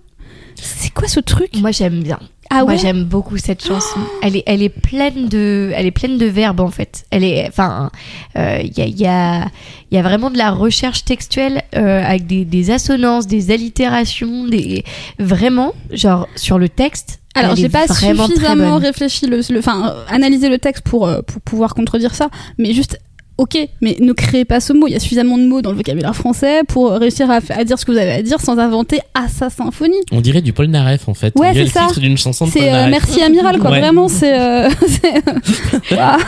C'est 0.57 0.93
quoi 0.93 1.09
ce 1.09 1.21
truc? 1.21 1.51
Moi, 1.57 1.73
j'aime 1.73 2.03
bien. 2.03 2.21
Ah 2.51 2.63
Moi 2.65 2.73
ouais 2.73 2.79
j'aime 2.79 3.05
beaucoup 3.05 3.39
cette 3.39 3.65
chanson. 3.65 3.99
Elle 4.23 4.37
est, 4.37 4.43
elle 4.47 4.63
est 4.63 4.69
pleine 4.69 5.29
de, 5.29 5.73
elle 5.75 5.87
est 5.87 5.91
pleine 5.91 6.19
de 6.19 6.27
verbes 6.27 6.61
en 6.61 6.71
fait. 6.71 7.05
Elle 7.11 7.25
est, 7.25 7.47
enfin, 7.49 7.91
euh, 8.37 8.61
il 8.63 8.77
y 8.77 8.83
a, 8.83 8.87
y 8.87 9.07
a, 9.07 9.49
y 9.91 9.99
a 9.99 10.03
vraiment 10.03 10.31
de 10.31 10.39
la 10.39 10.51
recherche 10.51 11.05
textuelle 11.05 11.63
euh, 11.75 12.03
avec 12.05 12.27
des, 12.27 12.45
des 12.45 12.71
assonances, 12.71 13.27
des 13.27 13.51
allitérations, 13.51 14.47
des 14.47 14.85
vraiment 15.19 15.73
genre 15.91 16.29
sur 16.37 16.59
le 16.59 16.69
texte. 16.69 17.21
Alors, 17.37 17.57
j'ai 17.57 17.69
pas 17.69 17.89
suffisamment 17.89 18.77
réfléchi, 18.77 19.27
le, 19.27 19.41
enfin, 19.59 19.89
euh, 19.89 20.05
analysé 20.09 20.49
le 20.49 20.59
texte 20.59 20.85
pour, 20.85 21.09
euh, 21.09 21.21
pour 21.23 21.43
pouvoir 21.43 21.75
contredire 21.75 22.15
ça, 22.15 22.29
mais 22.59 22.73
juste, 22.73 23.01
ok, 23.39 23.59
mais 23.81 23.97
ne 24.01 24.13
créez 24.13 24.45
pas 24.45 24.61
ce 24.61 24.73
mot. 24.73 24.87
Il 24.87 24.93
y 24.93 24.97
a 24.97 25.01
suffisamment 25.01 25.39
de 25.39 25.45
mots 25.45 25.63
dans 25.63 25.71
le 25.71 25.77
vocabulaire 25.77 26.15
français 26.15 26.63
pour 26.69 26.91
réussir 26.93 27.31
à, 27.31 27.41
à 27.51 27.65
dire 27.65 27.79
ce 27.79 27.85
que 27.85 27.93
vous 27.93 27.99
avez 27.99 28.13
à 28.13 28.23
dire 28.23 28.41
sans 28.41 28.59
inventer 28.59 29.01
à 29.15 29.29
sa 29.29 29.51
symphonie. 29.51 29.97
On 30.13 30.21
dirait 30.21 30.43
du 30.43 30.53
Paul 30.53 30.67
Naref 30.67 31.09
en 31.09 31.15
fait. 31.15 31.33
Ouais, 31.39 31.53
c'est 31.55 31.67
ça. 31.67 31.83
le 31.83 31.89
titre 31.89 32.01
d'une 32.01 32.17
chanson 32.19 32.47
de 32.47 32.51
Paul 32.53 32.63
C'est 32.63 32.73
euh, 32.73 32.89
merci 32.91 33.23
amiral, 33.23 33.59
quoi. 33.59 33.71
Ouais. 33.71 33.81
Vraiment, 33.81 34.09
c'est. 34.09 34.39
euh, 34.39 34.69
Waouh. 35.91 36.19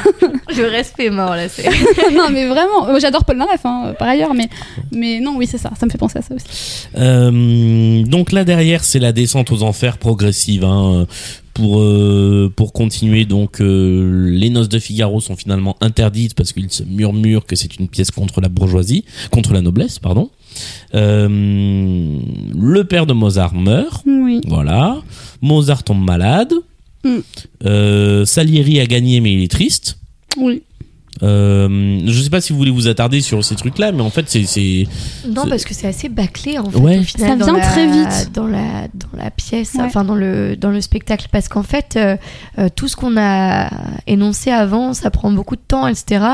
Le 0.57 0.69
respect 0.71 1.11
mort 1.11 1.37
là, 1.37 1.49
c'est. 1.49 1.65
non, 2.13 2.29
mais 2.33 2.47
vraiment, 2.47 2.99
j'adore 2.99 3.25
Paul 3.25 3.37
Naref, 3.37 3.65
hein, 3.65 3.95
par 3.99 4.09
ailleurs, 4.09 4.35
mais, 4.35 4.49
mais 4.93 5.21
non, 5.21 5.37
oui, 5.37 5.47
c'est 5.47 5.59
ça. 5.59 5.71
Ça 5.79 5.87
me 5.87 5.91
fait 5.91 5.99
penser 5.99 6.19
à 6.19 6.23
ça 6.23 6.35
aussi. 6.35 6.89
Euh, 6.97 8.03
donc 8.05 8.33
là 8.33 8.45
derrière 8.45 8.85
c'est 8.85 8.99
la 8.99 9.13
descente 9.13 9.53
aux 9.53 9.63
enfers 9.63 9.99
progressive 9.99 10.65
hein, 10.65 11.07
pour 11.57 11.81
euh, 11.81 12.53
pour 12.55 12.73
continuer 12.75 13.25
donc 13.25 13.61
euh, 13.63 14.29
les 14.31 14.51
noces 14.51 14.69
de 14.69 14.79
Figaro 14.79 15.21
sont 15.21 15.37
finalement 15.37 15.75
interdites 15.81 16.35
parce 16.35 16.53
qu'il 16.53 16.71
se 16.71 16.83
murmure 16.85 17.47
que 17.47 17.57
c'est 17.57 17.77
une 17.79 17.89
pièce 17.89 18.11
contre 18.11 18.43
la 18.43 18.51
bourgeoisie 18.51 19.05
contre 19.31 19.53
la 19.55 19.63
noblesse 19.63 19.99
pardon 19.99 20.29
Euh, 20.95 21.29
le 22.75 22.85
père 22.85 23.07
de 23.07 23.13
Mozart 23.15 23.55
meurt 23.55 24.03
Oui. 24.07 24.41
voilà 24.47 25.03
Mozart 25.43 25.83
tombe 25.83 26.05
malade 26.05 26.53
Mm. 27.05 28.25
Salieri 28.25 28.81
a 28.81 28.87
gagné 28.87 29.21
mais 29.21 29.33
il 29.35 29.43
est 29.45 29.49
triste 29.61 29.99
Oui. 30.37 30.63
Euh, 31.23 32.01
je 32.07 32.21
sais 32.21 32.31
pas 32.31 32.41
si 32.41 32.53
vous 32.53 32.59
voulez 32.59 32.71
vous 32.71 32.89
attarder 32.89 33.21
sur 33.21 33.45
ces 33.45 33.55
trucs-là, 33.57 33.93
mais 33.93 34.03
en 34.03 34.11
fait, 34.11 34.25
c'est 34.29 34.87
Non, 35.29 35.47
parce 35.49 35.65
que 35.65 35.75
c'est 35.75 35.87
assez 35.89 36.09
bâclé 36.09 36.59
en 36.59 36.71
fait. 36.71 36.79
Ouais. 36.79 36.99
Au 36.99 37.03
final, 37.03 37.31
Ça 37.31 37.37
dans 37.37 37.45
vient 37.47 37.57
la- 37.63 37.67
très 37.71 37.87
vite. 37.87 38.31
dans 38.35 38.47
la 38.47 38.89
dans 38.95 39.19
la 39.23 39.31
pièce, 39.31 39.75
Ouais. 39.75 39.83
enfin 39.85 40.05
dans 40.05 40.15
le 40.15 40.57
dans 40.57 40.71
le 40.71 40.81
spectacle, 40.81 41.27
parce 41.33 41.49
qu'en 41.49 41.63
fait, 41.63 41.95
euh, 41.97 42.17
euh, 42.59 42.69
tout 42.75 42.89
ce 42.89 42.97
qu'on 42.97 43.17
a 43.17 43.71
énoncé 44.07 44.51
avant, 44.51 44.93
ça 44.93 45.11
prend 45.11 45.31
beaucoup 45.31 45.57
de 45.57 45.61
temps, 45.67 45.87
etc. 45.87 46.25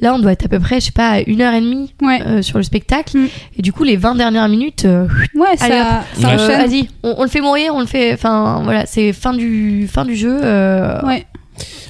Là, 0.00 0.14
on 0.14 0.18
doit 0.18 0.32
être 0.32 0.46
à 0.46 0.48
peu 0.48 0.58
près, 0.60 0.80
je 0.80 0.86
sais 0.86 0.92
pas, 0.92 1.10
à 1.10 1.20
une 1.20 1.40
heure 1.40 1.54
et 1.54 1.60
demie 1.60 1.94
Ouais. 2.02 2.20
euh, 2.26 2.42
sur 2.42 2.58
le 2.58 2.64
spectacle, 2.64 3.16
Mm. 3.18 3.26
et 3.58 3.62
du 3.62 3.72
coup, 3.72 3.84
les 3.84 3.96
20 3.96 4.14
dernières 4.16 4.48
minutes, 4.48 4.84
euh, 4.84 5.06
Ouais, 5.34 5.46
Allez, 5.60 5.74
ça, 5.74 6.02
euh, 6.22 6.34
enchaîne. 6.34 6.66
vas-y, 6.68 6.88
on, 7.02 7.14
on 7.18 7.22
le 7.22 7.28
fait 7.28 7.40
mourir, 7.40 7.72
on 7.74 7.80
le 7.80 7.86
fait, 7.86 8.12
enfin 8.14 8.60
voilà, 8.64 8.86
c'est 8.86 9.12
fin 9.12 9.32
du 9.32 9.88
fin 9.90 10.04
du 10.04 10.16
jeu, 10.16 10.38
euh, 10.42 11.00
Ouais. 11.02 11.24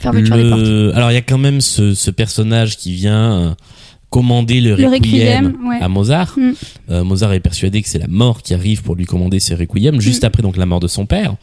Fermeture 0.05 0.37
des 0.37 0.49
portes. 0.49 0.63
le... 0.63 0.93
Alors 0.95 1.11
il 1.11 1.15
y 1.15 1.19
a 1.19 1.23
quand 1.23 1.39
même 1.39 1.61
ce, 1.61 1.95
ce 1.95 2.11
personnage 2.11 2.77
qui 2.77 2.93
vient 2.95 3.33
euh, 3.33 3.55
commander 4.11 4.61
le, 4.61 4.77
Le 4.77 4.87
requiem, 4.87 5.47
requiem, 5.47 5.67
ouais. 5.67 5.81
à 5.81 5.89
Mozart. 5.89 6.35
Mm. 6.39 6.53
Euh, 6.91 7.03
Mozart 7.03 7.33
est 7.33 7.41
persuadé 7.41 7.83
que 7.83 7.89
c'est 7.89 7.99
la 7.99 8.07
mort 8.07 8.43
qui 8.43 8.55
arrive 8.55 8.83
pour 8.85 8.95
lui 8.95 9.07
commander 9.07 9.41
ses 9.41 9.57
requiem, 9.57 10.01
juste 10.01 10.23
Mm. 10.23 10.27
après 10.27 10.43
donc 10.45 10.57
la 10.57 10.67
mort 10.67 10.79
de 10.79 10.87
son 10.87 11.05
père. 11.05 11.35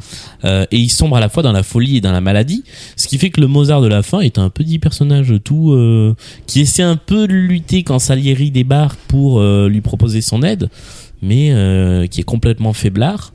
Euh, 0.46 0.66
et 0.72 0.78
il 0.78 0.88
sombre 0.90 1.18
à 1.18 1.20
la 1.20 1.28
fois 1.28 1.44
dans 1.44 1.52
la 1.52 1.64
folie 1.64 1.98
et 1.98 2.02
dans 2.02 2.14
la 2.14 2.22
maladie, 2.22 2.64
ce 2.96 3.10
qui 3.10 3.18
fait 3.18 3.30
que 3.30 3.42
le 3.42 3.48
Mozart 3.48 3.82
de 3.82 3.88
la 3.88 4.04
fin 4.04 4.22
est 4.22 4.38
un 4.40 4.50
petit 4.50 4.80
personnage 4.80 5.34
tout 5.44 5.74
euh, 5.74 6.16
qui 6.48 6.62
essaie 6.62 6.82
un 6.84 6.96
peu 6.96 7.28
de 7.28 7.34
lutter 7.34 7.84
quand 7.84 8.00
Salieri 8.00 8.52
débarque 8.52 8.98
pour 9.10 9.42
lui 9.44 9.82
proposer 9.82 10.22
son 10.22 10.42
aide, 10.42 10.70
mais 11.22 11.54
qui 12.10 12.22
est 12.22 12.26
complètement 12.26 12.72
faiblard. 12.72 13.34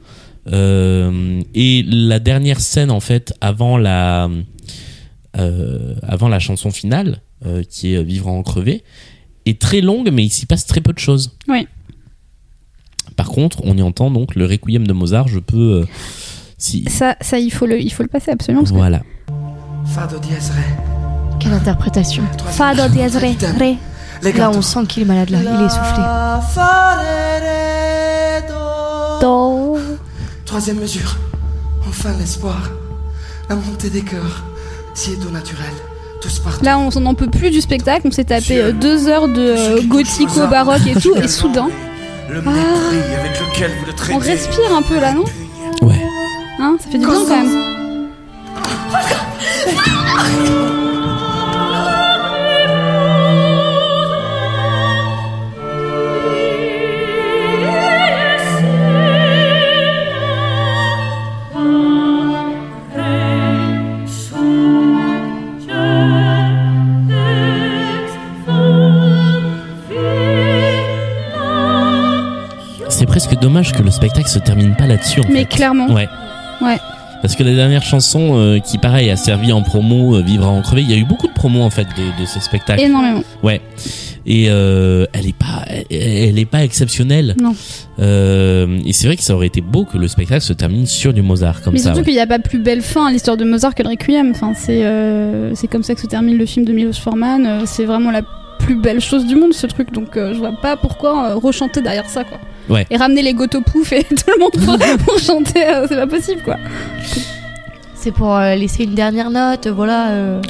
Et 0.51 1.85
la 1.87 2.19
dernière 2.21 2.61
scène 2.61 2.91
en 2.91 3.01
fait 3.01 3.35
avant 3.43 3.77
la 3.77 4.31
avant 6.03 6.29
la 6.29 6.39
chanson 6.39 6.71
finale 6.71 7.21
euh, 7.45 7.63
qui 7.69 7.95
est 7.95 8.03
Vivre 8.03 8.29
à 8.29 8.33
en 8.33 8.43
crever 8.43 8.83
est 9.45 9.61
très 9.61 9.81
longue 9.81 10.11
mais 10.11 10.25
il 10.25 10.31
s'y 10.31 10.47
passe 10.47 10.67
très 10.67 10.81
peu 10.81 10.93
de 10.93 10.99
choses. 10.99 11.37
Oui. 11.49 11.69
Par 13.17 13.29
contre, 13.29 13.61
on 13.65 13.77
y 13.77 13.83
entend 13.83 14.11
donc 14.11 14.35
le 14.35 14.45
requiem 14.47 14.87
de 14.87 14.93
Mozart. 14.93 15.29
Je 15.29 15.39
peux, 15.39 15.83
euh, 15.83 15.87
si 16.59 16.85
Ça, 16.89 17.17
ça 17.21 17.39
il, 17.39 17.51
faut 17.51 17.67
le, 17.67 17.81
il 17.81 17.93
faut 17.93 18.03
le 18.03 18.09
passer 18.09 18.31
absolument. 18.31 18.63
parce 18.63 18.75
voilà. 18.75 19.03
Quelle 21.39 21.53
interprétation. 21.53 22.25
Fado 22.49 22.89
dièse 22.89 23.17
ré, 23.17 23.31
Item. 23.33 23.57
ré. 23.57 23.77
Là, 24.23 24.51
on 24.51 24.63
sent 24.63 24.87
qu'il 24.89 25.03
est 25.03 25.07
malade 25.07 25.31
là, 25.31 25.39
il 25.43 25.47
est 25.47 25.69
do. 28.49 29.21
Do. 29.21 29.79
Troisième 30.45 30.79
mesure. 30.81 31.17
Enfin 31.87 32.15
l'espoir. 32.19 32.71
La 33.49 33.57
montée 33.57 33.91
des 33.91 34.03
cœurs. 34.03 34.45
Si 34.97 35.13
est 35.13 35.27
au 35.27 35.31
naturel. 35.31 35.67
Tous 36.23 36.39
partout. 36.39 36.65
Là, 36.65 36.79
on 36.79 36.91
s'en 36.91 37.05
en 37.05 37.15
peut 37.15 37.27
plus 37.29 37.51
du 37.51 37.61
spectacle. 37.61 38.07
On 38.07 38.11
s'est 38.11 38.25
tapé 38.25 38.59
euh, 38.59 38.73
deux 38.73 39.09
heures 39.09 39.29
de 39.29 39.55
euh, 39.57 39.83
gothico, 39.83 40.47
baroque 40.47 40.87
et 40.87 40.99
tout, 40.99 41.15
et 41.17 41.29
soudain, 41.29 41.69
Le 42.31 42.37
mépris 42.37 42.57
avec 43.19 43.39
lequel 43.39 43.71
vous 43.79 43.87
le 43.87 43.93
traitez. 43.93 44.15
on 44.15 44.19
respire 44.19 44.75
un 44.75 44.81
peu 44.83 44.99
là, 44.99 45.13
non 45.13 45.25
Ouais. 45.83 46.01
Hein 46.59 46.77
Ça 46.81 46.91
fait 46.91 46.99
du 46.99 47.07
bien 47.07 47.15
quand 47.15 47.43
même. 47.43 47.63
Presque 73.17 73.41
dommage 73.41 73.73
que 73.73 73.83
le 73.83 73.91
spectacle 73.91 74.29
se 74.29 74.39
termine 74.39 74.77
pas 74.77 74.87
là-dessus. 74.87 75.23
Mais 75.31 75.39
fait. 75.39 75.45
clairement. 75.47 75.87
Ouais. 75.87 76.07
Ouais. 76.61 76.77
Parce 77.23 77.35
que 77.35 77.43
la 77.45 77.55
dernière 77.55 77.83
chanson, 77.83 78.37
euh, 78.37 78.59
qui 78.59 78.77
pareil 78.77 79.09
a 79.09 79.17
servi 79.17 79.53
en 79.53 79.63
promo, 79.63 80.17
euh, 80.17 80.21
Vivre 80.21 80.45
à 80.45 80.51
en 80.51 80.61
crever, 80.61 80.83
il 80.83 80.91
y 80.91 80.93
a 80.93 80.99
eu 80.99 81.07
beaucoup 81.07 81.27
de 81.27 81.33
promos 81.33 81.63
en 81.63 81.71
fait 81.71 81.87
de, 81.97 82.21
de 82.21 82.27
ce 82.27 82.41
spectacle. 82.41 82.83
Énormément. 82.83 83.23
Ouais. 83.43 83.63
Et 84.27 84.49
euh, 84.51 85.07
elle 85.15 85.27
est 85.27 85.35
pas, 85.35 85.65
elle, 85.67 85.87
elle 85.89 86.39
est 86.39 86.45
pas 86.45 86.63
exceptionnelle. 86.63 87.35
Non. 87.41 87.55
Et 88.85 88.93
c'est 88.93 89.07
vrai 89.07 89.17
que 89.17 89.23
ça 89.23 89.35
aurait 89.35 89.47
été 89.47 89.63
beau 89.63 89.87
que 89.87 89.97
le 89.97 90.09
spectacle 90.09 90.43
se 90.43 90.53
termine 90.53 90.85
sur 90.85 91.15
du 91.15 91.23
Mozart 91.23 91.63
comme 91.63 91.73
Mais 91.73 91.79
ça. 91.79 91.85
surtout 91.85 92.01
ouais. 92.01 92.05
qu'il 92.05 92.15
n'y 92.15 92.21
a 92.21 92.27
pas 92.27 92.39
plus 92.39 92.59
belle 92.59 92.83
fin 92.83 93.07
à 93.07 93.11
l'histoire 93.11 93.39
de 93.39 93.47
Mozart 93.47 93.75
que 93.75 93.83
le 93.83 93.89
Requiem. 93.89 94.33
Enfin, 94.33 94.53
c'est 94.55 94.85
c'est 95.55 95.69
comme 95.69 95.85
ça 95.85 95.95
que 95.95 96.03
se 96.03 96.07
termine 96.07 96.37
le 96.37 96.45
film 96.45 96.67
de 96.67 96.73
Milos 96.75 97.01
Forman. 97.01 97.63
C'est 97.65 97.87
vraiment 97.87 98.11
la 98.11 98.21
plus 98.59 98.77
belle 98.77 99.01
chose 99.01 99.25
du 99.25 99.37
monde, 99.37 99.55
ce 99.55 99.67
truc. 99.67 99.91
Donc, 99.91 100.09
je 100.17 100.37
vois 100.37 100.53
pas 100.61 100.77
pourquoi 100.77 101.33
rechanter 101.37 101.81
derrière 101.81 102.11
ça, 102.11 102.23
quoi. 102.23 102.37
Ouais. 102.69 102.87
Et 102.91 102.97
ramener 102.97 103.23
les 103.23 103.35
gotopouf 103.35 103.93
et 103.93 104.03
tout 104.09 104.17
le 104.35 104.39
monde 104.41 104.53
pour, 104.65 104.79
pour 105.05 105.19
chanter, 105.19 105.65
euh, 105.67 105.87
c'est 105.89 105.97
pas 105.97 106.07
possible, 106.07 106.43
quoi. 106.43 106.57
C'est 107.95 108.11
pour 108.13 108.35
euh, 108.35 108.55
laisser 108.55 108.85
une 108.85 108.95
dernière 108.95 109.31
note, 109.31 109.67
voilà. 109.69 110.11
euh, 110.11 110.41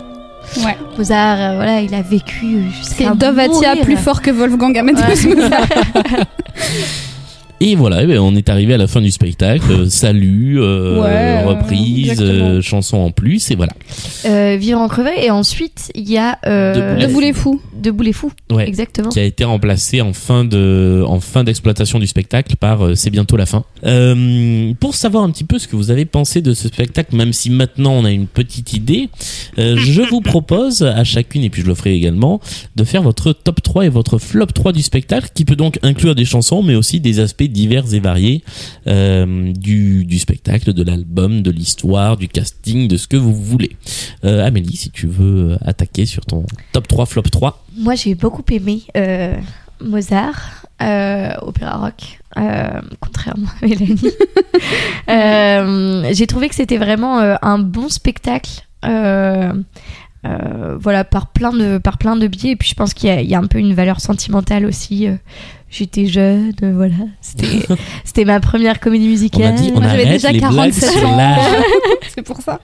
Ouais. 0.65 0.77
Mozart, 0.97 1.39
euh, 1.41 1.55
voilà, 1.57 1.81
il 1.81 1.93
a 1.95 2.03
vécu 2.03 2.45
euh, 2.57 2.61
C'est 2.83 3.05
jusqu'à 3.05 3.15
Dovatia 3.15 3.77
plus 3.83 3.97
fort 3.97 4.23
que 4.23 4.31
Wolfgang 4.31 4.79
Amadeus 4.79 5.27
Mozart. 5.35 5.67
Et 7.59 7.75
voilà, 7.75 8.03
eh 8.03 8.07
ben, 8.07 8.19
on 8.19 8.35
est 8.37 8.51
arrivé 8.51 8.75
à 8.75 8.77
la 8.77 8.87
fin 8.87 9.01
du 9.01 9.11
spectacle. 9.11 9.65
Euh, 9.71 9.89
Salut, 9.89 10.61
euh, 10.61 11.01
Ouais, 11.01 11.09
euh, 11.09 11.47
reprise, 11.47 12.19
euh, 12.21 12.61
chanson 12.61 12.99
en 12.99 13.11
plus, 13.11 13.51
et 13.51 13.55
voilà. 13.55 13.73
Euh, 14.27 14.57
Vivre 14.61 14.79
en 14.79 14.89
crevé 14.89 15.13
et 15.25 15.31
ensuite 15.31 15.91
il 15.95 16.11
y 16.11 16.19
a 16.19 16.39
euh, 16.47 16.97
Debout 16.99 17.07
Debout 17.07 17.21
les 17.21 17.33
fous. 17.33 17.61
Debout 17.75 18.03
les 18.03 18.13
fous, 18.13 18.31
Ouais. 18.53 18.69
exactement. 18.69 19.09
qui 19.09 19.21
a 19.21 19.25
été 19.25 19.45
remplacé 19.45 20.03
en 20.03 20.13
fin 20.13 20.45
de 20.45 21.03
en 21.07 21.19
fin 21.21 21.45
d'exploitation 21.45 21.99
du 21.99 22.07
spectacle 22.07 22.57
par 22.57 22.85
euh, 22.85 22.95
c'est 22.95 23.11
bientôt 23.11 23.39
la 23.39 23.47
fin. 23.47 23.65
Euh, 23.85 24.75
pour 24.79 24.95
savoir 24.95 25.25
un 25.25 25.31
petit 25.31 25.45
peu 25.45 25.59
ce 25.59 25.67
que 25.67 25.77
vous 25.77 25.91
avez 25.91 26.05
pensé 26.05 26.43
de 26.43 26.53
ce 26.53 26.69
spectacle, 26.69 27.17
même 27.17 27.33
si 27.33 27.49
maintenant 27.49 27.93
on 27.93 28.05
a 28.05 28.11
une 28.11 28.27
petite 28.27 28.75
idée, 28.75 29.09
euh, 29.59 29.77
je 29.79 30.03
vous 30.03 30.21
propose 30.21 30.83
à 30.83 31.05
chacune 31.05 31.43
et 31.43 31.49
puis 31.49 31.63
je 31.63 31.67
le 31.67 31.75
ferai 31.75 31.95
également 31.95 32.39
de 32.77 32.85
faire 32.85 33.03
votre 33.03 33.33
top 33.33 33.63
3 33.63 33.87
et 33.87 33.89
votre 33.89 34.19
flop 34.19 34.47
3 34.47 34.73
du 34.73 34.83
spectacle, 34.83 35.31
qui 35.35 35.47
peut 35.47 35.57
donc 35.57 35.79
inclure 35.83 36.15
des 36.15 36.27
chansons, 36.27 36.63
mais 36.63 36.75
aussi 36.75 37.01
des 37.01 37.19
aspects 37.21 37.45
divers 37.49 37.93
et 37.95 38.01
variés 38.01 38.43
euh, 38.87 39.53
du, 39.53 40.05
du 40.05 40.19
spectacle, 40.19 40.73
de 40.73 40.83
l'album, 40.83 41.43
de 41.43 41.51
l'histoire, 41.51 42.17
du 42.17 42.29
casting, 42.29 42.89
de 42.89 42.97
ce 42.97 43.07
que 43.09 43.17
vous 43.17 43.35
voulez. 43.35 43.77
Euh, 44.25 44.47
Amélie, 44.47 44.77
si 44.77 44.91
tu 44.91 45.07
veux 45.07 45.57
attaquer 45.65 46.07
sur 46.07 46.25
ton 46.27 46.45
top 46.73 46.89
3, 46.89 47.07
flop 47.07 47.23
3. 47.23 47.65
Moi 47.79 47.95
j'ai 47.95 48.15
beaucoup 48.15 48.45
aimé 48.51 48.83
euh, 48.97 49.37
Mozart, 49.85 50.67
euh, 50.83 51.31
opéra 51.43 51.77
rock, 51.79 52.21
euh, 52.39 52.81
contrairement 53.01 53.49
à 53.63 53.67
Mélanie. 53.67 53.97
Euh, 55.09 56.11
j'ai 56.13 56.27
trouvé 56.27 56.49
que 56.49 56.55
c'était 56.55 56.79
vraiment 56.79 57.21
euh, 57.21 57.37
un 57.43 57.59
bon 57.59 57.89
spectacle. 57.89 58.67
euh, 58.85 59.53
euh, 60.27 60.77
voilà 60.81 61.05
par 61.05 61.29
plein 61.29 61.53
de 61.53 61.79
par 61.79 61.99
plein 61.99 62.17
de 62.17 62.27
biais 62.27 62.53
et 62.53 62.57
puis 62.57 62.69
je 62.71 62.75
pense 62.75 62.95
qu'il 62.95 63.09
y, 63.09 63.13
a- 63.13 63.21
il 63.21 63.29
y 63.29 63.35
a 63.37 63.39
un 63.39 63.47
peu 63.47 63.59
une 63.59 63.75
valeur 63.75 64.01
sentimentale 64.01 64.67
aussi 64.67 65.07
euh, 65.07 65.15
j'étais 65.79 66.07
jeune 66.07 66.53
voilà 66.61 66.95
c'était 67.21 67.67
ma 68.25 68.41
première 68.41 68.81
comédie 68.81 69.07
On 69.07 69.11
musicale 69.11 69.43
a 69.43 69.53
dit, 69.53 69.71
on 69.75 69.81
Moi, 69.81 69.89
j'avais 69.91 70.07
déjà 70.07 70.33
les 70.33 70.39
blagues 70.39 70.73
47 70.73 70.91
sur 70.91 71.09
ans. 71.09 71.19
c'est 72.15 72.23
pour 72.23 72.39
ça. 72.39 72.61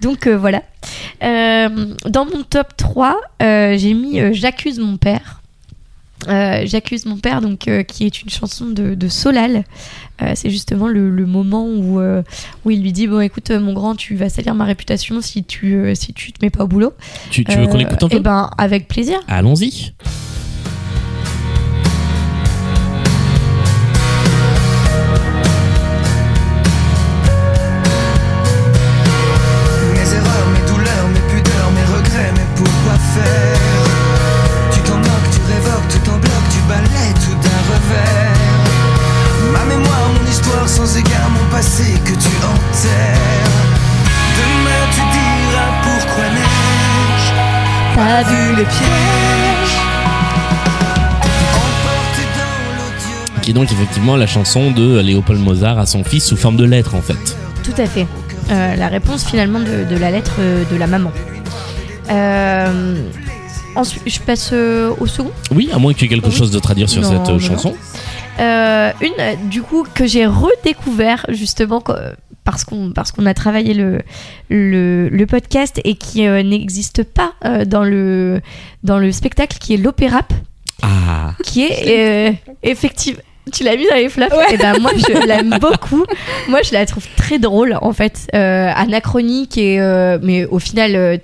Donc 0.00 0.26
euh, 0.26 0.36
voilà. 0.36 0.62
Euh, 1.22 1.94
dans 2.06 2.26
mon 2.26 2.42
top 2.42 2.76
3, 2.76 3.16
euh, 3.42 3.76
j'ai 3.78 3.94
mis 3.94 4.20
J'accuse 4.34 4.78
mon 4.78 4.96
père. 4.96 5.40
J'accuse 6.26 7.04
mon 7.04 7.18
père, 7.18 7.40
donc 7.42 7.68
qui 7.88 8.06
est 8.06 8.22
une 8.22 8.30
chanson 8.30 8.66
de, 8.66 8.94
de 8.94 9.08
Solal. 9.08 9.64
C'est 10.34 10.48
justement 10.48 10.88
le, 10.88 11.10
le 11.10 11.26
moment 11.26 11.66
où, 11.66 12.00
où 12.00 12.70
il 12.70 12.82
lui 12.82 12.92
dit 12.92 13.06
bon 13.06 13.20
écoute 13.20 13.50
mon 13.50 13.74
grand 13.74 13.94
tu 13.94 14.14
vas 14.14 14.30
salir 14.30 14.54
ma 14.54 14.64
réputation 14.64 15.20
si 15.20 15.44
tu 15.44 15.94
si 15.94 16.14
tu 16.14 16.32
te 16.32 16.42
mets 16.42 16.50
pas 16.50 16.64
au 16.64 16.68
boulot. 16.68 16.94
Tu, 17.30 17.44
tu 17.44 17.56
veux 17.58 17.66
qu'on 17.66 17.78
écoute 17.78 18.02
un 18.02 18.08
peu? 18.08 18.16
Eh 18.16 18.20
ben 18.20 18.50
avec 18.56 18.88
plaisir. 18.88 19.18
Allons-y. 19.28 19.92
T'as 47.94 48.22
vu 48.24 48.50
le 48.56 48.64
piège 48.64 49.74
emporté 51.54 52.22
dans 52.36 52.74
l'odieux. 52.76 53.40
Qui 53.42 53.50
est 53.50 53.54
donc 53.54 53.70
effectivement 53.72 54.16
la 54.16 54.26
chanson 54.26 54.70
de 54.72 54.98
Léopold 55.00 55.40
Mozart 55.40 55.78
à 55.78 55.86
son 55.86 56.02
fils 56.04 56.24
sous 56.24 56.36
forme 56.36 56.56
de 56.56 56.64
lettre 56.64 56.94
en 56.94 57.02
fait. 57.02 57.36
Tout 57.62 57.80
à 57.80 57.86
fait. 57.86 58.06
Euh, 58.50 58.76
la 58.76 58.88
réponse 58.88 59.24
finalement 59.24 59.60
de, 59.60 59.84
de 59.88 59.96
la 59.98 60.10
lettre 60.10 60.34
euh, 60.40 60.64
de 60.70 60.76
la 60.76 60.86
maman. 60.86 61.12
Euh, 62.10 62.96
ensuite, 63.76 64.02
je 64.06 64.20
passe 64.20 64.52
au 64.52 65.06
second. 65.06 65.30
Oui, 65.54 65.70
à 65.72 65.78
moins 65.78 65.92
que 65.94 65.98
tu 65.98 66.04
aies 66.04 66.08
quelque 66.08 66.26
Oui. 66.28 66.34
chose 66.34 66.50
d'autre 66.50 66.70
à 66.70 66.74
dire 66.74 66.88
sur 66.88 67.00
Non, 67.02 67.08
cette 67.10 67.28
non. 67.28 67.38
chanson. 67.38 67.74
Euh, 68.40 68.90
une, 69.00 69.12
euh, 69.20 69.34
du 69.50 69.62
coup, 69.62 69.86
que 69.94 70.06
j'ai 70.06 70.26
redécouvert 70.26 71.24
justement 71.28 71.80
co- 71.80 71.94
parce 72.44 72.64
qu'on 72.64 72.90
parce 72.92 73.12
qu'on 73.12 73.26
a 73.26 73.34
travaillé 73.34 73.74
le, 73.74 74.00
le, 74.50 75.08
le 75.08 75.26
podcast 75.26 75.80
et 75.84 75.94
qui 75.94 76.26
euh, 76.26 76.42
n'existe 76.42 77.04
pas 77.04 77.32
euh, 77.44 77.64
dans, 77.64 77.84
le, 77.84 78.40
dans 78.82 78.98
le 78.98 79.12
spectacle, 79.12 79.58
qui 79.58 79.74
est 79.74 79.78
l'opéra, 79.78 80.22
Ah, 80.82 81.34
qui 81.44 81.62
est 81.64 82.30
euh, 82.30 82.32
effectivement. 82.62 83.20
Tu 83.52 83.62
l'as 83.62 83.76
mis 83.76 83.86
dans 83.86 83.96
les 83.96 84.08
flops? 84.08 84.34
Et 84.52 84.56
ben 84.56 84.78
moi 84.80 84.90
je 84.96 85.26
l'aime 85.26 85.58
beaucoup. 85.60 86.04
Moi 86.48 86.60
je 86.62 86.72
la 86.72 86.86
trouve 86.86 87.06
très 87.14 87.38
drôle 87.38 87.78
en 87.82 87.92
fait, 87.92 88.26
euh, 88.34 88.70
anachronique 88.74 89.58
et 89.58 89.78
euh, 89.80 90.18
mais 90.22 90.46
au 90.46 90.58
final 90.58 90.96
euh, 90.96 91.18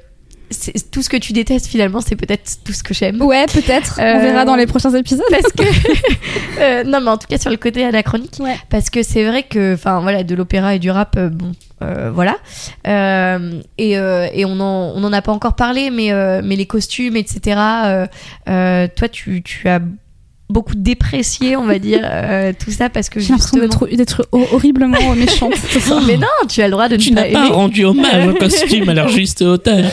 tout 0.90 1.02
ce 1.02 1.08
que 1.08 1.16
tu 1.16 1.32
détestes 1.32 1.66
finalement 1.66 2.00
c'est 2.00 2.16
peut-être 2.16 2.58
tout 2.64 2.72
ce 2.72 2.82
que 2.82 2.92
j'aime. 2.94 3.20
Ouais, 3.22 3.46
peut-être. 3.46 3.98
Euh, 4.00 4.14
On 4.16 4.20
verra 4.22 4.44
dans 4.44 4.56
les 4.56 4.66
prochains 4.66 4.94
épisodes. 4.94 5.24
parce 5.30 5.52
que 5.52 5.62
Euh, 6.60 6.84
non 6.84 7.00
mais 7.00 7.10
en 7.10 7.16
tout 7.16 7.26
cas 7.28 7.38
sur 7.38 7.50
le 7.50 7.56
côté 7.56 7.84
anachronique 7.84 8.34
Ouais. 8.40 8.56
parce 8.68 8.90
que 8.90 9.02
c'est 9.02 9.24
vrai 9.24 9.44
que 9.44 9.74
enfin 9.74 10.00
voilà 10.00 10.24
de 10.24 10.34
l'opéra 10.34 10.74
et 10.74 10.78
du 10.78 10.90
rap 10.90 11.16
euh, 11.16 11.28
bon 11.30 11.52
voilà 12.12 12.36
et, 13.78 13.92
et 13.92 14.44
on 14.44 14.60
en 14.60 14.92
on 14.94 15.02
en 15.04 15.12
a 15.14 15.22
pas 15.22 15.32
encore 15.32 15.54
parlé 15.54 15.90
mais 15.90 16.10
mais 16.42 16.56
les 16.56 16.66
costumes 16.66 17.16
etc 17.16 17.56
toi 18.46 19.08
tu 19.10 19.42
tu 19.42 19.68
as 19.68 19.80
beaucoup 20.50 20.74
déprécié 20.74 21.56
on 21.56 21.64
va 21.66 21.78
dire 21.78 22.00
euh, 22.04 22.52
tout 22.62 22.70
ça 22.70 22.88
parce 22.90 23.08
que 23.08 23.20
J'ai 23.20 23.28
l'impression 23.32 23.58
justement 23.60 23.86
d'être 23.86 23.96
d'être 23.96 24.28
hor- 24.32 24.52
horriblement 24.54 25.14
méchante. 25.16 25.52
mais 26.06 26.16
non 26.16 26.26
tu 26.48 26.60
as 26.62 26.66
le 26.66 26.72
droit 26.72 26.88
de 26.88 26.96
tu 26.96 27.10
ne 27.10 27.16
n'as 27.16 27.22
pas 27.24 27.32
pas 27.32 27.46
aimer 27.46 27.54
rendu 27.54 27.84
hommage 27.84 28.28
au 28.28 28.34
costume 28.34 28.88
à 28.88 28.94
leur 28.94 29.08
juste 29.08 29.42
hauteur. 29.42 29.84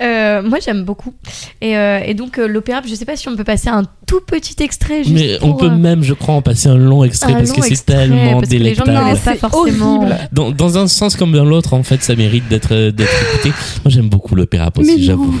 Euh, 0.00 0.42
moi 0.42 0.58
j'aime 0.64 0.82
beaucoup 0.82 1.14
et, 1.60 1.76
euh, 1.76 2.00
et 2.04 2.14
donc 2.14 2.38
euh, 2.38 2.48
l'opéra 2.48 2.80
je 2.84 2.92
sais 2.94 3.04
pas 3.04 3.14
si 3.14 3.28
on 3.28 3.36
peut 3.36 3.44
passer 3.44 3.68
un 3.68 3.84
tout 4.06 4.20
petit 4.26 4.56
extrait 4.60 5.04
juste 5.04 5.14
Mais 5.14 5.38
on 5.42 5.52
peut 5.54 5.66
euh, 5.66 5.76
même, 5.76 6.02
je 6.02 6.12
crois, 6.12 6.34
en 6.34 6.42
passer 6.42 6.68
un 6.68 6.76
long 6.76 7.04
extrait 7.04 7.32
un 7.32 7.36
parce 7.36 7.50
long 7.50 7.54
que 7.56 7.62
c'est 7.68 7.86
tellement 7.86 8.40
parce 8.40 8.48
que 8.48 8.56
les 8.56 8.74
gens 8.74 8.84
ne 8.84 8.90
délectable. 8.92 9.38
pas 9.38 9.48
forcément. 9.48 10.08
Dans, 10.32 10.50
dans 10.50 10.76
un 10.78 10.88
sens 10.88 11.14
comme 11.16 11.32
dans 11.32 11.44
l'autre, 11.44 11.72
en 11.74 11.82
fait, 11.84 12.02
ça 12.02 12.14
mérite 12.16 12.46
d'être 12.48 12.72
écouté. 12.72 13.48
Moi, 13.84 13.88
j'aime 13.88 14.08
beaucoup 14.08 14.34
l'opéra 14.34 14.70
aussi, 14.76 15.04
j'avoue. 15.04 15.34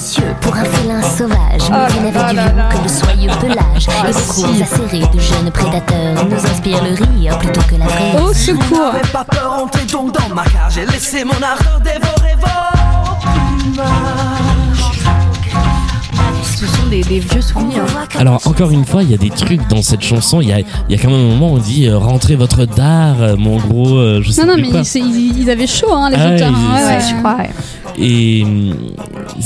Monsieur 0.00 0.34
pour 0.40 0.56
un 0.56 0.64
félin 0.64 1.02
sauvage, 1.02 1.68
mais 1.70 2.10
Oh 2.14 2.20
là 2.24 2.32
n'avez 2.32 2.32
du 2.32 2.36
lion 2.36 2.68
que 2.70 2.82
le 2.82 2.88
soyeux 2.88 3.30
pelage. 3.38 3.86
Ah, 3.90 4.08
Et 4.08 4.12
vos 4.12 4.32
cours 4.32 4.46
acérés 4.62 5.06
de 5.12 5.20
jeunes 5.20 5.50
prédateurs 5.50 6.24
nous 6.26 6.46
inspirent 6.46 6.82
le 6.82 6.94
rire 6.94 7.38
plutôt 7.38 7.60
que 7.68 7.74
la 7.74 7.84
vraie. 7.84 8.22
Au 8.22 8.32
secours. 8.32 8.94
N'avez 8.94 9.06
pas 9.12 9.24
peur, 9.24 9.52
entrez 9.62 9.84
donc 9.84 10.12
dans 10.12 10.34
ma 10.34 10.44
cage 10.44 10.78
et 10.78 10.86
laissez 10.86 11.22
mon 11.22 11.34
ardeur 11.42 11.80
dévorer 11.80 12.34
vos. 12.40 12.46
Ce 16.60 16.66
sont 16.66 16.86
des, 16.90 17.00
des 17.02 17.18
vieux 17.20 17.40
souvenirs 17.40 17.84
Alors, 18.18 18.40
encore 18.46 18.70
une 18.70 18.84
fois, 18.84 19.02
il 19.02 19.10
y 19.10 19.14
a 19.14 19.16
des 19.16 19.30
trucs 19.30 19.66
dans 19.68 19.82
cette 19.82 20.02
chanson. 20.02 20.40
Il 20.40 20.48
y 20.48 20.52
a, 20.52 20.60
il 20.60 20.66
y 20.90 20.94
a 20.94 20.98
quand 21.02 21.10
même 21.10 21.20
un 21.20 21.28
moment 21.30 21.52
où 21.52 21.56
on 21.56 21.58
dit 21.58 21.86
euh, 21.86 21.96
rentrez 21.98 22.36
votre 22.36 22.66
dard, 22.66 23.16
euh, 23.22 23.36
mon 23.36 23.56
gros, 23.56 23.96
euh, 23.96 24.20
je 24.22 24.30
sais 24.30 24.42
Non, 24.42 24.48
non, 24.48 24.54
plus 24.54 24.62
mais 24.64 24.70
quoi. 24.70 24.80
ils, 24.80 24.84
c'est- 24.84 24.98
ils- 25.00 25.38
ils 25.42 25.50
avaient 25.50 25.66
chaud, 25.66 25.90
hein, 25.92 26.10
les 26.10 26.16
Ah, 26.18 26.34
auteurs. 26.34 26.50
ils- 26.50 26.54
hein, 26.54 26.74
ouais, 26.74 26.80
c'est- 27.00 27.06
ouais. 27.06 27.14
je 27.14 27.18
crois 27.18 27.36
ouais. 27.36 27.50
Et 27.98 28.42
hum, 28.44 28.74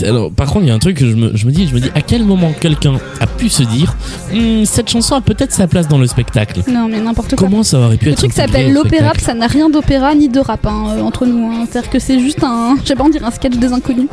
alors, 0.05 0.31
par 0.31 0.49
contre, 0.49 0.65
il 0.65 0.69
y 0.69 0.71
a 0.71 0.75
un 0.75 0.79
truc 0.79 0.99
que 0.99 1.09
je 1.09 1.15
me, 1.17 1.35
je 1.37 1.47
me 1.47 1.51
dis, 1.53 1.67
je 1.67 1.75
me 1.75 1.81
dis, 1.81 1.89
à 1.95 2.03
quel 2.03 2.25
moment 2.25 2.53
quelqu'un 2.61 2.95
a 3.21 3.27
pu 3.27 3.49
se 3.49 3.63
dire, 3.63 3.95
Hum, 4.33 4.65
cette 4.65 4.91
chanson 4.91 5.15
a 5.15 5.21
peut-être 5.21 5.53
sa 5.53 5.67
place 5.67 5.87
dans 5.89 5.99
le 5.99 6.07
spectacle. 6.07 6.61
Non, 6.69 6.89
mais 6.91 7.01
n'importe 7.01 7.37
quoi. 7.37 7.39
Comment 7.49 7.63
ça 7.63 7.79
aurait 7.79 7.97
pu 7.97 8.07
Le 8.07 8.13
être 8.13 8.19
truc 8.19 8.33
intégré 8.33 8.47
s'appelle 8.53 8.71
au 8.73 8.83
l'opéra, 8.83 9.11
spectacle 9.11 9.25
ça 9.25 9.35
n'a 9.35 9.47
rien 9.47 9.71
d'opéra 9.71 10.15
ni 10.15 10.29
de 10.29 10.41
rap 10.41 10.67
hein, 10.67 10.87
euh, 10.97 11.03
entre 11.03 11.27
nous. 11.27 11.51
hein. 11.53 11.67
C'est-à-dire 11.71 11.91
que 11.91 11.99
c'est 11.99 12.19
juste 12.19 12.43
un, 12.43 12.77
je 12.83 12.89
sais 12.89 12.95
pas, 12.97 13.05
on 13.05 13.09
dirait 13.09 13.25
un 13.27 13.31
sketch 13.31 13.55
des 13.57 13.73
inconnus. 13.73 14.09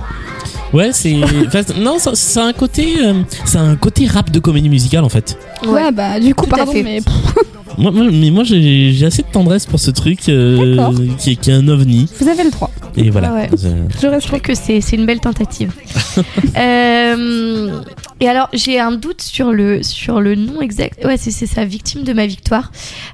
Ouais, 0.73 0.91
c'est, 0.93 1.15
enfin, 1.47 1.61
non, 1.79 1.99
ça, 1.99 2.15
ça 2.15 2.43
a 2.45 2.47
un 2.47 2.53
côté, 2.53 2.90
euh, 2.99 3.21
ça 3.45 3.59
a 3.61 3.63
un 3.63 3.75
côté 3.75 4.07
rap 4.07 4.29
de 4.31 4.39
comédie 4.39 4.69
musicale 4.69 5.03
en 5.03 5.09
fait. 5.09 5.37
Ouais, 5.67 5.91
bah 5.91 6.19
du 6.19 6.33
coup, 6.35 6.45
Tout 6.45 6.51
pardon, 6.51 6.71
fait. 6.71 6.83
mais 6.83 6.99
Moi, 7.77 7.89
moi- 7.91 8.03
mais 8.11 8.31
moi, 8.31 8.43
j'ai 8.43 8.91
j'ai 8.91 9.05
assez 9.05 9.21
de 9.21 9.27
tendresse 9.31 9.65
pour 9.65 9.79
ce 9.79 9.91
truc 9.91 10.27
euh, 10.27 10.75
D'accord. 10.75 10.93
qui, 11.17 11.31
est- 11.31 11.35
qui 11.37 11.51
est 11.51 11.53
un 11.53 11.67
ovni. 11.69 12.07
vous 12.19 12.27
avez 12.27 12.43
le 12.43 12.51
droit. 12.51 12.69
Et 12.97 13.09
voilà. 13.09 13.29
Ah 13.31 13.35
ouais. 13.35 13.49
Euh, 13.63 13.85
Je 14.01 14.07
reste 14.07 14.27
trouve 14.27 14.41
que 14.41 14.53
c'est 14.53 14.81
c'est 14.81 14.97
une 14.97 15.05
belle 15.05 15.21
tentative. 15.21 15.71
Euh, 16.57 17.79
et 18.21 18.27
alors, 18.29 18.47
j'ai 18.53 18.79
un 18.79 18.91
doute 18.93 19.21
sur 19.21 19.51
le, 19.51 19.83
sur 19.83 20.21
le 20.21 20.35
nom 20.35 20.61
exact. 20.61 21.03
Ouais, 21.03 21.17
c'est 21.17 21.31
ça, 21.31 21.65
Victime 21.65 22.03
de 22.03 22.13
ma 22.13 22.25
victoire. 22.27 22.71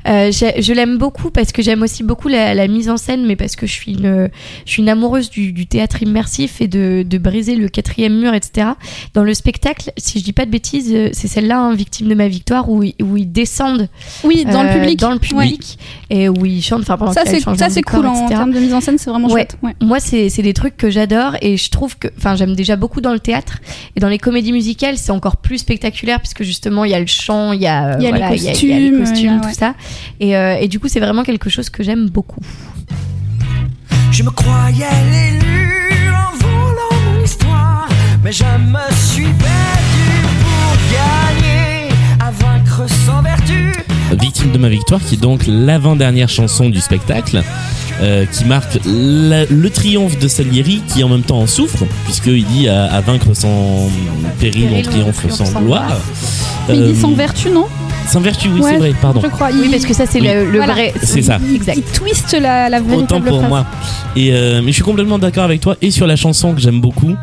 Euh, 0.07 0.31
je 0.31 0.73
l'aime 0.73 0.97
beaucoup 0.97 1.31
parce 1.31 1.51
que 1.51 1.61
j'aime 1.61 1.81
aussi 1.81 2.03
beaucoup 2.03 2.27
la, 2.27 2.53
la 2.53 2.67
mise 2.67 2.89
en 2.89 2.97
scène, 2.97 3.25
mais 3.25 3.35
parce 3.35 3.55
que 3.55 3.65
je 3.65 3.71
suis 3.71 3.93
une, 3.93 4.29
je 4.65 4.71
suis 4.71 4.81
une 4.83 4.89
amoureuse 4.89 5.29
du, 5.29 5.53
du 5.53 5.65
théâtre 5.65 6.03
immersif 6.03 6.61
et 6.61 6.67
de, 6.67 7.03
de 7.07 7.17
briser 7.17 7.55
le 7.55 7.69
quatrième 7.69 8.19
mur, 8.19 8.33
etc. 8.33 8.67
Dans 9.13 9.23
le 9.23 9.33
spectacle, 9.33 9.91
si 9.97 10.19
je 10.19 10.23
dis 10.25 10.33
pas 10.33 10.45
de 10.45 10.51
bêtises, 10.51 10.91
euh, 10.93 11.09
c'est 11.13 11.27
celle-là, 11.27 11.57
hein, 11.59 11.73
Victime 11.73 12.07
de 12.09 12.15
ma 12.15 12.27
victoire, 12.27 12.69
où, 12.69 12.83
ils- 12.83 12.95
où 13.01 13.17
ils 13.17 13.31
descendent 13.31 13.87
Oui, 14.23 14.45
dans 14.45 14.63
le 14.63 14.69
euh, 14.69 14.73
public. 14.73 14.99
dans 14.99 15.11
le 15.11 15.19
public 15.19 15.79
et 16.09 16.29
où 16.29 16.45
ils 16.45 16.61
chantent. 16.61 16.81
Enfin, 16.81 16.97
pendant 16.97 17.13
Ça 17.13 17.23
c'est 17.69 17.81
cool 17.81 18.05
en 18.05 18.27
termes 18.27 18.51
de 18.51 18.59
mise 18.59 18.73
en 18.73 18.81
scène, 18.81 18.97
c'est 18.97 19.09
vraiment 19.09 19.27
Ouais. 19.27 19.33
chouette. 19.33 19.57
Ouais. 19.63 19.73
Moi, 19.81 19.99
c'est 19.99 20.29
c'est 20.29 20.41
des 20.41 20.53
trucs 20.53 20.75
que 20.77 20.89
j'adore 20.89 21.35
et 21.41 21.55
je 21.57 21.69
trouve 21.69 21.97
que, 21.97 22.07
enfin, 22.17 22.35
j'aime 22.35 22.55
déjà 22.55 22.75
beaucoup 22.75 22.99
dans 23.01 23.13
le 23.13 23.19
théâtre 23.19 23.59
et 23.95 23.99
dans 23.99 24.09
les 24.09 24.17
comédies 24.19 24.51
musicales, 24.51 24.96
c'est 24.97 25.11
encore 25.11 25.37
plus 25.37 25.59
spectaculaire 25.59 26.19
puisque 26.19 26.43
justement 26.43 26.83
il 26.85 26.91
y 26.91 26.93
a 26.93 26.99
le 26.99 27.05
chant, 27.05 27.51
il 27.53 27.61
y 27.61 27.67
a, 27.67 27.97
Il 27.97 28.03
y 28.03 28.07
a 28.07 28.11
les 28.11 28.17
voilà, 28.17 28.35
il 28.35 28.43
y 28.43 28.47
a- 28.49 28.51
il 28.53 28.67
y 28.91 28.95
a 28.95 28.99
costumes, 28.99 29.41
les 29.41 29.47
tout 29.47 29.53
ça. 29.53 29.73
Et, 30.19 30.35
euh, 30.35 30.57
et 30.59 30.67
du 30.67 30.79
coup, 30.79 30.87
c'est 30.87 30.99
vraiment 30.99 31.23
quelque 31.23 31.49
chose 31.49 31.69
que 31.69 31.83
j'aime 31.83 32.09
beaucoup. 32.09 32.41
Je 34.11 34.23
me 34.23 34.31
croyais 34.31 34.85
l'élu 35.11 36.09
en 36.09 36.35
volant 36.37 37.13
mon 37.17 37.23
histoire, 37.23 37.87
mais 38.23 38.31
je 38.31 38.43
me 38.43 38.95
suis 38.95 39.23
perdu 39.23 40.09
pour 40.41 40.77
gagner, 40.91 41.89
à 42.19 42.31
vaincre 42.31 42.89
sans 43.05 43.16
vertu. 43.16 43.16
Victime 44.19 44.51
de 44.51 44.57
ma 44.57 44.69
victoire, 44.69 44.99
qui 45.01 45.15
est 45.15 45.21
donc 45.21 45.43
l'avant-dernière 45.47 46.29
chanson 46.29 46.69
du 46.69 46.79
spectacle, 46.81 47.43
euh, 48.01 48.25
qui 48.25 48.45
marque 48.45 48.79
la- 48.85 49.45
le 49.45 49.69
triomphe 49.69 50.17
de 50.19 50.27
Salieri, 50.27 50.81
qui 50.87 51.03
en 51.03 51.09
même 51.09 51.21
temps 51.23 51.39
en 51.39 51.47
souffre, 51.47 51.83
puisqu'il 52.05 52.45
dit 52.45 52.67
à, 52.67 52.85
à 52.85 53.01
vaincre 53.01 53.27
sans 53.33 53.89
péril, 54.39 54.69
on 54.73 54.81
triomphe 54.81 55.25
sans 55.31 55.51
gloire. 55.61 55.97
Mais 56.67 56.75
il 56.77 56.81
Euh, 56.83 56.91
dit 56.93 56.99
sans 56.99 57.11
vertu, 57.13 57.49
non? 57.49 57.67
Sans 58.07 58.21
vertu, 58.21 58.47
oui, 58.49 58.61
Ouais, 58.61 58.71
c'est 58.71 58.77
vrai, 58.77 58.93
pardon. 59.01 59.21
Je 59.23 59.27
crois. 59.27 59.49
Oui, 59.53 59.69
parce 59.69 59.85
que 59.85 59.93
ça, 59.93 60.05
c'est 60.05 60.19
Oui. 60.21 60.27
le, 60.27 60.45
le 60.51 60.57
Voilà. 60.57 60.73
vrai. 60.73 60.93
C'est 61.03 61.21
ça. 61.21 61.39
il, 61.47 61.55
Exact. 61.55 61.75
il 61.77 61.83
twiste 61.83 62.37
la, 62.39 62.69
la 62.69 62.81
Autant 62.81 63.21
pour 63.21 63.37
phrase. 63.39 63.49
moi. 63.49 63.65
Et 64.15 64.33
euh, 64.33 64.61
mais 64.61 64.69
je 64.71 64.75
suis 64.75 64.83
complètement 64.83 65.19
d'accord 65.19 65.43
avec 65.43 65.61
toi 65.61 65.75
et 65.81 65.91
sur 65.91 66.07
la 66.07 66.15
chanson 66.15 66.53
que 66.55 66.59
j'aime 66.61 66.81
beaucoup 66.81 67.13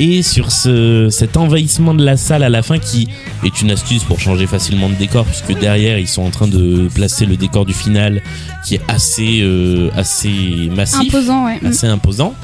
et 0.00 0.22
sur 0.22 0.52
ce 0.52 1.08
cet 1.10 1.36
envahissement 1.36 1.94
de 1.94 2.04
la 2.04 2.16
salle 2.16 2.42
à 2.42 2.48
la 2.50 2.62
fin 2.62 2.78
qui 2.78 3.08
est 3.44 3.62
une 3.62 3.70
astuce 3.70 4.04
pour 4.04 4.20
changer 4.20 4.46
facilement 4.46 4.88
de 4.90 4.94
décor 4.94 5.24
puisque 5.24 5.58
derrière 5.58 5.98
ils 5.98 6.08
sont 6.08 6.22
en 6.22 6.30
train 6.30 6.48
de 6.48 6.88
placer 6.94 7.24
le 7.24 7.36
décor 7.36 7.64
du 7.64 7.72
final 7.72 8.22
qui 8.66 8.74
est 8.74 8.80
assez 8.88 9.40
euh, 9.42 9.88
assez 9.96 10.68
massif. 10.74 11.14
Imposant, 11.14 11.46
ouais. 11.46 11.60
assez 11.64 11.86
imposant. 11.86 12.34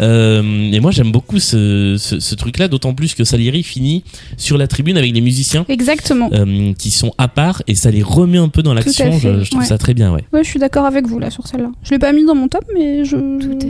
Euh, 0.00 0.70
et 0.72 0.80
moi, 0.80 0.90
j'aime 0.90 1.10
beaucoup 1.12 1.38
ce, 1.38 1.96
ce, 1.98 2.20
ce 2.20 2.34
truc-là, 2.34 2.68
d'autant 2.68 2.94
plus 2.94 3.14
que 3.14 3.24
Salieri 3.24 3.62
finit 3.62 4.02
sur 4.36 4.58
la 4.58 4.66
tribune 4.66 4.96
avec 4.96 5.12
les 5.12 5.20
musiciens 5.20 5.64
Exactement. 5.68 6.30
euh, 6.32 6.72
qui 6.78 6.90
sont 6.90 7.12
à 7.18 7.28
part 7.28 7.47
et 7.66 7.74
ça 7.74 7.90
les 7.90 8.02
remet 8.02 8.38
un 8.38 8.48
peu 8.48 8.62
dans 8.62 8.74
l'action. 8.74 9.12
Je, 9.18 9.42
je 9.44 9.50
trouve 9.50 9.62
ouais. 9.62 9.66
ça 9.66 9.78
très 9.78 9.94
bien, 9.94 10.12
ouais. 10.12 10.24
Ouais, 10.32 10.44
je 10.44 10.48
suis 10.48 10.58
d'accord 10.58 10.84
avec 10.86 11.06
vous 11.06 11.18
là 11.18 11.30
sur 11.30 11.46
celle-là. 11.46 11.70
Je 11.82 11.90
l'ai 11.90 11.98
pas 11.98 12.12
mis 12.12 12.24
dans 12.24 12.34
mon 12.34 12.48
top, 12.48 12.64
mais 12.74 13.04
je 13.04 13.16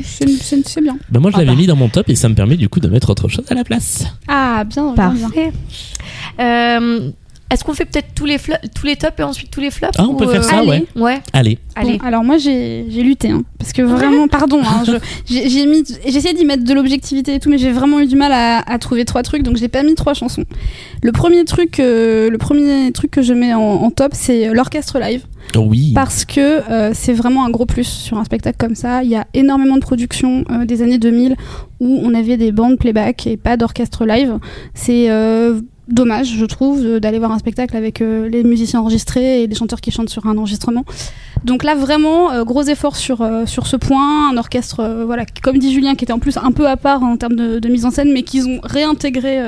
c'est 0.03 0.81
bien. 0.81 0.97
Ben 1.11 1.21
moi, 1.21 1.31
je 1.31 1.37
Ah 1.37 1.41
l'avais 1.41 1.53
bah. 1.53 1.61
mis 1.61 1.67
dans 1.67 1.77
mon 1.77 1.89
top 1.89 2.09
et 2.09 2.15
ça 2.17 2.29
me 2.29 2.35
permet 2.35 2.57
du 2.57 2.69
coup 2.69 2.81
de 2.81 2.89
mettre 2.89 3.11
autre 3.11 3.29
chose 3.29 3.45
à 3.49 3.55
la 3.55 3.65
place. 3.65 4.05
Ah, 4.29 4.65
bien, 4.65 4.93
bien, 4.95 5.13
bien. 5.13 5.29
Parfait. 5.29 5.53
Euh, 6.41 7.11
Est-ce 7.51 7.65
qu'on 7.65 7.73
fait 7.73 7.87
peut-être 7.87 8.09
tous 8.15 8.27
les 8.27 8.37
tous 8.75 8.85
les 8.85 8.97
tops 8.97 9.19
et 9.19 9.23
ensuite 9.23 9.51
tous 9.51 9.61
les 9.61 9.71
flops 9.71 9.95
Ah, 9.99 10.05
on 10.07 10.15
peut 10.17 10.27
faire 10.29 10.45
ça, 10.45 10.59
allez. 10.59 10.69
ouais. 10.69 10.87
Ouais. 10.97 11.21
Allez. 11.33 11.59
Allez. 11.75 11.97
Bon, 11.99 12.05
alors 12.07 12.23
moi 12.25 12.37
j'ai 12.37 12.85
j'ai 12.91 13.03
lutté 13.03 13.31
hein, 13.31 13.43
parce 13.59 13.73
que 13.73 13.81
vraiment 13.83 14.29
pardon 14.29 14.61
hein, 14.63 14.83
j'ai 15.27 15.49
j'ai 15.49 15.65
mis 15.67 15.83
j'ai 16.07 16.17
essayé 16.19 16.35
d'y 16.35 16.45
mettre 16.45 16.65
de 16.65 16.75
l'objectivité 16.75 17.35
et 17.37 17.41
tout 17.41 17.49
mais 17.49 17.57
j'ai 17.57 17.71
vraiment 17.73 18.01
eu 18.01 18.07
du 18.07 18.17
mal 18.17 18.33
à, 18.33 18.59
à 18.59 18.79
trouver 18.79 19.05
trois 19.07 19.23
trucs 19.23 19.43
donc 19.45 19.57
j'ai 19.57 19.69
pas 19.69 19.83
mis 19.83 19.95
trois 19.95 20.13
chansons. 20.15 20.45
Le 21.03 21.13
premier 21.13 21.45
truc 21.45 21.81
euh, 21.81 22.29
le 22.29 22.37
premier 22.39 22.93
truc 22.93 23.11
que 23.13 23.23
je 23.23 23.33
mets 23.33 23.55
en, 23.55 23.61
en 23.63 23.91
top 23.91 24.13
c'est 24.15 24.53
l'orchestre 24.53 24.99
live 24.99 25.23
Oh 25.57 25.61
oui. 25.61 25.93
parce 25.95 26.27
que 26.27 26.41
euh, 26.71 26.91
c'est 26.93 27.15
vraiment 27.15 27.47
un 27.47 27.51
gros 27.51 27.65
plus 27.65 27.89
sur 27.89 28.19
un 28.19 28.25
spectacle 28.25 28.59
comme 28.59 28.75
ça. 28.75 29.03
Il 29.03 29.09
y 29.09 29.17
a 29.17 29.27
énormément 29.33 29.77
de 29.77 29.81
productions 29.81 30.45
euh, 30.51 30.67
des 30.67 30.83
années 30.83 30.99
2000 30.99 31.35
où 31.81 32.01
on 32.03 32.13
avait 32.13 32.37
des 32.37 32.53
bandes 32.53 32.77
playback 32.77 33.27
et 33.27 33.39
pas 33.39 33.57
d'orchestre 33.57 34.05
live. 34.05 34.35
C'est 34.75 35.09
euh, 35.09 35.61
dommage, 35.89 36.35
je 36.37 36.45
trouve, 36.45 36.99
d'aller 37.01 37.19
voir 37.19 37.33
un 37.33 37.39
spectacle 37.39 37.77
avec 37.77 38.01
euh, 38.01 38.29
les 38.29 38.45
musiciens 38.45 38.81
enregistrés 38.81 39.43
et 39.43 39.49
des 39.49 39.55
chanteurs 39.55 39.81
qui 39.81 39.91
chantent 39.91 40.11
sur 40.11 40.27
un 40.27 40.37
enregistrement. 40.37 40.85
Donc 41.45 41.65
là, 41.65 41.75
vraiment, 41.75 42.31
euh, 42.31 42.45
gros 42.45 42.63
effort 42.63 42.97
sur, 42.97 43.23
euh, 43.23 43.47
sur 43.47 43.67
ce 43.67 43.77
point. 43.77 44.31
Un 44.31 44.37
orchestre, 44.37 45.05
voilà, 45.07 45.25
comme 45.43 45.59
dit 45.59 45.73
Julien, 45.73 45.95
qui 45.95 46.05
était 46.05 46.13
en 46.13 46.19
plus 46.19 46.37
un 46.37 46.53
peu 46.53 46.69
à 46.69 46.77
part 46.77 47.03
en 47.03 47.17
termes 47.17 47.37
de, 47.37 47.59
de 47.59 47.69
mise 47.69 47.85
en 47.85 47.91
scène, 47.91 48.13
mais 48.13 48.23
qu'ils 48.23 48.47
ont 48.47 48.61
réintégré 48.63 49.41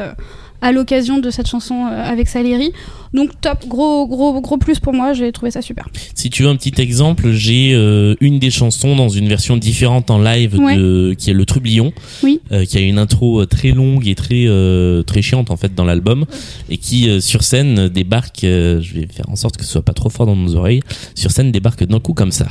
à 0.63 0.73
l'occasion 0.73 1.19
de 1.19 1.31
cette 1.31 1.49
chanson 1.49 1.87
euh, 1.87 2.03
avec 2.05 2.29
Salieri. 2.29 2.73
Donc 3.13 3.31
top, 3.41 3.67
gros 3.67 4.07
gros 4.07 4.41
gros 4.41 4.57
plus 4.57 4.79
pour 4.79 4.93
moi, 4.93 5.13
j'ai 5.15 5.33
trouvé 5.33 5.51
ça 5.51 5.63
super. 5.63 5.89
Si 6.15 6.31
tu 6.31 6.45
veux 6.45 6.49
un 6.49 6.55
petit 6.57 6.81
exemple, 6.81 7.33
j'ai 7.33 7.73
euh, 7.75 8.15
une 8.21 8.39
des 8.39 8.51
chansons 8.51 8.95
dans 8.95 9.09
une 9.09 9.27
version 9.29 9.57
différente 9.57 10.11
en 10.11 10.21
live 10.21 10.57
de, 10.57 11.15
qui 11.19 11.31
est 11.31 11.33
le 11.33 11.45
Trublion, 11.45 11.93
Oui. 12.23 12.41
euh, 12.53 12.65
qui 12.65 12.79
a 12.79 12.81
une 12.81 12.99
intro 12.99 13.45
très 13.47 13.73
longue 13.73 14.07
et 14.07 14.15
très 14.15 14.45
euh, 14.47 15.03
très 15.03 15.23
chiante 15.23 15.51
en 15.51 15.57
fait 15.57 15.75
dans 15.75 15.85
l'album, 15.85 16.25
et 16.69 16.77
qui 16.77 17.21
sur 17.21 17.43
scène 17.43 17.89
débarque. 17.89 18.41
je 18.43 18.95
vais 18.95 19.09
faire 19.11 19.29
en 19.29 19.37
sorte 19.37 19.57
que 19.57 19.65
ce 19.65 19.73
soit 19.73 19.83
pas 19.83 19.93
trop 19.93 20.09
fort 20.11 20.27
dans 20.27 20.37
nos 20.37 20.55
oreilles. 20.55 20.81
Sur 21.17 21.33
scène 21.33 21.51
débarque 21.51 21.85
d'un 21.85 21.99
coup 21.99 22.15
comme 22.15 22.33
ça. 22.33 22.47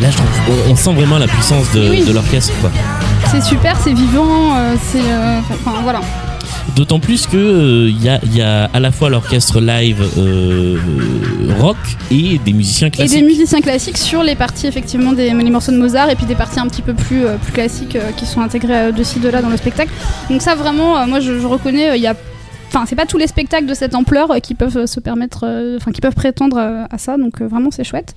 Et 0.00 0.02
là, 0.02 0.10
je 0.10 0.16
trouve, 0.16 0.28
on, 0.68 0.72
on 0.72 0.76
sent 0.76 0.94
vraiment 0.94 1.18
la 1.18 1.26
puissance 1.28 1.70
de, 1.72 1.90
Oui. 1.90 2.04
de 2.06 2.12
l'orchestre, 2.14 2.54
quoi. 2.62 2.70
C'est 3.30 3.42
super, 3.42 3.76
c'est 3.84 3.92
vivant, 3.92 4.56
euh, 4.56 4.74
c'est 4.90 4.98
euh, 4.98 5.38
enfin 5.50 5.74
voilà. 5.82 6.00
D'autant 6.74 7.00
plus 7.00 7.26
que 7.26 7.86
il 7.88 8.02
y, 8.02 8.08
a, 8.08 8.18
y 8.32 8.40
a 8.40 8.64
à 8.72 8.80
la 8.80 8.92
fois 8.92 9.10
l'orchestre 9.10 9.60
live 9.60 10.02
euh, 10.16 10.78
rock 11.58 11.76
et 12.10 12.38
des 12.38 12.52
musiciens 12.54 12.86
Et 12.88 12.90
classiques. 12.90 13.18
des 13.20 13.26
musiciens 13.26 13.60
classiques 13.60 13.98
sur 13.98 14.22
les 14.22 14.36
parties 14.36 14.66
effectivement 14.68 15.12
des 15.12 15.30
les 15.34 15.50
morceaux 15.50 15.72
de 15.72 15.76
Mozart 15.76 16.08
et 16.08 16.16
puis 16.16 16.24
des 16.26 16.34
parties 16.34 16.60
un 16.60 16.66
petit 16.68 16.80
peu 16.82 16.94
plus 16.94 17.26
euh, 17.26 17.36
plus 17.36 17.52
classiques 17.52 17.96
euh, 17.96 18.10
qui 18.16 18.24
sont 18.24 18.40
intégrées 18.40 18.76
euh, 18.88 18.92
de 18.92 19.02
ci 19.02 19.18
de 19.20 19.28
là 19.28 19.42
dans 19.42 19.50
le 19.50 19.56
spectacle. 19.58 19.90
Donc 20.30 20.40
ça 20.40 20.54
vraiment, 20.54 20.96
euh, 20.96 21.06
moi 21.06 21.20
je, 21.20 21.38
je 21.38 21.46
reconnais, 21.46 21.90
euh, 21.90 21.96
il 21.96 22.02
y 22.02 22.06
a 22.06 22.14
Enfin, 22.72 22.84
c'est 22.88 22.94
pas 22.94 23.04
tous 23.06 23.18
les 23.18 23.26
spectacles 23.26 23.66
de 23.66 23.74
cette 23.74 23.96
ampleur 23.96 24.30
euh, 24.30 24.38
qui 24.38 24.54
peuvent 24.54 24.76
euh, 24.76 24.86
se 24.86 25.00
permettre, 25.00 25.40
euh, 25.44 25.76
enfin, 25.76 25.90
qui 25.90 26.00
peuvent 26.00 26.14
prétendre 26.14 26.56
euh, 26.56 26.84
à 26.88 26.98
ça, 26.98 27.16
donc 27.18 27.40
euh, 27.42 27.48
vraiment 27.48 27.70
c'est 27.72 27.82
chouette. 27.82 28.14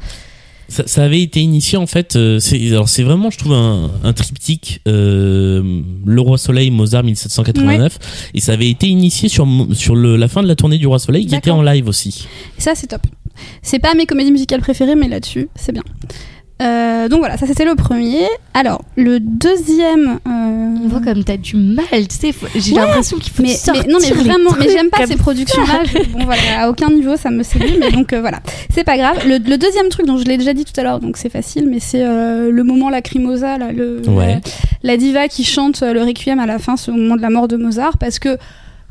Ça, 0.70 0.84
ça 0.88 1.04
avait 1.04 1.22
été 1.22 1.42
initié 1.42 1.78
en 1.78 1.86
fait. 1.88 2.16
euh, 2.16 2.40
c'est 2.40 2.60
alors 2.70 2.90
c'est 2.90 3.04
vraiment, 3.04 3.30
je 3.30 3.38
trouve 3.38 3.54
un, 3.54 3.92
un 4.04 4.14
triptyque 4.14 4.82
euh, 4.88 5.82
Le 6.06 6.22
Roi 6.22 6.38
Soleil, 6.38 6.72
Mozart 6.72 7.04
1789, 7.04 8.00
et 8.34 8.40
ça 8.40 8.54
avait 8.54 8.70
été 8.70 8.88
initié 8.88 9.30
sur 9.30 9.48
sur 9.74 9.96
le, 9.96 10.16
la 10.16 10.28
fin 10.28 10.42
de 10.42 10.48
la 10.48 10.56
tournée 10.56 10.78
du 10.78 10.88
Roi 10.88 11.00
Soleil, 11.00 11.26
qui 11.26 11.36
était 11.36 11.52
en 11.52 11.62
live 11.62 11.88
aussi. 11.88 12.28
Et 12.58 12.62
ça, 12.62 12.76
c'est 12.76 12.88
top. 12.88 13.02
C'est 13.62 13.80
pas 13.80 13.94
mes 13.94 14.06
comédies 14.06 14.32
musicales 14.32 14.62
préférées, 14.62 14.96
mais 14.96 15.08
là-dessus, 15.10 15.50
c'est 15.56 15.72
bien. 15.72 15.84
Euh, 16.62 17.10
donc 17.10 17.20
voilà, 17.20 17.36
ça 17.38 17.46
c'était 17.48 17.66
le 17.66 17.76
premier. 17.76 18.26
Alors, 18.54 18.84
le 18.96 19.20
deuxième. 19.20 20.20
euh, 20.28 20.76
On 20.84 20.88
voit 20.88 21.00
comme 21.02 21.24
t'as 21.24 21.38
du 21.38 21.56
mal, 21.56 21.86
tu 21.92 22.16
sais. 22.16 22.32
faut- 22.32 22.48
J'ai 22.56 22.74
Ouais, 22.74 22.82
l'impression 22.82 23.18
qu'il 23.18 23.32
faut 23.34 23.42
mais, 23.42 23.56
sortir 23.56 23.84
mais- 23.88 23.92
non 23.94 24.00
mais 24.02 24.12
vraiment 24.12 24.50
mais 24.60 24.70
j'aime 24.70 24.90
pas 24.90 24.98
comme 25.00 25.08
ces 25.08 25.16
productions 25.16 25.64
là 25.66 25.82
bon 26.12 26.26
voilà 26.26 26.42
à 26.62 26.70
aucun 26.70 26.90
niveau 26.90 27.16
ça 27.16 27.30
me 27.32 27.42
séduit 27.44 27.78
mais 27.80 27.90
donc 27.92 28.12
euh, 28.12 28.20
voilà 28.22 28.42
c'est 28.74 28.84
pas 28.84 28.98
grave 28.98 29.26
le, 29.26 29.38
le 29.38 29.58
deuxième 29.58 29.88
truc 29.90 30.06
dont 30.06 30.18
je 30.18 30.26
l'ai 30.26 30.38
déjà 30.38 30.54
dit 30.54 30.66
tout 30.66 30.78
à 30.80 30.84
l'heure 30.84 31.00
donc 31.00 31.16
c'est 31.18 31.30
facile 31.30 31.68
mais 31.70 31.80
c'est 31.80 32.04
euh, 32.04 32.52
le 32.52 32.64
moment 32.64 32.90
lacrimosa 32.90 33.58
là, 33.58 33.72
le, 33.72 34.02
Ouais. 34.10 34.40
la, 34.84 34.92
la 34.92 34.98
diva 34.98 35.28
qui 35.30 35.44
chante 35.46 35.82
euh, 35.84 35.94
le 35.94 36.04
requiem 36.04 36.40
à 36.40 36.46
la 36.46 36.60
fin 36.60 36.76
c'est 36.76 36.92
au 36.92 36.96
moment 36.96 37.16
de 37.16 37.22
la 37.22 37.30
mort 37.30 37.48
de 37.48 37.56
Mozart 37.56 37.98
parce 37.98 38.20
que 38.20 38.38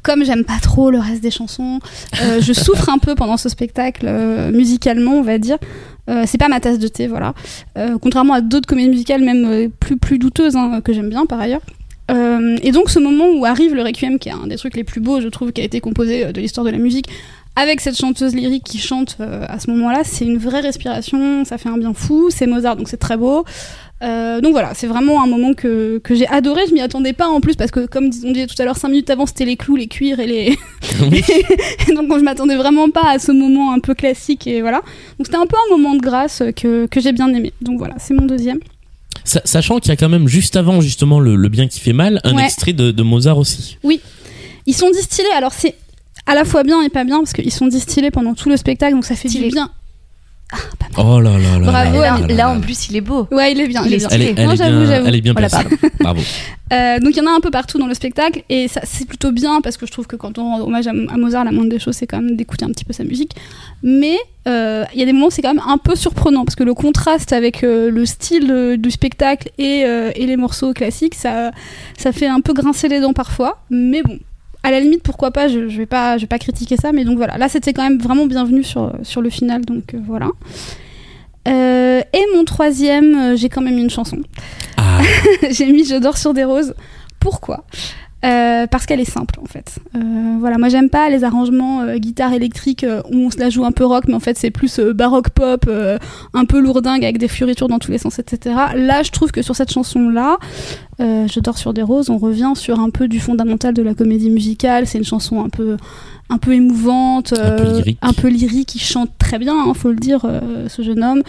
comme 0.03 0.25
j'aime 0.25 0.45
pas 0.45 0.59
trop 0.61 0.91
le 0.91 0.99
reste 0.99 1.23
des 1.23 1.31
chansons, 1.31 1.79
euh, 2.23 2.41
je 2.41 2.53
souffre 2.53 2.89
un 2.89 2.99
peu 2.99 3.15
pendant 3.15 3.37
ce 3.37 3.49
spectacle 3.49 4.07
euh, 4.09 4.51
musicalement, 4.51 5.13
on 5.13 5.23
va 5.23 5.39
dire. 5.39 5.59
Euh, 6.11 6.25
c'est 6.27 6.39
pas 6.39 6.49
ma 6.49 6.61
tasse 6.61 6.79
de 6.79 6.89
thé, 6.89 7.07
voilà. 7.07 7.35
Euh, 7.79 7.97
contrairement 8.01 8.35
à 8.35 8.41
d'autres 8.41 8.67
comédies 8.67 8.91
musicales, 8.91 9.23
même 9.23 9.45
euh, 9.45 9.69
plus 9.81 9.97
plus 9.97 10.19
douteuses, 10.19 10.57
hein, 10.57 10.81
que 10.83 10.93
j'aime 10.93 11.09
bien 11.09 11.27
par 11.27 11.41
ailleurs. 11.41 11.63
Et 12.63 12.73
donc 12.73 12.91
ce 12.91 12.99
moment 12.99 13.25
où 13.31 13.47
arrive 13.47 13.75
le 13.75 13.83
Requiem, 13.83 14.19
qui 14.19 14.29
est 14.29 14.33
un 14.33 14.47
des 14.47 14.57
trucs 14.57 14.77
les 14.77 14.85
plus 14.85 15.01
beaux, 15.01 15.23
je 15.23 15.29
trouve, 15.29 15.51
qui 15.51 15.63
a 15.63 15.65
été 15.65 15.81
composé 15.81 16.31
de 16.31 16.41
l'histoire 16.43 16.67
de 16.67 16.71
la 16.71 16.77
musique, 16.77 17.09
avec 17.57 17.81
cette 17.81 17.97
chanteuse 17.97 18.35
lyrique 18.35 18.65
qui 18.65 18.77
chante 18.77 19.17
à 19.19 19.59
ce 19.59 19.71
moment-là, 19.71 20.03
c'est 20.05 20.27
une 20.27 20.37
vraie 20.37 20.61
respiration, 20.61 21.47
ça 21.47 21.57
fait 21.57 21.71
un 21.71 21.79
bien 21.79 21.95
fou, 21.95 22.29
c'est 22.29 22.47
Mozart, 22.47 22.77
donc 22.77 22.91
c'est 22.91 22.99
très 22.99 23.17
beau. 23.17 23.47
Euh, 24.03 24.41
donc 24.41 24.51
voilà, 24.53 24.73
c'est 24.75 24.89
vraiment 24.89 25.23
un 25.23 25.27
moment 25.29 25.55
que, 25.55 25.99
que 26.03 26.15
j'ai 26.17 26.27
adoré, 26.27 26.63
je 26.69 26.75
m'y 26.75 26.81
attendais 26.81 27.13
pas 27.13 27.29
en 27.29 27.41
plus, 27.41 27.55
parce 27.55 27.71
que 27.71 27.87
comme 27.87 28.07
on 28.07 28.31
disait 28.33 28.47
tout 28.49 28.61
à 28.61 28.65
l'heure, 28.65 28.77
cinq 28.77 28.89
minutes 28.89 29.09
avant, 29.11 29.27
c'était 29.27 29.45
les 29.45 29.57
clous, 29.57 29.77
les 29.77 29.87
cuirs 29.87 30.19
et 30.19 30.27
les... 30.27 30.59
Oui. 31.11 31.23
Et 31.89 31.95
donc 31.95 32.09
je 32.19 32.23
m'attendais 32.25 32.57
vraiment 32.57 32.89
pas 32.91 33.09
à 33.11 33.19
ce 33.19 33.31
moment 33.33 33.73
un 33.73 33.79
peu 33.79 33.95
classique, 33.95 34.47
et 34.49 34.61
voilà. 34.61 34.79
Donc 35.19 35.27
c'était 35.27 35.37
un 35.37 35.47
peu 35.47 35.57
un 35.69 35.77
moment 35.77 35.95
de 35.95 36.01
grâce 36.01 36.43
que, 36.57 36.87
que 36.87 37.01
j'ai 37.01 37.13
bien 37.13 37.33
aimé. 37.33 37.53
Donc 37.61 37.79
voilà, 37.79 37.95
c'est 37.99 38.15
mon 38.15 38.27
deuxième. 38.27 38.59
Sa- 39.25 39.43
Sachant 39.45 39.79
qu'il 39.79 39.91
y 39.91 39.93
a 39.93 39.97
quand 39.97 40.09
même 40.09 40.27
juste 40.27 40.57
avant 40.57 40.81
justement 40.81 41.21
le, 41.21 41.37
le 41.37 41.49
bien 41.49 41.69
qui 41.69 41.79
fait 41.79 41.93
mal, 41.93 42.21
un 42.25 42.35
Ouais. 42.35 42.45
extrait 42.45 42.73
de, 42.73 42.91
de 42.91 43.03
Mozart 43.05 43.39
aussi. 43.39 43.79
Ils 44.67 44.75
sont 44.75 44.91
distillés, 44.91 45.29
alors 45.37 45.53
c'est 45.53 45.77
à 46.27 46.35
la 46.35 46.45
fois 46.45 46.63
bien 46.65 46.83
et 46.83 46.89
pas 46.89 47.05
bien 47.05 47.19
parce 47.19 47.33
qu'ils 47.33 47.53
sont 47.53 47.67
distillés 47.67 48.11
pendant 48.11 48.35
tout 48.35 48.49
le 48.49 48.57
spectacle, 48.57 48.95
donc 48.95 49.05
ça 49.05 49.15
fait 49.17 49.29
Stylé. 49.29 49.49
du 49.49 49.53
bien. 49.55 49.71
Oh 50.99 51.21
là 51.21 51.39
là 51.39 51.59
là. 51.59 51.71
Bravo, 51.71 51.71
là, 51.71 52.01
là, 52.01 52.01
là, 52.01 52.21
là, 52.21 52.27
là, 52.29 52.35
là. 52.35 52.51
en 52.51 52.61
plus, 52.61 52.89
il 52.91 52.97
est 52.97 53.01
beau. 53.01 53.27
Ouais, 53.31 53.53
il 53.53 53.61
est 53.61 53.67
bien. 53.69 53.83
Il 53.85 53.93
Il 53.93 53.95
est 53.95 53.99
bien. 53.99 54.09
Elle 54.11 54.23
est, 54.23 54.35
elle 54.37 54.47
Non, 54.47 54.53
est 54.53 54.57
j'avoue, 54.57 54.79
bien, 54.81 54.87
j'avoue. 54.87 55.07
elle 55.09 55.15
est 55.15 55.21
bien 55.23 55.33
Voilà, 55.33 55.49
placée. 55.49 55.69
Bravo. 56.01 56.21
Euh, 56.73 56.99
donc 57.01 57.11
il 57.15 57.19
y 57.19 57.21
en 57.21 57.27
a 57.27 57.35
un 57.35 57.41
peu 57.41 57.51
partout 57.51 57.79
dans 57.79 57.87
le 57.87 57.93
spectacle 57.93 58.45
et 58.49 58.67
ça 58.67 58.81
c'est 58.85 59.07
plutôt 59.07 59.31
bien 59.31 59.61
parce 59.61 59.77
que 59.77 59.85
je 59.87 59.93
trouve 59.93 60.07
que 60.07 60.17
quand 60.17 60.39
on 60.39 60.43
rend 60.57 60.61
hommage 60.63 60.87
à, 60.87 60.91
à 60.91 61.17
Mozart, 61.19 61.45
la 61.45 61.53
moindre 61.53 61.69
des 61.69 61.79
choses 61.79 61.97
c'est 61.97 62.07
quand 62.07 62.17
même 62.23 62.35
d'écouter 62.37 62.65
un 62.65 62.69
petit 62.69 62.85
peu 62.87 62.95
sa 62.95 63.05
musique. 63.05 63.33
Mais 63.83 64.17
euh, 64.49 64.85
il 64.95 65.01
y 65.01 65.03
a 65.03 65.07
des 65.07 65.13
moments 65.13 65.27
où 65.27 65.31
c'est 65.31 65.43
quand 65.43 65.53
même 65.55 65.63
un 65.67 65.77
peu 65.79 65.95
surprenant 65.97 66.45
parce 66.47 66.55
que 66.57 66.65
le 66.65 66.73
contraste 66.75 67.33
avec 67.35 67.63
euh, 67.63 67.91
le 67.91 68.07
style 68.07 68.77
du 68.79 68.91
spectacle 68.91 69.51
et, 69.59 69.85
euh, 69.85 70.13
et 70.15 70.25
les 70.27 70.37
morceaux 70.39 70.73
classiques, 70.73 71.15
ça, 71.15 71.51
ça 71.99 72.13
fait 72.13 72.27
un 72.27 72.41
peu 72.41 72.55
grincer 72.55 72.89
les 72.89 73.01
dents 73.01 73.13
parfois. 73.13 73.59
Mais 73.71 74.03
bon, 74.03 74.19
à 74.63 74.71
la 74.71 74.81
limite 74.81 75.03
pourquoi 75.03 75.31
pas, 75.31 75.49
je, 75.49 75.69
je 75.69 75.77
vais 75.77 75.87
pas, 75.87 76.17
je 76.17 76.23
vais 76.23 76.29
pas 76.29 76.39
critiquer 76.39 76.77
ça. 76.77 76.93
Mais 76.93 77.05
donc 77.05 77.17
voilà, 77.17 77.39
là 77.39 77.49
c'était 77.49 77.73
quand 77.73 77.83
même 77.83 77.99
vraiment 77.99 78.27
bienvenu 78.27 78.63
sur, 78.63 78.93
sur 79.03 79.23
le 79.23 79.31
final, 79.31 79.65
donc 79.65 79.95
euh, 79.95 79.99
voilà. 80.07 80.29
Euh, 81.49 82.01
et 82.13 82.23
mon 82.37 82.45
troisième, 82.45 83.15
euh, 83.15 83.37
j'ai 83.37 83.49
quand 83.49 83.63
même 83.63 83.79
une 83.79 83.91
chanson. 83.91 84.19
Ah, 84.77 85.01
j'ai 85.51 85.71
mis 85.73 85.85
Je 85.85 85.97
dors 85.97 86.19
sur 86.19 86.35
des 86.35 86.45
roses. 86.45 86.75
Pourquoi? 87.19 87.65
Euh, 88.25 88.69
parce 88.69 88.87
qu'elle 88.87 89.01
est 89.01 89.11
simple 89.11 89.35
en 89.43 89.47
fait. 89.47 89.81
Euh, 89.97 90.37
voilà, 90.39 90.57
moi 90.57 90.69
j'aime 90.69 90.91
pas 90.91 91.11
les 91.11 91.25
arrangements 91.25 91.81
euh, 91.81 91.97
guitare 91.97 92.33
électrique 92.33 92.87
où 93.11 93.17
on 93.17 93.31
se 93.33 93.39
la 93.39 93.51
joue 93.51 93.65
un 93.65 93.73
peu 93.73 93.85
rock, 93.85 94.05
mais 94.07 94.15
en 94.15 94.21
fait 94.21 94.39
c'est 94.39 94.53
plus 94.53 94.79
baroque 94.79 95.31
pop, 95.31 95.69
un 96.33 96.45
peu 96.45 96.61
lourdingue 96.61 97.05
avec 97.05 97.19
des 97.19 97.27
fioritures 97.27 97.67
dans 97.67 97.81
tous 97.81 97.91
les 97.91 97.99
sens, 97.99 98.21
etc. 98.21 98.55
Là, 98.77 99.03
je 99.03 99.11
trouve 99.11 99.33
que 99.33 99.43
sur 99.43 99.57
cette 99.57 99.73
chanson 99.73 100.09
là, 100.09 100.39
euh, 101.03 101.27
Je 101.29 101.41
dors 101.41 101.59
sur 101.59 101.73
des 101.75 101.83
roses, 101.83 102.09
on 102.11 102.19
revient 102.19 102.53
sur 102.55 102.81
un 102.81 102.91
peu 102.91 103.09
du 103.09 103.21
fondamental 103.21 103.75
de 103.75 103.83
la 103.83 103.95
comédie 103.95 104.31
musicale. 104.31 104.87
C'est 104.87 104.99
une 104.99 105.05
chanson 105.05 105.45
un 105.45 105.49
peu 105.49 105.77
un 106.31 106.39
peu 106.39 106.55
émouvante, 106.55 107.35
Un 107.35 107.51
peu 107.57 107.63
euh, 107.65 107.75
lyrique. 107.75 107.99
un 108.01 108.13
peu 108.15 108.29
lyrique, 108.29 108.75
il 108.75 108.81
chante 108.81 109.11
très 109.19 109.39
bien, 109.39 109.53
hein, 109.55 109.75
faut 109.75 109.91
le 109.91 109.97
dire, 109.97 110.21
euh, 110.25 110.67
ce 110.69 110.81
jeune 110.81 111.03
homme. 111.05 111.23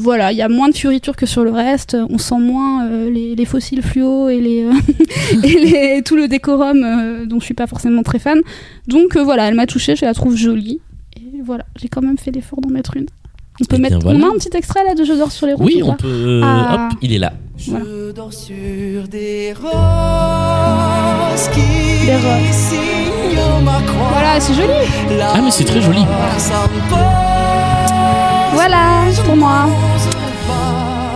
Voilà, 0.00 0.32
il 0.32 0.38
y 0.38 0.42
a 0.42 0.48
moins 0.48 0.68
de 0.70 0.74
fioritures 0.74 1.16
que 1.16 1.26
sur 1.26 1.44
le 1.44 1.50
reste. 1.50 1.96
On 2.08 2.16
sent 2.18 2.38
moins 2.38 2.88
les, 2.88 3.34
les 3.34 3.44
fossiles 3.44 3.82
fluo 3.82 4.28
et 4.28 4.40
les, 4.40 4.66
et 5.44 5.58
les- 5.96 6.02
tout 6.02 6.16
le 6.16 6.28
décorum 6.28 7.26
dont 7.26 7.40
je 7.40 7.44
suis 7.44 7.54
pas 7.54 7.66
forcément 7.66 8.02
très 8.02 8.18
fan. 8.18 8.40
Donc 8.88 9.16
voilà, 9.16 9.48
elle 9.48 9.54
m'a 9.54 9.66
touchée, 9.66 9.96
je 9.96 10.04
la 10.04 10.14
trouve 10.14 10.34
jolie. 10.36 10.80
Et 11.16 11.42
voilà, 11.44 11.64
j'ai 11.76 11.88
quand 11.88 12.02
même 12.02 12.16
fait 12.18 12.30
l'effort 12.30 12.60
d'en 12.60 12.70
mettre 12.70 12.96
une. 12.96 13.06
On 13.60 13.64
peut 13.66 13.76
Eh 13.78 13.82
mettre. 13.82 13.98
voilà. 13.98 14.18
On 14.20 14.22
a 14.22 14.26
un 14.28 14.38
petit 14.38 14.56
extrait 14.56 14.82
là 14.84 14.94
de 14.94 15.04
Je 15.04 15.12
dors 15.12 15.30
sur 15.32 15.46
les 15.46 15.52
roses. 15.52 15.66
oui, 15.66 15.82
ou 15.82 15.88
on 15.88 15.94
peut. 15.94 16.40
Ah. 16.42 16.88
Hop, 16.92 16.98
il 17.02 17.12
est 17.12 17.18
là. 17.18 17.34
Voilà. 17.68 17.84
Je 17.84 18.12
dors 18.12 18.32
sur 18.32 19.08
des 19.08 19.52
roses 19.52 19.70
qui 21.52 22.06
Des 22.06 22.16
roses. 22.16 22.74
ma 23.64 23.80
croix. 23.82 24.08
Voilà, 24.12 24.40
c'est 24.40 24.54
joli. 24.54 24.68
Ah, 25.22 25.40
mais 25.42 25.50
c'est 25.50 25.64
très 25.64 25.82
joli. 25.82 26.06
Voilà, 28.54 29.04
pour 29.24 29.36
moi. 29.36 29.66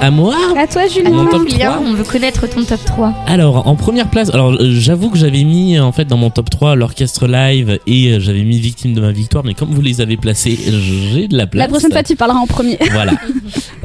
À 0.04 0.10
moi 0.10 0.36
À 0.58 0.66
toi, 0.66 0.86
Julien. 0.86 1.08
Mon 1.08 1.24
top 1.30 1.48
Julien, 1.48 1.72
3. 1.76 1.82
on 1.86 1.94
veut 1.94 2.04
connaître 2.04 2.46
ton 2.46 2.62
top 2.62 2.84
3. 2.84 3.24
Alors, 3.26 3.66
en 3.66 3.74
première 3.74 4.10
place, 4.10 4.28
alors 4.28 4.52
euh, 4.52 4.70
j'avoue 4.78 5.08
que 5.08 5.16
j'avais 5.16 5.44
mis 5.44 5.78
en 5.78 5.92
fait 5.92 6.04
dans 6.04 6.18
mon 6.18 6.28
top 6.28 6.50
3 6.50 6.76
l'orchestre 6.76 7.26
live 7.26 7.78
et 7.86 8.08
euh, 8.12 8.20
j'avais 8.20 8.42
mis 8.42 8.58
Victime 8.60 8.92
de 8.92 9.00
ma 9.00 9.12
victoire, 9.12 9.46
mais 9.46 9.54
comme 9.54 9.70
vous 9.70 9.80
les 9.80 10.02
avez 10.02 10.18
placés, 10.18 10.58
j'ai 10.62 11.26
de 11.26 11.34
la 11.38 11.46
place. 11.46 11.62
La 11.62 11.68
prochaine 11.68 11.90
fois, 11.90 12.02
tu 12.02 12.16
parleras 12.16 12.38
en 12.38 12.46
premier. 12.46 12.76
Voilà. 12.92 13.14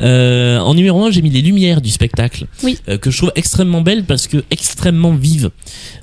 Euh, 0.01 0.59
en 0.59 0.75
numéro 0.75 1.03
1, 1.03 1.11
j'ai 1.11 1.21
mis 1.21 1.29
les 1.29 1.41
lumières 1.41 1.81
du 1.81 1.89
spectacle. 1.89 2.45
Oui. 2.63 2.77
Euh, 2.87 2.97
que 2.97 3.11
je 3.11 3.17
trouve 3.17 3.33
extrêmement 3.35 3.81
belles 3.81 4.05
parce 4.05 4.27
que 4.27 4.45
extrêmement 4.49 5.11
vives. 5.11 5.49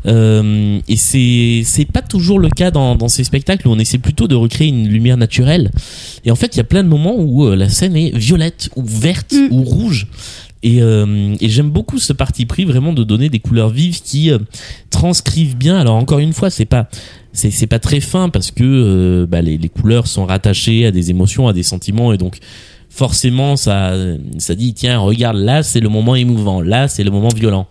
Euh, 0.04 0.78
et 0.86 0.96
c'est 0.96 1.62
c'est 1.64 1.86
pas 1.86 2.02
toujours 2.02 2.38
le 2.38 2.50
cas 2.50 2.70
dans, 2.70 2.94
dans 2.94 3.08
ces 3.08 3.24
spectacles 3.24 3.66
où 3.66 3.70
on 3.70 3.78
essaie 3.78 3.96
plutôt 3.96 4.28
de 4.28 4.34
recréer 4.34 4.68
une 4.68 4.86
lumière 4.86 5.16
naturelle. 5.16 5.70
Et 6.26 6.30
en 6.30 6.36
fait, 6.36 6.54
il 6.54 6.58
y 6.58 6.60
a 6.60 6.64
plein 6.64 6.82
de 6.82 6.90
moments 6.90 7.14
où 7.16 7.46
euh, 7.46 7.56
la 7.56 7.70
scène 7.70 7.96
est 7.96 8.14
violette 8.14 8.68
ou 8.76 8.84
verte 8.84 9.32
Mm. 9.36 9.48
ou 9.52 9.62
rouge. 9.62 10.05
Et, 10.62 10.82
euh, 10.82 11.34
et 11.40 11.48
j'aime 11.48 11.70
beaucoup 11.70 11.98
ce 11.98 12.12
parti 12.12 12.46
pris 12.46 12.64
vraiment 12.64 12.92
de 12.92 13.04
donner 13.04 13.28
des 13.28 13.38
couleurs 13.38 13.68
vives 13.68 14.00
qui 14.02 14.30
euh, 14.30 14.38
transcrivent 14.90 15.56
bien. 15.56 15.78
Alors 15.78 15.96
encore 15.96 16.18
une 16.18 16.32
fois, 16.32 16.50
c'est 16.50 16.64
pas 16.64 16.88
c'est 17.32 17.66
pas 17.66 17.78
très 17.78 18.00
fin 18.00 18.30
parce 18.30 18.50
que 18.50 18.64
euh, 18.64 19.26
bah, 19.26 19.42
les, 19.42 19.58
les 19.58 19.68
couleurs 19.68 20.06
sont 20.06 20.24
rattachées 20.24 20.86
à 20.86 20.90
des 20.90 21.10
émotions, 21.10 21.48
à 21.48 21.52
des 21.52 21.62
sentiments 21.62 22.14
et 22.14 22.16
donc 22.16 22.38
forcément 22.88 23.56
ça 23.56 23.92
ça 24.38 24.54
dit 24.54 24.72
tiens 24.72 24.98
regarde 24.98 25.36
là 25.36 25.62
c'est 25.62 25.80
le 25.80 25.90
moment 25.90 26.16
émouvant, 26.16 26.62
là 26.62 26.88
c'est 26.88 27.04
le 27.04 27.10
moment 27.10 27.28
violent. 27.28 27.68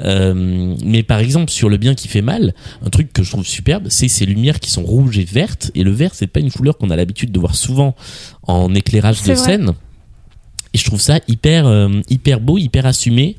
Euh, 0.00 0.74
mais 0.84 1.02
par 1.02 1.18
exemple 1.18 1.50
sur 1.50 1.68
le 1.68 1.76
bien 1.76 1.94
qui 1.94 2.08
fait 2.08 2.22
mal, 2.22 2.54
un 2.84 2.90
truc 2.90 3.12
que 3.12 3.22
je 3.22 3.30
trouve 3.30 3.46
superbe, 3.46 3.86
c'est 3.88 4.08
ces 4.08 4.26
lumières 4.26 4.60
qui 4.60 4.70
sont 4.70 4.82
rouges 4.82 5.18
et 5.18 5.24
vertes. 5.24 5.70
Et 5.74 5.82
le 5.82 5.90
vert, 5.90 6.14
c'est 6.14 6.26
pas 6.26 6.40
une 6.40 6.52
couleur 6.52 6.78
qu'on 6.78 6.90
a 6.90 6.96
l'habitude 6.96 7.32
de 7.32 7.38
voir 7.40 7.54
souvent 7.54 7.94
en 8.42 8.74
éclairage 8.74 9.20
de 9.22 9.32
vrai. 9.32 9.36
scène. 9.36 9.72
Et 10.74 10.78
je 10.78 10.84
trouve 10.84 11.00
ça 11.00 11.18
hyper, 11.28 11.66
euh, 11.66 11.88
hyper 12.10 12.40
beau, 12.40 12.58
hyper 12.58 12.84
assumé. 12.86 13.36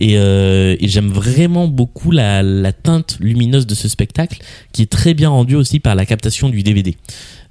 Et, 0.00 0.16
euh, 0.16 0.76
et 0.78 0.86
j'aime 0.88 1.08
vraiment 1.08 1.66
beaucoup 1.66 2.10
la, 2.12 2.42
la 2.42 2.72
teinte 2.72 3.16
lumineuse 3.20 3.66
de 3.66 3.74
ce 3.74 3.88
spectacle, 3.88 4.40
qui 4.72 4.82
est 4.82 4.90
très 4.90 5.12
bien 5.14 5.28
rendue 5.30 5.56
aussi 5.56 5.80
par 5.80 5.94
la 5.96 6.06
captation 6.06 6.48
du 6.48 6.62
DVD. 6.62 6.96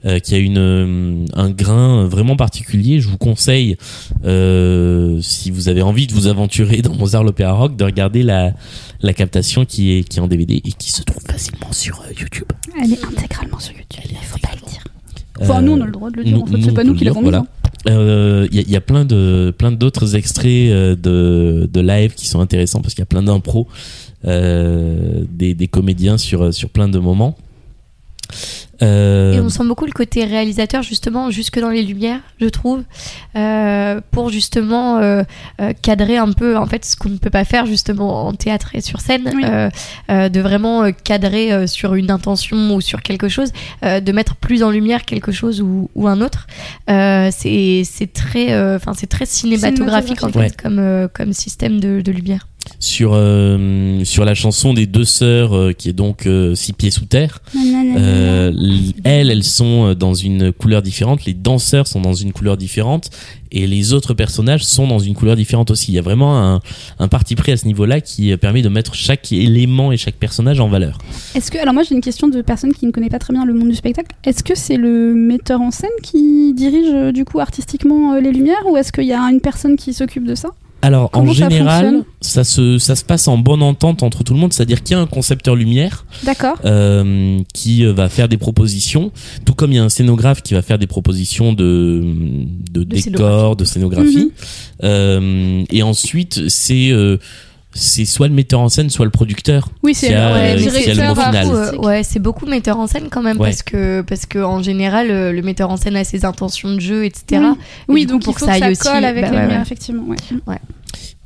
euh, 0.05 0.19
qui 0.19 0.35
a 0.35 0.37
une, 0.37 1.25
un 1.33 1.49
grain 1.49 2.05
vraiment 2.05 2.35
particulier. 2.35 3.01
Je 3.01 3.09
vous 3.09 3.17
conseille, 3.17 3.75
si 5.21 5.51
vous 5.51 5.69
avez 5.69 5.81
envie 5.81 6.07
de 6.07 6.13
vous 6.13 6.27
aventurer 6.27 6.81
dans 6.81 6.93
Mozart 6.93 7.23
l'Opéra 7.23 7.53
Rock, 7.53 7.75
de 7.75 7.83
regarder 7.83 8.23
la, 8.23 8.53
la 9.01 9.13
captation 9.13 9.65
qui 9.65 9.91
est, 9.97 10.03
qui 10.07 10.17
est 10.19 10.21
en 10.21 10.27
DVD 10.27 10.55
et 10.63 10.71
qui 10.71 10.91
se 10.91 11.01
trouve 11.03 11.21
facilement 11.23 11.71
sur 11.73 12.01
YouTube. 12.17 12.45
Elle 12.81 12.93
est 12.93 13.03
intégralement 13.03 13.59
sur 13.59 13.73
YouTube. 13.73 14.03
Il 14.09 14.17
faut 14.25 14.37
pas 14.39 14.49
le 14.53 14.69
dire. 14.69 14.83
Enfin, 15.41 15.61
nous, 15.61 15.73
on 15.73 15.81
a 15.81 15.85
le 15.85 15.91
droit 15.91 16.09
de 16.11 16.17
le 16.17 16.23
dire. 16.23 16.37
nous- 16.37 16.43
en 16.43 16.45
fait, 16.47 16.61
c'est 16.63 16.71
pas 16.73 16.83
nous 16.83 16.93
qui 16.95 17.03
l'avons 17.05 17.21
mis. 17.21 17.29
voilà. 17.29 17.39
hein. 17.39 17.66
Euh, 17.87 18.47
Il 18.51 18.61
il 18.61 18.71
y 18.71 18.75
a 18.75 18.81
plein 18.81 19.05
de 19.05 19.53
plein 19.57 19.71
d'autres 19.71 20.15
extraits 20.15 20.71
euh, 20.71 20.95
de, 20.95 21.69
de 21.71 21.79
live 21.81 22.13
qui 22.15 22.27
sont 22.27 22.39
intéressants 22.39 22.81
parce 22.81 22.93
qu'il 22.93 23.01
y 23.01 23.03
a 23.03 23.05
plein 23.07 23.23
d'impros 23.23 23.67
euh, 24.25 25.23
des, 25.29 25.53
des 25.53 25.67
comédiens 25.67 26.17
sur 26.17 26.53
sur 26.53 26.69
plein 26.69 26.89
de 26.89 26.99
moments. 26.99 27.37
Euh, 28.83 29.33
Et 29.33 29.39
on 29.39 29.49
sent 29.49 29.63
beaucoup 29.65 29.85
le 29.85 29.91
côté 29.91 30.23
réalisateur, 30.25 30.83
justement, 30.83 31.31
jusque 31.31 31.59
dans 31.59 31.69
les 31.69 31.81
lumières, 31.83 32.19
je 32.39 32.47
trouve, 32.47 32.83
euh, 33.35 33.99
pour 34.11 34.29
justement 34.29 34.97
euh, 34.99 35.23
euh, 35.61 35.73
cadrer 35.81 36.17
un 36.17 36.31
peu, 36.31 36.57
en 36.57 36.65
fait, 36.65 36.85
ce 36.85 36.95
qu'on 36.95 37.09
ne 37.09 37.17
peut 37.17 37.29
pas 37.29 37.43
faire, 37.43 37.65
justement, 37.65 38.27
en 38.27 38.33
théâtre 38.33 38.71
et 38.75 38.81
sur 38.81 38.99
scène, 39.01 39.31
Oui. 39.33 39.43
euh, 39.45 39.69
euh, 40.11 40.29
de 40.29 40.39
vraiment 40.39 40.83
euh, 40.83 40.91
cadrer 41.03 41.51
euh, 41.51 41.67
sur 41.67 41.95
une 41.95 42.11
intention 42.11 42.75
ou 42.75 42.81
sur 42.81 43.01
quelque 43.01 43.29
chose, 43.29 43.51
euh, 43.83 43.99
de 43.99 44.11
mettre 44.11 44.35
plus 44.35 44.63
en 44.63 44.69
lumière 44.69 45.05
quelque 45.05 45.31
chose 45.31 45.61
ou, 45.61 45.89
ou 45.95 46.07
un 46.07 46.21
autre. 46.21 46.47
Euh, 46.89 47.29
c'est 47.35 47.83
c'est 47.83 48.11
très, 48.13 48.53
euh, 48.53 48.75
enfin, 48.75 48.93
c'est 48.95 49.07
très 49.07 49.25
cinématographique, 49.25 50.23
en 50.23 50.29
fait, 50.29 50.37
Ouais. 50.39 50.51
comme, 50.61 50.79
euh, 50.79 51.07
comme 51.11 51.33
système 51.33 51.79
de, 51.79 52.01
de 52.01 52.11
lumière. 52.11 52.47
Sur 52.79 53.11
euh, 53.13 54.03
sur 54.03 54.25
la 54.25 54.35
chanson 54.35 54.73
des 54.73 54.85
deux 54.85 55.05
sœurs 55.05 55.55
euh, 55.55 55.73
qui 55.73 55.89
est 55.89 55.93
donc 55.93 56.25
euh, 56.25 56.55
six 56.55 56.73
pieds 56.73 56.91
sous 56.91 57.05
terre. 57.05 57.41
Elles, 57.55 59.31
elles 59.31 59.43
sont 59.43 59.93
dans 59.93 60.13
une 60.13 60.51
couleur 60.51 60.81
différente. 60.81 61.25
Les 61.25 61.33
danseurs 61.33 61.87
sont 61.87 62.01
dans 62.01 62.13
une 62.13 62.33
couleur 62.33 62.57
différente. 62.57 63.09
Et 63.49 63.65
les 63.65 63.93
autres 63.93 64.13
personnages 64.13 64.65
sont 64.65 64.87
dans 64.87 64.99
une 64.99 65.13
couleur 65.13 65.37
différente 65.37 65.71
aussi. 65.71 65.91
Il 65.91 65.95
y 65.95 65.99
a 65.99 66.01
vraiment 66.01 66.37
un, 66.37 66.59
un 66.99 67.07
parti 67.07 67.35
pris 67.35 67.53
à 67.53 67.57
ce 67.57 67.65
niveau-là 67.65 68.01
qui 68.01 68.35
permet 68.35 68.61
de 68.61 68.67
mettre 68.67 68.93
chaque 68.93 69.31
élément 69.31 69.93
et 69.93 69.97
chaque 69.97 70.15
personnage 70.15 70.59
en 70.59 70.67
valeur. 70.67 70.97
Est-ce 71.33 71.49
que 71.49 71.57
alors 71.57 71.73
moi 71.73 71.83
j'ai 71.83 71.95
une 71.95 72.01
question 72.01 72.27
de 72.27 72.41
personne 72.41 72.73
qui 72.73 72.85
ne 72.85 72.91
connaît 72.91 73.09
pas 73.09 73.19
très 73.19 73.33
bien 73.33 73.45
le 73.45 73.53
monde 73.53 73.69
du 73.69 73.75
spectacle. 73.75 74.15
Est-ce 74.25 74.43
que 74.43 74.53
c'est 74.53 74.75
le 74.75 75.13
metteur 75.13 75.61
en 75.61 75.71
scène 75.71 75.89
qui 76.03 76.53
dirige 76.53 77.13
du 77.13 77.23
coup 77.23 77.39
artistiquement 77.39 78.15
les 78.15 78.31
lumières 78.31 78.65
ou 78.69 78.75
est-ce 78.75 78.91
qu'il 78.91 79.05
y 79.05 79.13
a 79.13 79.21
une 79.21 79.41
personne 79.41 79.77
qui 79.77 79.93
s'occupe 79.93 80.25
de 80.25 80.35
ça? 80.35 80.49
Alors 80.87 81.11
Comment 81.11 81.31
en 81.31 81.33
ça 81.33 81.49
général, 81.49 82.03
ça 82.21 82.45
se 82.45 82.77
ça 82.77 82.95
se 82.95 83.03
passe 83.03 83.27
en 83.27 83.37
bonne 83.37 83.61
entente 83.61 84.03
entre 84.03 84.23
tout 84.23 84.33
le 84.33 84.39
monde, 84.39 84.53
c'est-à-dire 84.53 84.81
qu'il 84.83 84.95
y 84.95 84.97
a 84.97 85.01
un 85.01 85.05
concepteur 85.05 85.53
lumière 85.53 86.05
D'accord. 86.23 86.57
euh, 86.63 87.39
qui 87.53 87.85
euh, 87.85 87.91
va 87.91 88.07
faire 88.07 88.29
des 88.29 88.37
propositions, 88.37 89.11
tout 89.43 89.53
comme 89.53 89.73
il 89.73 89.75
y 89.75 89.79
a 89.79 89.83
un 89.83 89.89
scénographe 89.89 90.41
qui 90.41 90.53
va 90.53 90.61
faire 90.61 90.79
des 90.79 90.87
propositions 90.87 91.51
de 91.51 92.05
de, 92.71 92.83
décors, 92.85 93.55
scénographie. 93.55 93.57
de 93.57 93.65
scénographie. 93.65 94.17
Mhm. 94.17 94.31
Euh, 94.85 95.63
et 95.71 95.83
ensuite 95.83 96.47
c'est 96.47 96.91
euh, 96.91 97.17
c'est 97.77 98.05
soit 98.05 98.27
le 98.27 98.33
metteur 98.33 98.59
en 98.59 98.69
scène, 98.69 98.89
soit 98.89 99.05
le 99.05 99.11
producteur. 99.11 99.69
Oui, 99.83 99.93
c'est 99.93 100.09
ouais, 100.09 100.55
le 100.55 101.53
euh, 101.53 101.77
ouais, 101.77 102.03
c'est 102.03 102.19
beaucoup 102.19 102.45
metteur 102.45 102.77
en 102.79 102.87
scène 102.87 103.07
quand 103.09 103.21
même 103.21 103.37
Ouais. 103.39 103.49
parce 103.49 103.63
que 103.63 104.01
parce 104.01 104.25
que 104.25 104.39
en 104.39 104.61
général 104.61 105.11
euh, 105.11 105.31
le 105.31 105.41
metteur 105.41 105.69
en 105.69 105.77
scène 105.77 105.95
a 105.95 106.03
ses 106.03 106.25
intentions 106.25 106.73
de 106.73 106.79
jeu, 106.79 107.05
etc. 107.05 107.23
Oui. 107.31 107.37
Et 107.39 107.93
Oui, 107.93 108.05
coup, 108.05 108.11
donc 108.13 108.23
pour 108.23 108.33
il 108.33 108.39
faut 108.39 108.45
que 108.45 108.51
ça 108.51 108.57
que 108.59 108.65
ça 108.65 108.71
aussi, 108.71 108.81
colle 108.95 109.05
avec 109.05 109.23
bah 109.23 109.31
les 109.31 109.37
ouais, 109.37 109.43
lumières 109.43 109.61
effectivement. 109.61 110.03
Ouais. 110.47 110.57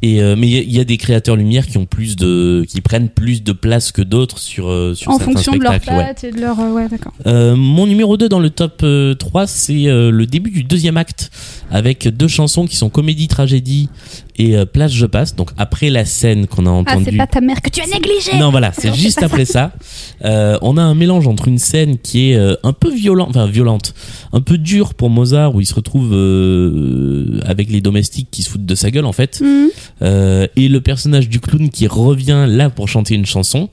Et 0.03 0.19
euh, 0.23 0.35
mais 0.35 0.47
il 0.47 0.53
y 0.53 0.57
a- 0.57 0.61
il 0.63 0.71
y, 0.75 0.79
a 0.79 0.83
des 0.83 0.97
créateurs 0.97 1.35
lumière 1.35 1.67
qui 1.67 1.77
ont 1.77 1.85
plus 1.85 2.15
de 2.15 2.65
qui 2.67 2.81
prennent 2.81 3.07
plus 3.09 3.43
de 3.43 3.51
place 3.51 3.91
que 3.91 4.01
d'autres 4.01 4.39
sur 4.39 4.67
euh, 4.67 4.95
sur 4.95 5.11
En 5.11 5.19
certains 5.19 5.33
fonction 5.33 5.51
de 5.53 5.61
leur 5.61 5.73
ouais. 5.73 5.79
plate 5.79 6.23
et 6.23 6.31
de 6.31 6.41
leur 6.41 6.59
euh, 6.59 6.71
ouais 6.71 6.87
d'accord. 6.89 7.13
Euh, 7.27 7.55
mon 7.55 7.85
numéro 7.85 8.17
2 8.17 8.27
dans 8.27 8.39
le 8.39 8.49
top 8.49 8.79
euh, 8.81 9.13
3, 9.13 9.45
c'est 9.45 9.85
euh, 9.85 10.09
le 10.09 10.25
début 10.25 10.49
du 10.49 10.63
deuxième 10.63 10.97
acte 10.97 11.29
avec 11.69 12.07
deux 12.07 12.27
chansons 12.27 12.65
qui 12.65 12.77
sont 12.77 12.89
comédie, 12.89 13.27
tragédie 13.27 13.89
et 14.41 14.55
euh, 14.57 14.65
place 14.65 14.91
je 14.93 15.05
passe. 15.05 15.35
Donc 15.35 15.51
après 15.57 15.89
la 15.89 16.05
scène 16.05 16.47
qu'on 16.47 16.65
a 16.65 16.69
Ah, 16.69 16.83
c'est 16.87 16.95
entendue. 16.97 17.17
pas 17.17 17.27
ta 17.27 17.41
mère 17.41 17.61
que 17.61 17.69
tu 17.69 17.81
as 17.81 17.87
négligée. 17.87 18.37
non 18.39 18.49
voilà, 18.51 18.71
c'est 18.73 18.81
c'est 18.89 18.95
juste 18.95 19.21
après 19.23 19.45
ça. 19.45 19.71
Euh, 20.25 20.57
on 20.61 20.77
a 20.77 20.81
un 20.81 20.95
mélange 20.95 21.27
entre 21.27 21.47
une 21.47 21.57
scène 21.59 21.97
qui 21.99 22.31
est 22.31 22.35
euh, 22.35 22.55
un 22.63 22.73
peu 22.73 22.91
violente, 22.93 23.29
enfin 23.29 23.45
violente, 23.47 23.93
un 24.33 24.41
peu 24.41 24.57
dure 24.57 24.93
pour 24.93 25.09
Mozart 25.09 25.53
où 25.55 25.61
il 25.61 25.65
se 25.65 25.73
retrouve 25.75 26.11
avec 27.45 27.69
les 27.69 27.81
domestiques 27.81 28.29
qui 28.31 28.43
se 28.43 28.49
foutent 28.49 28.65
de 28.65 28.75
sa 28.75 28.91
gueule 28.91 29.05
en 29.05 29.11
fait, 29.13 29.41
Mhm. 29.41 29.69
et 30.55 30.67
le 30.67 30.81
personnage 30.81 31.29
du 31.29 31.39
clown 31.39 31.69
qui 31.69 31.87
revient 31.87 32.45
là 32.47 32.69
pour 32.69 32.87
chanter 32.87 33.15
une 33.15 33.25
chanson. 33.25 33.69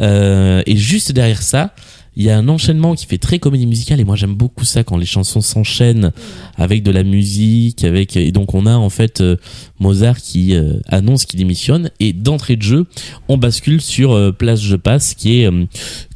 Et 0.00 0.76
juste 0.76 1.12
derrière 1.12 1.42
ça, 1.42 1.72
il 2.18 2.24
y 2.24 2.30
a 2.30 2.36
un 2.36 2.48
enchaînement 2.48 2.94
qui 2.96 3.06
fait 3.06 3.16
très 3.16 3.38
comédie 3.38 3.66
musicale 3.66 4.00
et 4.00 4.04
moi 4.04 4.16
j'aime 4.16 4.34
beaucoup 4.34 4.64
ça 4.64 4.82
quand 4.82 4.96
les 4.96 5.06
chansons 5.06 5.40
s'enchaînent 5.40 6.12
avec 6.56 6.82
de 6.82 6.90
la 6.90 7.04
musique, 7.04 7.84
avec 7.84 8.16
et 8.16 8.32
donc 8.32 8.54
on 8.54 8.66
a 8.66 8.74
en 8.74 8.90
fait 8.90 9.20
euh, 9.20 9.36
Mozart 9.78 10.18
qui 10.18 10.54
euh, 10.54 10.80
annonce 10.88 11.24
qu'il 11.24 11.38
démissionne 11.38 11.90
et 12.00 12.12
d'entrée 12.12 12.56
de 12.56 12.62
jeu 12.62 12.86
on 13.28 13.38
bascule 13.38 13.80
sur 13.80 14.12
euh, 14.12 14.32
Place 14.32 14.60
je 14.60 14.76
passe 14.76 15.14
qui 15.14 15.40
est 15.40 15.50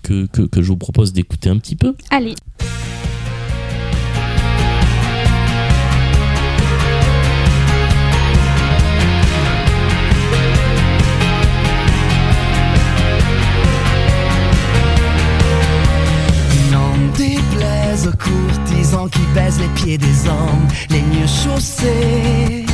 que, 0.02 0.26
que 0.26 0.42
que 0.42 0.60
je 0.60 0.66
vous 0.66 0.76
propose 0.76 1.12
d'écouter 1.12 1.48
un 1.48 1.58
petit 1.58 1.76
peu. 1.76 1.94
Allez. 2.10 2.34
Baisent 19.34 19.58
les 19.60 19.68
pieds 19.82 19.98
des 19.98 20.28
hommes 20.28 20.68
les 20.90 21.00
mieux 21.02 21.26
chaussés. 21.26 22.64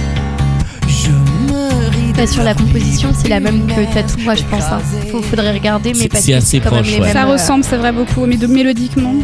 Je 0.87 1.11
me 1.11 1.91
ris 1.91 2.13
Bah, 2.17 2.27
sur 2.27 2.43
la 2.43 2.55
composition, 2.55 3.11
c'est 3.17 3.29
la 3.29 3.41
même 3.41 3.67
que 3.67 3.93
Tatou, 3.95 4.19
moi 4.25 4.35
je 4.35 4.43
pense. 4.45 4.65
Hein. 4.65 4.81
Faut, 5.11 5.23
faudrait 5.23 5.53
regarder, 5.53 5.93
mais 5.95 6.09
C'est- 6.21 6.35
assez 6.35 6.61
proche, 6.61 6.87
les 6.87 6.95
ouais. 6.95 7.01
mêmes, 7.01 7.13
Ça 7.13 7.25
euh, 7.29 7.33
ressemble, 7.33 7.65
c'est 7.65 7.77
vrai 7.77 7.93
beaucoup, 7.93 8.27
mais 8.27 8.37
de 8.37 8.47
mélodiquement. 8.47 9.15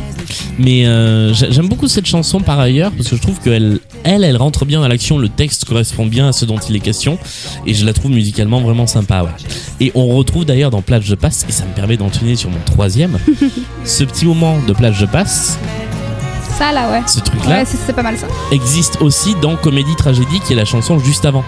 Mais 0.58 0.86
euh, 0.86 1.34
j'a- 1.34 1.50
j'aime 1.50 1.68
beaucoup 1.68 1.88
cette 1.88 2.06
chanson 2.06 2.40
par 2.40 2.60
ailleurs 2.60 2.92
parce 2.92 3.08
que 3.08 3.16
je 3.16 3.20
trouve 3.22 3.40
qu'elle, 3.40 3.80
elle, 4.04 4.22
elle 4.22 4.36
rentre 4.36 4.64
bien 4.64 4.80
dans 4.80 4.86
l'action. 4.88 5.18
Le 5.18 5.28
texte 5.28 5.64
correspond 5.64 6.06
bien 6.06 6.28
à 6.28 6.32
ce 6.32 6.44
dont 6.44 6.58
il 6.58 6.76
est 6.76 6.80
question 6.80 7.18
et 7.66 7.74
je 7.74 7.84
la 7.84 7.92
trouve 7.92 8.12
musicalement 8.12 8.60
vraiment 8.60 8.86
sympa. 8.86 9.22
Ouais. 9.24 9.30
Et 9.80 9.90
on 9.96 10.06
retrouve 10.14 10.44
d'ailleurs 10.44 10.70
dans 10.70 10.82
Plage 10.82 11.08
de 11.08 11.16
passe 11.16 11.44
et 11.48 11.52
ça 11.52 11.64
me 11.64 11.74
permet 11.74 11.96
d'enchaîner 11.96 12.36
sur 12.36 12.50
mon 12.50 12.60
troisième, 12.64 13.18
ce 13.84 14.04
petit 14.04 14.24
moment 14.26 14.56
de 14.68 14.72
Plage 14.72 15.00
de 15.00 15.06
passe, 15.06 15.58
Ça 16.58 16.70
là, 16.72 16.90
ouais. 16.92 17.02
ce 17.06 17.18
truc-là 17.20 17.58
Ouais, 17.60 17.64
c'est 17.64 17.92
pas 17.92 18.02
mal 18.02 18.16
ça. 18.16 18.26
existe 18.52 19.00
aussi 19.02 19.34
dans 19.42 19.56
Comédie 19.56 19.96
Tragédie 19.96 20.38
qui 20.40 20.52
est 20.52 20.56
la 20.56 20.64
chanson 20.64 20.98
juste 21.00 21.24
avant. 21.24 21.44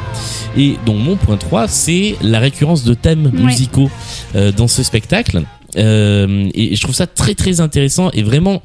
Et 0.57 0.77
donc 0.85 0.99
mon 0.99 1.17
point 1.17 1.37
3 1.37 1.69
c'est 1.69 2.17
la 2.23 2.41
récurrence 2.41 2.83
de 2.85 2.95
thèmes 2.95 3.27
Ouais. 3.33 3.41
musicaux 3.43 3.89
euh, 4.35 4.51
dans 4.53 4.67
ce 4.69 4.83
spectacle. 4.83 5.43
Euh, 5.77 6.49
et 6.55 6.75
je 6.75 6.81
trouve 6.81 6.95
ça 6.95 7.07
très 7.07 7.35
très 7.35 7.61
intéressant 7.61 8.11
et 8.15 8.23
vraiment 8.23 8.63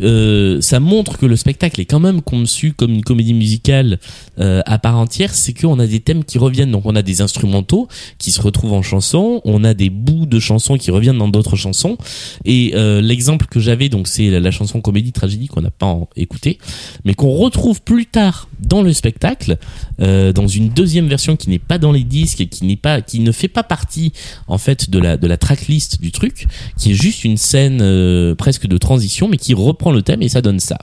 euh, 0.00 0.60
ça 0.60 0.80
montre 0.80 1.18
que 1.18 1.26
le 1.26 1.36
spectacle 1.36 1.80
est 1.80 1.84
quand 1.84 2.00
même 2.00 2.22
conçu 2.22 2.72
comme 2.72 2.92
une 2.92 3.04
comédie 3.04 3.34
musicale 3.34 3.98
euh, 4.38 4.62
à 4.66 4.78
part 4.78 4.96
entière, 4.96 5.34
c'est 5.34 5.52
qu'on 5.52 5.78
a 5.78 5.86
des 5.86 6.00
thèmes 6.00 6.24
qui 6.24 6.38
reviennent. 6.38 6.70
Donc 6.70 6.86
on 6.86 6.96
a 6.96 7.02
des 7.02 7.20
instrumentaux 7.20 7.88
qui 8.18 8.30
se 8.30 8.40
retrouvent 8.40 8.72
en 8.72 8.82
chansons, 8.82 9.40
on 9.44 9.64
a 9.64 9.74
des 9.74 9.90
bouts 9.90 10.26
de 10.26 10.38
chansons 10.38 10.76
qui 10.76 10.90
reviennent 10.90 11.18
dans 11.18 11.28
d'autres 11.28 11.56
chansons. 11.56 11.96
Et 12.44 12.72
euh, 12.74 13.00
l'exemple 13.00 13.46
que 13.46 13.60
j'avais, 13.60 13.88
donc 13.88 14.08
c'est 14.08 14.30
la, 14.30 14.50
chanson 14.50 14.80
comédie 14.80 15.12
tragédie 15.12 15.46
qu'on 15.46 15.62
n'a 15.62 15.70
pas 15.70 15.98
écoutée, 16.16 16.58
mais 17.04 17.14
qu'on 17.14 17.32
retrouve 17.32 17.80
plus 17.82 18.06
tard 18.06 18.48
dans 18.60 18.82
le 18.82 18.92
spectacle, 18.92 19.56
euh, 20.00 20.32
dans 20.32 20.46
une 20.46 20.68
deuxième 20.68 21.08
version 21.08 21.36
qui 21.36 21.48
n'est 21.48 21.58
pas 21.58 21.78
dans 21.78 21.92
les 21.92 22.04
disques 22.04 22.40
et 22.40 22.46
qui 22.46 22.64
n'est 22.66 22.76
pas, 22.76 23.00
qui 23.00 23.20
ne 23.20 23.32
fait 23.32 23.48
pas 23.48 23.62
partie 23.62 24.12
en 24.46 24.58
fait 24.58 24.90
de 24.90 24.98
la 24.98 25.16
de 25.16 25.26
la 25.26 25.36
tracklist 25.36 26.00
du 26.00 26.12
truc, 26.12 26.46
qui 26.78 26.92
est 26.92 26.94
juste 26.94 27.24
une 27.24 27.36
scène 27.36 27.80
euh, 27.80 28.34
presque 28.34 28.66
de 28.66 28.78
transition, 28.78 29.28
mais 29.28 29.36
qui 29.36 29.54
reprend 29.54 29.81
le 29.90 30.02
thème 30.02 30.22
et 30.22 30.28
ça 30.28 30.40
donne 30.40 30.60
ça. 30.60 30.78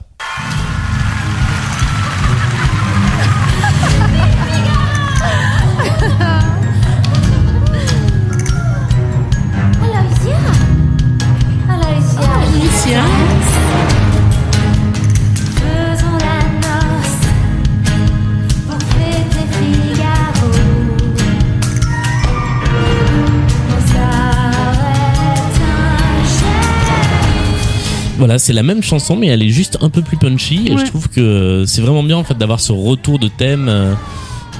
Voilà, 28.20 28.38
c'est 28.38 28.52
la 28.52 28.62
même 28.62 28.82
chanson, 28.82 29.16
mais 29.16 29.28
elle 29.28 29.42
est 29.42 29.48
juste 29.48 29.78
un 29.80 29.88
peu 29.88 30.02
plus 30.02 30.16
punchy. 30.18 30.68
Et 30.68 30.76
je 30.76 30.84
trouve 30.84 31.08
que 31.08 31.64
c'est 31.66 31.80
vraiment 31.80 32.02
bien 32.02 32.18
en 32.18 32.22
fait 32.24 32.36
d'avoir 32.36 32.60
ce 32.60 32.70
retour 32.70 33.18
de 33.18 33.28
thème 33.28 33.66
euh, 33.68 33.94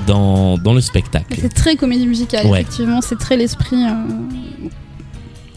dans, 0.07 0.57
dans 0.57 0.73
le 0.73 0.81
spectacle. 0.81 1.37
C'est 1.39 1.53
très 1.53 1.77
comédie 1.77 2.07
musicale, 2.07 2.47
Ouais. 2.47 2.62
effectivement. 2.62 3.03
C'est 3.03 3.19
très 3.19 3.37
l'esprit 3.37 3.77
euh, 3.85 3.93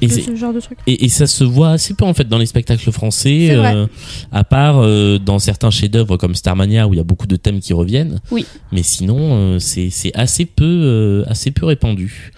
Et, 0.02 0.10
ce 0.10 0.36
genre 0.36 0.52
de 0.52 0.60
truc. 0.60 0.78
et, 0.86 1.06
et 1.06 1.08
ça 1.10 1.28
se 1.28 1.46
voit 1.46 1.70
assez 1.70 1.94
peu 1.94 2.04
en 2.04 2.14
fait 2.14 2.28
dans 2.28 2.38
les 2.38 2.46
spectacles 2.46 2.92
français, 2.92 3.52
euh, 3.52 3.88
à 4.34 4.44
part 4.44 4.80
euh, 4.84 5.18
dans 5.18 5.40
certains 5.40 5.72
chefs-d'œuvre 5.72 6.18
comme 6.18 6.36
Starmania 6.36 6.90
où 6.90 6.94
il 6.94 6.98
y 6.98 7.00
a 7.00 7.06
beaucoup 7.06 7.26
de 7.28 7.38
thèmes 7.38 7.62
qui 7.62 7.72
reviennent. 7.72 8.20
Oui. 8.32 8.46
Mais 8.74 8.84
sinon, 8.84 9.18
euh, 9.20 9.60
c'est 9.60 9.90
c'est 9.90 10.12
assez 10.14 10.44
peu 10.46 11.24
assez 11.30 11.52
peu 11.52 11.66
répandu. 11.66 12.32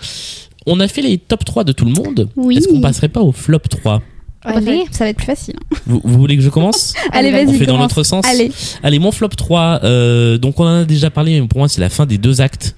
On 0.68 0.80
a 0.80 0.88
fait 0.88 1.02
les 1.02 1.18
top 1.18 1.44
3 1.44 1.64
de 1.64 1.72
tout 1.72 1.86
le 1.86 1.92
monde. 1.92 2.30
Oui. 2.36 2.58
Est-ce 2.58 2.68
qu'on 2.68 2.82
passerait 2.82 3.10
pas 3.10 3.22
au 3.22 3.32
flop 3.32 3.60
3 3.68 4.04
Allez. 4.46 4.86
Ça 4.92 5.04
va 5.06 5.10
être 5.10 5.18
plus 5.18 5.26
facile. 5.26 5.56
vous, 5.86 6.02
vous 6.04 6.18
voulez 6.18 6.36
que 6.38 6.44
je 6.44 6.50
commence 6.50 6.94
Allez, 7.12 7.30
Allez, 7.30 7.46
vas-y. 7.46 7.56
On 7.56 7.60
fait 7.60 7.66
dans 7.66 7.78
l'autre 7.78 8.04
sens 8.04 8.26
Allez. 8.28 8.52
Allez, 8.84 9.00
mon 9.00 9.12
flop 9.12 9.30
3, 9.30 9.82
euh, 9.84 10.38
donc 10.38 10.60
on 10.60 10.66
en 10.66 10.82
a 10.82 10.86
déjà 10.86 11.10
parlé, 11.10 11.40
mais 11.42 11.48
pour 11.48 11.60
moi 11.60 11.68
c'est 11.68 11.82
la 11.82 11.90
fin 11.90 12.06
des 12.06 12.18
deux 12.18 12.42
actes 12.42 12.76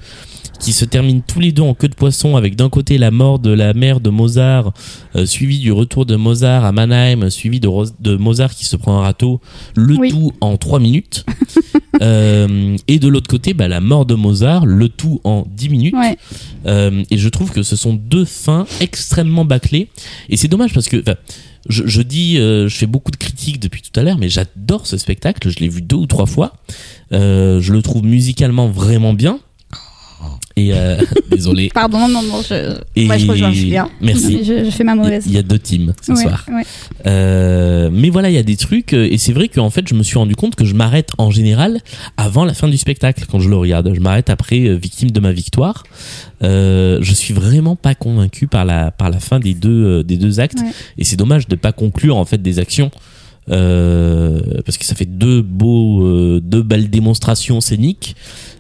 qui 0.60 0.74
se 0.74 0.86
terminent 0.86 1.22
tous 1.26 1.40
les 1.40 1.52
deux 1.52 1.62
en 1.62 1.74
queue 1.74 1.88
de 1.88 1.96
poisson 1.96 2.36
avec 2.36 2.56
d'un 2.56 2.70
côté 2.70 2.98
la 2.98 3.12
mort 3.12 3.40
de 3.40 3.52
la 3.52 3.74
mère 3.74 4.00
de 4.00 4.10
Mozart, 4.10 4.74
euh, 5.16 5.26
suivi 5.26 5.60
du 5.60 5.72
retour 5.72 6.06
de 6.06 6.16
Mozart 6.16 6.66
à 6.66 6.72
Mannheim, 6.72 7.30
suivi 7.30 7.60
de, 7.60 8.16
Mozart 8.16 8.54
qui 8.54 8.66
se 8.66 8.76
prend 8.76 9.00
un 9.00 9.02
râteau, 9.02 9.42
le 9.76 9.96
Oui. 9.98 10.10
tout 10.10 10.32
en 10.42 10.58
3 10.58 10.80
minutes. 10.80 11.26
Euh, 12.04 12.78
et 12.88 13.00
de 13.00 13.08
l'autre 13.08 13.28
côté, 13.28 13.56
bah, 13.56 13.68
la 13.68 13.82
mort 13.82 14.06
de 14.06 14.14
Mozart, 14.14 14.68
le 14.68 14.88
tout 14.88 15.20
en 15.24 15.48
10 15.50 15.70
minutes. 15.70 15.96
Ouais. 15.96 16.16
Euh, 16.68 17.04
et 17.10 17.18
je 17.18 17.28
trouve 17.28 17.52
que 17.52 17.64
ce 17.64 17.76
sont 17.76 17.96
deux 17.96 18.24
fins 18.24 18.68
extrêmement 18.82 19.46
bâclées. 19.46 19.90
Et 20.30 20.38
c'est 20.38 20.48
dommage 20.48 20.76
parce 20.76 20.90
que 20.90 21.04
je, 21.70 21.84
je 21.86 22.02
dis, 22.02 22.38
euh, 22.38 22.68
je 22.68 22.76
fais 22.76 22.86
beaucoup 22.86 23.12
de 23.12 23.18
critiques 23.18 23.60
depuis 23.60 23.82
tout 23.82 23.98
à 24.00 24.04
l'heure, 24.04 24.18
mais 24.18 24.30
j'adore 24.30 24.88
ce 24.88 24.98
spectacle. 24.98 25.50
Je 25.50 25.60
l'ai 25.60 25.70
vu 25.70 25.82
deux 25.82 25.96
ou 25.98 26.06
trois 26.06 26.26
fois. 26.26 26.54
Euh, 27.14 27.62
je 27.62 27.74
le 27.74 27.82
trouve 27.82 28.04
musicalement 28.04 28.70
vraiment 28.70 29.14
bien. 29.14 29.40
Et 30.58 30.74
euh, 30.74 30.98
désolé. 31.32 31.70
Pardon, 31.74 32.08
non, 32.08 32.22
non. 32.24 32.42
Je, 32.42 32.78
Et 32.96 33.06
Moi, 33.06 33.18
je 33.18 33.28
rejoins 33.28 33.52
Julien. 33.52 33.90
Merci. 34.02 34.44
je, 34.44 34.66
je 34.66 34.70
fais 34.72 34.84
ma 34.84 34.96
mauvaise. 34.96 35.24
il 35.28 35.34
y 35.34 35.38
a 35.38 35.44
deux 35.44 35.60
teams 35.60 35.94
ce 36.02 36.12
Ouais, 36.14 36.22
soir. 36.24 36.46
ouais. 36.50 36.64
Euh, 37.06 37.90
mais 37.94 38.10
voilà, 38.10 38.30
il 38.30 38.34
y 38.34 38.40
a 38.40 38.44
des 38.44 38.58
trucs 38.58 38.94
euh, 38.94 39.08
et 39.10 39.18
c'est 39.20 39.34
vrai 39.34 39.48
qu'en 39.50 39.70
fait, 39.70 39.88
je 39.88 39.94
me 39.94 40.02
suis 40.04 40.18
rendu 40.18 40.36
compte 40.36 40.56
que 40.56 40.66
je 40.66 40.74
m'arrête 40.74 41.12
en 41.20 41.30
général 41.32 41.78
avant 42.18 42.44
la 42.44 42.54
fin 42.56 42.68
du 42.68 42.78
spectacle 42.78 43.26
quand 43.30 43.40
je 43.40 43.50
le 43.50 43.56
regarde. 43.56 43.92
Je 43.94 44.00
m'arrête 44.00 44.30
après 44.32 44.68
euh, 44.68 44.74
victime 44.76 45.12
de 45.12 45.20
ma 45.20 45.32
victoire. 45.32 45.84
Euh, 46.44 46.98
je 47.02 47.14
suis 47.14 47.34
vraiment 47.36 47.76
pas 47.76 47.94
convaincu 47.96 48.48
par 48.48 48.66
la 48.66 48.90
par 48.92 49.10
la 49.12 49.20
fin 49.20 49.40
des 49.40 49.54
deux 49.54 49.70
euh, 49.86 50.04
des 50.04 50.18
deux 50.18 50.40
actes 50.40 50.60
Ouais. 50.60 50.72
et 50.98 51.04
c'est 51.04 51.16
dommage 51.18 51.48
de 51.48 51.56
pas 51.56 51.72
conclure 51.72 52.18
en 52.18 52.26
fait 52.26 52.42
des 52.42 52.58
actions. 52.60 52.90
Euh, 53.50 54.42
parce 54.66 54.78
que 54.78 54.84
ça 54.86 54.94
fait 54.94 55.06
deux 55.06 55.42
beaux 55.42 56.04
euh, 56.06 56.42
deux 56.44 56.64
belles 56.64 56.90
démonstrations 56.90 57.62
scéniques 57.62 58.16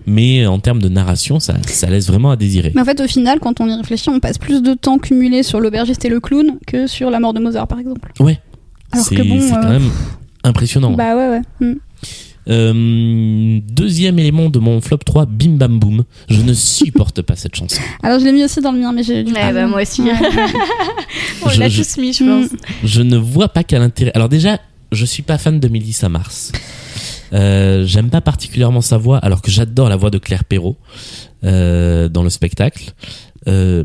mais 0.08 0.46
en 0.48 0.58
termes 0.60 0.82
de 0.82 0.90
narration 0.90 1.40
ça, 1.40 1.54
ça 1.68 1.88
laisse 1.90 2.08
vraiment 2.08 2.32
à 2.32 2.36
désirer 2.36 2.72
Mais 2.74 2.82
en 2.82 2.86
fait, 2.86 3.00
au 3.02 3.08
final, 3.08 3.40
quand 3.40 3.62
on 3.62 3.68
y 3.70 3.74
réfléchit, 3.76 4.10
on 4.10 4.20
passe 4.20 4.38
plus 4.40 4.64
de 4.64 4.74
temps 4.74 4.98
cumulé 4.98 5.44
sur 5.44 5.60
l'aubergiste 5.60 6.04
et 6.06 6.10
le 6.10 6.20
clown 6.20 6.58
que 6.66 6.88
sur 6.88 7.10
la 7.12 7.20
mort 7.20 7.34
de 7.34 7.40
Mozart, 7.40 7.68
par 7.68 7.78
exemple. 7.80 8.12
ouais 8.20 8.40
Alors 8.92 9.06
c'est 9.06 9.16
que 9.16 9.22
bon, 9.22 9.40
c'est 9.40 9.52
quand 9.52 9.66
euh, 9.66 9.80
même 9.80 9.90
impressionnant 10.44 10.92
Bah 10.94 11.16
ouais, 11.16 11.30
ouais. 11.30 11.42
Mm. 11.68 11.76
Euh, 12.50 13.60
deuxième 13.70 14.20
élément 14.20 14.50
de 14.50 14.60
mon 14.60 14.80
flop 14.80 15.00
3, 15.00 15.26
Bim 15.26 15.58
Bam 15.58 15.80
Boom. 15.80 16.06
Je 16.30 16.42
ne 16.42 16.54
supporte 16.54 17.22
pas 17.22 17.36
cette 17.36 17.56
chanson. 17.56 17.82
Alors, 18.04 18.20
je 18.20 18.24
l'ai 18.26 18.32
mis 18.32 18.46
aussi 18.46 18.62
dans 18.62 18.72
le 18.72 18.80
mien, 18.80 18.94
mais 18.94 19.04
j'ai 19.04 19.24
du 19.26 19.34
Ouais, 19.34 19.44
mal. 19.52 19.54
bah, 19.54 19.68
moi 19.68 19.82
aussi. 19.82 20.02
Ouais. 20.04 20.14
On 21.44 21.50
l'a 21.60 21.70
tous 21.70 21.98
mis, 21.98 22.14
je 22.14 22.24
Mm. 22.24 22.48
pense. 22.48 22.60
Je 22.86 23.02
ne 23.02 23.18
vois 23.18 23.50
pas 23.50 23.64
quel 23.66 23.82
intérêt. 23.82 24.12
Alors 24.16 24.30
déjà, 24.30 24.60
je 24.94 25.06
suis 25.06 25.24
pas 25.24 25.38
fan 25.38 25.60
de 25.60 25.68
Mélissa 25.68 26.08
Mars. 26.08 26.54
Euh, 27.34 27.86
J'aime 27.86 28.10
pas 28.10 28.22
particulièrement 28.22 28.82
sa 28.82 28.98
voix, 28.98 29.18
alors 29.18 29.42
que 29.42 29.52
j'adore 29.52 29.90
la 29.90 29.96
voix 29.96 30.10
de 30.10 30.18
Claire 30.18 30.44
Perrault 30.44 30.78
euh, 31.44 32.10
dans 32.10 32.24
le 32.24 32.30
spectacle. 32.30 32.94
Euh, 33.48 33.84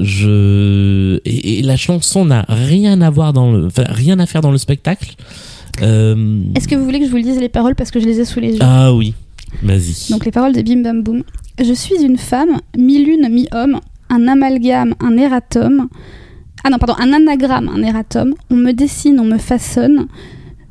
je 0.00 1.18
et, 1.24 1.58
et 1.58 1.62
la 1.62 1.76
chanson 1.76 2.24
n'a 2.24 2.46
rien 2.48 3.00
à 3.02 3.10
voir 3.10 3.32
dans 3.32 3.52
le, 3.52 3.66
enfin, 3.66 3.84
rien 3.88 4.18
à 4.18 4.26
faire 4.26 4.40
dans 4.40 4.52
le 4.52 4.58
spectacle. 4.58 5.14
Est-ce 5.80 6.68
que 6.68 6.74
vous 6.74 6.84
voulez 6.84 7.00
que 7.00 7.06
je 7.06 7.10
vous 7.10 7.16
lise 7.16 7.38
les 7.38 7.48
paroles 7.48 7.74
parce 7.74 7.90
que 7.90 7.98
je 7.98 8.06
les 8.06 8.20
ai 8.20 8.24
sous 8.24 8.40
les 8.40 8.52
yeux 8.52 8.58
ah 8.60 8.92
oui, 8.92 9.14
vas-y. 9.62 10.10
Donc 10.10 10.24
les 10.24 10.30
paroles 10.30 10.52
de 10.52 10.62
Bim 10.62 10.82
Bam 10.82 11.02
Boom. 11.02 11.22
Je 11.62 11.72
suis 11.72 12.02
une 12.02 12.18
femme, 12.18 12.60
mi-lune, 12.76 13.28
mi-homme, 13.30 13.80
un 14.08 14.28
amalgame, 14.28 14.94
un 15.00 15.16
erratum. 15.16 15.88
Ah 16.64 16.70
non, 16.70 16.78
pardon, 16.78 16.94
un 16.98 17.12
anagramme, 17.12 17.68
un 17.68 17.82
erratum. 17.82 18.34
On 18.50 18.54
me 18.54 18.72
dessine, 18.72 19.18
on 19.18 19.24
me 19.24 19.38
façonne. 19.38 20.06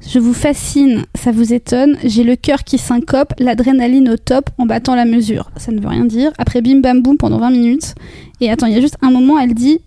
Je 0.08 0.20
vous 0.20 0.34
fascine, 0.34 1.06
ça 1.16 1.32
vous 1.32 1.54
étonne. 1.54 1.98
J'ai 2.04 2.24
le 2.24 2.36
cœur 2.36 2.64
qui 2.64 2.78
syncope, 2.78 3.34
l'adrénaline 3.40 4.10
au 4.10 4.18
top 4.18 4.50
en 4.58 4.66
battant 4.66 4.96
la 4.96 5.06
mesure. 5.06 5.52
Ça 5.58 5.72
ne 5.72 5.80
veut 5.80 5.88
rien 5.88 6.06
dire. 6.06 6.32
Après 6.38 6.62
Bim 6.62 6.80
Bam 6.82 7.02
Boom 7.02 7.18
pendant 7.18 7.38
20 7.38 7.52
minutes. 7.52 7.96
Et 8.42 8.50
attends, 8.50 8.66
il 8.66 8.74
y 8.74 8.78
a 8.78 8.82
juste 8.82 8.98
un 9.04 9.12
moment, 9.12 9.38
elle 9.40 9.54
dit 9.54 9.80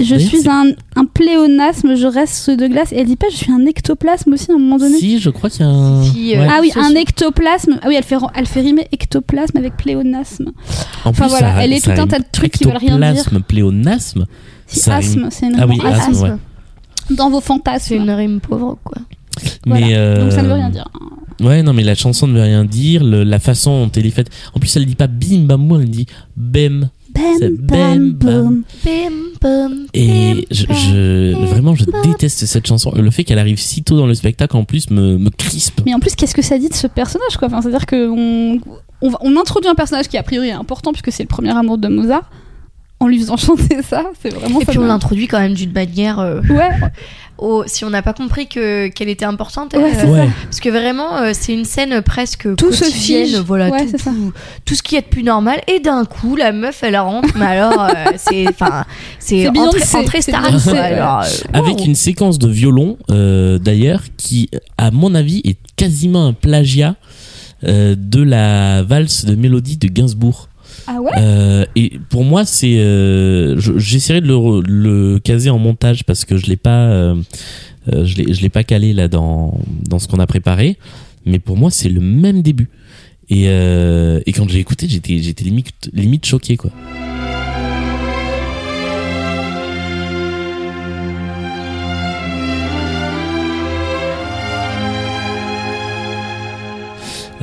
Je 0.00 0.16
suis 0.16 0.38
c'est- 0.42 0.48
un, 0.48 0.72
un 0.96 1.04
pléonasme, 1.04 1.94
je 1.94 2.06
reste 2.06 2.48
de 2.50 2.66
glace. 2.68 2.90
Et 2.92 2.96
elle 2.96 3.06
dit 3.06 3.16
pas 3.16 3.26
Je 3.30 3.36
suis 3.36 3.52
un 3.52 3.64
ectoplasme 3.66 4.32
aussi 4.32 4.50
à 4.50 4.54
un 4.54 4.58
moment 4.58 4.78
donné 4.78 4.96
Si, 4.98 5.18
je 5.18 5.28
crois 5.30 5.50
qu'il 5.50 5.60
y 5.60 5.64
a 5.64 5.68
un. 5.68 6.02
Si, 6.04 6.34
euh, 6.36 6.46
ah 6.50 6.58
oui, 6.62 6.72
un 6.76 6.94
ectoplasme. 6.94 7.78
Ah 7.82 7.88
oui, 7.88 7.96
elle 7.98 8.04
fait, 8.04 8.16
elle 8.34 8.46
fait 8.46 8.60
rimer 8.62 8.88
ectoplasme 8.92 9.58
avec 9.58 9.76
pléonasme. 9.76 10.52
En 11.04 11.10
Enfin, 11.10 11.26
voilà, 11.26 11.62
elle 11.62 11.74
est 11.74 11.84
tout 11.84 11.90
un 11.90 12.06
tas 12.06 12.18
de 12.18 12.24
trucs 12.32 12.52
qui 12.52 12.64
veulent 12.64 12.76
rien 12.78 12.96
dire. 12.98 13.08
ectoplasme, 13.10 13.42
pléonasme. 13.42 14.24
Si 14.66 14.88
asthme, 14.90 15.28
c'est 15.30 15.46
une 15.46 15.56
Ah 15.60 15.66
oui, 15.66 15.78
asthme. 15.84 16.12
asthme, 16.12 16.22
ouais. 16.24 16.36
Dans 17.16 17.30
vos 17.30 17.40
C'est 17.40 17.46
fantasmes. 17.46 17.94
une 17.94 18.10
rime 18.10 18.40
pauvre, 18.40 18.78
quoi. 18.84 18.98
Voilà. 19.66 19.86
Mais 19.86 19.94
euh, 19.96 20.22
Donc 20.24 20.32
ça 20.32 20.42
ne 20.42 20.48
veut 20.48 20.54
rien 20.54 20.70
dire. 20.70 20.88
Ouais, 21.40 21.62
non, 21.62 21.72
mais 21.72 21.84
la 21.84 21.94
chanson 21.94 22.26
ne 22.26 22.34
veut 22.34 22.42
rien 22.42 22.64
dire. 22.64 23.04
le- 23.04 23.22
la 23.24 23.38
façon 23.38 23.84
dont 23.86 23.92
elle 23.96 24.06
est 24.06 24.10
faite. 24.10 24.28
En 24.54 24.58
plus, 24.60 24.74
elle 24.76 24.86
dit 24.86 24.94
pas 24.96 25.06
bim 25.06 25.44
bam 25.46 25.66
boum, 25.68 25.80
elle 25.82 25.90
dit 25.90 26.06
bem. 26.36 26.88
Bam, 27.14 28.12
bam, 28.12 28.12
bam, 28.12 28.64
bum, 29.40 29.86
Et 29.94 30.34
bim, 30.34 30.40
je, 30.50 30.66
bam. 30.66 30.76
je- 30.76 31.46
vraiment, 31.46 31.74
je 31.74 31.84
déteste 32.04 32.44
cette 32.46 32.66
chanson. 32.66 32.92
Le 32.94 33.10
fait 33.10 33.24
qu'elle 33.24 33.38
arrive 33.40 33.58
si 33.58 33.82
tôt 33.82 33.96
dans 33.96 34.06
le 34.06 34.14
spectacle, 34.14 34.56
en 34.56 34.64
plus, 34.64 34.90
me, 34.90 35.18
me 35.18 35.30
crispe. 35.30 35.80
Mais 35.86 35.94
en 35.94 36.00
plus, 36.00 36.14
qu'est-ce 36.14 36.34
que 36.34 36.42
ça 36.42 36.58
dit 36.58 36.68
de 36.68 36.74
ce 36.74 36.86
personnage 36.86 37.36
quoi? 37.36 37.48
Enfin, 37.48 37.60
C'est-à-dire 37.62 37.86
qu'on 37.86 38.60
on, 39.02 39.10
on 39.20 39.36
introduit 39.40 39.68
un 39.70 39.74
personnage 39.74 40.08
qui 40.08 40.16
a 40.16 40.22
priori 40.22 40.48
est 40.48 40.52
important 40.52 40.92
puisque 40.92 41.10
c'est 41.12 41.22
le 41.24 41.28
premier 41.28 41.50
amour 41.56 41.78
de 41.78 41.88
Mozart. 41.88 42.30
En 43.00 43.06
lui 43.06 43.18
faisant 43.20 43.36
chanter 43.36 43.80
ça, 43.82 44.04
c'est 44.20 44.32
vraiment 44.34 44.60
Et 44.60 44.64
ça 44.64 44.70
puis 44.72 44.78
on 44.80 44.84
l'introduit 44.86 45.28
quand 45.28 45.38
même 45.40 45.54
d'une 45.54 45.72
manière. 45.72 46.18
euh, 46.18 46.40
Ouais, 46.50 46.70
au- 47.38 47.64
si 47.66 47.84
on 47.84 47.90
n'a 47.90 48.02
pas 48.02 48.12
compris 48.12 48.46
que 48.48 48.88
qu'elle 48.88 49.08
était 49.08 49.24
importante, 49.24 49.72
Ouais, 49.74 49.92
euh, 50.04 50.06
Ouais. 50.06 50.28
parce 50.44 50.60
que 50.60 50.68
vraiment 50.68 51.16
euh, 51.16 51.30
c'est 51.32 51.52
une 51.54 51.64
scène 51.64 52.02
presque 52.02 52.54
Tout 52.56 52.72
se 52.72 52.84
quotidienne, 52.84 53.26
fige. 53.26 53.36
voilà, 53.38 53.68
Ouais, 53.70 53.86
tout, 53.86 53.98
ça. 53.98 54.10
ce 54.74 54.82
qui 54.82 54.96
est 54.96 55.02
de 55.02 55.06
plus 55.06 55.22
normal. 55.22 55.60
Et 55.68 55.80
d'un 55.80 56.04
coup, 56.04 56.36
la 56.36 56.52
meuf, 56.52 56.82
elle 56.82 56.96
rentre, 56.98 57.28
mais 57.36 57.46
alors 57.46 57.80
euh, 57.82 57.92
c'est, 58.16 58.48
enfin, 58.48 58.84
c'est 59.18 59.42
C'est 59.78 59.96
entrée, 59.96 60.20
Star. 60.22 60.44
Alors, 60.44 61.20
euh, 61.20 61.24
Avec 61.52 61.78
wow. 61.78 61.84
une 61.86 61.94
séquence 61.94 62.38
de 62.38 62.48
violon, 62.48 62.98
euh, 63.10 63.58
d'ailleurs, 63.58 64.02
qui, 64.16 64.50
à 64.76 64.90
mon 64.90 65.14
avis, 65.14 65.40
est 65.44 65.56
quasiment 65.76 66.26
un 66.26 66.32
plagiat 66.32 66.96
euh, 67.64 67.94
de 67.98 68.22
la 68.22 68.82
valse 68.82 69.24
de 69.24 69.34
mélodie 69.34 69.76
de 69.76 69.88
Gainsbourg. 69.88 70.47
Ah 70.88 71.00
ouais 71.00 71.12
Euh, 71.18 71.64
et 71.76 71.92
pour 72.08 72.24
moi, 72.24 72.44
c'est. 72.44 72.78
euh, 72.78 73.58
je- 73.58 73.78
J'essaierai 73.78 74.20
de 74.20 74.26
le, 74.26 75.18
caser 75.18 75.50
en 75.50 75.58
montage 75.58 76.04
parce 76.04 76.24
que 76.24 76.36
je 76.36 76.46
l'ai 76.46 76.56
pas. 76.56 76.88
euh, 76.88 77.14
euh, 77.92 78.04
je 78.04 78.40
l'ai 78.42 78.48
pas 78.48 78.64
calé 78.64 78.92
là 78.92 79.06
dans 79.08 79.58
dans 79.88 79.98
ce 79.98 80.08
qu'on 80.08 80.18
a 80.18 80.26
préparé. 80.26 80.78
Mais 81.26 81.38
pour 81.38 81.56
moi, 81.56 81.70
c'est 81.70 81.88
le 81.90 82.00
même 82.00 82.42
début. 82.42 82.68
Et, 83.30 83.44
quand 84.34 84.48
j'ai 84.48 84.58
écouté, 84.60 84.86
j'étais 84.88 85.18
j'étais 85.18 85.44
limite 85.44 85.90
limite 85.92 86.24
choqué 86.24 86.56
quoi. 86.56 86.70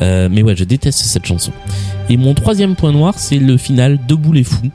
Euh, 0.02 0.30
mais 0.32 0.44
ouais, 0.44 0.56
je 0.56 0.64
déteste 0.64 1.00
cette 1.00 1.26
chanson. 1.26 1.52
Et 2.10 2.18
mon 2.18 2.34
troisième 2.34 2.76
point 2.76 2.92
noir, 2.92 3.18
c'est 3.18 3.40
le 3.40 3.58
final 3.58 4.00
Debout 4.08 4.34
les 4.34 4.44
fous, 4.44 4.72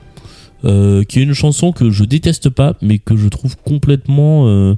euh, 0.65 1.05
qui 1.05 1.21
est 1.21 1.23
une 1.23 1.35
chanson 1.35 1.73
que 1.73 1.91
je 1.91 2.05
déteste 2.05 2.49
pas, 2.49 2.75
mais 2.83 2.99
que 2.99 3.17
je 3.17 3.29
trouve 3.29 3.57
complètement 3.59 4.47
euh, 4.49 4.75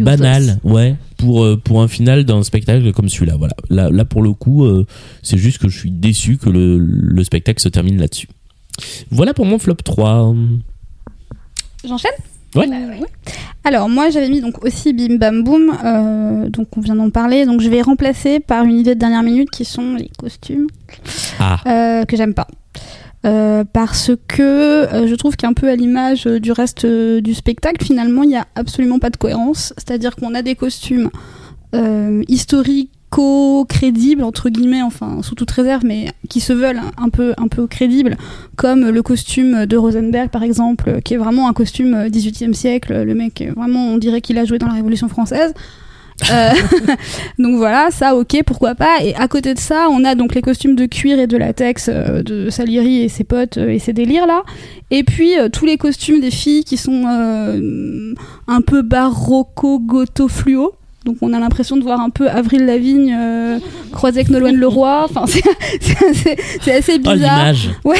banale, 0.00 0.58
ouais, 0.64 0.96
pour 1.16 1.46
pour 1.60 1.82
un 1.82 1.88
final 1.88 2.24
d'un 2.24 2.42
spectacle 2.42 2.92
comme 2.92 3.08
celui-là. 3.08 3.36
Voilà, 3.36 3.54
là, 3.70 3.90
là 3.90 4.04
pour 4.04 4.22
le 4.22 4.32
coup, 4.32 4.66
c'est 5.22 5.38
juste 5.38 5.58
que 5.58 5.68
je 5.68 5.78
suis 5.78 5.90
déçu 5.90 6.36
que 6.38 6.50
le, 6.50 6.78
le 6.78 7.24
spectacle 7.24 7.60
se 7.60 7.68
termine 7.68 7.98
là-dessus. 7.98 8.28
Voilà 9.10 9.32
pour 9.32 9.46
mon 9.46 9.58
flop 9.58 9.76
3. 9.76 10.34
J'enchaîne? 11.86 12.12
Ouais. 12.54 12.68
Alors 13.64 13.88
moi 13.88 14.10
j'avais 14.10 14.28
mis 14.28 14.40
donc 14.40 14.64
aussi 14.64 14.92
Bim 14.92 15.16
Bam 15.16 15.42
Boom, 15.42 15.76
euh, 15.84 16.48
donc 16.48 16.68
on 16.76 16.80
vient 16.80 16.94
d'en 16.94 17.10
parler, 17.10 17.44
donc 17.44 17.60
je 17.60 17.68
vais 17.68 17.82
remplacer 17.82 18.38
par 18.40 18.64
une 18.64 18.78
idée 18.78 18.94
de 18.94 19.00
dernière 19.00 19.22
minute 19.24 19.50
qui 19.50 19.64
sont 19.64 19.94
les 19.94 20.10
costumes 20.18 20.68
Ah, 21.40 21.58
euh, 21.66 22.04
que 22.04 22.16
j'aime 22.16 22.32
pas. 22.34 22.46
euh, 23.26 23.64
parce 23.72 24.12
que 24.28 24.86
je 25.08 25.14
trouve 25.16 25.36
qu'un 25.36 25.52
peu 25.52 25.68
à 25.68 25.74
l'image 25.74 26.24
du 26.26 26.52
reste 26.52 26.86
du 26.86 27.34
spectacle, 27.34 27.84
finalement, 27.84 28.22
il 28.22 28.28
n'y 28.28 28.36
a 28.36 28.46
absolument 28.54 29.00
pas 29.00 29.10
de 29.10 29.16
cohérence. 29.16 29.74
C'est-à-dire 29.76 30.14
qu'on 30.14 30.34
a 30.34 30.42
des 30.42 30.54
costumes 30.54 31.10
euh, 31.74 32.22
historico-crédibles, 33.16 34.22
entre 34.22 34.48
guillemets, 34.48 34.82
enfin, 34.82 35.20
sous 35.22 35.34
toute 35.34 35.50
réserve, 35.50 35.84
mais 35.84 36.12
qui 36.28 36.40
se 36.40 36.52
veulent 36.52 36.80
un 36.98 37.08
peu, 37.08 37.34
un 37.38 37.48
peu 37.48 37.66
crédibles, 37.66 38.16
comme 38.56 38.88
le 38.88 39.02
costume 39.02 39.66
de 39.66 39.76
Rosenberg, 39.76 40.30
par 40.30 40.42
exemple, 40.42 41.00
qui 41.02 41.14
est 41.14 41.18
vraiment 41.18 41.48
un 41.48 41.52
costume 41.52 41.94
euh, 41.94 42.08
18e 42.08 42.52
siècle. 42.52 43.02
Le 43.02 43.14
mec, 43.14 43.42
euh, 43.42 43.52
vraiment, 43.56 43.88
on 43.88 43.98
dirait 43.98 44.20
qu'il 44.20 44.38
a 44.38 44.44
joué 44.44 44.58
dans 44.58 44.66
la 44.66 44.74
Révolution 44.74 45.08
française. 45.08 45.54
Euh, 46.30 46.52
donc 47.38 47.56
voilà, 47.56 47.90
ça 47.90 48.16
ok, 48.16 48.42
pourquoi 48.46 48.74
pas. 48.74 49.02
Et 49.02 49.14
à 49.14 49.28
côté 49.28 49.54
de 49.54 49.58
ça, 49.58 49.88
on 49.90 50.04
a 50.04 50.14
donc 50.14 50.34
les 50.34 50.42
costumes 50.42 50.74
de 50.74 50.86
cuir 50.86 51.18
et 51.18 51.26
de 51.26 51.36
latex 51.36 51.88
euh, 51.88 52.22
de 52.22 52.50
Salieri 52.50 53.02
et 53.02 53.08
ses 53.08 53.24
potes 53.24 53.58
euh, 53.58 53.68
et 53.68 53.78
ses 53.78 53.92
délires 53.92 54.26
là. 54.26 54.42
Et 54.90 55.04
puis 55.04 55.38
euh, 55.38 55.48
tous 55.48 55.66
les 55.66 55.76
costumes 55.76 56.20
des 56.20 56.30
filles 56.30 56.64
qui 56.64 56.76
sont 56.76 57.04
euh, 57.06 58.14
un 58.46 58.60
peu 58.60 58.82
barocco 58.82 59.78
goto 59.78 60.28
fluo. 60.28 60.72
Donc 61.06 61.16
on 61.22 61.32
a 61.32 61.38
l'impression 61.38 61.76
de 61.76 61.82
voir 61.84 62.00
un 62.00 62.10
peu 62.10 62.28
Avril 62.28 62.66
Lavigne 62.66 63.14
euh, 63.16 63.58
croisée 63.92 64.18
avec 64.20 64.30
Nolwenn 64.30 64.56
Leroy. 64.56 65.04
Enfin 65.04 65.24
c'est 66.60 66.72
assez, 66.72 66.96
Oh, 66.96 67.12
bizarre. 67.12 67.38
l'image. 67.38 67.70
Ouais, 67.84 67.96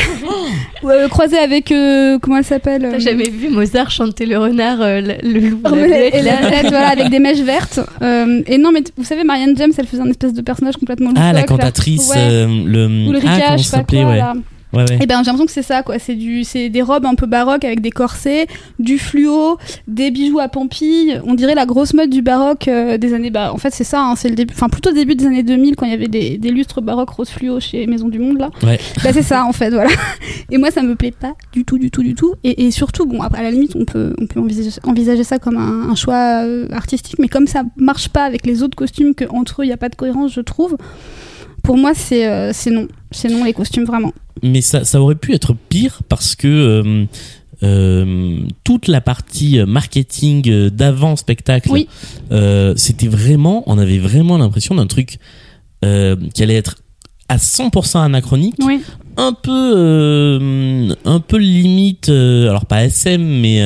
euh, 0.84 1.08
croisée 1.08 1.38
avec 1.38 1.70
euh, 1.70 2.18
comment 2.20 2.38
elle 2.38 2.44
s'appelle 2.44 2.82
T'as 2.82 2.96
euh, 2.96 2.98
jamais 2.98 3.28
vu 3.30 3.48
Mozart 3.48 3.90
chanter 3.90 4.26
le 4.26 4.38
renard, 4.38 4.78
euh, 4.82 5.00
le, 5.00 5.14
le 5.22 5.48
loup, 5.50 5.60
la 5.64 6.06
et 6.06 6.20
la 6.22 6.36
tête, 6.36 6.66
voilà, 6.68 6.88
avec 6.88 7.08
des 7.10 7.20
mèches 7.20 7.38
vertes. 7.40 7.80
Euh, 8.02 8.42
et 8.46 8.58
non, 8.58 8.72
mais 8.72 8.82
vous 8.96 9.04
savez, 9.04 9.22
Marianne 9.24 9.54
James, 9.56 9.72
elle 9.78 9.86
faisait 9.86 10.02
un 10.02 10.10
espèce 10.10 10.32
de 10.34 10.42
personnage 10.42 10.76
complètement 10.76 11.10
Ah, 11.16 11.32
la 11.32 11.42
loufoque, 11.42 11.58
cantatrice, 11.60 12.10
Ouais. 12.10 12.16
euh, 12.18 12.46
le. 12.66 12.88
Ulrika, 13.10 13.28
ah, 13.32 13.40
comment 13.46 13.56
je 13.58 13.62
sais 13.62 13.70
pas 13.70 13.76
s'appelait, 13.78 14.02
quoi, 14.02 14.10
ouais. 14.10 14.18
là. 14.18 14.34
Ouais, 14.76 14.84
ouais. 14.88 14.98
Et 15.02 15.06
ben 15.06 15.18
j'ai 15.18 15.26
l'impression 15.26 15.46
que 15.46 15.52
c'est 15.52 15.62
ça 15.62 15.82
quoi, 15.82 15.98
c'est 15.98 16.14
du 16.14 16.44
c'est 16.44 16.68
des 16.68 16.82
robes 16.82 17.06
un 17.06 17.14
peu 17.14 17.26
baroques 17.26 17.64
avec 17.64 17.80
des 17.80 17.90
corsets, 17.90 18.46
du 18.78 18.98
fluo, 18.98 19.58
des 19.88 20.10
bijoux 20.10 20.38
à 20.38 20.48
pampilles, 20.48 21.20
on 21.24 21.34
dirait 21.34 21.54
la 21.54 21.66
grosse 21.66 21.94
mode 21.94 22.10
du 22.10 22.22
baroque 22.22 22.68
euh, 22.68 22.98
des 22.98 23.14
années 23.14 23.30
bah 23.30 23.52
en 23.52 23.58
fait 23.58 23.70
c'est 23.72 23.84
ça 23.84 24.02
hein, 24.02 24.14
c'est 24.16 24.28
le 24.28 24.34
début 24.34 24.54
enfin 24.54 24.68
plutôt 24.68 24.92
début 24.92 25.14
des 25.14 25.26
années 25.26 25.42
2000 25.42 25.76
quand 25.76 25.86
il 25.86 25.92
y 25.92 25.94
avait 25.94 26.08
des, 26.08 26.38
des 26.38 26.50
lustres 26.50 26.80
baroques 26.82 27.10
rose 27.10 27.28
fluo 27.28 27.60
chez 27.60 27.86
Maison 27.86 28.08
du 28.08 28.18
Monde 28.18 28.38
là. 28.38 28.50
Ouais. 28.62 28.78
Bah 29.04 29.10
c'est 29.12 29.22
ça 29.22 29.44
en 29.44 29.52
fait 29.52 29.70
voilà. 29.70 29.90
Et 30.50 30.58
moi 30.58 30.70
ça 30.70 30.82
me 30.82 30.94
plaît 30.94 31.12
pas 31.12 31.34
du 31.52 31.64
tout 31.64 31.78
du 31.78 31.90
tout 31.90 32.02
du 32.02 32.14
tout 32.14 32.34
et, 32.44 32.66
et 32.66 32.70
surtout 32.70 33.06
bon 33.06 33.22
après 33.22 33.40
à 33.40 33.42
la 33.44 33.50
limite 33.50 33.76
on 33.76 33.84
peut 33.84 34.14
on 34.20 34.26
peut 34.26 34.40
envisager, 34.40 34.80
envisager 34.84 35.24
ça 35.24 35.38
comme 35.38 35.56
un, 35.56 35.90
un 35.90 35.94
choix 35.94 36.42
euh, 36.44 36.68
artistique 36.72 37.16
mais 37.18 37.28
comme 37.28 37.46
ça 37.46 37.62
marche 37.76 38.08
pas 38.08 38.24
avec 38.24 38.46
les 38.46 38.62
autres 38.62 38.76
costumes 38.76 39.14
que 39.14 39.24
entre 39.30 39.62
eux 39.62 39.64
il 39.64 39.68
y 39.68 39.72
a 39.72 39.76
pas 39.76 39.88
de 39.88 39.96
cohérence 39.96 40.32
je 40.32 40.40
trouve. 40.40 40.76
Pour 41.66 41.76
moi 41.76 41.92
c'est 41.94 42.26
euh, 42.28 42.52
c'est 42.54 42.70
non, 42.70 42.86
c'est 43.10 43.28
non 43.28 43.44
les 43.44 43.52
costumes 43.52 43.84
vraiment. 43.84 44.12
mais 44.42 44.60
ça, 44.60 44.84
ça 44.84 45.00
aurait 45.00 45.16
pu 45.16 45.34
être 45.34 45.54
pire 45.68 46.00
parce 46.08 46.34
que 46.36 46.46
euh, 46.48 47.04
euh, 47.62 48.40
toute 48.64 48.86
la 48.86 49.00
partie 49.00 49.58
marketing 49.66 50.68
d'avant 50.70 51.16
spectacle, 51.16 51.68
Oui. 51.72 51.88
euh, 52.30 52.72
c'était 52.76 53.08
vraiment, 53.08 53.62
on 53.66 53.78
avait 53.78 53.98
vraiment 53.98 54.38
l'impression 54.38 54.74
d'un 54.76 54.86
truc 54.86 55.18
euh, 55.84 56.16
qui 56.34 56.42
allait 56.42 56.54
être 56.56 56.76
à 57.28 57.38
100% 57.38 57.98
anachronique, 58.04 58.54
Oui. 58.62 58.80
un 59.16 59.32
peu, 59.32 60.88
un 61.04 61.20
peu 61.20 61.38
limite, 61.38 62.08
alors 62.08 62.66
pas 62.66 62.84
SM, 62.84 63.20
mais 63.40 63.60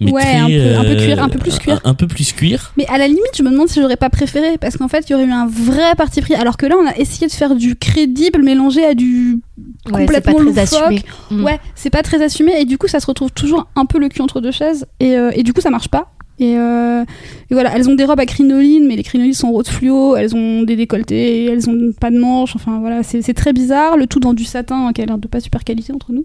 mais 0.00 0.10
Ouais, 0.12 0.22
très, 0.22 0.36
un 0.38 0.46
peu- 0.46 0.76
un 0.78 0.82
peu 0.84 0.90
euh, 0.90 0.96
cuir, 1.04 1.22
un 1.22 1.28
peu 1.28 1.38
plus 1.38 1.58
cuir. 1.58 1.80
un, 1.84 1.90
un 1.90 1.94
peu 1.94 2.06
plus 2.06 2.32
cuir. 2.32 2.72
Mais 2.78 2.86
à 2.88 2.96
la 2.98 3.06
limite, 3.06 3.30
je 3.36 3.42
me 3.42 3.50
demande 3.50 3.68
si 3.68 3.80
j'aurais 3.80 3.96
pas 3.96 4.08
préféré 4.10 4.56
parce 4.58 4.76
qu'en 4.76 4.88
fait, 4.88 5.04
il 5.08 5.12
y 5.12 5.14
aurait 5.14 5.24
eu 5.24 5.30
un 5.30 5.46
vrai 5.46 5.94
parti 5.96 6.20
pris. 6.22 6.34
Alors 6.34 6.56
que 6.56 6.66
là, 6.66 6.76
on 6.82 6.86
a 6.86 6.96
essayé 6.96 7.26
de 7.26 7.32
faire 7.32 7.54
du 7.54 7.76
crédible 7.76 8.42
mélangé 8.42 8.84
à 8.84 8.94
du 8.94 9.40
Ouais, 9.86 9.92
pas 9.92 9.98
complètement 10.22 10.34
très 10.34 10.44
loufoque. 10.44 10.80
assumé. 10.82 11.02
Mm. 11.30 11.44
Ouais, 11.44 11.60
c'est 11.74 11.90
pas 11.90 12.02
très 12.02 12.22
assumé 12.22 12.52
et 12.60 12.64
du 12.64 12.78
coup, 12.78 12.88
ça 12.88 12.98
se 13.00 13.06
retrouve 13.06 13.30
toujours 13.32 13.66
un 13.76 13.84
peu 13.86 13.98
le 13.98 14.08
cul 14.08 14.22
entre 14.22 14.40
deux 14.40 14.52
chaises 14.52 14.86
et, 15.00 15.16
euh, 15.16 15.30
et 15.34 15.42
du 15.42 15.52
coup, 15.52 15.60
ça 15.60 15.70
marche 15.70 15.88
pas. 15.88 16.12
Et, 16.40 16.56
euh, 16.56 17.02
et 17.50 17.54
voilà, 17.54 17.76
elles 17.76 17.88
ont 17.90 17.94
des 17.94 18.04
robes 18.06 18.18
à 18.18 18.24
crinoline, 18.24 18.86
mais 18.86 18.96
les 18.96 19.02
crinolines 19.02 19.34
sont 19.34 19.52
rose 19.52 19.68
fluo, 19.68 20.16
elles 20.16 20.34
ont 20.34 20.62
des 20.62 20.74
décolletés, 20.74 21.44
elles 21.44 21.68
ont 21.68 21.92
pas 21.92 22.10
de 22.10 22.18
manches, 22.18 22.56
enfin 22.56 22.80
voilà, 22.80 23.02
c'est 23.02 23.34
très 23.34 23.52
bizarre. 23.52 23.98
Le 23.98 24.06
tout 24.06 24.20
dans 24.20 24.32
du 24.32 24.44
satin 24.44 24.86
hein, 24.86 24.92
qui 24.94 25.02
a 25.02 25.06
l'air 25.06 25.18
de 25.18 25.28
pas 25.28 25.40
super 25.40 25.64
qualité 25.64 25.92
entre 25.92 26.12
nous. 26.12 26.24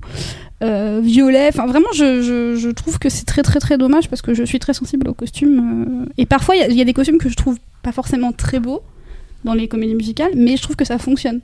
Euh, 0.64 1.02
violet, 1.04 1.50
enfin 1.50 1.66
vraiment, 1.66 1.90
je, 1.94 2.72
trouve 2.72 2.98
que 2.98 3.10
c'est 3.10 3.26
très 3.26 3.44
très 3.44 3.60
très 3.60 3.78
dommage 3.78 4.10
parce 4.10 4.22
que 4.22 4.34
je 4.34 4.44
suis 4.46 4.60
très 4.60 4.74
sensible 4.74 5.10
aux 5.10 5.14
costumes. 5.14 6.06
euh, 6.06 6.06
et 6.18 6.26
parfois, 6.26 6.56
il 6.56 6.72
y 6.72 6.78
y, 6.78 6.82
a 6.82 6.86
des 6.86 6.94
costumes 6.94 7.18
que 7.18 7.28
je 7.28 7.36
trouve 7.36 7.58
pas 7.84 7.92
forcément 7.92 8.32
très 8.32 8.62
beaux 8.62 8.82
dans 9.44 9.54
les 9.54 9.68
comédies 9.68 9.96
musicales, 9.96 10.32
mais 10.34 10.56
je 10.56 10.64
trouve 10.64 10.78
que 10.78 10.86
ça 10.86 10.98
fonctionne. 10.98 11.42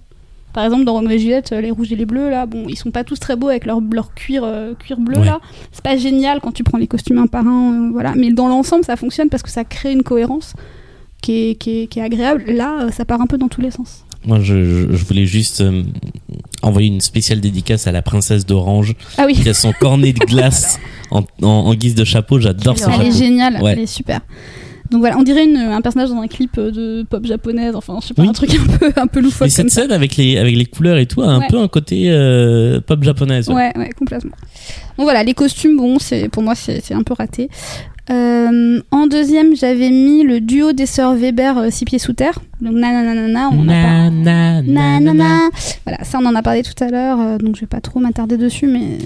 Par 0.54 0.64
exemple, 0.66 0.84
dans 0.86 0.94
Roméo 0.94 1.12
et 1.12 1.20
Juliette, 1.20 1.52
euh, 1.54 1.62
les 1.62 1.72
rouges 1.72 1.92
et 1.92 1.96
les 1.96 2.06
bleus, 2.06 2.30
là, 2.30 2.46
bon, 2.46 2.66
ils 2.68 2.78
sont 2.78 2.92
pas 2.92 3.04
tous 3.04 3.20
très 3.20 3.36
beaux 3.36 3.48
avec 3.50 3.66
leur, 3.66 3.80
leur 3.92 4.14
cuir, 4.14 4.44
euh, 4.44 4.74
cuir 4.76 5.00
bleu, 5.00 5.18
Ouais. 5.20 5.26
là. 5.26 5.40
C'est 5.72 5.84
pas 5.84 5.98
génial 5.98 6.40
quand 6.42 6.52
tu 6.52 6.64
prends 6.64 6.78
les 6.78 6.88
costumes 6.88 7.18
un 7.20 7.28
par 7.28 7.48
un, 7.48 7.88
euh, 7.88 7.90
voilà. 7.92 8.14
Mais 8.16 8.32
dans 8.32 8.48
l'ensemble, 8.48 8.84
ça 8.86 8.96
fonctionne 8.96 9.30
parce 9.30 9.44
que 9.44 9.50
ça 9.50 9.64
crée 9.64 9.92
une 9.94 10.04
cohérence 10.04 10.54
qui 11.22 11.50
est, 11.52 11.56
qui 11.56 11.82
est, 11.84 11.88
qui 11.88 12.00
est 12.00 12.04
agréable. 12.04 12.44
Là, 12.48 12.88
ça 12.92 13.06
part 13.06 13.22
un 13.22 13.28
peu 13.28 13.38
dans 13.38 13.48
tous 13.48 13.62
les 13.62 13.72
sens. 13.72 14.04
Moi, 14.26 14.40
je, 14.40 14.86
voulais 14.96 15.26
juste 15.26 15.62
euh, 15.62 15.82
envoyer 16.62 16.88
une 16.90 17.02
spéciale 17.02 17.40
dédicace 17.42 17.88
à 17.88 17.92
la 17.92 18.02
princesse 18.04 18.46
d'Orange 18.46 18.94
Ah 19.18 19.24
oui, 19.26 19.34
qui 19.34 19.50
a 19.50 19.54
son 19.56 19.74
cornet 19.74 20.14
de 20.14 20.20
glace 20.26 20.80
en, 21.10 21.22
en, 21.42 21.48
en 21.48 21.74
guise 21.74 21.96
de 21.96 22.04
chapeau. 22.04 22.40
J'adore 22.40 22.78
ce 22.78 22.86
Quelle 22.86 22.94
elle 22.94 23.02
est 23.02 23.06
chapeau. 23.12 23.18
géniale, 23.18 23.60
Ouais. 23.64 23.72
elle 23.74 23.80
est 23.80 23.86
super. 23.88 24.20
Donc 24.92 25.00
voilà, 25.00 25.18
on 25.18 25.24
dirait 25.24 25.46
une- 25.46 25.56
un 25.58 25.80
personnage 25.82 26.10
dans 26.10 26.20
un 26.20 26.28
clip 26.28 26.58
euh, 26.58 26.70
de 26.70 27.04
pop 27.10 27.26
japonaise, 27.26 27.76
enfin, 27.76 27.98
je 28.02 28.08
sais 28.08 28.14
pas, 28.14 28.24
Oui. 28.24 28.28
un 28.28 28.34
truc 28.34 28.52
un 28.54 28.78
peu, 28.78 28.92
un 28.96 29.08
peu 29.08 29.22
loufoque 29.22 29.46
Mais 29.48 29.50
cette 29.50 29.70
ça. 29.70 29.82
scène 29.84 29.92
avec 29.92 30.18
les, 30.18 30.38
avec 30.38 30.56
les 30.56 30.66
couleurs 30.66 30.98
et 30.98 31.06
tout 31.06 31.22
a 31.22 31.28
un 31.28 31.40
Ouais. 31.40 31.48
peu 31.50 31.58
un 31.60 31.68
côté 31.70 32.08
euh, 32.10 32.82
pop 32.82 33.02
japonaise. 33.04 33.48
ouais. 33.50 33.56
Ouais, 33.56 33.72
ouais, 33.78 33.90
complètement. 33.98 34.32
Donc 34.98 35.06
voilà, 35.06 35.24
les 35.24 35.34
costumes, 35.34 35.78
bon, 35.78 35.98
pour 36.32 36.44
moi, 36.44 36.56
c'est 36.56 36.94
un 36.94 37.04
peu 37.04 37.14
raté. 37.14 37.50
Euh, 38.12 38.82
en 38.92 39.08
deuxième, 39.08 39.56
j'avais 39.56 39.90
mis 39.90 40.24
le 40.24 40.42
duo 40.42 40.74
des 40.74 40.86
sœurs 40.86 41.16
Weber, 41.16 41.58
euh, 41.58 41.68
six 41.70 41.86
pieds 41.86 42.00
sous 42.00 42.14
terre. 42.14 42.40
Donc 42.62 42.74
nananana, 42.74 43.50
on 43.52 43.62
a. 43.70 44.10
Na, 44.10 44.10
na, 44.10 44.62
na, 44.62 44.62
na, 44.62 44.62
na. 44.62 45.00
Nanana. 45.00 45.40
Voilà, 45.86 46.04
ça 46.04 46.20
on 46.22 46.26
en 46.26 46.36
a 46.36 46.42
parlé 46.44 46.62
tout 46.62 46.84
à 46.84 46.90
l'heure, 46.90 47.18
euh, 47.20 47.38
donc 47.40 47.56
je 47.56 47.62
vais 47.62 47.68
pas 47.68 47.80
trop 47.82 48.00
m'attarder 48.00 48.38
dessus, 48.38 48.68
mais 48.68 48.98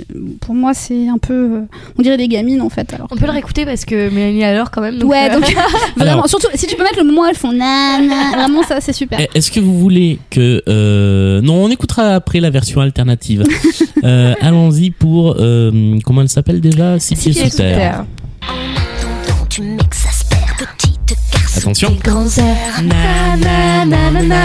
pour 0.42 0.56
moi 0.56 0.74
c'est 0.74 1.08
un 1.08 1.18
peu, 1.18 1.34
euh, 1.34 1.62
on 1.98 2.02
dirait 2.02 2.18
des 2.18 2.28
gamines 2.28 2.62
en 2.62 2.70
fait. 2.70 2.94
Alors 2.94 3.08
On 3.12 3.16
que- 3.16 3.20
peut 3.22 3.28
le 3.28 3.32
réécouter 3.32 3.66
parce 3.66 3.86
que 3.86 4.10
Mélanie 4.10 4.44
alors 4.44 4.72
quand 4.72 4.82
même. 4.82 4.98
donc, 4.98 5.10
ouais, 5.10 5.30
euh, 5.30 5.36
donc 5.36 5.44
vraiment, 5.96 6.12
Alors- 6.14 6.30
surtout 6.30 6.48
si 6.56 6.68
tu 6.68 6.76
peux 6.76 6.84
mettre 6.84 6.98
le 6.98 7.06
moment 7.06 7.22
où 7.22 7.26
elles 7.26 7.36
font 7.36 7.54
nana, 7.54 8.32
vraiment 8.36 8.64
ça 8.64 8.82
c'est 8.82 8.92
super. 8.94 9.20
Eh, 9.22 9.30
Est-ce 9.38 9.52
que 9.52 9.60
vous 9.62 9.78
voulez 9.80 10.20
que 10.30 10.62
euh, 10.68 11.40
non 11.42 11.64
on 11.64 11.70
écoutera 11.70 12.16
après 12.16 12.40
la 12.42 12.50
version 12.50 12.82
alternative. 12.82 13.44
Euh, 14.04 14.36
Allons-y 14.40 14.92
pour 14.92 15.36
euh, 15.40 15.98
comment 16.04 16.22
elle 16.22 16.30
s'appelle 16.30 16.62
déjà? 16.62 17.00
Six 17.00 17.16
pieds 17.16 17.34
sous 17.50 17.58
terre. 17.58 18.04
attendant, 18.04 18.08
Attention. 21.66 21.90
Des 21.90 21.98
grands 22.12 22.28
airs. 22.38 22.84
Na, 22.84 23.36
na, 23.38 23.86
na, 23.86 24.12
na, 24.12 24.22
na. 24.22 24.36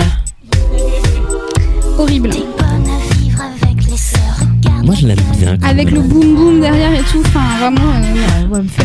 Horrible. 1.99 2.31
T'es 2.31 2.39
bonne 2.39 2.87
à 2.89 3.15
vivre 3.15 3.43
avec 3.43 3.85
les 3.91 3.97
sœurs. 3.99 4.39
Regarde 4.65 4.87
Moi 4.87 4.95
je 4.99 5.07
l'aime 5.07 5.19
bien. 5.39 5.59
quand 5.59 5.69
Avec 5.69 5.87
même. 5.93 5.97
le 5.97 6.01
boom 6.01 6.35
boom 6.35 6.61
derrière 6.63 6.95
et 6.95 7.03
tout, 7.03 7.21
enfin 7.27 7.41
vraiment. 7.61 7.91
euh, 7.93 8.47
ouais, 8.55 8.63
me 8.63 8.69
fait- 8.69 8.85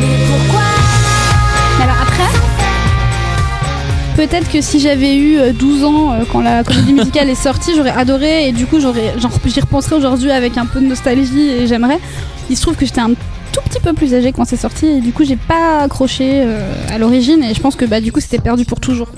Mais 0.00 0.06
pourquoi 0.26 0.62
Mais 1.78 1.84
alors 1.84 1.96
après, 2.00 2.30
peut-être 4.16 4.50
que 4.50 4.62
si 4.62 4.80
j'avais 4.80 5.14
eu 5.14 5.36
euh, 5.38 5.52
12 5.52 5.84
ans 5.84 6.12
euh, 6.12 6.24
quand 6.32 6.40
la 6.40 6.64
comédie 6.64 6.94
musicale 6.94 7.28
est 7.28 7.34
sortie, 7.34 7.72
j'aurais 7.76 7.90
adoré 7.90 8.48
et 8.48 8.52
du 8.52 8.64
coup 8.64 8.80
j'aurais, 8.80 9.12
genre, 9.20 9.32
j'y 9.44 9.60
repenserai 9.60 9.96
aujourd'hui 9.96 10.30
avec 10.30 10.56
un 10.56 10.64
peu 10.64 10.80
de 10.80 10.86
nostalgie 10.86 11.50
et 11.50 11.66
j'aimerais. 11.66 11.98
Il 12.48 12.56
se 12.56 12.62
trouve 12.62 12.76
que 12.76 12.86
j'étais 12.86 13.02
un 13.02 13.10
tout 13.52 13.60
petit 13.62 13.80
peu 13.80 13.92
plus 13.92 14.14
âgée 14.14 14.32
quand 14.32 14.44
c'est 14.44 14.56
sorti 14.56 14.86
et 14.86 15.00
du 15.00 15.12
coup 15.12 15.24
j'ai 15.24 15.36
pas 15.36 15.80
accroché 15.80 16.42
euh, 16.44 16.72
à 16.90 16.98
l'origine 16.98 17.42
et 17.42 17.54
je 17.54 17.60
pense 17.60 17.76
que 17.76 17.84
bah 17.84 18.00
du 18.00 18.12
coup 18.12 18.20
c'était 18.20 18.38
perdu 18.38 18.64
pour 18.64 18.80
toujours. 18.80 19.08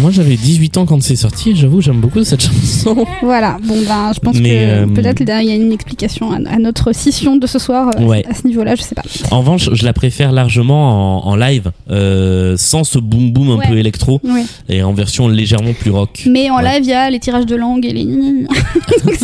Moi 0.00 0.10
j'avais 0.10 0.36
18 0.36 0.76
ans 0.78 0.86
quand 0.86 1.02
c'est 1.02 1.16
sorti 1.16 1.50
et 1.50 1.54
j'avoue 1.54 1.80
j'aime 1.80 2.00
beaucoup 2.00 2.22
cette 2.24 2.42
chanson. 2.42 3.06
Voilà, 3.22 3.56
bon 3.64 3.76
ben 3.86 4.12
je 4.14 4.20
pense 4.20 4.36
Mais, 4.38 4.50
que 4.50 4.54
euh, 4.54 4.86
peut-être 4.86 5.20
il 5.20 5.28
y 5.48 5.50
a 5.50 5.54
une 5.54 5.72
explication 5.72 6.30
à, 6.32 6.36
à 6.36 6.58
notre 6.58 6.92
scission 6.92 7.36
de 7.36 7.46
ce 7.46 7.58
soir 7.58 7.90
euh, 7.98 8.04
Ouais. 8.04 8.24
à 8.28 8.34
ce 8.34 8.46
niveau-là, 8.46 8.74
je 8.74 8.82
sais 8.82 8.94
pas. 8.94 9.02
En 9.30 9.40
revanche 9.40 9.70
je 9.72 9.84
la 9.84 9.92
préfère 9.92 10.32
largement 10.32 11.26
en, 11.26 11.30
en 11.30 11.36
live 11.36 11.70
euh, 11.90 12.56
sans 12.56 12.84
ce 12.84 12.98
boom 12.98 13.32
boom 13.32 13.50
un 13.50 13.56
Ouais. 13.58 13.66
peu 13.68 13.76
électro 13.78 14.20
et 14.68 14.82
en 14.82 14.92
version 14.92 15.26
légèrement 15.28 15.72
plus 15.72 15.90
rock. 15.90 16.24
Mais 16.26 16.50
en 16.50 16.58
live, 16.60 16.80
il 16.82 16.88
y 16.90 16.92
a 16.92 17.08
les 17.10 17.18
tirages 17.18 17.46
de 17.46 17.56
langue 17.56 17.84
et 17.86 17.92
les. 17.92 18.04
Donc 19.04 19.14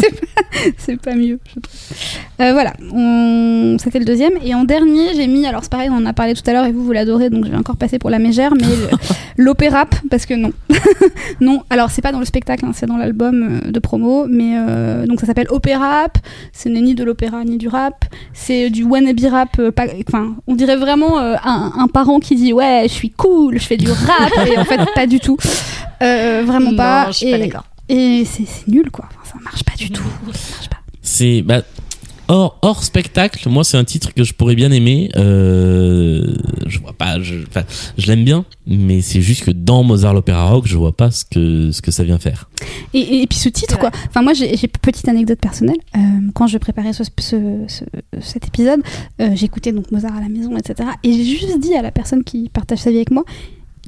c'est 0.79 1.01
pas, 1.01 1.15
mieux, 1.15 1.39
je 1.47 1.51
trouve. 1.61 1.63
Euh, 2.41 2.53
voilà, 2.53 2.73
on... 2.93 3.77
c'était 3.83 3.99
le 3.99 4.05
deuxième. 4.05 4.33
Et 4.45 4.55
en 4.55 4.65
dernier, 4.65 5.15
j'ai 5.15 5.27
mis, 5.27 5.47
alors 5.47 5.61
c'est 5.63 5.71
pareil, 5.71 5.89
on 5.91 5.97
en 5.97 6.07
a 6.07 6.13
parlé 6.13 6.35
tout 6.35 6.43
à 6.47 6.53
l'heure 6.53 6.65
et 6.65 6.73
vous, 6.73 6.85
vous 6.85 6.93
l'adorez, 6.93 7.29
donc 7.31 7.45
je 7.45 7.51
vais 7.51 7.57
encore 7.57 7.77
passer 7.77 7.99
pour 7.99 8.11
la 8.11 8.19
mégère, 8.19 8.53
mais 8.55 8.67
le- 8.67 8.89
l'opéra, 9.45 9.85
parce 10.11 10.27
que 10.27 10.35
non. 10.35 10.53
non, 11.41 11.63
alors 11.71 11.91
c'est 11.91 12.03
pas 12.03 12.13
dans 12.13 12.19
le 12.19 12.25
spectacle, 12.25 12.65
hein, 12.65 12.73
c'est 12.75 12.87
dans 12.87 12.97
l'album 12.97 13.61
euh, 13.67 13.71
de 13.71 13.79
promo, 13.79 14.27
mais 14.29 14.55
euh, 14.57 15.07
donc 15.07 15.21
ça 15.21 15.27
s'appelle 15.27 15.47
Opéra, 15.51 16.07
ce 16.53 16.69
n'est 16.69 16.81
ni 16.81 16.95
de 16.95 17.05
l'opéra 17.05 17.45
ni 17.45 17.57
du 17.59 17.69
rap, 17.69 18.05
c'est 18.33 18.71
du 18.71 18.85
wannabe 18.85 19.21
rap, 19.31 19.59
euh, 19.59 19.71
pas- 19.71 19.87
enfin, 20.09 20.37
on 20.47 20.55
dirait 20.55 20.77
vraiment 20.77 21.19
euh, 21.21 21.37
un, 21.45 21.73
un 21.79 21.89
parent 21.89 22.19
qui 22.21 22.35
dit 22.37 22.53
ouais, 22.53 22.83
je 22.89 22.93
suis 22.93 23.11
cool, 23.11 23.59
je 23.59 23.65
fais 23.67 23.77
du 23.77 23.91
rap, 23.91 24.33
et 24.47 24.59
en 24.59 24.65
fait, 24.65 24.81
pas 24.95 25.07
du 25.07 25.21
tout. 25.21 25.37
Euh, 26.03 26.43
vraiment 26.47 26.71
Non, 26.73 26.77
pas. 26.77 27.07
je 27.09 27.13
suis 27.19 27.31
pas 27.31 27.37
Et- 27.39 27.41
d'accord. 27.47 27.65
Et 27.89 28.25
c'est 28.25 28.47
c'est 28.47 28.67
nul, 28.69 28.91
quoi. 28.91 29.05
Enfin, 29.21 29.39
ça 29.39 29.45
marche 29.45 29.63
pas 29.65 29.75
du 29.77 29.91
tout. 29.91 30.03
Ça 30.33 30.55
marche 30.57 30.69
pas. 30.71 30.77
C'est 31.03 31.43
bah, 31.43 31.61
hors, 32.29 32.59
hors 32.63 32.83
spectacle. 32.83 33.49
Moi, 33.49 33.65
c'est 33.65 33.77
un 33.77 33.85
titre 33.85 34.13
que 34.15 34.25
je 34.25 34.33
pourrais 34.35 34.55
bien 34.55 34.71
aimer. 34.71 35.11
Euh, 35.17 36.35
je 36.67 36.79
vois 36.79 36.93
pas. 36.93 37.21
Je, 37.21 37.37
enfin, 37.49 37.63
je 37.99 38.07
l'aime 38.07 38.25
bien, 38.25 38.45
mais 38.67 39.01
c'est 39.01 39.21
juste 39.23 39.45
que 39.45 39.51
dans 39.51 39.83
Mozart 39.83 40.15
l'opéra 40.15 40.49
rock, 40.51 40.67
je 40.67 40.77
vois 40.77 40.97
pas 40.97 41.11
ce 41.11 41.25
que 41.25 41.71
ce 41.73 41.83
que 41.83 41.91
ça 41.91 42.05
vient 42.05 42.19
faire. 42.19 42.49
Et, 42.93 43.27
puis 43.29 43.39
ce 43.39 43.49
titre, 43.49 43.79
quoi. 43.79 43.91
Enfin, 44.09 44.23
moi, 44.23 44.33
j'ai 44.35 44.57
j'ai 44.57 44.69
petite 44.69 45.09
anecdote 45.09 45.39
personnelle. 45.41 45.77
Euh, 45.97 46.01
quand 46.35 46.47
je 46.47 46.59
préparais 46.59 46.93
ce, 46.93 47.05
ce- 47.19 47.65
ce- 47.69 47.85
cet 48.21 48.47
épisode, 48.47 48.81
euh, 49.21 49.31
j'écoutais 49.35 49.73
donc 49.73 49.91
Mozart 49.91 50.17
à 50.17 50.21
la 50.21 50.29
maison, 50.29 50.57
etc. 50.57 50.89
Et 51.03 51.13
j'ai 51.13 51.25
juste 51.25 51.59
dit 51.61 51.75
à 51.75 51.83
la 51.83 51.91
personne 51.91 52.25
qui 52.25 52.49
partage 52.49 52.79
sa 52.79 52.91
vie 52.91 52.97
avec 52.97 53.11
moi, 53.11 53.25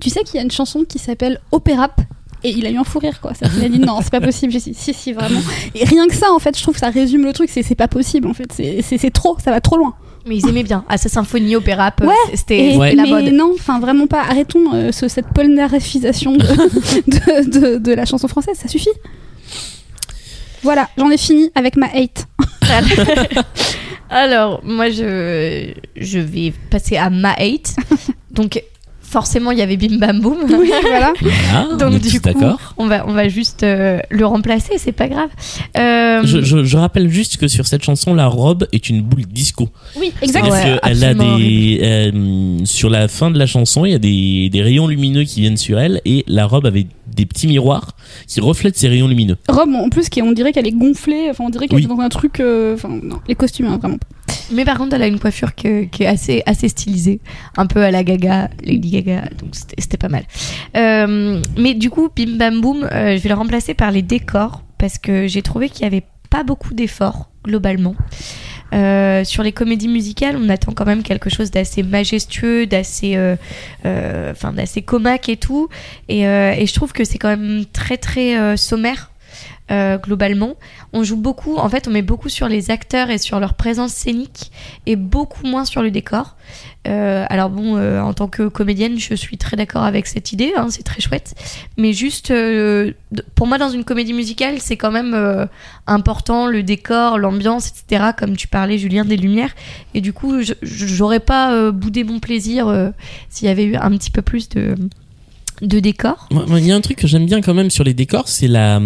tu 0.01 0.11
sais 0.11 0.21
qu'il 0.25 0.37
y 0.37 0.39
a 0.39 0.43
une 0.43 0.51
chanson 0.51 0.85
qui 0.89 0.99
s'appelle 0.99 1.41
Opérap. 1.53 2.01
Et 2.47 2.51
il 2.51 2.65
a 2.67 2.71
eu 2.71 2.77
un 2.77 2.85
fou 2.85 2.99
rire, 3.01 3.21
quoi. 3.21 3.33
Il 3.59 3.65
a 3.65 3.69
dit 3.69 3.79
non, 3.81 3.99
c'est 4.03 4.11
pas 4.11 4.21
possible. 4.21 4.53
J'ai 4.53 4.61
dit 4.61 4.75
si, 4.75 4.95
si, 4.95 5.13
vraiment. 5.13 5.41
Et 5.75 5.85
rien 5.85 6.07
que 6.07 6.15
ça, 6.15 6.31
en 6.33 6.39
fait, 6.39 6.57
je 6.57 6.63
trouve 6.63 6.75
que 6.75 6.81
ça 6.81 6.91
résume 6.91 7.25
le 7.25 7.33
truc. 7.33 7.51
C'est 7.53 7.75
pas 7.75 7.89
possible, 7.89 8.29
en 8.29 8.35
fait. 8.35 8.53
C'est- 8.53 8.83
trop, 9.11 9.37
ça 9.45 9.51
va 9.51 9.61
trop 9.61 9.77
loin. 9.77 9.95
Mais 10.29 10.37
ils 10.37 10.49
aimaient 10.49 10.63
bien. 10.65 10.85
À 10.89 10.97
sa 10.99 11.09
symphonie, 11.09 11.55
opéra, 11.57 11.91
Ouais, 12.07 12.15
c'était 12.35 12.77
Ouais. 12.77 12.95
la 12.95 13.05
mais 13.05 13.09
mode. 13.11 13.33
non, 13.33 13.53
enfin 13.55 13.79
vraiment 13.81 14.07
pas. 14.07 14.21
Arrêtons 14.23 14.73
euh, 14.75 14.91
ce- 14.93 15.09
cette 15.09 15.29
de, 16.37 16.43
de, 17.07 17.51
de- 17.75 17.79
de 17.79 17.93
la 17.93 18.05
chanson 18.07 18.27
française, 18.29 18.57
ça 18.61 18.69
suffit. 18.69 18.91
Voilà, 20.63 20.89
j'en 20.99 21.11
ai 21.11 21.17
fini 21.17 21.51
avec 21.55 21.77
ma 21.77 21.87
hate. 21.87 22.27
Alors, 24.11 24.61
moi, 24.65 24.91
je, 24.91 25.73
je 25.97 26.19
vais 26.19 26.53
passer 26.71 26.97
à 26.97 27.11
ma 27.11 27.33
hate. 27.33 27.75
Donc, 28.31 28.63
forcément, 29.09 29.51
il 29.51 29.59
y 29.59 29.63
avait 29.63 29.77
Bim 29.77 29.99
Bam 29.99 30.21
Boom. 30.21 30.39
Oui, 30.51 30.71
voilà. 30.83 31.13
Voilà, 31.21 31.69
on 31.73 31.77
Donc, 31.77 31.95
est 31.95 31.99
du 32.11 32.21
coup, 32.21 32.29
d'accord. 32.29 32.75
on 32.79 32.87
va, 32.87 33.07
on 33.07 33.13
va 33.13 33.29
juste 33.29 33.63
euh, 33.63 33.99
le 34.11 34.27
remplacer, 34.27 34.79
c'est 34.79 34.93
pas 34.93 35.09
grave. 35.09 35.29
Euh, 35.79 36.23
Je, 36.25 36.43
je, 36.43 36.65
je 36.65 36.77
rappelle 36.77 37.09
juste 37.09 37.37
que 37.37 37.49
sur 37.49 37.67
cette 37.67 37.83
chanson, 37.85 38.15
la 38.15 38.27
robe 38.27 38.67
est 38.73 38.89
une 38.89 39.03
boule 39.03 39.25
disco. 39.27 39.69
Oui, 39.99 40.13
C'est-à-dire 40.21 40.53
Ouais, 40.53 40.79
qu'elle 40.83 41.05
a 41.05 41.15
des 41.15 41.81
euh, 41.83 42.59
sur 42.65 42.91
la 42.91 43.09
fin 43.09 43.31
de 43.31 43.39
la 43.39 43.47
chanson, 43.47 43.85
il 43.85 43.93
y 43.93 43.95
a 43.95 43.99
des, 43.99 44.49
des 44.51 44.63
rayons 44.63 44.87
lumineux 44.87 45.25
qui 45.25 45.41
viennent 45.41 45.57
sur 45.57 45.79
elle 45.79 46.01
et 46.05 46.25
la 46.27 46.47
robe 46.47 46.67
avait 46.67 46.87
des 47.15 47.27
petits 47.27 47.47
miroirs 47.47 47.93
qui 48.27 48.41
reflètent 48.41 48.77
ces 48.77 48.89
rayons 48.89 49.09
lumineux. 49.09 49.37
Robe, 49.49 49.71
en 49.75 49.89
plus, 49.89 50.09
qui, 50.09 50.23
on 50.23 50.33
dirait 50.33 50.53
qu'elle 50.53 50.67
est 50.67 50.73
gonflée. 50.73 51.29
Enfin, 51.31 51.45
on 51.47 51.51
dirait 51.51 51.69
qu'elle 51.69 51.79
Oui. 51.79 51.85
est 51.85 51.89
dans 51.89 52.01
un 52.01 52.09
truc. 52.09 52.41
euh, 52.41 52.75
Enfin, 52.75 52.89
non, 53.03 53.17
les 53.29 53.35
costumes, 53.35 53.67
hein, 53.67 53.79
vraiment. 53.81 53.99
Mais 54.53 54.65
par 54.65 54.79
contre, 54.79 54.95
elle 54.95 55.03
a 55.03 55.07
une 55.07 55.19
coiffure 55.19 55.55
qui 55.55 55.69
est 55.69 56.07
assez, 56.07 56.69
stylisée, 56.69 57.21
un 57.57 57.67
peu 57.67 57.83
à 57.83 57.91
la 57.91 58.05
Gaga, 58.05 58.51
Lady 58.65 58.91
Gaga, 58.91 59.29
donc 59.39 59.51
c'était 59.79 59.97
pas 59.97 60.09
mal. 60.09 60.25
Euh, 60.77 61.43
mais 61.57 61.75
du 61.75 61.91
coup, 61.91 62.09
Bim 62.15 62.37
Bam 62.37 62.61
Boom, 62.61 62.85
euh, 62.85 63.17
je 63.17 63.23
vais 63.23 63.29
le 63.29 63.35
remplacer 63.35 63.75
par 63.75 63.91
les 63.91 64.03
décors 64.03 64.63
parce 64.79 64.99
que 64.99 65.27
j'ai 65.27 65.43
trouvé 65.43 65.69
qu'il 65.69 65.83
y 65.83 65.87
avait 65.87 66.05
pas 66.31 66.45
beaucoup 66.45 66.75
d'efforts 66.75 67.31
globalement. 67.45 67.95
Euh, 68.75 69.23
sur 69.23 69.45
les 69.45 69.53
comédies 69.53 69.89
musicales, 69.89 70.37
on 70.37 70.49
attend 70.49 70.73
quand 70.73 70.85
même 70.85 71.05
quelque 71.05 71.31
chose 71.31 71.53
d'assez 71.53 71.85
majestueux, 71.85 72.67
d'assez, 72.67 73.15
euh, 73.17 74.33
d'assez 74.55 74.83
comaque 74.83 75.29
et 75.29 75.37
tout. 75.37 75.69
Et, 76.09 76.23
et 76.23 76.67
je 76.67 76.75
trouve 76.75 76.93
que 76.93 77.05
c'est 77.05 77.19
quand 77.19 77.29
même 77.29 77.65
très 77.73 77.97
très 77.97 78.57
sommaire. 78.57 79.11
Euh, 79.71 79.99
globalement, 79.99 80.55
on 80.93 81.03
joue 81.03 81.17
beaucoup. 81.17 81.57
En 81.57 81.69
fait, 81.69 81.89
on 81.89 81.91
met 81.91 82.03
beaucoup 82.03 82.29
sur 82.29 82.49
les 82.49 82.71
acteurs 82.71 83.11
et 83.11 83.19
sur 83.19 83.41
leur 83.41 83.55
présence 83.55 83.93
scénique, 83.93 84.53
et 84.87 84.97
beaucoup 84.97 85.47
moins 85.47 85.65
sur 85.65 85.83
le 85.83 85.91
décor. 85.91 86.37
Euh, 86.87 87.25
alors 87.29 87.51
bon, 87.51 87.77
euh, 87.77 88.01
en 88.01 88.15
tant 88.15 88.29
que 88.29 88.47
comédienne, 88.47 88.99
je 88.99 89.15
suis 89.15 89.39
très 89.39 89.57
d'accord 89.57 89.83
avec 89.83 90.07
cette 90.07 90.33
idée. 90.33 90.53
hein, 90.57 90.69
c'est 90.71 90.85
très 90.85 91.01
chouette. 91.01 91.35
Mais 91.77 91.93
juste, 91.93 92.31
euh, 92.31 92.93
pour 93.35 93.47
moi, 93.47 93.59
dans 93.59 93.71
une 93.71 93.85
comédie 93.85 94.13
musicale, 94.13 94.61
c'est 94.61 94.77
quand 94.77 94.93
même 94.93 95.15
euh, 95.15 95.47
important 95.87 96.47
le 96.47 96.63
décor, 96.63 97.19
l'ambiance, 97.19 97.69
etc. 97.69 98.11
Comme 98.17 98.37
tu 98.37 98.47
parlais, 98.47 98.79
Julien, 98.79 99.05
des 99.05 99.17
lumières. 99.17 99.55
Et 99.95 100.01
du 100.01 100.13
coup, 100.13 100.41
j'aurais 100.63 101.21
pas 101.21 101.53
euh, 101.53 101.73
boudé 101.73 102.05
mon 102.05 102.21
plaisir 102.21 102.93
s'il 103.29 103.49
y 103.49 103.51
avait 103.51 103.65
eu 103.65 103.77
un 103.77 103.91
petit 103.91 104.11
peu 104.11 104.23
plus 104.23 104.49
de 104.49 104.77
de 105.63 105.81
décor. 105.81 106.29
Moi, 106.31 106.45
moi, 106.47 106.61
Il 106.61 106.67
y 106.67 106.73
a 106.73 106.77
un 106.77 106.81
truc 106.81 106.99
que 106.99 107.07
j'aime 107.07 107.27
bien 107.27 107.41
quand 107.41 107.55
même 107.55 107.71
sur 107.71 107.85
les 107.85 107.95
décors, 107.95 108.29
c'est 108.29 108.49
la. 108.49 108.81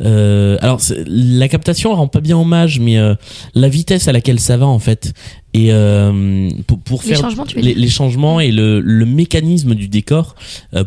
Euh, 0.00 0.56
alors, 0.60 0.80
la 1.06 1.48
captation 1.48 1.94
rend 1.94 2.08
pas 2.08 2.20
bien 2.20 2.36
hommage, 2.38 2.80
mais 2.80 2.98
euh, 2.98 3.14
la 3.54 3.68
vitesse 3.68 4.08
à 4.08 4.12
laquelle 4.12 4.40
ça 4.40 4.56
va 4.56 4.66
en 4.66 4.78
fait. 4.78 5.12
Et 5.52 5.72
euh, 5.72 6.48
pour, 6.68 6.78
pour 6.78 7.02
Les 7.02 7.08
faire 7.08 7.22
changements, 7.22 7.44
les, 7.56 7.88
changements 7.88 8.38
et 8.38 8.52
le, 8.52 8.78
le 8.78 9.04
mécanisme 9.04 9.74
du 9.74 9.88
décor 9.88 10.36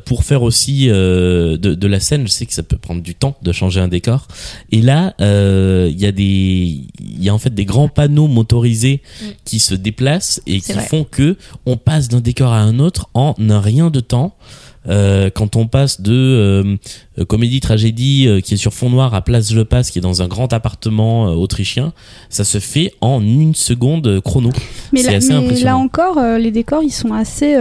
pour 0.06 0.24
faire 0.24 0.42
aussi 0.42 0.88
de, 0.88 1.58
de 1.58 1.88
la 1.88 2.00
scène. 2.00 2.26
Je 2.26 2.32
sais 2.32 2.46
que 2.46 2.54
ça 2.54 2.64
peut 2.64 2.78
prendre 2.78 3.02
du 3.02 3.14
temps 3.14 3.36
de 3.42 3.52
changer 3.52 3.82
un 3.82 3.90
décor. 3.90 4.26
Et 4.72 4.82
là, 4.82 5.16
il 5.20 6.00
y 6.00 6.06
a 6.06 6.14
des, 6.14 6.80
il 7.02 7.22
y 7.22 7.28
a 7.28 7.34
en 7.34 7.40
fait 7.40 7.54
des 7.54 7.66
grands 7.66 7.90
panneaux 7.90 8.28
motorisés 8.28 9.02
Mm. 9.22 9.26
qui 9.46 9.60
se 9.60 9.76
déplacent 9.76 10.42
et 10.48 10.60
qui 10.62 10.74
vrai. 10.74 10.86
font 10.86 11.04
que 11.04 11.38
on 11.66 11.78
passe 11.78 12.08
d'un 12.08 12.20
décor 12.22 12.52
à 12.54 12.60
un 12.62 12.80
autre 12.80 13.10
en 13.14 13.36
un 13.40 13.60
rien 13.60 13.90
de 13.90 14.00
temps. 14.00 14.36
Euh, 14.90 15.30
quand 15.30 15.56
on 15.56 15.68
passe 15.68 16.02
de 16.02 16.12
euh, 16.14 16.76
euh, 17.18 17.26
comédie 17.26 17.60
tragédie 17.62 18.28
euh, 18.28 18.42
qui 18.42 18.56
est 18.56 18.58
sur 18.58 18.74
fond 18.74 18.90
noir 18.90 19.14
à 19.14 19.22
Place 19.22 19.54
Le 19.54 19.64
Passe 19.66 19.92
qui 19.92 20.00
est 20.00 20.02
dans 20.02 20.22
un 20.22 20.28
grand 20.28 20.52
appartement 20.52 21.28
euh, 21.30 21.36
autrichien, 21.36 21.94
ça 22.30 22.44
se 22.44 22.60
fait 22.60 22.94
en 23.02 23.22
une 23.22 23.56
seconde 23.56 24.20
chrono. 24.22 24.50
Mais, 24.92 25.04
là, 25.04 25.16
assez 25.18 25.34
mais 25.34 25.60
là 25.62 25.78
encore, 25.78 26.18
euh, 26.18 26.38
les 26.38 26.52
décors, 26.52 26.84
ils 26.84 26.92
sont 26.92 27.14
assez 27.14 27.56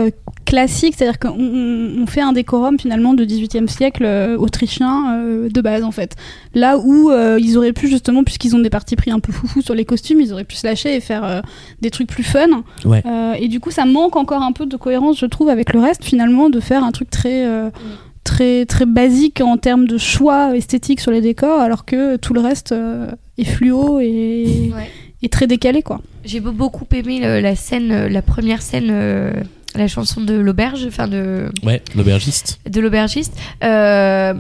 classiques. 0.44 0.94
C'est-à-dire 0.97 1.19
qu'on 1.19 1.31
on- 1.39 2.02
on 2.02 2.06
fait 2.06 2.20
un 2.20 2.32
décorum 2.32 2.78
finalement 2.78 3.14
de 3.14 3.24
18e 3.24 3.69
siècle 3.69 4.05
euh, 4.05 4.36
autrichien 4.36 5.14
euh, 5.19 5.48
de 5.48 5.60
base 5.60 5.85
en 5.85 5.90
fait. 5.90 6.16
Là 6.55 6.78
où 6.78 7.10
euh, 7.10 7.39
ils 7.40 7.56
auraient 7.59 7.73
pu 7.73 7.89
justement, 7.89 8.24
puisqu'ils 8.24 8.55
ont 8.56 8.60
des 8.60 8.70
partis 8.70 8.97
pris 8.97 9.10
un 9.10 9.20
peu 9.20 9.32
foufou 9.32 9.62
sur 9.62 9.74
les 9.74 9.85
costumes, 9.85 10.20
ils 10.20 10.32
auraient 10.32 10.44
pu 10.44 10.56
se 10.56 10.66
lâcher 10.66 10.94
et 10.97 11.01
faire 11.01 11.24
euh, 11.24 11.40
des 11.81 11.90
trucs 11.90 12.09
plus 12.09 12.23
fun. 12.24 12.62
Ouais. 12.85 13.02
Euh, 13.06 13.35
et 13.35 13.48
du 13.48 13.60
coup, 13.60 13.70
ça 13.70 13.85
manque 13.85 14.16
encore 14.16 14.43
un 14.43 14.52
peu 14.52 14.66
de 14.66 14.77
cohérence, 14.77 15.19
je 15.19 15.27
trouve, 15.27 15.48
avec 15.48 15.73
le 15.73 15.81
reste 15.81 16.05
finalement, 16.05 16.51
de 16.51 16.60
faire 16.60 16.85
un 16.85 16.93
truc 16.93 17.10
très. 17.10 17.44
euh, 17.47 17.70
Très, 18.24 18.66
très 18.66 18.86
basique 18.86 19.40
en 19.40 19.56
termes 19.56 19.89
de 19.89 19.98
choix 19.98 20.56
esthétique 20.56 21.01
sur 21.01 21.10
les 21.10 21.20
décors, 21.20 21.59
alors 21.60 21.85
que 21.85 22.14
tout 22.14 22.32
le 22.35 22.40
reste 22.40 22.70
euh, 22.70 23.09
est 23.36 23.43
fluo 23.44 23.98
et, 23.98 24.70
et 25.24 25.28
très 25.28 25.48
décalé, 25.48 25.82
quoi. 25.82 26.01
J'ai 26.24 26.39
be- 26.39 26.52
beaucoup 26.52 26.85
aimé 26.94 27.19
le- 27.20 27.40
la 27.40 27.56
scène, 27.56 28.06
la 28.06 28.23
première 28.23 28.62
scène, 28.62 28.90
euh, 28.93 29.32
la 29.74 29.88
chanson 29.88 30.20
de 30.20 30.34
l'auberge, 30.34 30.84
enfin 30.86 31.08
de, 31.08 31.46
Ouais, 31.62 31.82
l'aubergiste. 31.94 32.60
de 32.68 32.80
l'aubergiste. 32.80 33.34
Euh, 33.64 34.34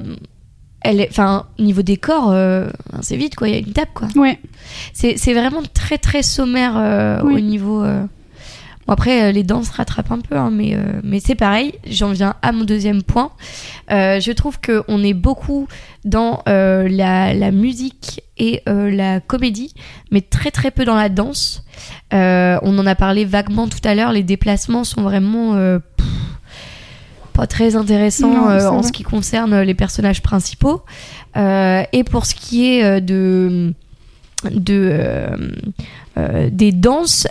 elle 0.84 1.00
est, 1.00 1.08
enfin, 1.10 1.46
niveau 1.58 1.82
décor, 1.82 2.30
euh, 2.32 2.68
c'est 3.02 3.16
vite 3.16 3.36
quoi, 3.36 3.48
il 3.48 3.54
y 3.54 3.56
a 3.56 3.60
une 3.60 3.72
table 3.72 3.90
quoi. 3.94 4.08
Ouais. 4.16 4.38
C'est 4.92 5.16
c'est 5.16 5.32
vraiment 5.32 5.62
très 5.74 5.96
très 5.98 6.22
sommaire 6.22 6.74
euh, 6.76 7.20
Oui. 7.22 7.34
au 7.36 7.40
niveau. 7.40 7.84
Bon, 8.86 8.94
après, 8.94 9.22
euh, 9.22 9.32
les 9.32 9.44
danses 9.44 9.70
rattrapent 9.70 10.10
un 10.10 10.20
peu, 10.20 10.36
hein, 10.36 10.50
mais, 10.50 10.74
euh, 10.74 11.00
mais 11.04 11.20
c'est 11.20 11.34
pareil. 11.36 11.74
J'en 11.88 12.12
viens 12.12 12.34
à 12.42 12.52
mon 12.52 12.64
deuxième 12.64 13.02
point. 13.02 13.30
Euh, 13.90 14.18
je 14.18 14.32
trouve 14.32 14.58
qu'on 14.60 15.02
est 15.04 15.14
beaucoup 15.14 15.68
dans 16.04 16.42
euh, 16.48 16.88
la, 16.88 17.32
la 17.32 17.50
musique 17.52 18.22
et 18.38 18.62
la 18.66 19.20
comédie, 19.20 19.72
mais 20.10 20.20
très 20.20 20.50
très 20.50 20.72
peu 20.72 20.84
dans 20.84 20.96
la 20.96 21.08
danse. 21.08 21.64
On 22.10 22.78
en 22.78 22.86
a 22.86 22.94
parlé 22.96 23.24
vaguement 23.24 23.68
tout 23.68 23.78
à 23.84 23.94
l'heure. 23.94 24.10
Les 24.10 24.24
déplacements 24.24 24.82
sont 24.82 25.02
vraiment 25.02 25.54
pff, 25.54 26.08
pas 27.34 27.46
très 27.46 27.76
intéressants 27.76 28.48
Non, 28.48 28.78
en 28.78 28.82
ce 28.82 28.90
qui 28.90 29.04
concerne 29.04 29.60
les 29.60 29.74
personnages 29.74 30.22
principaux. 30.22 30.82
Et 31.36 32.04
pour 32.10 32.26
ce 32.26 32.34
qui 32.34 32.66
est 32.66 33.00
de 33.00 33.72
de 34.50 35.30
des 36.50 36.72
danses 36.72 37.28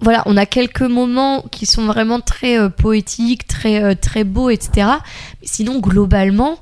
voilà 0.00 0.22
on 0.26 0.36
a 0.36 0.46
quelques 0.46 0.82
moments 0.82 1.42
qui 1.50 1.66
sont 1.66 1.84
vraiment 1.86 2.20
très 2.20 2.58
euh, 2.58 2.68
poétiques 2.68 3.46
très 3.46 3.82
euh, 3.82 3.94
très 4.00 4.24
beaux 4.24 4.50
etc 4.50 4.86
mais 5.40 5.46
sinon 5.46 5.78
globalement 5.80 6.58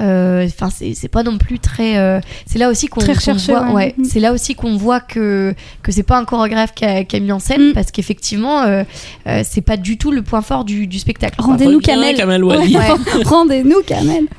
euh, 0.00 0.46
enfin 0.46 0.70
c'est 0.70 0.94
c'est 0.94 1.08
pas 1.08 1.22
non 1.22 1.36
plus 1.36 1.58
très 1.58 1.98
euh, 1.98 2.20
c'est 2.46 2.58
là 2.58 2.70
aussi 2.70 2.86
qu'on 2.86 3.00
Très 3.00 3.08
qu'on 3.12 3.18
recherché, 3.18 3.52
voit 3.52 3.66
ouais. 3.66 3.72
ouais, 3.72 3.94
Mhm. 3.98 4.04
c'est 4.04 4.20
là 4.20 4.32
aussi 4.32 4.54
qu'on 4.54 4.76
voit 4.78 5.00
que 5.00 5.54
que 5.82 5.92
c'est 5.92 6.04
pas 6.04 6.16
un 6.16 6.24
chorégraphe 6.24 6.72
qui 6.74 6.84
a, 6.86 7.20
mis 7.20 7.32
en 7.32 7.38
scène 7.38 7.70
Mm. 7.70 7.72
parce 7.74 7.90
qu'effectivement 7.90 8.62
euh, 8.62 8.84
euh, 9.26 9.42
c'est 9.44 9.60
pas 9.60 9.76
du 9.76 9.98
tout 9.98 10.10
le 10.10 10.22
point 10.22 10.40
fort 10.40 10.64
du, 10.64 10.86
du 10.86 10.98
spectacle. 10.98 11.34
Rendez-nous. 11.42 11.80
Kamel 11.80 12.42
Wally. 12.44 12.76
Ouais. 12.76 12.88
Rendez-nous 13.24 13.82
Kamel. 13.86 14.24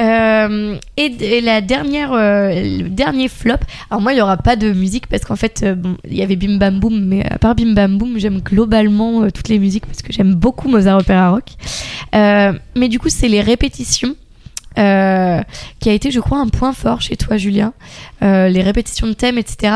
Euh, 0.00 0.76
et, 0.96 1.40
la 1.40 1.60
dernière, 1.60 2.12
euh, 2.12 2.48
le 2.50 2.88
dernier 2.88 3.28
flop. 3.28 3.56
Alors 3.90 4.00
moi, 4.00 4.12
il 4.12 4.18
y 4.18 4.22
aura 4.22 4.36
pas 4.36 4.56
de 4.56 4.72
musique 4.72 5.06
parce 5.06 5.24
qu'en 5.24 5.36
fait, 5.36 5.62
euh, 5.62 5.76
il 6.08 6.14
y 6.14 6.22
avait 6.22 6.36
Bim 6.36 6.56
Bam 6.56 6.80
Boom, 6.80 7.04
mais 7.04 7.24
à 7.24 7.38
part 7.38 7.54
Bim 7.54 7.74
Bam 7.74 7.98
Boom, 7.98 8.18
j'aime 8.18 8.40
globalement 8.40 9.30
toutes 9.30 9.48
les 9.48 9.58
musiques 9.58 9.86
parce 9.86 10.02
que 10.02 10.12
j'aime 10.12 10.34
beaucoup 10.34 10.68
Mozart 10.68 11.00
Opera 11.00 11.30
Rock. 11.30 11.50
Mais 12.12 12.88
du 12.88 12.98
coup, 12.98 13.08
c'est 13.08 13.28
les 13.28 13.40
répétitions 13.40 14.16
euh, 14.78 15.40
qui 15.80 15.88
a 15.90 15.92
été, 15.92 16.10
je 16.10 16.20
crois, 16.20 16.38
un 16.38 16.48
point 16.48 16.72
fort 16.72 17.00
chez 17.00 17.16
toi, 17.16 17.36
Julien. 17.36 17.72
Euh, 18.22 18.48
les 18.48 18.62
répétitions 18.62 19.06
de 19.06 19.12
thèmes, 19.12 19.38
etc. 19.38 19.74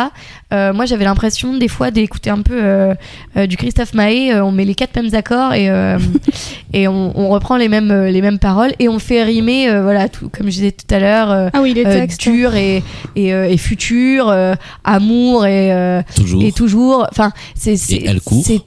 Euh, 0.52 0.72
moi, 0.72 0.84
j'avais 0.86 1.04
l'impression 1.04 1.56
des 1.56 1.68
fois 1.68 1.90
d'écouter 1.90 2.30
un 2.30 2.42
peu 2.42 2.54
euh, 2.62 2.94
euh, 3.36 3.46
du 3.46 3.56
Christophe 3.56 3.94
Maé. 3.94 4.32
euh, 4.32 4.44
on 4.44 4.52
met 4.52 4.64
les 4.64 4.74
quatre 4.76 4.94
mêmes 4.96 5.12
accords 5.14 5.52
et 5.54 5.68
euh, 5.68 5.98
et 6.72 6.86
on, 6.88 7.18
on 7.18 7.28
reprend 7.28 7.56
les 7.56 7.68
mêmes 7.68 7.92
les 8.06 8.20
mêmes 8.22 8.38
paroles 8.38 8.72
et 8.78 8.88
on 8.88 8.98
fait 8.98 9.22
rimer, 9.24 9.68
euh, 9.68 9.82
voilà, 9.82 10.08
tout 10.08 10.28
comme 10.28 10.46
je 10.46 10.52
disais 10.52 10.72
tout 10.72 10.94
à 10.94 10.98
l'heure. 11.00 11.30
euh, 11.30 11.48
Ah 11.52 11.62
oui, 11.62 11.74
les 11.74 11.84
euh, 11.84 11.92
textes. 11.92 12.20
dur 12.22 12.54
et 12.54 12.82
et, 13.16 13.32
euh, 13.34 13.48
et 13.48 13.56
futur, 13.56 14.28
euh, 14.28 14.54
amour 14.84 15.46
et 15.46 15.72
euh, 15.72 16.02
Toujours. 16.14 16.42
et 16.44 16.52
toujours. 16.52 17.06
Enfin, 17.10 17.32
c'est 17.56 17.74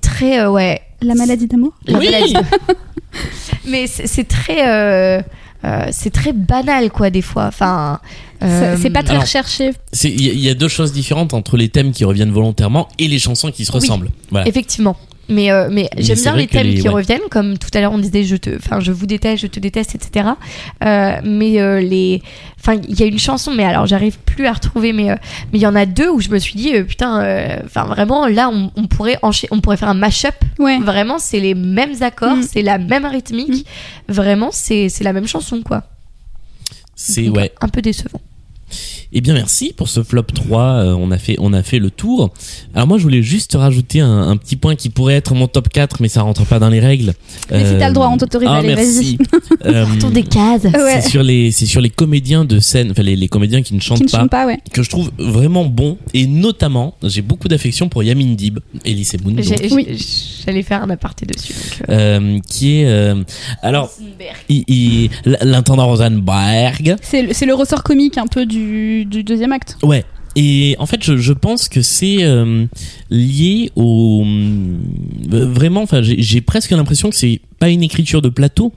très 0.02 0.40
euh, 0.42 0.50
ouais. 0.52 0.82
La 1.02 1.16
maladie 1.16 1.48
d'amour. 1.48 1.72
la 1.88 1.98
Oui. 1.98 2.06
maladie. 2.12 2.34
Mais 3.66 3.88
c'est 3.88 4.06
c'est 4.08 4.26
très 4.28 5.24
euh, 5.64 5.68
euh, 5.68 5.88
c'est 5.92 6.10
très 6.12 6.34
banal 6.34 6.90
quoi 6.92 7.10
des 7.10 7.22
fois. 7.22 7.46
Enfin, 7.48 8.00
euh, 8.44 8.78
C'est 8.82 8.90
pas 8.90 9.02
très 9.04 9.12
alors- 9.12 9.24
recherché. 9.24 9.72
Il 10.04 10.22
y, 10.22 10.30
a- 10.30 10.34
il 10.34 10.40
y 10.40 10.50
a 10.50 10.54
deux 10.54 10.68
choses 10.68 10.92
différentes 10.94 11.34
entre 11.34 11.58
les 11.58 11.70
thèmes 11.70 11.92
qui 11.92 12.06
reviennent 12.06 12.32
volontairement 12.32 12.88
et 12.98 13.08
les 13.08 13.20
chansons 13.20 13.52
qui 13.52 13.66
se 13.66 13.72
Oui. 13.72 13.80
ressemblent. 13.80 14.10
Voilà. 14.32 14.48
Effectivement. 14.48 14.96
Mais, 15.30 15.52
euh, 15.52 15.70
mais 15.72 15.88
Mais 15.96 16.02
j'aime 16.02 16.18
bien 16.20 16.36
les 16.36 16.48
thèmes 16.48 16.66
les- 16.68 16.76
qui 16.76 16.88
ouais. 16.88 16.94
reviennent, 16.94 17.22
comme 17.30 17.58
tout 17.60 17.70
à 17.76 17.82
l'heure 17.82 17.92
on 17.92 18.00
disait 18.00 18.24
je 18.24 18.36
te, 18.36 18.56
enfin 18.56 18.80
je 18.80 18.92
vous 18.92 19.06
déteste, 19.06 19.44
je 19.44 19.48
te 19.48 19.60
déteste, 19.60 19.94
etc. 19.96 20.30
Euh, 20.84 21.14
mais 21.24 21.62
euh, 21.62 21.80
les, 21.80 22.22
enfin 22.60 22.80
il 22.88 23.00
y 23.00 23.04
a 23.04 23.06
une 23.06 23.20
chanson, 23.20 23.54
mais 23.54 23.64
alors 23.64 23.86
j'arrive 23.86 24.18
plus 24.20 24.48
à 24.48 24.54
retrouver, 24.54 24.92
mais 24.92 25.12
euh, 25.12 25.16
mais 25.54 25.60
il 25.60 25.62
y 25.62 25.68
en 25.68 25.76
a 25.76 25.86
deux 25.86 26.10
où 26.10 26.20
je 26.20 26.30
me 26.30 26.40
suis 26.40 26.56
dit 26.56 26.74
euh, 26.76 26.84
putain, 26.84 27.22
euh, 27.22 27.60
enfin 27.64 27.86
vraiment 27.86 28.26
là 28.28 28.50
on, 28.52 28.72
on 28.76 28.88
pourrait 28.88 29.18
encha- 29.22 29.48
on 29.52 29.62
pourrait 29.62 29.78
faire 29.78 29.90
un 29.90 29.94
mash-up. 29.94 30.36
Ouais. 30.58 30.80
Vraiment 30.80 31.20
c'est 31.20 31.40
les 31.40 31.54
mêmes 31.54 32.02
accords, 32.02 32.38
Mm. 32.38 32.44
c'est 32.44 32.62
la 32.64 32.78
même 32.80 33.06
rythmique. 33.06 33.66
Vraiment 34.08 34.50
c'est 34.52 34.90
c'est 34.90 35.04
la 35.04 35.14
même 35.14 35.28
chanson 35.28 35.62
quoi. 35.62 35.84
C'est 36.96 37.30
ouais. 37.30 37.52
Un 37.62 37.70
peu 37.70 37.82
décevant. 37.82 38.20
Eh 39.12 39.22
bien 39.22 39.34
merci 39.34 39.74
pour 39.76 39.90
ce 39.90 40.04
flop 40.04 40.24
3, 40.24 40.62
euh, 40.62 40.94
on 40.94 41.10
a 41.12 41.18
fait 41.18 41.36
on 41.40 41.52
a 41.54 41.64
fait 41.64 41.80
le 41.80 41.90
tour. 41.90 42.32
Alors 42.76 42.88
moi 42.88 42.98
je 42.98 43.04
voulais 43.04 43.24
juste 43.24 43.56
rajouter 43.56 44.02
un, 44.02 44.28
un 44.30 44.38
petit 44.38 44.56
point 44.56 44.76
qui 44.76 44.90
pourrait 44.90 45.16
être 45.16 45.34
mon 45.34 45.48
top 45.48 45.70
4 45.70 45.98
mais 46.02 46.10
ça 46.10 46.22
rentre 46.22 46.46
pas 46.46 46.60
dans 46.60 46.70
les 46.70 46.80
règles. 46.80 47.14
Mais 47.52 47.66
si 47.66 47.78
t'as 47.80 47.88
le 47.88 47.94
droit, 47.96 48.08
on 48.08 48.18
t'autorise, 48.18 48.50
ah, 48.52 48.58
allez, 48.58 48.76
merci. 48.76 49.18
Euh, 49.66 49.86
Tour 50.00 50.12
des 50.12 50.24
cases. 50.24 50.64
Ouais. 50.64 51.02
C'est 51.02 51.10
sur 51.10 51.22
les 51.24 51.52
c'est 51.52 51.66
sur 51.66 51.82
les 51.82 51.90
comédiens 51.90 52.46
de 52.46 52.60
scène, 52.60 52.92
enfin 52.92 53.04
les, 53.04 53.16
les 53.18 53.28
comédiens 53.28 53.62
qui 53.62 53.74
ne 53.74 53.82
chantent 53.82 53.98
Qui 53.98 54.06
ne 54.06 54.10
pas, 54.10 54.20
chantent 54.20 54.30
pas, 54.32 54.46
ouais. 54.46 54.60
que 54.72 54.84
je 54.84 54.90
trouve 54.90 55.12
vraiment 55.18 55.66
bons 55.66 55.98
et 56.14 56.28
notamment 56.28 56.96
j'ai 57.04 57.22
beaucoup 57.22 57.48
d'affection 57.50 57.90
pour 57.90 58.04
Yamin 58.04 58.36
Dib, 58.36 58.60
Elise 58.86 59.18
Moon, 59.24 59.36
Oui. 59.72 59.88
J'allais 60.46 60.64
faire 60.64 60.84
un 60.84 60.90
aparté 60.90 61.26
dessus. 61.26 61.54
donc, 61.54 61.90
euh, 61.90 62.20
euh, 62.20 62.40
qui 62.48 62.80
est 62.80 62.86
euh, 62.86 63.24
alors 63.62 63.92
l'intendant 65.26 65.88
Rosenberg. 65.88 66.96
C'est 67.02 67.22
le, 67.24 67.34
c'est 67.34 67.46
le 67.46 67.54
ressort 67.54 67.84
comique 67.84 68.18
un 68.18 68.28
peu 68.28 68.46
du, 68.46 68.99
du 69.06 69.24
deuxième 69.24 69.52
acte. 69.52 69.78
Ouais. 69.84 70.04
Et 70.36 70.76
en 70.80 70.86
fait, 70.86 71.04
je, 71.04 71.18
je 71.18 71.34
pense 71.34 71.70
que 71.70 71.82
c'est 71.82 72.24
euh, 72.24 72.66
lié 73.10 73.72
au 73.76 74.24
euh, 74.24 75.46
vraiment. 75.52 75.82
Enfin, 75.82 76.02
j'ai 76.02 76.22
j'ai 76.22 76.42
presque 76.42 76.72
l'impression 76.72 77.10
que 77.10 77.16
c'est 77.16 77.42
pas 77.60 77.70
une 77.70 77.84
écriture 77.84 78.22
de 78.22 78.30
plateau. 78.30 78.74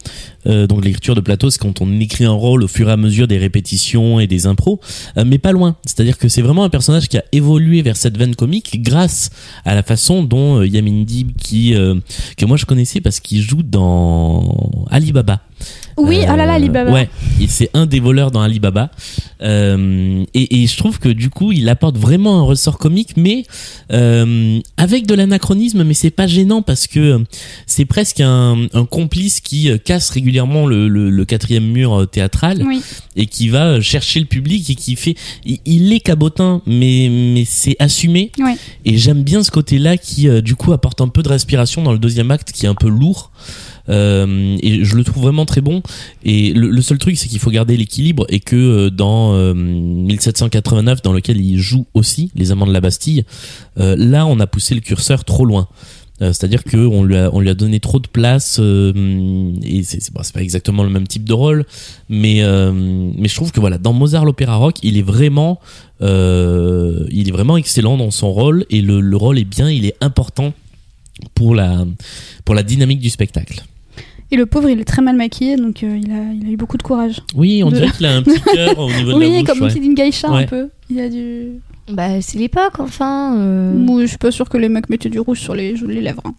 Euh, 0.47 0.67
donc 0.67 0.85
l'écriture 0.85 1.15
de 1.15 1.21
plateau, 1.21 1.51
c'est 1.51 1.59
quand 1.59 1.81
on 1.81 2.01
écrit 2.01 2.25
un 2.25 2.33
rôle 2.33 2.65
au 2.65 2.69
fur 2.69 2.89
et 2.89 2.93
à 2.93 2.97
mesure 2.97 3.29
des 3.29 3.39
répétitions 3.39 4.19
et 4.19 4.27
des 4.27 4.47
impros, 4.47 4.81
euh, 5.17 5.25
mais 5.25 5.39
pas 5.39 5.53
loin. 5.53 5.77
C'est-à-dire 5.87 6.19
que 6.19 6.29
c'est 6.29 6.43
vraiment 6.43 6.65
un 6.65 6.69
personnage 6.69 7.09
qui 7.09 7.17
a 7.17 7.25
évolué 7.33 7.83
vers 7.83 7.97
cette 7.97 8.19
veine 8.19 8.35
comique 8.35 8.83
grâce 8.83 9.31
à 9.65 9.75
la 9.75 9.83
façon 9.83 10.25
dont 10.25 10.59
euh, 10.59 10.67
Yamin 10.67 11.05
Dib, 11.05 11.33
qui 11.37 11.75
euh, 11.75 11.95
que 12.37 12.45
moi 12.45 12.57
je 12.57 12.67
connaissais 12.67 13.01
parce 13.01 13.21
qu'il 13.21 13.41
joue 13.41 13.63
dans 13.63 14.87
Alibaba. 14.91 15.41
Oui, 15.97 16.21
oh 16.23 16.37
là 16.37 16.47
là, 16.47 16.55
Alibaba. 16.55 16.91
Ouais, 16.91 17.09
c'est 17.49 17.71
un 17.75 17.87
des 17.87 18.01
voleurs 18.01 18.31
dans 18.31 18.41
Alibaba. 18.41 18.91
Euh, 19.43 20.25
et, 20.33 20.63
et 20.63 20.67
je 20.67 20.77
trouve 20.77 20.99
que 20.99 21.09
du 21.09 21.29
coup, 21.29 21.53
il 21.53 21.69
apporte 21.69 21.97
vraiment 21.99 22.39
un 22.39 22.43
ressort 22.43 22.79
comique, 22.79 23.17
mais 23.17 23.45
euh, 23.93 24.59
avec 24.77 25.07
de 25.07 25.15
l'anachronisme, 25.15 25.85
mais 25.85 25.95
c'est 25.95 26.11
pas 26.11 26.27
gênant 26.27 26.63
parce 26.63 26.87
que 26.87 27.23
c'est 27.67 27.85
presque 27.85 28.21
un, 28.21 28.69
un 28.74 28.85
complice 28.85 29.40
qui 29.40 29.70
euh, 29.70 29.78
casse 29.78 30.11
régulièrement 30.11 30.66
le, 30.66 30.89
le, 30.89 31.11
le 31.11 31.24
quatrième 31.24 31.66
mur 31.66 31.94
euh, 31.94 32.07
théâtral 32.07 32.62
Oui. 32.66 32.82
et 33.16 33.27
qui 33.27 33.49
va 33.49 33.66
euh, 33.66 33.81
chercher 33.81 34.20
le 34.20 34.27
public 34.27 34.69
et 34.70 34.74
qui 34.74 34.97
fait. 34.97 35.15
Il, 35.44 35.59
il 35.65 35.93
est 35.93 36.01
cabotin, 36.01 36.62
mais 36.66 37.09
mais 37.11 37.44
c'est 37.44 37.77
assumé. 37.78 38.32
Ouais. 38.39 38.57
Et 38.85 38.97
j'aime 38.99 39.23
bien 39.23 39.43
ce 39.43 39.51
côté-là 39.51 39.97
qui 39.97 40.28
du 40.43 40.55
coup 40.55 40.73
apporte 40.73 41.01
un 41.01 41.09
peu 41.09 41.23
de 41.23 41.28
respiration 41.28 41.82
dans 41.82 41.93
le 41.93 41.99
deuxième 41.99 42.31
acte 42.31 42.53
qui 42.53 42.66
est 42.66 42.69
un 42.69 42.74
peu 42.74 42.89
lourd. 42.89 43.31
Euh, 43.89 44.57
et 44.62 44.85
je 44.85 44.94
le 44.94 45.03
trouve 45.05 45.24
vraiment 45.24 45.44
très 45.44 45.61
bon. 45.61 45.82
Et 46.24 46.53
le, 46.53 46.70
le 46.70 46.82
seul 46.82 46.99
truc, 46.99 47.16
c'est 47.16 47.28
qu'il 47.28 47.40
faut 47.40 47.51
garder 47.51 47.77
l'équilibre 47.77 48.27
et 48.28 48.40
que 48.40 48.57
euh, 48.57 48.90
dans 48.90 49.35
euh, 49.35 49.55
1789, 49.55 51.03
dans 51.03 51.12
lequel 51.12 51.40
il 51.40 51.59
joue 51.59 51.86
aussi 51.94 52.31
les 52.35 52.53
amants 52.53 52.66
de 52.66 52.73
la 52.73 52.81
Bastille, 52.81 53.24
euh, 53.78 53.97
là, 53.99 54.27
on 54.27 54.39
a 54.40 54.47
poussé 54.47 54.74
le 54.74 54.81
curseur 54.81 55.24
trop 55.24 55.44
loin. 55.44 55.69
Euh, 56.20 56.28
C'est-à-dire 56.32 56.62
que 56.62 56.76
on 56.76 57.05
lui 57.05 57.16
a 57.16 57.30
on 57.32 57.40
lui 57.40 57.48
a 57.48 57.55
donné 57.55 57.80
trop 57.80 57.98
de 57.98 58.06
place 58.06 58.59
euh, 58.60 58.93
et 59.64 59.82
c'est 59.82 60.12
bon, 60.12 60.20
pas 60.32 60.43
exactement 60.43 60.84
le 60.84 60.90
même 60.90 61.06
type 61.09 61.24
de 61.24 61.32
rôle, 61.32 61.64
mais 62.09 62.43
euh, 62.43 62.70
mais 63.16 63.28
je 63.28 63.34
trouve 63.34 63.51
que 63.51 63.60
voilà 63.60 63.78
dans 63.78 63.93
Mozart 63.94 64.24
l'opéra 64.24 64.56
rock, 64.56 64.76
il 64.82 64.98
est 64.98 65.02
vraiment 65.02 65.59
euh, 66.02 67.06
il 67.10 67.28
est 67.28 67.32
vraiment 67.32 67.56
excellent 67.56 67.97
dans 67.97 68.10
son 68.10 68.30
rôle 68.32 68.66
et 68.70 68.82
le, 68.82 69.01
le 69.01 69.16
rôle 69.16 69.39
est 69.39 69.44
bien, 69.44 69.70
il 69.70 69.86
est 69.86 69.97
important 70.01 70.52
pour 71.34 71.55
la 71.55 71.86
pour 72.44 72.55
la 72.55 72.62
dynamique 72.62 73.01
du 73.01 73.10
spectacle. 73.10 73.62
Et 74.30 74.36
le 74.36 74.47
pauvre, 74.47 74.68
il 74.70 74.80
est 74.80 74.84
très 74.84 75.02
mal 75.02 75.16
maquillé, 75.16 75.56
donc 75.56 75.82
il, 75.82 75.89
a, 76.10 76.32
il 76.32 76.47
a 76.48 76.51
eu 76.52 76.56
beaucoup 76.56 76.78
de 76.78 76.82
courage. 76.82 77.20
Oui, 77.34 77.62
on 77.62 77.68
De- 77.70 77.76
dirait 77.76 77.90
qu'il 77.90 78.06
a 78.06 78.16
un 78.16 78.22
petit 78.22 78.40
cœur 78.55 78.78
au 78.78 78.89
niveau 78.90 79.05
de 79.05 79.10
la 79.10 79.16
Oui, 79.28 79.39
bouche. 79.40 79.47
comme 79.47 79.60
ouais. 79.62 79.72
Kid 79.72 79.94
Geisha 79.94 80.30
Ouais. 80.30 80.44
un 80.44 80.47
peu. 80.47 80.68
Il 80.89 81.01
a 81.01 81.09
du. 81.10 81.48
Bah 81.91 82.21
c'est 82.21 82.39
l'époque 82.39 82.79
enfin. 82.79 83.35
euh. 83.37 83.73
Moi, 83.75 84.03
je 84.03 84.07
suis 84.07 84.19
pas 84.19 84.31
sûre 84.31 84.49
que 84.49 84.57
les 84.57 84.69
mecs 84.69 84.89
mettaient 84.89 85.09
du 85.11 85.19
rouge 85.21 85.41
sur 85.41 85.55
les, 85.55 85.75
les 85.75 86.01
lèvres. 86.01 86.23
hein. 86.25 86.35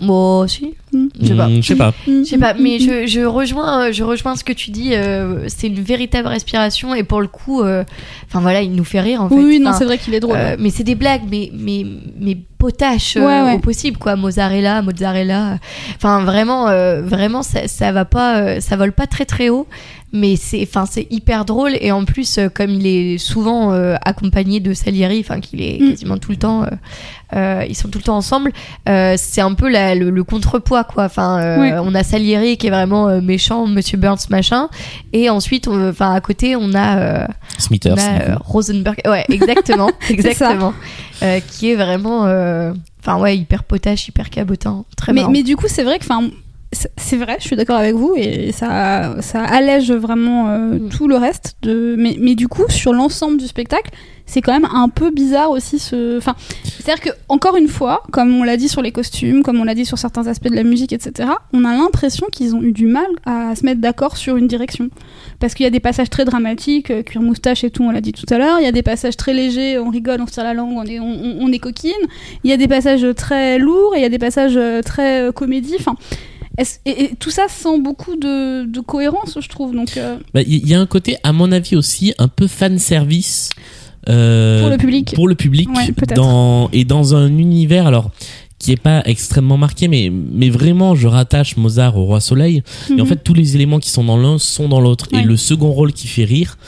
Moi 0.00 0.40
aussi. 0.40 0.74
Mm. 0.92 1.06
Je 1.20 1.26
sais 1.28 1.36
pas. 1.36 1.46
Hmm, 1.48 1.54
Je 1.60 1.62
sais 1.62 1.76
pas. 1.76 1.94
Je 2.08 2.24
sais 2.24 2.38
pas, 2.38 2.54
mais 2.54 2.80
je, 2.80 3.06
je 3.06 3.20
rejoins, 3.20 3.84
euh, 3.88 3.92
je 3.92 4.02
rejoins 4.02 4.34
ce 4.34 4.42
que 4.42 4.52
tu 4.52 4.72
dis. 4.72 4.94
euh, 4.94 5.44
c'est 5.46 5.68
une 5.68 5.80
véritable 5.80 6.26
respiration 6.26 6.92
et 6.94 7.04
pour 7.04 7.20
le 7.20 7.28
coup, 7.28 7.62
euh, 7.62 7.84
enfin 8.26 8.40
voilà, 8.40 8.62
il 8.62 8.72
nous 8.72 8.82
fait 8.82 8.98
rire 9.00 9.22
en 9.22 9.28
fait. 9.28 9.36
Oui, 9.36 9.44
oui, 9.44 9.60
non, 9.60 9.70
Enfin, 9.70 9.78
c'est 9.78 9.84
vrai 9.84 9.98
qu'il 9.98 10.12
est 10.14 10.20
drôle. 10.20 10.36
euh, 10.36 10.56
mais 10.58 10.70
c'est 10.70 10.82
des 10.82 10.96
blagues, 10.96 11.22
mais 11.30 11.50
mais 11.54 11.86
mais 12.18 12.36
potaches 12.58 13.16
euh, 13.16 13.20
Ouais, 13.24 13.42
ouais. 13.42 13.54
au 13.54 13.58
possible 13.60 13.96
quoi. 13.98 14.16
Mozzarella, 14.16 14.82
mozzarella. 14.82 15.58
Enfin 15.94 16.24
vraiment, 16.24 16.66
euh, 16.68 17.00
vraiment 17.02 17.42
ça, 17.44 17.68
ça 17.68 17.92
va 17.92 18.04
pas, 18.04 18.38
euh, 18.40 18.60
ça 18.60 18.74
vole 18.76 18.92
pas 18.92 19.06
très 19.06 19.24
très 19.24 19.50
haut. 19.50 19.68
Mais 20.14 20.36
c'est, 20.36 20.60
enfin 20.62 20.84
c'est 20.84 21.06
hyper 21.10 21.46
drôle 21.46 21.72
et 21.80 21.90
en 21.90 22.04
plus 22.04 22.36
euh, 22.36 22.48
comme 22.50 22.70
il 22.70 22.86
est 22.86 23.16
souvent 23.16 23.72
euh, 23.72 23.96
accompagné 24.04 24.60
de 24.60 24.74
Salieri, 24.74 25.20
enfin 25.20 25.40
qu'il 25.40 25.62
est 25.62 25.80
Mm. 25.80 25.88
quasiment 25.90 26.18
tout 26.18 26.30
le 26.32 26.36
temps, 26.36 26.64
euh, 26.64 26.66
euh, 27.34 27.64
ils 27.66 27.74
sont 27.74 27.88
tout 27.88 27.98
le 27.98 28.04
temps 28.04 28.16
ensemble. 28.18 28.52
euh, 28.90 29.14
c'est 29.16 29.40
un 29.40 29.54
peu 29.54 29.70
la- 29.70 29.94
le, 29.94 30.10
le 30.10 30.22
contrepoids 30.24 30.84
quoi. 30.84 31.04
Enfin 31.04 31.40
euh, 31.40 31.80
on 31.82 31.94
a 31.94 32.02
Salieri 32.02 32.58
qui 32.58 32.66
est 32.66 32.70
vraiment 32.70 33.08
euh, 33.08 33.20
méchant, 33.22 33.66
Monsieur 33.66 33.96
Burns 33.96 34.28
machin, 34.28 34.68
et 35.14 35.30
ensuite 35.30 35.66
on- 35.66 35.88
enfin 35.88 36.12
à 36.12 36.20
côté 36.20 36.56
on 36.56 36.74
a 36.74 36.98
euh, 36.98 37.26
Smithers. 37.56 37.94
on 37.94 37.98
a, 37.98 38.20
euh, 38.32 38.36
Rosenberg, 38.44 39.00
ouais, 39.06 39.24
exactement, 39.30 39.90
exactement, 40.10 40.74
Euh, 41.22 41.38
qui 41.40 41.70
est 41.70 41.76
vraiment, 41.76 42.26
euh, 42.26 42.72
enfin 43.00 43.16
ouais, 43.18 43.36
hyper 43.38 43.62
potache, 43.64 44.08
hyper 44.08 44.28
cabotin, 44.28 44.84
très 44.96 45.12
mais, 45.12 45.20
marrant. 45.20 45.32
mais 45.32 45.42
du 45.44 45.54
coup, 45.56 45.66
c'est 45.68 45.84
vrai 45.84 45.98
que, 46.00 46.04
enfin, 46.04 46.28
c'est 46.72 47.16
vrai, 47.16 47.36
je 47.38 47.44
suis 47.46 47.56
d'accord 47.56 47.76
avec 47.76 47.94
vous 47.94 48.14
et 48.16 48.50
ça, 48.52 49.16
ça 49.20 49.42
allège 49.42 49.92
vraiment 49.92 50.48
euh, 50.48 50.58
Mm. 50.78 50.88
tout 50.88 51.06
le 51.08 51.16
reste. 51.16 51.56
De, 51.62 51.94
mais, 51.98 52.16
mais 52.18 52.34
du 52.34 52.48
coup, 52.48 52.64
sur 52.68 52.92
l'ensemble 52.94 53.36
du 53.36 53.46
spectacle, 53.46 53.90
c'est 54.24 54.40
quand 54.40 54.52
même 54.52 54.68
un 54.72 54.88
peu 54.88 55.10
bizarre 55.10 55.50
aussi 55.50 55.78
ce. 55.78 56.16
Enfin, 56.16 56.34
c'est-à-dire 56.64 57.02
que 57.02 57.10
encore 57.28 57.56
une 57.56 57.68
fois, 57.68 58.02
comme 58.12 58.34
on 58.34 58.44
l'a 58.44 58.56
dit 58.56 58.68
sur 58.68 58.80
les 58.80 58.90
costumes, 58.92 59.42
comme 59.42 59.60
on 59.60 59.64
l'a 59.64 59.74
dit 59.74 59.84
sur 59.84 59.98
certains 59.98 60.26
aspects 60.28 60.48
de 60.48 60.54
la 60.54 60.62
musique, 60.62 60.92
etc., 60.94 61.28
on 61.52 61.64
a 61.66 61.74
l'impression 61.76 62.26
qu'ils 62.32 62.54
ont 62.54 62.62
eu 62.62 62.72
du 62.72 62.86
mal 62.86 63.06
à 63.26 63.54
se 63.54 63.66
mettre 63.66 63.80
d'accord 63.82 64.16
sur 64.16 64.36
une 64.38 64.46
direction. 64.46 64.88
Parce 65.40 65.54
qu'il 65.54 65.64
y 65.64 65.66
a 65.66 65.70
des 65.70 65.80
passages 65.80 66.08
très 66.08 66.24
dramatiques, 66.24 66.90
euh, 66.90 67.02
cuir 67.02 67.20
moustache 67.20 67.64
et 67.64 67.70
tout, 67.70 67.82
on 67.82 67.90
l'a 67.90 68.00
dit 68.00 68.12
tout 68.12 68.26
à 68.32 68.38
l'heure. 68.38 68.58
Il 68.60 68.64
y 68.64 68.68
a 68.68 68.72
des 68.72 68.82
passages 68.82 69.16
très 69.18 69.34
légers, 69.34 69.78
on 69.78 69.90
rigole, 69.90 70.20
on 70.22 70.26
se 70.26 70.32
tire 70.32 70.44
la 70.44 70.54
langue, 70.54 70.72
on 70.76 70.84
est, 70.84 71.00
on, 71.00 71.04
on- 71.04 71.36
on 71.40 71.52
est 71.52 71.58
coquine. 71.58 71.92
Il 72.44 72.50
y 72.50 72.54
a 72.54 72.56
des 72.56 72.68
passages 72.68 73.04
très 73.16 73.58
lourds 73.58 73.94
et 73.94 73.98
il 73.98 74.02
y 74.02 74.06
a 74.06 74.08
des 74.08 74.18
passages 74.20 74.56
euh, 74.56 74.80
très 74.80 75.20
euh, 75.28 75.32
comédie. 75.32 75.74
Enfin, 75.78 75.96
et, 76.58 77.04
et 77.04 77.10
tout 77.18 77.30
ça 77.30 77.46
sans 77.48 77.78
beaucoup 77.78 78.16
de, 78.16 78.64
de 78.66 78.80
cohérence, 78.80 79.38
je 79.40 79.48
trouve. 79.48 79.74
Donc, 79.74 79.96
euh, 79.96 80.18
Bah, 80.34 80.42
Il 80.42 80.68
y 80.68 80.74
a 80.74 80.80
un 80.80 80.86
côté, 80.86 81.16
à 81.22 81.32
mon 81.32 81.50
avis 81.52 81.76
aussi, 81.76 82.12
un 82.18 82.28
peu 82.28 82.46
fan 82.46 82.78
service. 82.78 83.50
euh, 84.08 84.60
pour 84.62 84.70
le 84.70 84.76
public. 84.78 85.12
pour 85.14 85.28
le 85.28 85.34
public 85.36 85.68
Ouais, 85.70 85.92
peut-être. 85.92 86.14
dans 86.16 86.68
et 86.72 86.84
dans 86.84 87.14
un 87.14 87.28
univers 87.38 87.86
alors 87.86 88.10
qui 88.58 88.72
est 88.72 88.76
pas 88.80 89.00
extrêmement 89.06 89.56
marqué 89.56 89.86
mais 89.86 90.10
mais 90.12 90.50
vraiment 90.50 90.96
je 90.96 91.06
rattache 91.06 91.56
Mozart 91.56 91.96
au 91.96 92.04
roi 92.06 92.20
soleil 92.20 92.64
et 92.90 93.00
en 93.00 93.04
Mhm. 93.04 93.06
fait 93.06 93.16
tous 93.22 93.32
les 93.34 93.54
éléments 93.54 93.78
qui 93.78 93.90
sont 93.90 94.02
dans 94.02 94.16
l'un 94.16 94.38
sont 94.38 94.68
dans 94.68 94.80
l'autre 94.80 95.06
et 95.12 95.22
le 95.22 95.36
second 95.36 95.70
rôle 95.70 95.92
qui 95.92 96.08
fait 96.08 96.24
rire 96.24 96.58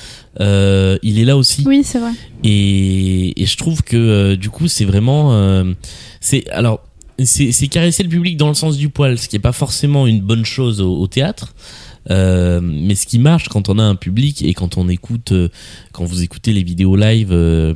euh, 0.40 0.96
il 1.02 1.18
est 1.18 1.24
là 1.24 1.36
aussi 1.36 1.64
Oui, 1.66 1.82
c'est 1.84 1.98
vrai. 1.98 2.12
et, 2.44 3.42
et 3.42 3.46
je 3.46 3.56
trouve 3.56 3.82
que 3.82 3.96
euh, 3.96 4.36
du 4.36 4.48
coup 4.50 4.68
c'est 4.68 4.84
vraiment 4.84 5.32
euh, 5.34 5.64
c'est 6.20 6.48
alors 6.50 6.80
c'est 7.22 7.68
caresser 7.68 8.02
le 8.02 8.08
public 8.08 8.36
dans 8.36 8.48
le 8.48 8.54
sens 8.54 8.76
du 8.76 8.88
poil 8.88 9.18
ce 9.18 9.28
qui 9.28 9.36
est 9.36 9.40
pas 9.40 9.52
forcément 9.52 10.06
une 10.06 10.20
bonne 10.20 10.44
chose 10.44 10.80
au, 10.80 10.98
au 10.98 11.06
théâtre. 11.06 11.54
Euh, 12.10 12.60
mais 12.62 12.94
ce 12.94 13.06
qui 13.06 13.18
marche 13.18 13.48
quand 13.48 13.68
on 13.68 13.78
a 13.78 13.82
un 13.82 13.94
public 13.94 14.42
et 14.42 14.54
quand 14.54 14.76
on 14.76 14.88
écoute, 14.88 15.32
euh, 15.32 15.48
quand 15.94 16.04
vous 16.04 16.22
écoutez 16.22 16.52
les 16.52 16.64
vidéos 16.64 16.96
live 16.96 17.28
euh, 17.30 17.72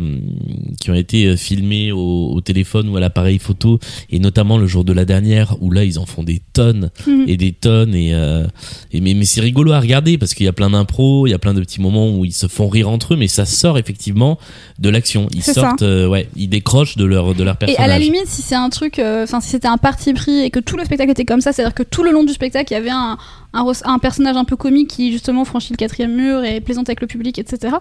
qui 0.81 0.91
ont 0.91 0.95
été 0.95 1.27
euh, 1.27 1.37
filmées 1.37 1.93
au, 1.93 2.33
au 2.35 2.41
téléphone 2.41 2.89
ou 2.89 2.97
à 2.97 3.01
l'appareil 3.01 3.39
photo, 3.39 3.79
et 4.11 4.19
notamment 4.19 4.59
le 4.59 4.67
jour 4.67 4.85
de 4.85 4.93
la 4.93 5.05
dernière 5.05 5.55
où 5.63 5.71
là 5.71 5.85
ils 5.85 5.99
en 6.01 6.05
font 6.07 6.25
des 6.25 6.43
tonnes 6.53 6.91
Mhm. 7.07 7.25
et 7.29 7.37
des 7.37 7.53
tonnes 7.53 7.95
et, 7.95 8.13
euh, 8.13 8.45
et 8.93 9.01
mais, 9.01 9.15
mais 9.15 9.25
c'est 9.25 9.41
rigolo 9.41 9.71
à 9.73 9.79
regarder 9.81 10.19
parce 10.19 10.35
qu'il 10.35 10.45
y 10.47 10.49
a 10.49 10.53
plein 10.53 10.71
d'impros, 10.71 11.27
il 11.27 11.31
y 11.31 11.35
a 11.35 11.39
plein 11.39 11.55
de 11.55 11.61
petits 11.61 11.81
moments 11.81 12.11
où 12.11 12.25
ils 12.25 12.33
se 12.33 12.49
font 12.49 12.69
rire 12.69 12.89
entre 12.89 13.15
eux, 13.15 13.17
mais 13.17 13.29
ça 13.29 13.45
sort 13.47 13.79
effectivement 13.79 14.39
de 14.81 14.89
l'action. 14.89 15.29
Ils 15.33 15.43
sortent, 15.45 15.83
euh, 15.83 16.09
ouais, 16.09 16.29
ils 16.37 16.49
décrochent 16.49 16.97
de 16.97 17.05
leur 17.05 17.35
de 17.37 17.45
leur 17.45 17.55
Et 17.55 17.59
personnage. 17.59 17.85
à 17.85 17.87
la 17.89 17.99
limite, 18.01 18.27
si 18.27 18.43
c'est 18.43 18.57
un 18.57 18.69
truc, 18.71 18.99
enfin 19.01 19.41
si 19.41 19.51
c'était 19.51 19.69
un 19.69 19.77
parti 19.79 20.13
pris 20.13 20.41
et 20.41 20.51
que 20.51 20.59
tout 20.61 20.77
le 20.77 20.85
spectacle 20.85 21.11
était 21.13 21.25
comme 21.25 21.41
ça, 21.41 21.53
c'est-à-dire 21.53 21.75
que 21.75 21.85
tout 21.85 22.03
le 22.03 22.11
long 22.11 22.25
du 22.25 22.33
spectacle, 22.33 22.73
il 22.73 22.75
y 22.75 22.79
avait 22.79 22.91
un, 22.91 23.17
un, 23.55 23.73
un 23.85 23.99
personnage 23.99 24.37
un 24.37 24.45
peu 24.45 24.57
comique 24.57 24.89
qui 24.89 25.13
justement 25.13 25.45
franchit 25.45 25.73
le 25.73 25.77
quatrième 25.77 26.15
mur 26.15 26.43
et 26.45 26.61
plaisante 26.61 26.89
avec 26.89 27.01
le 27.01 27.07
public, 27.07 27.39
etc. 27.39 27.75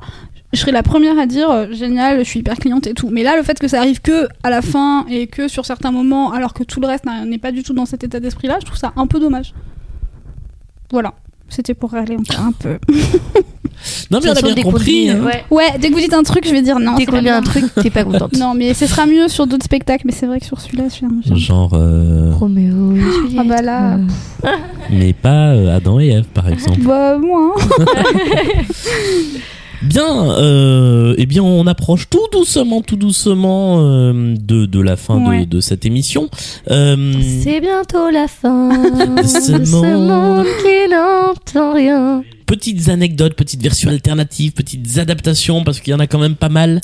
Je 0.53 0.59
serais 0.59 0.71
la 0.71 0.83
première 0.83 1.19
à 1.19 1.25
dire 1.25 1.49
euh, 1.51 1.67
génial, 1.71 2.19
je 2.19 2.23
suis 2.23 2.39
hyper 2.39 2.55
cliente 2.55 2.87
et 2.87 2.93
tout. 2.93 3.09
Mais 3.11 3.21
là, 3.23 3.35
le 3.35 3.43
fait 3.43 3.59
que 3.59 3.67
ça 3.67 3.79
arrive 3.79 3.99
que 4.01 4.27
à 4.43 4.49
la 4.49 4.61
fin 4.61 5.05
et 5.09 5.27
que 5.27 5.47
sur 5.47 5.65
certains 5.65 5.91
moments, 5.91 6.31
alors 6.31 6.53
que 6.53 6.63
tout 6.63 6.79
le 6.79 6.87
reste 6.87 7.03
n'est 7.25 7.37
pas 7.37 7.51
du 7.51 7.63
tout 7.63 7.73
dans 7.73 7.85
cet 7.85 8.03
état 8.05 8.19
d'esprit-là, 8.19 8.57
je 8.61 8.65
trouve 8.65 8.77
ça 8.77 8.93
un 8.95 9.07
peu 9.07 9.19
dommage. 9.19 9.53
Voilà. 10.91 11.13
C'était 11.49 11.73
pour 11.73 11.91
râler 11.91 12.15
encore 12.17 12.39
un 12.45 12.51
peu. 12.53 12.77
Non 14.09 14.19
mais 14.23 14.29
on 14.31 14.33
a 14.33 14.41
bien 14.53 14.63
compris. 14.63 15.07
hein. 15.11 15.21
Ouais. 15.23 15.45
Ouais, 15.51 15.77
dès 15.79 15.89
que 15.89 15.93
vous 15.93 15.99
dites 15.99 16.13
un 16.15 16.23
truc, 16.23 16.47
je 16.47 16.51
vais 16.51 16.63
dire 16.63 16.79
non. 16.79 16.95
Dès 16.95 17.05
qu'on 17.05 17.21
dit 17.21 17.29
un 17.29 17.43
truc, 17.43 17.63
t'es 17.75 17.91
pas 17.91 18.03
contente. 18.03 18.33
Non, 18.39 18.55
mais 18.55 18.73
ce 18.73 18.87
sera 18.87 19.05
mieux 19.05 19.27
sur 19.27 19.45
d'autres 19.45 19.65
spectacles, 19.65 20.01
mais 20.07 20.11
c'est 20.13 20.25
vrai 20.25 20.39
que 20.39 20.47
sur 20.47 20.59
celui-là, 20.59 20.85
je 20.89 20.93
suis 20.93 21.05
un 21.05 21.09
peu- 21.09 21.35
Genre, 21.35 21.69
euh, 21.75 22.33
Roméo 22.33 22.95
Juliette. 22.95 23.37
Ah 23.39 23.43
bah 23.43 23.61
là, 23.61 23.99
mais 24.89 25.13
pas 25.13 25.49
euh, 25.51 25.77
Adam 25.77 25.99
et 25.99 26.07
Ève 26.07 26.25
par 26.33 26.49
exemple. 26.49 26.81
Bah, 26.81 27.19
moi. 27.19 27.53
hein. 27.55 27.85
Bien, 29.83 30.31
euh, 30.31 31.13
eh 31.17 31.25
bien, 31.25 31.43
on 31.43 31.67
approche 31.67 32.09
tout 32.09 32.27
doucement, 32.31 32.81
tout 32.81 32.95
doucement 32.95 33.79
euh, 33.79 34.35
de, 34.39 34.65
de 34.65 34.79
la 34.81 34.95
fin 34.95 35.19
de, 35.19 35.27
Ouais. 35.29 35.45
de 35.45 35.59
cette 35.61 35.85
émission. 35.85 36.29
Euh, 36.71 37.13
C'est 37.43 37.61
bientôt 37.61 38.09
la 38.09 38.27
fin 38.27 38.69
De 38.69 39.21
de 39.21 39.27
ce 39.27 39.41
ce 39.65 39.71
monde. 39.71 40.07
monde 40.07 40.45
qui 40.63 40.89
n'entend 40.91 41.73
rien. 41.73 42.23
petites 42.45 42.89
anecdotes, 42.89 43.35
petites 43.35 43.61
versions 43.61 43.89
alternatives, 43.89 44.51
petites 44.53 44.97
adaptations, 44.97 45.63
parce 45.63 45.79
qu'il 45.79 45.91
y 45.91 45.93
en 45.95 45.99
a 45.99 46.07
quand 46.07 46.19
même 46.19 46.35
pas 46.35 46.49
mal. 46.49 46.81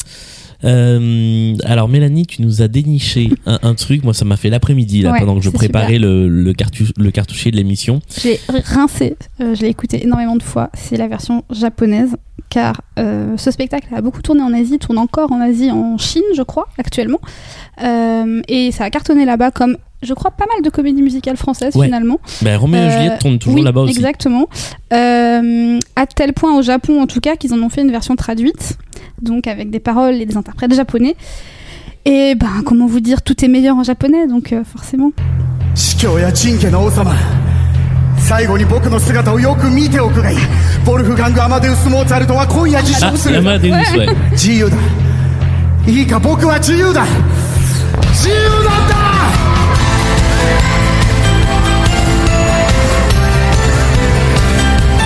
Euh, 0.65 1.55
alors 1.65 1.89
Mélanie, 1.89 2.25
tu 2.25 2.41
nous 2.41 2.61
as 2.61 2.67
déniché 2.67 3.29
un, 3.45 3.59
un 3.63 3.73
truc. 3.73 4.03
Moi, 4.03 4.13
ça 4.13 4.25
m'a 4.25 4.37
fait 4.37 4.49
l'après-midi 4.49 5.01
là 5.01 5.11
Ouais, 5.11 5.19
pendant 5.19 5.35
que 5.37 5.43
je 5.43 5.49
préparais 5.49 5.97
le, 5.99 6.27
le, 6.27 6.53
cartou- 6.53 6.91
le 6.97 7.11
cartouchier 7.11 7.51
de 7.51 7.57
l'émission. 7.57 7.99
Je 8.17 8.29
l'ai 8.29 8.39
rincé, 8.63 9.15
euh, 9.41 9.55
je 9.55 9.61
l'ai 9.61 9.69
écouté 9.69 10.03
énormément 10.03 10.35
de 10.35 10.43
fois. 10.43 10.69
C'est 10.73 10.97
la 10.97 11.07
version 11.07 11.43
japonaise, 11.51 12.15
car 12.49 12.81
euh, 12.99 13.35
ce 13.37 13.51
spectacle 13.51 13.87
a 13.93 14.01
beaucoup 14.01 14.21
tourné 14.21 14.41
en 14.41 14.53
Asie, 14.53 14.79
tourne 14.79 14.97
encore 14.97 15.31
en 15.31 15.41
Asie, 15.41 15.71
en 15.71 15.97
Chine, 15.97 16.23
je 16.35 16.41
crois, 16.43 16.67
actuellement. 16.77 17.19
Et 18.47 18.71
ça 18.71 18.85
a 18.85 18.89
cartonné 18.89 19.25
là-bas 19.25 19.51
comme, 19.51 19.77
je 20.01 20.13
crois, 20.13 20.31
pas 20.31 20.45
mal 20.53 20.63
de 20.63 20.69
comédies 20.69 21.01
musicales 21.01 21.37
françaises 21.37 21.75
Ouais. 21.75 21.85
finalement. 21.87 22.19
Ben, 22.41 22.57
Roméo 22.57 22.81
et 22.81 22.85
Euh, 22.85 22.91
Juliette 22.91 23.19
tournent 23.19 23.39
toujours 23.39 23.59
oui, 23.59 23.65
là-bas 23.65 23.81
aussi. 23.81 23.93
Exactement. 23.95 24.47
Euh, 24.93 25.79
à 25.95 26.05
tel 26.05 26.33
point 26.33 26.57
au 26.57 26.61
Japon, 26.61 27.01
en 27.01 27.07
tout 27.07 27.19
cas, 27.19 27.35
qu'ils 27.35 27.53
en 27.53 27.61
ont 27.61 27.69
fait 27.69 27.81
une 27.81 27.91
version 27.91 28.15
traduite, 28.15 28.77
donc 29.23 29.47
avec 29.47 29.69
des 29.69 29.79
paroles 29.79 30.15
et 30.15 30.25
des 30.25 30.37
interprètes 30.37 30.73
japonais. 30.73 31.15
Et 32.05 32.35
ben, 32.35 32.63
comment 32.65 32.85
vous 32.85 32.99
dire, 32.99 33.21
tout 33.21 33.43
est 33.45 33.47
meilleur 33.47 33.77
en 33.77 33.83
japonais, 33.83 34.27
donc 34.27 34.51
euh, 34.51 34.63
forcément. 34.65 35.11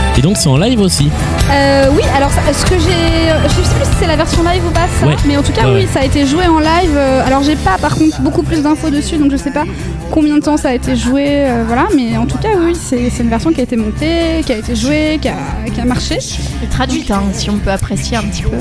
Ah, 0.09 0.17
et 0.17 0.21
donc 0.21 0.37
c'est 0.37 0.49
en 0.49 0.57
live 0.57 0.79
aussi. 0.79 1.09
Euh, 1.49 1.87
oui, 1.95 2.01
alors 2.15 2.29
ce 2.31 2.65
que 2.65 2.77
j'ai, 2.77 3.29
je 3.47 3.53
sais 3.53 3.75
plus 3.75 3.85
si 3.85 3.91
c'est 3.99 4.07
la 4.07 4.17
version 4.17 4.43
live 4.43 4.63
ou 4.67 4.71
pas, 4.71 4.87
ça, 4.99 5.07
Ouais. 5.07 5.15
mais 5.25 5.37
en 5.37 5.43
tout 5.43 5.53
cas 5.53 5.65
Ouais, 5.65 5.81
oui, 5.83 5.87
ça 5.91 6.01
a 6.01 6.03
été 6.03 6.25
joué 6.25 6.45
en 6.45 6.59
live. 6.59 6.91
euh, 6.95 7.25
alors 7.25 7.41
j'ai 7.43 7.55
pas 7.55 7.77
par 7.77 7.95
contre 7.95 8.19
beaucoup 8.21 8.43
plus 8.43 8.61
d'infos 8.61 8.89
dessus, 8.89 9.15
donc 9.17 9.31
je 9.31 9.37
sais 9.37 9.51
pas 9.51 9.63
combien 10.11 10.35
de 10.35 10.41
temps 10.41 10.57
ça 10.57 10.69
a 10.69 10.73
été 10.73 10.95
joué, 10.97 11.25
euh, 11.47 11.63
voilà, 11.65 11.87
mais 11.95 12.17
en 12.17 12.25
tout 12.25 12.37
cas 12.37 12.49
oui, 12.59 12.73
c'est 12.75 13.09
c'est 13.09 13.23
une 13.23 13.29
version 13.29 13.51
qui 13.53 13.61
a 13.61 13.63
été 13.63 13.77
montée, 13.77 14.41
qui 14.45 14.51
a 14.51 14.57
été 14.57 14.75
jouée, 14.75 15.19
qui 15.21 15.29
a, 15.29 15.35
qui 15.73 15.79
a 15.79 15.85
marché. 15.85 16.17
Et 16.63 16.67
traduite, 16.67 17.09
hein, 17.11 17.23
si 17.31 17.49
on 17.49 17.57
peut 17.57 17.71
apprécier 17.71 18.17
un 18.17 18.23
petit 18.23 18.43
peu. 18.43 18.57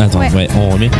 Attends, 0.00 0.18
ouais, 0.20 0.30
Ouais. 0.34 0.48
on 0.56 0.70
remet. 0.70 0.90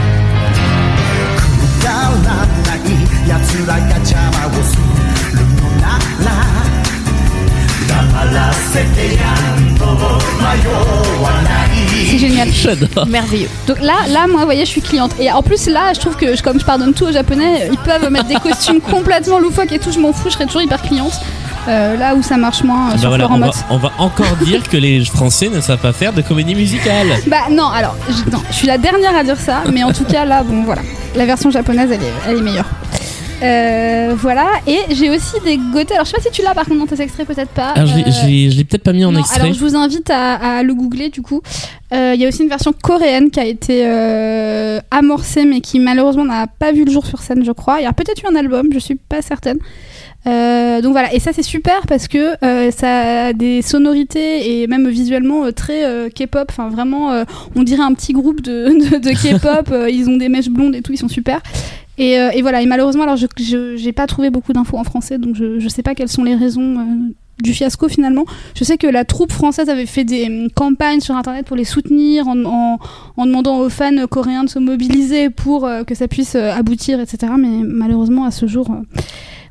C'est 12.10 12.18
génial. 12.18 12.48
J'adore. 12.52 13.06
Merveilleux. 13.06 13.48
Donc 13.66 13.80
là, 13.80 13.94
là, 14.08 14.26
moi, 14.26 14.40
vous 14.40 14.46
voyez, 14.46 14.64
je 14.64 14.70
suis 14.70 14.80
cliente. 14.82 15.12
Et 15.18 15.30
en 15.30 15.42
plus, 15.42 15.66
là, 15.68 15.92
je 15.94 16.00
trouve 16.00 16.16
que 16.16 16.36
je- 16.36 16.42
comme 16.42 16.58
je 16.60 16.64
pardonne 16.64 16.92
tout 16.92 17.04
aux 17.04 17.12
Japonais, 17.12 17.68
ils 17.70 17.78
peuvent 17.78 18.10
mettre 18.10 18.26
des 18.26 18.34
costumes 18.36 18.80
complètement 18.90 19.38
loufoques 19.38 19.72
et 19.72 19.78
tout. 19.78 19.90
Je 19.92 19.98
m'en 19.98 20.12
fous, 20.12 20.28
je 20.28 20.34
serais 20.34 20.46
toujours 20.46 20.62
hyper 20.62 20.82
cliente. 20.82 21.12
Euh, 21.68 21.96
là 21.96 22.16
où 22.16 22.22
ça 22.24 22.36
marche 22.36 22.64
moins 22.64 22.88
euh, 22.88 22.92
Ben 22.94 22.98
sur 22.98 23.08
voilà, 23.10 23.28
on, 23.30 23.38
va, 23.38 23.50
on 23.70 23.78
va 23.78 23.92
encore 23.98 24.34
dire 24.44 24.68
que 24.68 24.76
les 24.76 25.04
Français 25.04 25.48
ne 25.48 25.60
savent 25.60 25.78
pas 25.78 25.92
faire 25.92 26.12
de 26.12 26.20
comédie 26.20 26.56
musicale. 26.56 27.06
Bah 27.28 27.36
non, 27.52 27.68
alors, 27.68 27.94
je, 28.08 28.28
non, 28.32 28.42
je 28.50 28.54
suis 28.56 28.66
la 28.66 28.78
dernière 28.78 29.14
à 29.16 29.22
dire 29.22 29.38
ça, 29.38 29.62
mais 29.72 29.84
en 29.84 29.92
tout 29.92 30.04
cas, 30.04 30.24
là, 30.24 30.42
bon, 30.42 30.64
voilà. 30.64 30.82
La 31.14 31.24
version 31.24 31.50
japonaise, 31.52 31.88
elle 31.92 32.02
est, 32.02 32.12
elle 32.28 32.38
est 32.38 32.42
meilleure. 32.42 32.66
Euh, 33.42 34.14
voilà, 34.16 34.46
et 34.66 34.78
j'ai 34.94 35.10
aussi 35.10 35.34
des 35.44 35.56
goûters. 35.56 35.92
Alors, 35.94 36.04
je 36.04 36.10
sais 36.10 36.16
pas 36.16 36.22
si 36.22 36.30
tu 36.30 36.42
l'as 36.42 36.54
par 36.54 36.64
contre 36.66 36.78
dans 36.80 36.86
tes 36.96 37.02
extraits, 37.02 37.26
peut-être 37.26 37.50
pas. 37.50 37.70
Alors 37.70 37.88
je 37.88 37.96
l'ai- 37.96 38.02
Euh, 38.04 38.50
je 38.50 38.56
l'ai 38.56 38.64
peut-être 38.64 38.84
pas 38.84 38.92
mis 38.92 39.04
en 39.04 39.12
non, 39.12 39.20
extrait. 39.20 39.40
alors 39.40 39.52
je 39.52 39.58
vous 39.58 39.74
invite 39.74 40.10
à, 40.10 40.34
à 40.58 40.62
le 40.62 40.74
googler 40.74 41.08
du 41.08 41.22
coup. 41.22 41.40
Euh, 41.92 42.12
Il 42.14 42.20
y 42.20 42.24
a 42.24 42.28
aussi 42.28 42.42
une 42.42 42.48
version 42.48 42.72
coréenne 42.72 43.30
qui 43.30 43.40
a 43.40 43.44
été 43.44 43.84
amorcée 44.90 45.44
mais 45.44 45.60
qui 45.60 45.78
malheureusement 45.80 46.24
n'a 46.24 46.46
pas 46.46 46.72
vu 46.72 46.84
le 46.84 46.90
jour 46.92 47.04
sur 47.06 47.20
scène 47.20 47.44
je 47.44 47.52
crois. 47.52 47.80
Il 47.80 47.84
y 47.84 47.86
a 47.86 47.92
peut-être 47.92 48.22
eu 48.22 48.26
un 48.30 48.36
album, 48.36 48.68
je 48.72 48.78
suis 48.78 48.94
pas 48.96 49.22
certaine. 49.22 49.58
Donc 50.24 50.92
voilà, 50.92 51.12
et 51.12 51.18
ça 51.18 51.32
c'est 51.32 51.42
super 51.42 51.80
parce 51.88 52.06
que 52.08 52.34
ça 52.70 53.26
a 53.26 53.32
des 53.32 53.60
sonorités 53.62 54.62
et 54.62 54.66
même 54.68 54.88
visuellement 54.88 55.50
très 55.52 55.82
K-pop. 56.14 56.46
Enfin 56.50 56.68
vraiment, 56.68 57.10
on 57.56 57.62
dirait 57.64 57.82
un 57.82 57.92
petit 57.94 58.12
groupe 58.12 58.40
de, 58.40 58.68
de, 58.90 58.98
de 58.98 59.10
K-pop. 59.10 59.74
Ils 59.90 60.08
ont 60.08 60.16
des 60.16 60.28
mèches 60.28 60.48
blondes 60.48 60.74
et 60.76 60.82
tout, 60.82 60.92
ils 60.92 60.98
sont 60.98 61.08
super. 61.08 61.40
Et, 61.98 62.18
euh, 62.18 62.30
et 62.30 62.42
voilà, 62.42 62.62
et 62.62 62.66
malheureusement, 62.66 63.02
alors 63.02 63.16
je 63.16 63.26
j'ai 63.76 63.92
pas 63.92 64.06
trouvé 64.06 64.30
beaucoup 64.30 64.52
d'infos 64.52 64.78
en 64.78 64.84
français, 64.84 65.18
donc 65.18 65.36
je, 65.36 65.58
je 65.58 65.68
sais 65.68 65.82
pas 65.82 65.94
quelles 65.94 66.08
sont 66.08 66.24
les 66.24 66.34
raisons 66.34 66.78
euh, 66.78 67.12
du 67.42 67.52
fiasco 67.52 67.88
finalement. 67.88 68.24
Je 68.54 68.64
sais 68.64 68.78
que 68.78 68.86
la 68.86 69.04
troupe 69.04 69.30
française 69.30 69.68
avait 69.68 69.86
fait 69.86 70.04
des 70.04 70.24
hum, 70.24 70.48
campagnes 70.50 71.00
sur 71.00 71.14
internet 71.16 71.44
pour 71.46 71.56
les 71.56 71.64
soutenir 71.64 72.28
en, 72.28 72.44
en, 72.44 72.78
en 73.16 73.26
demandant 73.26 73.58
aux 73.58 73.68
fans 73.68 74.06
coréens 74.08 74.44
de 74.44 74.48
se 74.48 74.58
mobiliser 74.58 75.28
pour 75.28 75.66
euh, 75.66 75.84
que 75.84 75.94
ça 75.94 76.08
puisse 76.08 76.34
aboutir, 76.34 76.98
etc. 76.98 77.32
Mais 77.38 77.60
malheureusement, 77.62 78.24
à 78.24 78.30
ce 78.30 78.46
jour. 78.46 78.70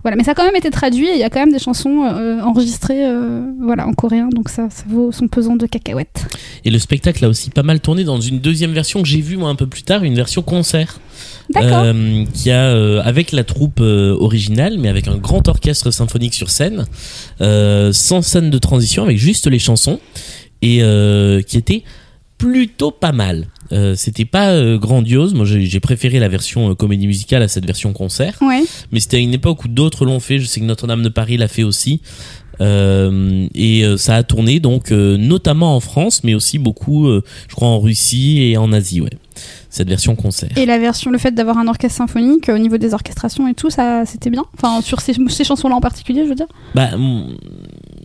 Voilà, 0.03 0.17
mais 0.17 0.23
ça 0.23 0.31
a 0.31 0.33
quand 0.33 0.45
même 0.45 0.55
été 0.55 0.69
traduit 0.69 1.07
et 1.07 1.13
il 1.13 1.19
y 1.19 1.23
a 1.23 1.29
quand 1.29 1.39
même 1.39 1.51
des 1.51 1.59
chansons 1.59 2.03
euh, 2.05 2.41
enregistrées 2.41 3.05
euh, 3.05 3.41
voilà, 3.59 3.87
en 3.87 3.93
coréen, 3.93 4.29
donc 4.29 4.49
ça, 4.49 4.69
ça 4.69 4.83
vaut 4.87 5.11
son 5.11 5.27
pesant 5.27 5.55
de 5.55 5.65
cacahuètes. 5.65 6.25
Et 6.65 6.71
le 6.71 6.79
spectacle 6.79 7.23
a 7.25 7.29
aussi 7.29 7.49
pas 7.49 7.63
mal 7.63 7.79
tourné 7.79 8.03
dans 8.03 8.19
une 8.19 8.39
deuxième 8.39 8.71
version 8.71 9.01
que 9.01 9.07
j'ai 9.07 9.21
vue 9.21 9.37
moi 9.37 9.49
un 9.49 9.55
peu 9.55 9.67
plus 9.67 9.83
tard, 9.83 10.03
une 10.03 10.15
version 10.15 10.41
concert. 10.41 10.99
D'accord. 11.49 11.83
Euh, 11.85 12.25
qui 12.33 12.49
a 12.49 12.71
euh, 12.71 13.01
avec 13.03 13.31
la 13.31 13.43
troupe 13.43 13.79
euh, 13.81 14.15
originale, 14.17 14.77
mais 14.79 14.87
avec 14.87 15.07
un 15.07 15.17
grand 15.17 15.47
orchestre 15.47 15.91
symphonique 15.91 16.33
sur 16.33 16.49
scène, 16.49 16.85
euh, 17.41 17.91
sans 17.91 18.21
scène 18.21 18.49
de 18.49 18.57
transition, 18.57 19.03
avec 19.03 19.17
juste 19.17 19.47
les 19.47 19.59
chansons, 19.59 19.99
et 20.61 20.81
euh, 20.81 21.41
qui 21.41 21.57
était 21.57 21.83
plutôt 22.41 22.89
pas 22.89 23.11
mal. 23.11 23.45
Euh, 23.71 23.93
c'était 23.95 24.25
pas 24.25 24.49
euh, 24.49 24.79
grandiose. 24.79 25.35
Moi, 25.35 25.45
j'ai 25.45 25.79
préféré 25.79 26.19
la 26.19 26.27
version 26.27 26.71
euh, 26.71 26.75
comédie 26.75 27.05
musicale 27.05 27.43
à 27.43 27.47
cette 27.47 27.65
version 27.65 27.93
concert. 27.93 28.35
Ouais. 28.41 28.63
Mais 28.91 28.99
c'était 28.99 29.17
à 29.17 29.19
une 29.19 29.33
époque 29.33 29.63
où 29.63 29.67
d'autres 29.67 30.05
l'ont 30.05 30.19
fait. 30.19 30.39
Je 30.39 30.45
sais 30.45 30.59
que 30.59 30.65
Notre-Dame 30.65 31.03
de 31.03 31.09
Paris 31.09 31.37
l'a 31.37 31.47
fait 31.47 31.63
aussi. 31.63 32.01
Et 32.59 33.83
ça 33.97 34.17
a 34.17 34.21
tourné 34.23 34.59
donc 34.59 34.91
notamment 34.91 35.75
en 35.75 35.79
France, 35.79 36.23
mais 36.23 36.35
aussi 36.35 36.59
beaucoup, 36.59 37.07
je 37.07 37.55
crois, 37.55 37.69
en 37.69 37.79
Russie 37.79 38.43
et 38.43 38.57
en 38.57 38.71
Asie. 38.71 39.01
Ouais, 39.01 39.09
cette 39.71 39.89
version 39.89 40.15
concert. 40.15 40.55
Et 40.57 40.67
la 40.67 40.77
version, 40.77 41.09
le 41.09 41.17
fait 41.17 41.31
d'avoir 41.31 41.57
un 41.57 41.67
orchestre 41.67 41.97
symphonique 41.97 42.49
au 42.49 42.57
niveau 42.59 42.77
des 42.77 42.93
orchestrations 42.93 43.47
et 43.47 43.55
tout, 43.55 43.71
ça 43.71 44.03
c'était 44.05 44.29
bien? 44.29 44.45
Enfin, 44.53 44.81
sur 44.81 45.01
ces, 45.01 45.15
ces 45.29 45.43
chansons-là 45.43 45.75
en 45.75 45.81
particulier, 45.81 46.23
je 46.25 46.29
veux 46.29 46.35
dire? 46.35 46.45
Bah, 46.75 46.91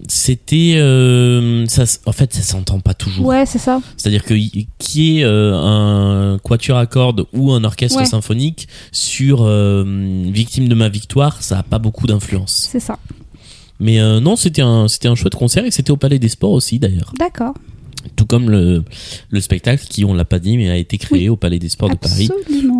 c'était, 0.08 0.74
euh, 0.76 1.66
ça, 1.66 1.84
en 2.06 2.12
fait, 2.12 2.32
ça 2.34 2.42
s'entend 2.42 2.80
pas 2.80 2.94
toujours. 2.94 3.26
Ouais, 3.26 3.46
c'est 3.46 3.58
ça. 3.58 3.80
C'est-à-dire 3.96 4.24
que 4.24 4.34
y- 4.34 4.68
qui 4.78 5.18
est 5.20 5.24
euh, 5.24 5.54
un 5.54 6.38
quatuor 6.38 6.78
à 6.78 6.86
cordes 6.86 7.26
ou 7.32 7.52
un 7.52 7.64
orchestre 7.64 7.98
Ouais. 7.98 8.04
symphonique 8.04 8.68
sur 8.92 9.42
euh, 9.42 9.84
Victime 10.26 10.68
de 10.68 10.74
ma 10.74 10.88
victoire, 10.88 11.42
ça 11.42 11.58
a 11.58 11.62
pas 11.62 11.78
beaucoup 11.78 12.06
d'influence. 12.06 12.68
C'est 12.70 12.80
ça. 12.80 12.98
Mais 13.78 14.00
euh, 14.00 14.20
non, 14.20 14.36
c'était 14.36 14.62
un, 14.62 14.88
c'était 14.88 15.08
un 15.08 15.14
chouette 15.14 15.34
concert 15.34 15.64
et 15.66 15.70
c'était 15.70 15.90
au 15.90 15.96
Palais 15.96 16.18
des 16.18 16.28
Sports 16.30 16.52
aussi 16.52 16.78
d'ailleurs. 16.78 17.12
D'accord. 17.18 17.54
Tout 18.14 18.26
comme 18.26 18.50
le, 18.50 18.84
le 19.30 19.40
spectacle 19.40 19.84
qui, 19.88 20.04
on 20.04 20.14
l'a 20.14 20.24
pas 20.24 20.38
dit, 20.38 20.56
mais 20.56 20.70
a 20.70 20.76
été 20.76 20.98
créé 20.98 21.28
au 21.28 21.36
Palais 21.36 21.58
des 21.58 21.68
Sports 21.68 21.90
de 21.90 21.96
Paris, 21.96 22.28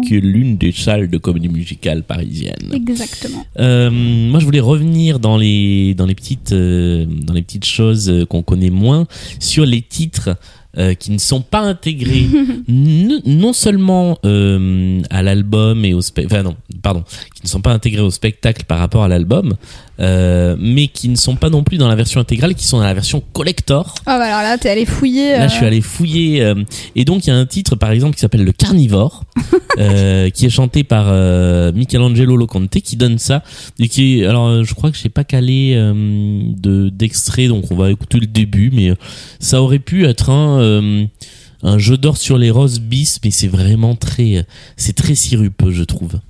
qui 0.07 0.17
est 0.17 0.21
l'une 0.21 0.57
des 0.57 0.73
salles 0.73 1.09
de 1.09 1.19
comédie 1.19 1.49
musicale 1.49 2.03
parisienne. 2.03 2.71
Exactement. 2.73 3.45
Euh, 3.59 3.91
moi, 3.91 4.41
je 4.41 4.45
voulais 4.45 4.61
revenir 4.61 5.19
dans 5.19 5.37
les 5.37 5.95
dans 5.95 6.07
les 6.07 6.15
petites 6.15 6.53
euh, 6.53 7.07
dans 7.07 7.35
les 7.35 7.43
petites 7.43 7.65
choses 7.65 8.09
euh, 8.09 8.25
qu'on 8.25 8.43
connaît 8.43 8.71
moins 8.71 9.07
sur 9.41 9.65
les 9.67 9.83
titres 9.83 10.37
euh, 10.79 10.93
qui 10.93 11.11
ne 11.11 11.17
sont 11.17 11.41
pas 11.41 11.61
intégrés 11.61 12.27
non 12.69 13.55
seulement 13.55 14.19
euh, 14.27 15.01
à 15.09 15.23
l'album 15.23 15.87
et 15.87 15.95
au 15.95 16.03
spectacle, 16.03 16.35
enfin 16.35 16.43
non, 16.43 16.57
pardon, 16.83 17.03
ne 17.47 17.51
sont 17.51 17.61
pas 17.61 17.73
intégrés 17.73 18.03
au 18.03 18.11
spectacle 18.11 18.65
par 18.65 18.79
rapport 18.79 19.03
à 19.03 19.09
l'album, 19.09 19.55
euh, 20.01 20.57
mais 20.59 20.89
qui 20.89 21.09
ne 21.09 21.17
sont 21.17 21.37
pas 21.37 21.49
non 21.49 21.63
plus 21.63 21.79
dans 21.79 21.89
la 21.89 21.95
version 21.95 22.21
intégrale, 22.21 22.55
qui 22.55 22.67
sont 22.67 22.79
dans 22.79 22.85
la 22.85 22.95
version 22.95 23.23
collector. 23.33 23.95
Ah 24.07 24.19
bah 24.19 24.25
alors 24.25 24.43
là, 24.43 24.59
t'es 24.59 24.69
allé 24.69 24.85
fouiller. 24.85 25.33
Là, 25.33 25.45
euh, 25.45 25.49
je 25.49 25.55
suis 25.55 25.65
allé 25.65 25.81
fouiller. 25.81 26.43
euh, 26.43 26.55
et 26.95 27.05
donc, 27.05 27.27
il 27.27 27.31
y 27.31 27.33
a 27.33 27.37
un 27.37 27.47
titre, 27.47 27.77
par 27.77 27.91
exemple, 27.91 28.15
qui 28.15 28.21
s'appelle 28.21 28.45
Le 28.45 28.53
Carnivore, 28.53 29.25
euh, 29.79 30.29
qui 30.31 30.47
est 30.47 30.51
chanté 30.51 30.85
par 30.85 31.07
Michelangelo 31.73 32.37
Loconte, 32.37 32.81
qui 32.81 32.97
donne 32.97 33.19
ça. 33.19 33.43
Et 33.79 33.89
qui 33.89 34.25
alors, 34.25 34.65
je 34.65 34.75
crois 34.75 34.91
que 34.91 34.99
j'ai 34.99 35.09
pas 35.09 35.25
calé 35.25 35.75
de 35.77 36.89
d'extrait, 36.89 37.49
donc 37.49 37.71
on 37.71 37.77
va 37.77 37.91
écouter 37.91 38.19
le 38.19 38.27
début. 38.27 38.71
Mais 38.73 38.93
ça 39.41 39.63
aurait 39.63 39.79
pu 39.79 40.05
être 40.07 40.31
un 40.31 41.07
un 41.63 41.79
jeu 41.79 41.97
d'or 41.97 42.17
sur 42.17 42.39
les 42.39 42.51
roses 42.51 42.81
bis, 42.81 43.19
mais 43.25 43.31
c'est 43.31 43.49
vraiment 43.49 43.97
très, 43.97 44.47
c'est 44.77 44.95
très 44.95 45.15
sirupeux, 45.15 45.73
je 45.73 45.83
trouve. 45.83 46.21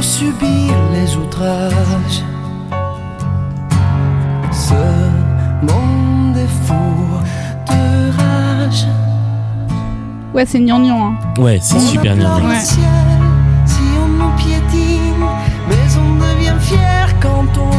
Faut 0.00 0.08
subir 0.08 0.74
les 0.92 1.16
outrages. 1.16 2.24
Ce 4.50 4.74
monde 5.62 6.36
est 6.36 6.66
fou 6.66 6.74
de 7.66 8.10
rage. 8.16 8.86
Ouais, 10.32 10.46
c'est 10.46 10.60
gnangnan. 10.60 11.12
Hein. 11.12 11.40
Ouais, 11.42 11.58
c'est 11.60 11.76
On 11.76 11.80
super 11.80 12.16
le 12.16 12.22
ciel 12.22 12.84
si 13.66 13.80
on 14.02 14.08
nous 14.08 14.36
piétine, 14.36 15.26
mais 15.68 15.96
on 15.98 16.14
devient 16.14 16.58
fier 16.60 17.14
quand 17.20 17.48
on 17.58 17.69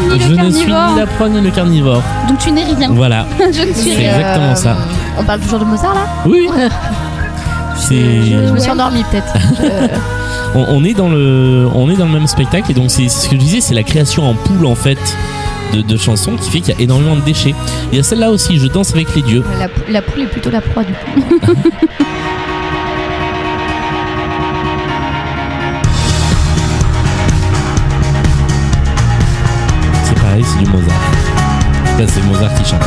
Ni 0.00 0.14
ni 0.14 0.20
Je 0.20 0.32
ne 0.34 0.50
suis 0.50 0.66
ni 0.66 0.96
la 0.98 1.06
proie 1.06 1.28
ni 1.28 1.40
le 1.40 1.50
carnivore. 1.50 2.02
Donc 2.28 2.38
tu 2.38 2.50
n'es 2.52 2.64
rien. 2.64 2.88
Voilà, 2.90 3.26
je 3.38 3.44
ne 3.68 3.72
suis 3.72 3.92
c'est 3.92 4.04
exactement 4.04 4.54
ça. 4.54 4.76
On 5.18 5.24
parle 5.24 5.40
toujours 5.40 5.58
de 5.60 5.64
Mozart 5.64 5.94
là 5.94 6.06
Oui. 6.26 6.48
C'est. 7.76 7.94
Je 7.96 8.52
me 8.52 8.58
suis 8.58 8.70
endormie 8.70 9.04
peut-être. 9.10 9.32
Je- 9.60 10.58
on, 10.58 10.64
on 10.68 10.84
est 10.84 10.94
dans 10.94 11.08
le 11.08 11.68
on 11.74 11.90
est 11.90 11.96
dans 11.96 12.06
le 12.06 12.12
même 12.12 12.28
spectacle 12.28 12.70
et 12.70 12.74
donc 12.74 12.90
c'est 12.90 13.08
ce 13.08 13.28
que 13.28 13.34
je 13.34 13.40
disais 13.40 13.60
c'est 13.60 13.74
la 13.74 13.82
création 13.82 14.28
en 14.28 14.34
poule 14.34 14.64
en 14.66 14.76
fait 14.76 14.98
de, 15.72 15.82
de 15.82 15.96
chansons 15.96 16.36
qui 16.36 16.48
fait 16.48 16.60
qu'il 16.60 16.72
y 16.74 16.78
a 16.78 16.80
énormément 16.80 17.16
de 17.16 17.22
déchets 17.22 17.54
il 17.90 17.96
y 17.96 18.00
a 18.00 18.04
celle-là 18.04 18.30
aussi 18.30 18.58
je 18.60 18.68
danse 18.68 18.92
avec 18.94 19.12
les 19.16 19.22
dieux 19.22 19.42
La, 19.58 19.66
pou- 19.68 19.80
la 19.90 20.00
poule 20.02 20.22
est 20.22 20.26
plutôt 20.26 20.50
la 20.50 20.60
proie 20.60 20.84
du 20.84 20.92
coup. 20.92 21.54
C'est 30.42 30.58
du 30.58 30.66
Mozart. 30.70 30.88
Là, 31.98 32.06
c'est 32.08 32.22
Mozart 32.24 32.54
qui 32.54 32.64
chante 32.64 32.80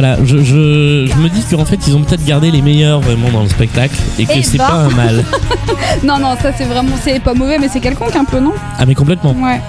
voilà 0.00 0.16
je, 0.24 0.38
je, 0.38 1.06
je 1.12 1.14
me 1.20 1.28
dis 1.28 1.42
qu'en 1.50 1.64
fait 1.66 1.78
ils 1.86 1.94
ont 1.94 2.00
peut-être 2.02 2.24
gardé 2.24 2.50
les 2.50 2.62
meilleurs 2.62 3.00
vraiment 3.00 3.28
dans 3.30 3.42
le 3.42 3.48
spectacle 3.48 3.94
et 4.18 4.24
que 4.24 4.32
Eh 4.34 4.42
c'est 4.42 4.56
ben. 4.58 4.66
pas 4.66 4.74
un 4.74 4.88
mal 4.90 5.24
Non, 6.04 6.18
non, 6.18 6.34
ça 6.40 6.52
c'est 6.56 6.64
vraiment. 6.64 6.92
C'est 7.02 7.20
pas 7.20 7.34
mauvais, 7.34 7.58
mais 7.58 7.68
c'est 7.68 7.80
quelconque 7.80 8.14
un 8.16 8.24
peu, 8.24 8.38
non? 8.40 8.52
Ah 8.78 8.86
mais 8.86 8.94
complètement 8.94 9.34
Ouais. 9.42 9.60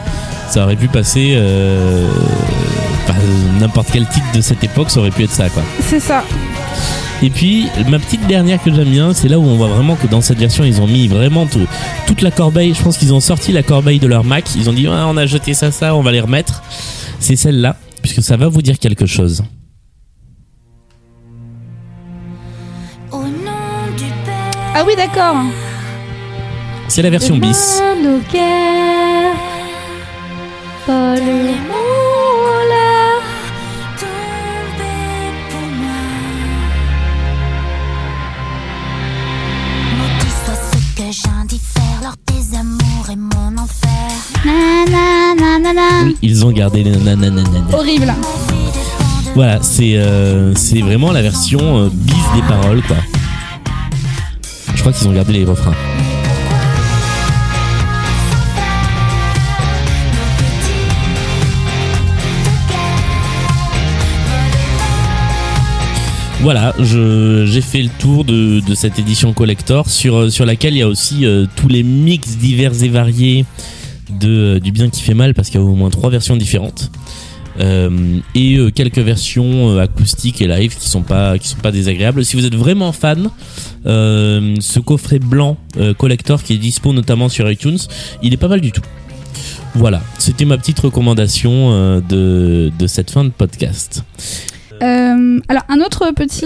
ça 0.50 0.64
aurait 0.64 0.76
pu 0.76 0.88
passer 0.88 1.34
euh, 1.36 2.08
enfin, 3.04 3.20
n'importe 3.60 3.90
quel 3.92 4.06
titre 4.08 4.26
de 4.34 4.42
cette 4.42 4.64
époque 4.64 4.90
ça 4.92 5.00
aurait 5.00 5.10
pu 5.12 5.24
être 5.24 5.32
ça 5.32 5.50
quoi 5.50 5.64
C'est 5.82 6.00
ça. 6.00 6.24
Et 7.24 7.30
puis, 7.30 7.68
ma 7.90 8.00
petite 8.00 8.26
dernière 8.28 8.62
que 8.64 8.74
j'aime 8.74 8.90
bien, 8.90 9.14
c'est 9.14 9.28
là 9.28 9.38
où 9.38 9.44
on 9.44 9.56
voit 9.56 9.68
vraiment 9.68 9.96
que 9.96 10.08
dans 10.08 10.22
cette 10.22 10.40
version, 10.40 10.64
ils 10.64 10.82
ont 10.82 10.88
mis 10.88 11.08
vraiment 11.08 11.46
tout- 11.46 11.68
toute 12.08 12.22
la 12.24 12.32
corbeille. 12.32 12.74
Je 12.74 12.82
pense 12.82 12.98
qu'ils 12.98 13.14
ont 13.14 13.20
sorti 13.20 13.52
la 13.52 13.62
corbeille 13.62 14.00
de 14.00 14.08
leur 14.08 14.24
Mac. 14.24 14.46
Ils 14.56 14.70
ont 14.70 14.74
dit, 14.74 14.88
Ah, 14.88 15.06
on 15.08 15.18
a 15.18 15.26
jeté 15.28 15.54
ça, 15.54 15.70
ça, 15.72 15.94
on 15.96 16.02
va 16.02 16.12
les 16.12 16.20
remettre. 16.22 16.64
C'est 17.20 17.36
celle-là, 17.36 17.76
puisque 18.02 18.24
ça 18.24 18.38
va 18.38 18.48
vous 18.48 18.64
dire 18.64 18.80
quelque 18.80 19.06
chose. 19.06 19.44
Ah 24.74 24.84
oui, 24.88 24.96
d'accord. 24.96 25.36
C'est 26.88 27.02
la 27.02 27.10
version 27.10 27.38
bis. 27.38 27.82
Oui, 46.04 46.18
ils 46.22 46.46
ont 46.46 46.52
gardé 46.52 46.84
les 46.84 46.92
nananana. 46.98 47.44
Horrible. 47.74 48.14
Voilà, 49.36 49.60
c'est 49.62 49.96
euh, 49.98 50.54
c'est 50.56 50.82
vraiment 50.82 51.12
la 51.12 51.22
version 51.22 51.60
euh, 51.78 51.90
bis 51.92 52.16
des 52.36 52.42
paroles, 52.48 52.82
quoi. 52.84 52.98
Je 54.82 54.84
crois 54.84 54.94
qu'ils 54.98 55.08
ont 55.08 55.14
gardé 55.14 55.34
les 55.34 55.46
refrains. 55.46 55.76
Voilà, 66.40 66.74
j'ai 66.80 67.62
fait 67.62 67.84
le 67.84 67.90
tour 68.00 68.26
de, 68.26 68.60
cette 68.74 68.98
édition 68.98 69.34
collector 69.34 69.88
sur, 69.88 70.16
euh, 70.16 70.30
sur 70.32 70.48
laquelle 70.48 70.74
il 70.74 70.80
y 70.80 70.82
a 70.82 70.88
aussi 70.88 71.28
euh, 71.28 71.46
tous 71.56 71.68
les 71.68 71.84
mix 71.84 72.38
divers 72.38 72.84
et 72.84 72.90
variés 72.90 73.46
euh, 74.24 74.60
du 74.60 74.72
bien 74.72 74.90
qui 74.90 75.04
fait 75.04 75.14
mal 75.14 75.36
parce 75.36 75.52
qu'il 75.52 75.60
y 75.60 75.64
a 75.64 75.66
au 75.68 75.76
moins 75.76 75.92
trois 75.92 76.10
versions 76.10 76.36
différentes. 76.36 76.90
Euh, 77.60 78.20
et 78.34 78.56
euh, 78.58 78.72
quelques 78.72 79.00
versions 79.00 79.72
euh, 79.72 79.82
acoustiques 79.82 80.42
et 80.42 80.48
live 80.48 80.78
qui 80.78 80.88
sont 80.90 81.02
pas 81.02 81.38
qui 81.38 81.48
sont 81.50 81.60
pas 81.60 81.72
désagréables. 81.72 82.24
Si 82.24 82.36
vous 82.36 82.46
êtes 82.46 82.56
vraiment 82.56 82.92
fan, 82.92 83.30
ce 83.86 84.80
coffret 84.80 85.20
blanc 85.20 85.58
collector 85.98 86.44
qui 86.44 86.54
est 86.54 86.58
dispo 86.58 86.94
notamment 86.94 87.30
sur 87.30 87.50
iTunes, 87.52 87.80
il 88.22 88.34
est 88.34 88.38
pas 88.38 88.48
mal 88.48 88.62
du 88.62 88.72
tout. 88.72 88.82
Voilà, 89.76 90.02
c'était 90.18 90.46
ma 90.46 90.58
petite 90.58 90.80
recommandation 90.80 92.02
de, 92.02 92.72
de 92.78 92.88
cette 92.88 93.12
fin 93.12 93.24
de 93.24 93.30
podcast. 93.30 94.04
Alors, 94.82 95.64
un 95.70 95.80
autre 95.80 96.12
petit. 96.16 96.46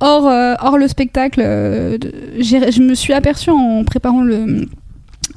hors, 0.00 0.24
hors 0.60 0.78
le 0.78 0.88
spectacle, 0.88 1.40
je 1.40 2.80
me 2.82 2.94
suis 2.94 3.12
aperçue 3.12 3.50
en 3.50 3.84
préparant 3.84 4.22
le- 4.22 4.66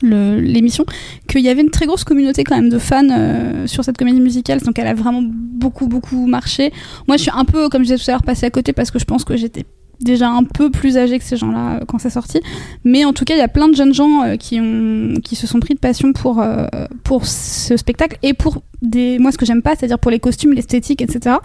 l'émission 0.02 0.86
qu'il 1.28 1.42
y 1.42 1.50
avait 1.50 1.62
une 1.62 1.70
très 1.70 1.86
grosse 1.86 2.04
communauté 2.04 2.44
quand 2.44 2.56
même 2.56 2.70
de 2.70 2.80
fans 2.80 3.08
euh, 3.10 3.68
sur 3.68 3.84
cette 3.84 3.98
comédie 3.98 4.22
musicale 4.22 4.62
donc 4.62 4.78
elle 4.80 4.88
a 4.88 4.94
vraiment 4.94 5.24
beaucoup 5.24 5.88
beaucoup 5.88 6.28
marché 6.28 6.72
moi 7.08 7.18
je 7.18 7.24
suis 7.24 7.32
un 7.34 7.46
peu 7.46 7.70
comme 7.70 7.84
je 7.84 7.94
disais 7.94 8.04
tout 8.04 8.12
à 8.12 8.14
l'heure 8.14 8.24
passée 8.24 8.46
à 8.46 8.52
côté 8.52 8.74
parce 8.74 8.92
que 8.92 9.00
je 9.00 9.06
pense 9.06 9.24
que 9.24 9.36
j'étais 9.36 9.66
déjà 10.00 10.30
un 10.30 10.44
peu 10.44 10.70
plus 10.70 10.98
âgés 10.98 11.18
que 11.20 11.26
ces 11.26 11.38
gens-là 11.38 11.78
euh, 11.78 11.86
quand 11.88 12.00
c'est 12.00 12.10
sorti. 12.10 12.40
Mais 12.84 13.06
en 13.06 13.14
tout 13.14 13.26
cas, 13.26 13.36
il 13.36 13.40
y 13.40 13.42
a 13.42 13.48
plein 13.48 13.68
de 13.68 13.76
jeunes 13.76 13.94
gens 13.94 14.24
euh, 14.24 14.36
qui, 14.36 14.60
ont, 14.60 15.16
qui 15.24 15.36
se 15.36 15.48
sont 15.48 15.60
pris 15.60 15.74
de 15.74 15.80
passion 15.80 16.14
pour, 16.14 16.40
euh, 16.40 16.66
pour 17.04 17.26
ce 17.26 17.78
spectacle 17.78 18.18
et 18.24 18.34
pour 18.34 18.62
des, 18.82 19.18
moi 19.20 19.32
ce 19.32 19.38
que 19.38 19.46
j'aime 19.46 19.62
pas, 19.62 19.76
c'est-à-dire 19.76 20.00
pour 20.00 20.12
les 20.12 20.20
costumes, 20.20 20.54
l'esthétique, 20.54 21.02
etc. 21.02 21.38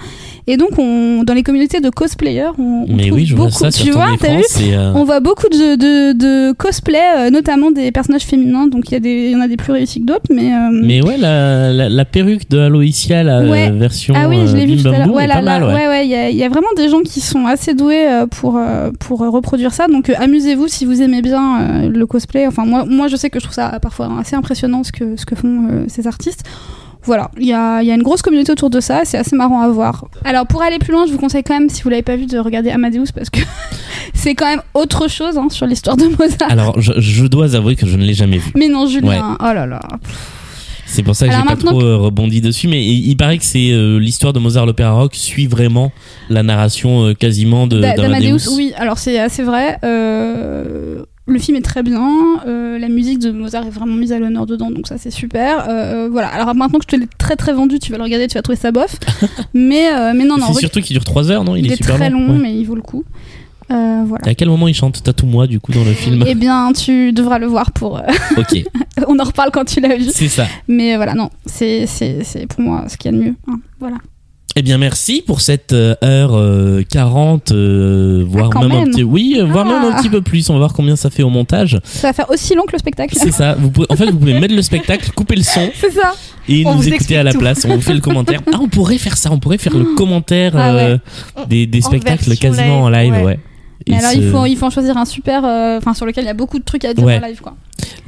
Et 0.46 0.56
donc, 0.56 0.78
on, 0.78 1.22
dans 1.24 1.34
les 1.34 1.42
communautés 1.42 1.80
de 1.80 1.88
cosplayers, 1.90 2.50
on, 2.58 2.84
on 2.88 2.94
Mais 2.94 3.04
trouve 3.06 3.14
oui, 3.18 3.26
je 3.26 3.34
vois 3.36 3.50
ça 3.50 3.70
tu 3.70 3.90
vois, 3.90 4.12
écran. 4.14 4.36
vu 4.36 4.74
euh, 4.74 4.92
on 4.94 5.04
voit 5.04 5.20
beaucoup 5.20 5.48
de, 5.48 5.76
de, 5.76 6.12
de 6.12 6.52
cosplay, 6.52 6.98
euh, 7.18 7.30
notamment 7.30 7.70
des 7.70 7.90
personnages 7.92 8.22
féminins. 8.24 8.66
Donc 8.66 8.88
il 8.90 8.92
y, 8.92 8.96
a 8.96 9.00
des- 9.00 9.30
y 9.30 9.36
en 9.36 9.40
a 9.40 9.48
des 9.48 9.56
plus 9.56 9.72
réussis 9.72 10.00
que 10.00 10.06
d'autres, 10.06 10.26
mais, 10.30 10.52
euh, 10.54 10.70
Mais 10.72 11.02
ouais, 11.02 11.16
la, 11.16 11.72
la, 11.72 11.88
la 11.88 12.04
perruque 12.04 12.48
de 12.50 12.58
Aloysia, 12.58 13.22
la 13.22 13.42
Ouais. 13.42 13.70
version 13.70 14.14
ah 14.16 14.28
oui, 14.28 14.46
je 14.46 14.56
l'ai 14.56 14.66
vu 14.66 14.76
tout 14.82 14.88
à 14.88 14.98
l'heure. 14.98 15.08
Ouais, 15.14 15.86
ouais. 15.88 16.04
il 16.06 16.10
y, 16.10 16.14
a- 16.14 16.30
y 16.30 16.44
a 16.44 16.48
vraiment 16.48 16.68
des 16.76 16.88
gens 16.88 17.00
qui 17.00 17.20
sont 17.20 17.46
assez 17.46 17.74
doués 17.74 18.06
pour 18.30 18.60
pour 19.00 19.18
reproduire 19.20 19.72
ça. 19.72 19.88
Donc 19.88 20.10
amusez-vous 20.10 20.68
si 20.68 20.84
vous 20.84 21.00
aimez 21.02 21.22
bien 21.22 21.88
le 21.88 22.06
cosplay. 22.06 22.46
Enfin 22.46 22.64
moi, 22.66 22.84
moi 22.86 23.08
je 23.08 23.16
sais 23.16 23.30
que 23.30 23.38
je 23.38 23.44
trouve 23.44 23.54
ça 23.54 23.78
parfois 23.80 24.10
assez 24.20 24.36
impressionnant 24.36 24.82
ce 24.84 24.92
que 24.92 25.16
ce 25.16 25.24
que 25.24 25.34
font 25.34 25.84
ces 25.88 26.06
artistes. 26.06 26.42
Voilà, 27.04 27.30
il 27.38 27.46
y 27.46 27.52
a, 27.52 27.82
y 27.82 27.90
a 27.90 27.94
une 27.94 28.02
grosse 28.02 28.22
communauté 28.22 28.52
autour 28.52 28.70
de 28.70 28.80
ça, 28.80 29.00
c'est 29.04 29.18
assez 29.18 29.34
marrant 29.36 29.60
à 29.60 29.68
voir. 29.68 30.04
Alors 30.24 30.46
pour 30.46 30.62
aller 30.62 30.78
plus 30.78 30.92
loin, 30.92 31.04
je 31.06 31.12
vous 31.12 31.18
conseille 31.18 31.42
quand 31.42 31.54
même, 31.58 31.68
si 31.68 31.82
vous 31.82 31.88
l'avez 31.88 32.02
pas 32.02 32.16
vu, 32.16 32.26
de 32.26 32.38
regarder 32.38 32.70
Amadeus 32.70 33.06
parce 33.14 33.28
que 33.30 33.40
c'est 34.14 34.34
quand 34.34 34.46
même 34.46 34.62
autre 34.74 35.08
chose 35.08 35.36
hein, 35.36 35.48
sur 35.50 35.66
l'histoire 35.66 35.96
de 35.96 36.04
Mozart. 36.04 36.50
Alors, 36.50 36.80
je, 36.80 36.92
je 36.98 37.26
dois 37.26 37.54
avouer 37.56 37.74
que 37.76 37.86
je 37.86 37.96
ne 37.96 38.04
l'ai 38.04 38.14
jamais 38.14 38.38
vu. 38.38 38.52
Mais 38.56 38.68
non, 38.68 38.86
Julien, 38.86 39.08
Ouais. 39.08 39.36
oh 39.40 39.52
là 39.54 39.66
là. 39.66 39.80
C'est 40.86 41.02
pour 41.02 41.16
ça 41.16 41.26
que 41.26 41.32
j'ai 41.34 41.42
pas 41.42 41.56
trop 41.56 41.80
euh, 41.80 41.96
rebondi 41.96 42.42
dessus, 42.42 42.68
mais 42.68 42.84
il, 42.84 43.08
il 43.08 43.16
paraît 43.16 43.38
que 43.38 43.44
c'est 43.44 43.70
euh, 43.72 43.98
l'histoire 43.98 44.34
de 44.34 44.38
Mozart 44.38 44.66
l'opéra 44.66 44.90
rock 44.90 45.14
suit 45.14 45.46
vraiment 45.46 45.90
la 46.28 46.42
narration 46.42 47.06
euh, 47.06 47.14
quasiment 47.14 47.66
de 47.66 47.80
D'a- 47.80 47.94
d'Amadeus. 47.96 48.22
D'Amadeus, 48.26 48.48
oui, 48.56 48.72
alors 48.76 48.98
c'est 48.98 49.18
assez 49.18 49.42
vrai. 49.42 49.78
Euh, 49.84 51.02
le 51.32 51.38
film 51.38 51.56
est 51.56 51.62
très 51.62 51.82
bien, 51.82 52.08
euh, 52.46 52.78
la 52.78 52.88
musique 52.88 53.18
de 53.18 53.30
Mozart 53.32 53.66
est 53.66 53.70
vraiment 53.70 53.94
mise 53.96 54.12
à 54.12 54.18
l'honneur 54.18 54.46
dedans, 54.46 54.70
donc 54.70 54.86
ça 54.86 54.98
c'est 54.98 55.10
super. 55.10 55.66
Euh, 55.68 56.08
voilà, 56.10 56.28
alors 56.28 56.54
maintenant 56.54 56.78
que 56.78 56.84
je 56.88 56.96
te 56.96 57.00
l'ai 57.00 57.08
très 57.18 57.36
très 57.36 57.52
vendu, 57.52 57.78
tu 57.78 57.90
vas 57.92 57.98
le 57.98 58.04
regarder, 58.04 58.26
tu 58.28 58.34
vas 58.34 58.42
trouver 58.42 58.56
ça 58.56 58.70
bof. 58.72 58.96
mais, 59.54 59.92
euh, 59.92 60.12
mais 60.14 60.24
non, 60.24 60.36
non, 60.38 60.52
C'est 60.52 60.60
surtout 60.60 60.80
qu'il 60.80 60.94
dure 60.94 61.04
3 61.04 61.30
heures, 61.30 61.44
non? 61.44 61.56
Il, 61.56 61.64
il, 61.66 61.70
est, 61.70 61.74
est 61.74 61.76
super 61.76 61.96
très 61.96 62.10
long, 62.10 62.30
Ouais. 62.32 62.38
mais 62.38 62.54
il 62.56 62.64
vaut 62.64 62.74
le 62.76 62.82
coup. 62.82 63.04
Euh, 63.70 64.02
voilà. 64.06 64.26
Et 64.26 64.30
À 64.30 64.34
quel 64.34 64.48
moment 64.48 64.68
il 64.68 64.74
chante? 64.74 65.02
Tatoue-moi 65.02 65.46
du 65.46 65.58
coup 65.58 65.72
dans 65.72 65.84
le 65.84 65.92
film? 65.92 66.24
Eh 66.26 66.34
bien, 66.34 66.72
tu 66.74 67.12
devras 67.12 67.38
le 67.38 67.46
voir 67.46 67.70
pour. 67.70 67.98
euh, 67.98 68.02
Ok, 68.36 68.62
on 69.08 69.18
en 69.18 69.24
reparle 69.24 69.50
quand 69.50 69.64
tu 69.64 69.80
l'as 69.80 69.96
vu. 69.96 70.10
c'est 70.10 70.28
ça. 70.28 70.46
Mais 70.68 70.92
euh, 70.94 70.96
voilà, 70.96 71.14
non, 71.14 71.30
c'est 71.46 71.86
pour 72.50 72.60
moi 72.60 72.84
ce 72.88 72.96
qu'il 72.98 73.12
y 73.12 73.14
a 73.14 73.18
de 73.18 73.24
mieux. 73.24 73.34
hein, 73.48 73.58
voilà. 73.80 73.96
Eh 74.54 74.60
bien, 74.60 74.76
merci 74.76 75.22
pour 75.26 75.40
cette 75.40 75.72
euh, 75.72 75.94
heure 76.04 76.32
euh, 76.34 76.82
40, 76.90 77.52
euh, 77.52 78.22
voire 78.26 78.50
Ah, 78.50 78.52
quand 78.52 78.68
même, 78.68 78.72
un 78.72 78.84
petit, 78.84 79.02
oui, 79.02 79.36
euh, 79.38 79.44
voire 79.46 79.66
Ah. 79.66 79.72
même 79.82 79.92
un 79.92 79.96
petit 79.96 80.10
peu 80.10 80.20
plus. 80.20 80.50
On 80.50 80.52
va 80.52 80.58
voir 80.58 80.72
combien 80.74 80.94
ça 80.94 81.08
fait 81.08 81.22
au 81.22 81.30
montage. 81.30 81.80
Ça 81.84 82.08
va 82.08 82.12
faire 82.12 82.28
aussi 82.30 82.54
long 82.54 82.64
que 82.66 82.72
le 82.72 82.78
spectacle. 82.78 83.16
C'est 83.18 83.30
ça. 83.30 83.54
Vous 83.58 83.70
pouvez, 83.70 83.86
en 83.88 83.96
fait, 83.96 84.10
vous 84.10 84.18
pouvez 84.18 84.38
mettre 84.38 84.54
le 84.54 84.60
spectacle, 84.60 85.10
couper 85.12 85.36
le 85.36 85.42
son 85.42 85.70
C'est 85.80 85.92
ça. 85.92 86.12
et 86.50 86.64
On 86.66 86.74
nous 86.74 86.86
écouter 86.86 87.16
à 87.16 87.22
la 87.22 87.32
tout. 87.32 87.38
place. 87.38 87.64
On 87.66 87.76
vous 87.76 87.80
fait 87.80 87.94
le 87.94 88.00
commentaire. 88.00 88.40
Ah, 88.52 88.58
on 88.60 88.68
pourrait 88.68 88.98
faire 88.98 89.16
ça. 89.16 89.30
On 89.32 89.38
pourrait 89.38 89.56
faire 89.58 89.74
le 89.74 89.84
commentaire 89.96 90.52
Ah 90.54 90.74
ouais. 90.74 90.80
euh, 90.82 90.98
des, 91.48 91.66
des 91.66 91.80
spectacles 91.80 92.36
quasiment 92.36 92.82
en 92.82 92.90
live, 92.90 93.10
live, 93.14 93.14
ouais. 93.14 93.24
ouais. 93.24 93.38
Et 93.86 93.90
Mais 93.92 93.98
alors, 93.98 94.12
il, 94.14 94.30
faut, 94.30 94.46
il 94.46 94.56
faut 94.56 94.66
en 94.66 94.70
choisir 94.70 94.96
un 94.96 95.04
super, 95.04 95.44
euh, 95.44 95.78
enfin, 95.78 95.94
sur 95.94 96.06
lequel 96.06 96.24
il 96.24 96.28
y 96.28 96.30
a 96.30 96.34
beaucoup 96.34 96.58
de 96.58 96.64
trucs 96.64 96.84
à 96.84 96.94
dire 96.94 97.04
Ouais. 97.04 97.20
en 97.22 97.26
live, 97.26 97.40
quoi. 97.40 97.54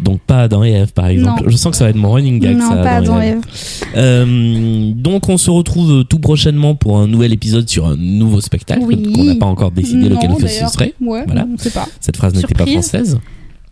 Donc 0.01 0.21
pas 0.21 0.49
dans 0.49 0.65
Eve 0.65 0.93
par 0.93 1.07
exemple. 1.07 1.45
Non. 1.45 1.49
Je 1.51 1.57
sens 1.57 1.71
que 1.71 1.77
ça 1.77 1.85
va 1.85 1.91
être 1.91 1.97
mon 1.97 2.11
running 2.13 2.41
gag. 2.41 2.57
non, 2.57 2.69
ça, 2.71 2.77
pas 2.77 3.01
dans 3.01 3.15
dans 3.15 3.21
Eve. 3.21 3.41
Euh, 3.97 4.93
donc 4.95 5.29
on 5.29 5.37
se 5.37 5.51
retrouve 5.51 6.05
tout 6.05 6.19
prochainement 6.19 6.75
pour 6.75 6.99
un 6.99 7.07
nouvel 7.07 7.33
épisode 7.33 7.69
sur 7.69 7.87
un 7.87 7.97
nouveau 7.97 8.41
spectacle 8.41 8.83
Oui. 8.85 9.01
qu'on 9.13 9.25
n'a 9.25 9.35
pas 9.37 9.47
encore 9.47 9.71
décidé 9.71 10.09
Non, 10.09 10.17
lequel 10.21 10.49
ce 10.49 10.67
serait. 10.73 10.95
Ouais, 11.01 11.23
Voilà. 11.27 11.47
on 11.53 11.57
sait 11.59 11.71
pas. 11.71 11.87
Cette 12.01 12.17
phrase 12.17 12.35
n'était 12.35 12.55
pas 12.55 12.67
française. 12.67 13.19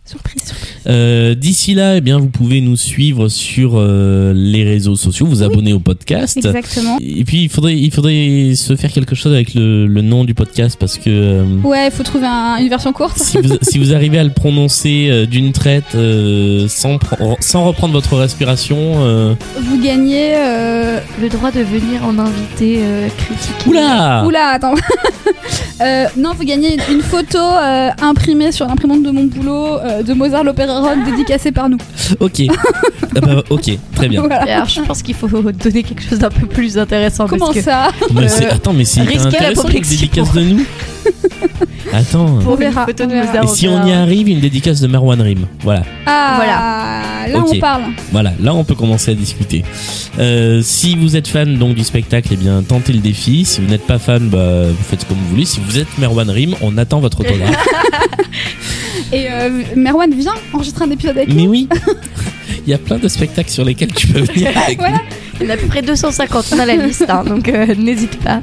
Surprise, 0.05 0.43
surprise. 0.43 0.73
Euh, 0.85 1.33
D'ici 1.33 1.73
là, 1.75 1.95
eh 1.95 2.01
bien, 2.01 2.19
vous 2.19 2.27
pouvez 2.27 2.59
nous 2.59 2.75
suivre 2.75 3.29
sur 3.29 3.75
euh, 3.77 4.33
les 4.35 4.65
réseaux 4.65 4.97
sociaux, 4.97 5.25
vous 5.25 5.41
abonner 5.43 5.71
au 5.71 5.79
podcast. 5.79 6.35
Exactement. 6.35 6.97
Et 6.99 7.23
puis 7.23 7.43
il 7.43 7.49
faudrait, 7.49 7.77
il 7.77 7.89
faudrait 7.89 8.53
se 8.55 8.75
faire 8.75 8.91
quelque 8.91 9.15
chose 9.15 9.31
avec 9.31 9.53
le, 9.53 9.87
le 9.87 10.01
nom 10.01 10.25
du 10.25 10.33
podcast 10.33 10.75
parce 10.77 10.97
que 10.97 11.09
euh, 11.09 11.45
Ouais, 11.63 11.87
il 11.87 11.91
faut 11.91 12.03
trouver 12.03 12.27
un- 12.27 12.57
une 12.57 12.67
version 12.67 12.91
courte. 12.91 13.17
si, 13.17 13.37
vous, 13.37 13.55
si 13.61 13.79
vous 13.79 13.93
arrivez 13.93 14.19
à 14.19 14.25
le 14.25 14.31
prononcer 14.33 15.25
d'une 15.25 15.53
traite 15.53 15.95
sans, 16.67 16.99
sans 17.39 17.63
reprendre 17.65 17.93
votre 17.93 18.17
respiration, 18.17 19.35
Vous 19.61 19.81
gagnez. 19.81 20.33
Le 21.21 21.29
droit 21.29 21.51
de 21.51 21.61
venir 21.61 22.03
en 22.05 22.19
invité 22.19 22.79
critiquer. 23.17 23.69
oula, 23.69 24.25
Oula, 24.25 24.47
attends. 24.49 24.75
Non, 26.17 26.31
vous 26.37 26.45
gagnez 26.45 26.77
une 26.91 27.01
photo 27.01 27.39
imprimée 28.01 28.51
sur 28.53 28.67
l'imprimante 28.67 29.03
de 29.03 29.11
mon 29.11 29.25
boulot 29.25 29.79
de 30.01 30.13
Mozart 30.13 30.43
l'opéra 30.43 30.79
rock 30.79 30.97
dédicacée 31.05 31.51
par 31.51 31.69
nous. 31.69 31.77
ok, 32.19 32.41
Ah 33.15 33.19
bah, 33.21 33.43
ok, 33.51 33.69
très 33.95 34.07
bien. 34.09 34.21
Voilà. 34.21 34.41
Alors, 34.51 34.67
je 34.67 34.81
pense 34.81 35.03
qu'il 35.03 35.13
faut 35.13 35.27
donner 35.27 35.83
quelque 35.83 36.01
chose 36.01 36.17
d'un 36.19 36.29
peu 36.29 36.47
plus 36.47 36.77
intéressant. 36.79 37.27
Comment 37.27 37.45
parce 37.47 37.57
que 37.57 37.63
ça? 37.63 37.89
Mais 38.13 38.23
Euh, 38.23 38.51
attends, 38.51 38.73
mais 38.73 38.85
c'est 38.85 39.01
intéressant 39.01 39.67
dédicaces 39.67 40.29
pour- 40.29 40.33
de 40.41 40.41
nous. 40.41 40.65
Attends. 41.93 42.39
Pour 42.39 42.53
On 42.53 42.55
verra, 42.55 42.81
une 42.81 42.87
photo 42.87 43.03
on 43.03 43.07
de 43.07 43.11
verra. 43.13 43.43
Et 43.43 43.47
si 43.47 43.67
on 43.67 43.85
y 43.85 43.91
arrive, 43.91 44.27
une 44.27 44.39
dédicace 44.39 44.79
de 44.81 44.87
Marwan 44.87 45.21
Rim. 45.21 45.45
Voilà, 45.61 45.83
Ah, 46.07 47.25
là 47.27 47.37
Ok. 47.39 47.49
on 47.53 47.59
parle. 47.59 47.83
voilà. 48.11 48.33
Là, 48.41 48.55
on 48.55 48.63
peut 48.63 48.73
commencer 48.73 49.11
à 49.11 49.13
discuter. 49.13 49.63
Euh, 50.17 50.61
si 50.63 50.95
vous 50.95 51.15
êtes 51.15 51.27
fan 51.27 51.55
donc 51.57 51.75
du 51.75 51.83
spectacle, 51.83 52.29
eh 52.31 52.35
bien, 52.35 52.63
tentez 52.63 52.93
le 52.93 52.99
défi. 52.99 53.45
Si 53.45 53.61
vous 53.61 53.67
n'êtes 53.67 53.85
pas 53.85 53.99
fan, 53.99 54.29
bah, 54.29 54.63
vous 54.69 54.83
faites 54.89 55.07
comme 55.07 55.17
vous 55.17 55.29
voulez. 55.29 55.45
Si 55.45 55.59
vous 55.59 55.77
êtes 55.77 55.97
Marwan 55.99 56.29
Rim, 56.31 56.55
on 56.61 56.77
attend 56.79 56.99
votre 56.99 57.19
autographe. 57.19 57.51
Et 59.13 59.31
euh, 59.31 59.63
Merwan 59.75 60.11
vient 60.13 60.33
enregistrer 60.53 60.85
un 60.85 60.91
épisode 60.91 61.17
avec 61.17 61.29
Mais 61.33 61.43
nous. 61.43 61.51
oui, 61.51 61.69
il 62.65 62.69
y 62.69 62.73
a 62.73 62.77
plein 62.77 62.97
de 62.97 63.07
spectacles 63.07 63.49
sur 63.51 63.63
lesquels 63.63 63.93
tu 63.93 64.07
peux 64.07 64.21
venir 64.21 64.57
avec 64.57 64.79
Voilà. 64.79 64.95
nous. 64.97 65.01
Il 65.39 65.45
y 65.45 65.49
en 65.49 65.51
a 65.51 65.53
à 65.53 65.57
peu 65.57 65.67
près 65.67 65.81
250, 65.81 66.45
on 66.55 66.59
a 66.59 66.65
la 66.65 66.75
liste, 66.75 67.05
hein, 67.09 67.23
donc 67.27 67.47
euh, 67.49 67.73
n'hésite 67.77 68.17
pas. 68.23 68.41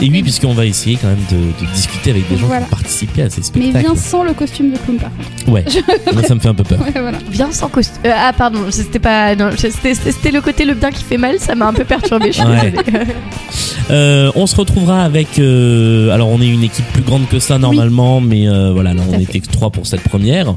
Et 0.00 0.08
oui, 0.10 0.22
puisqu'on 0.22 0.54
va 0.54 0.64
essayer 0.66 0.96
quand 1.00 1.08
même 1.08 1.18
de, 1.30 1.36
de 1.36 1.72
discuter 1.72 2.10
avec 2.10 2.28
des 2.28 2.36
gens 2.36 2.46
Voilà. 2.46 2.62
qui 2.62 2.66
ont 2.72 2.76
participé 2.76 3.22
à 3.22 3.30
ces 3.30 3.40
Mais 3.40 3.44
spectacles. 3.46 3.78
viens 3.86 3.94
sans 3.96 4.22
le 4.24 4.32
costume 4.32 4.72
de 4.72 4.78
clown 4.78 4.96
par 4.98 5.10
contre. 5.10 5.52
Ouais, 5.52 5.64
moi 6.12 6.22
ça 6.22 6.34
me 6.34 6.40
fait 6.40 6.48
un 6.48 6.54
peu 6.54 6.64
peur. 6.64 6.80
Ouais, 6.80 6.92
voilà. 7.00 7.18
Viens 7.30 7.52
sans 7.52 7.68
costume. 7.68 7.96
Euh, 8.06 8.12
ah, 8.14 8.32
pardon, 8.36 8.60
c'était 8.70 8.98
pas. 8.98 9.34
C'était 9.56 9.94
c'était 9.94 10.30
le 10.30 10.40
côté 10.40 10.64
le 10.64 10.74
bien 10.74 10.90
qui 10.90 11.04
fait 11.04 11.18
mal, 11.18 11.38
ça 11.38 11.54
m'a 11.54 11.66
un 11.68 11.72
peu 11.74 11.84
perturbé. 11.84 12.28
Je 12.32 12.38
suis 12.38 12.44
Ouais. 12.46 12.70
désolée. 12.72 13.06
Euh, 13.90 14.30
on 14.36 14.46
se 14.46 14.54
retrouvera 14.54 15.02
avec. 15.02 15.40
euh, 15.40 16.10
alors, 16.14 16.28
on 16.28 16.40
est 16.40 16.46
une 16.48 16.62
équipe 16.62 16.84
plus 16.92 17.02
grande 17.02 17.26
que 17.28 17.40
ça 17.40 17.58
normalement, 17.58 18.20
mais 18.20 18.46
euh, 18.48 18.70
voilà, 18.72 18.94
là, 18.94 19.02
on 19.10 19.18
était 19.18 19.40
que 19.40 19.48
trois 19.48 19.70
pour 19.70 19.84
cette 19.88 20.02
première. 20.02 20.54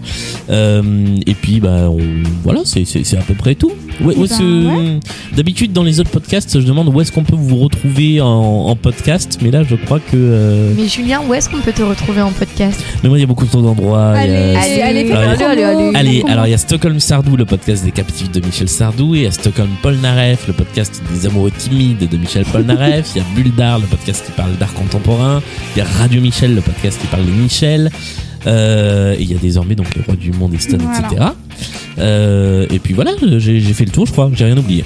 Euh, 0.51 0.83
et 1.25 1.33
puis, 1.33 1.59
bah, 1.59 1.89
on- 1.89 1.97
voilà, 2.43 2.61
c'est 2.63 2.83
à 3.17 3.21
peu 3.21 3.33
près 3.33 3.55
tout. 3.55 3.71
Où 4.03 4.11
Eh 4.11 4.15
ben, 4.27 4.99
D'habitude, 5.35 5.72
dans 5.73 5.83
les 5.83 5.99
autres 5.99 6.09
podcasts, 6.11 6.59
je 6.59 6.65
demande 6.65 6.87
où 6.87 7.01
est-ce 7.01 7.11
qu'on 7.11 7.23
peut 7.23 7.35
vous 7.35 7.57
retrouver 7.57 8.21
en, 8.21 8.27
en 8.27 8.75
podcast, 8.75 9.39
mais 9.41 9.51
là, 9.51 9.63
je 9.63 9.75
crois 9.75 9.99
que. 9.99 10.15
euh, 10.15 10.71
Mais 10.77 10.87
Julien, 10.87 11.21
où 11.27 11.33
est-ce 11.33 11.49
qu'on 11.49 11.59
peut 11.59 11.71
te 11.73 11.81
retrouver 11.81 12.21
en 12.21 12.31
podcast? 12.31 12.81
Mais 13.03 13.09
moi, 13.09 13.17
il 13.17 13.21
y 13.21 13.23
a 13.23 13.27
beaucoup 13.27 13.45
d'endroits. 13.45 14.13
y 14.15 14.17
a- 14.17 14.19
Allez, 14.19 14.33
Allez, 14.33 14.81
allez, 14.81 15.11
allez, 15.11 15.43
allez, 15.43 15.63
allez. 15.63 15.91
Allez, 15.95 16.23
alors 16.29 16.47
il 16.47 16.51
y 16.51 16.53
a 16.53 16.57
Stockholm 16.57 16.99
Sardou, 16.99 17.35
le 17.35 17.45
podcast 17.45 17.83
des 17.83 17.91
captifs 17.91 18.31
de 18.31 18.39
Michel 18.45 18.69
Sardou, 18.69 19.15
et 19.15 19.19
il 19.19 19.23
y 19.23 19.27
a 19.27 19.31
Stockholm 19.31 19.69
Polnareff, 19.81 20.47
le 20.47 20.53
podcast 20.53 21.01
des 21.13 21.25
amoureux 21.25 21.51
timides 21.51 22.07
de 22.09 22.17
Michel 22.17 22.45
Polnareff, 22.45 23.11
il 23.15 23.19
y 23.19 23.21
a 23.21 23.25
Bulldar, 23.35 23.79
le 23.79 23.85
podcast 23.87 24.23
qui 24.25 24.31
parle 24.31 24.55
d'art 24.57 24.73
contemporain, 24.73 25.41
il 25.75 25.79
y 25.79 25.81
a 25.81 25.85
Radio 25.99 26.21
Michel, 26.21 26.55
le 26.55 26.61
podcast 26.61 26.99
qui 27.01 27.07
parle 27.07 27.25
de 27.25 27.31
Michel, 27.31 27.89
euh, 28.47 29.15
et 29.17 29.21
il 29.21 29.31
y 29.31 29.35
a 29.35 29.39
désormais 29.39 29.75
donc 29.75 29.93
les 29.95 30.01
rois 30.03 30.15
du 30.15 30.31
monde, 30.31 30.53
Eston, 30.53 30.77
Voilà. 30.79 31.07
etc. 31.07 31.25
Euh, 31.99 32.65
et 32.71 32.79
puis 32.79 32.93
voilà, 32.93 33.11
j'ai 33.37 33.59
j'ai 33.59 33.73
fait 33.73 33.85
le 33.85 33.91
tour, 33.91 34.05
je 34.05 34.11
crois, 34.11 34.29
j'ai 34.33 34.45
rien 34.45 34.57
oublié. 34.57 34.83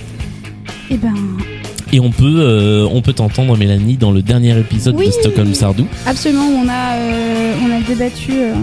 Eh 0.89 0.97
ben, 0.97 1.13
Et 1.91 1.99
on 1.99 2.11
peut, 2.11 2.35
euh, 2.39 2.87
on 2.91 3.01
peut 3.01 3.13
t'entendre, 3.13 3.57
Mélanie, 3.57 3.97
dans 3.97 4.11
le 4.11 4.21
dernier 4.21 4.57
épisode 4.59 4.95
Oui. 4.97 5.07
de 5.07 5.11
Stockholm 5.11 5.53
Sardou. 5.53 5.85
absolument, 6.05 6.47
on 6.47 6.67
a, 6.67 6.95
euh, 6.97 7.53
on 7.65 7.71
a 7.71 7.81
débattu 7.81 8.31
euh, 8.33 8.53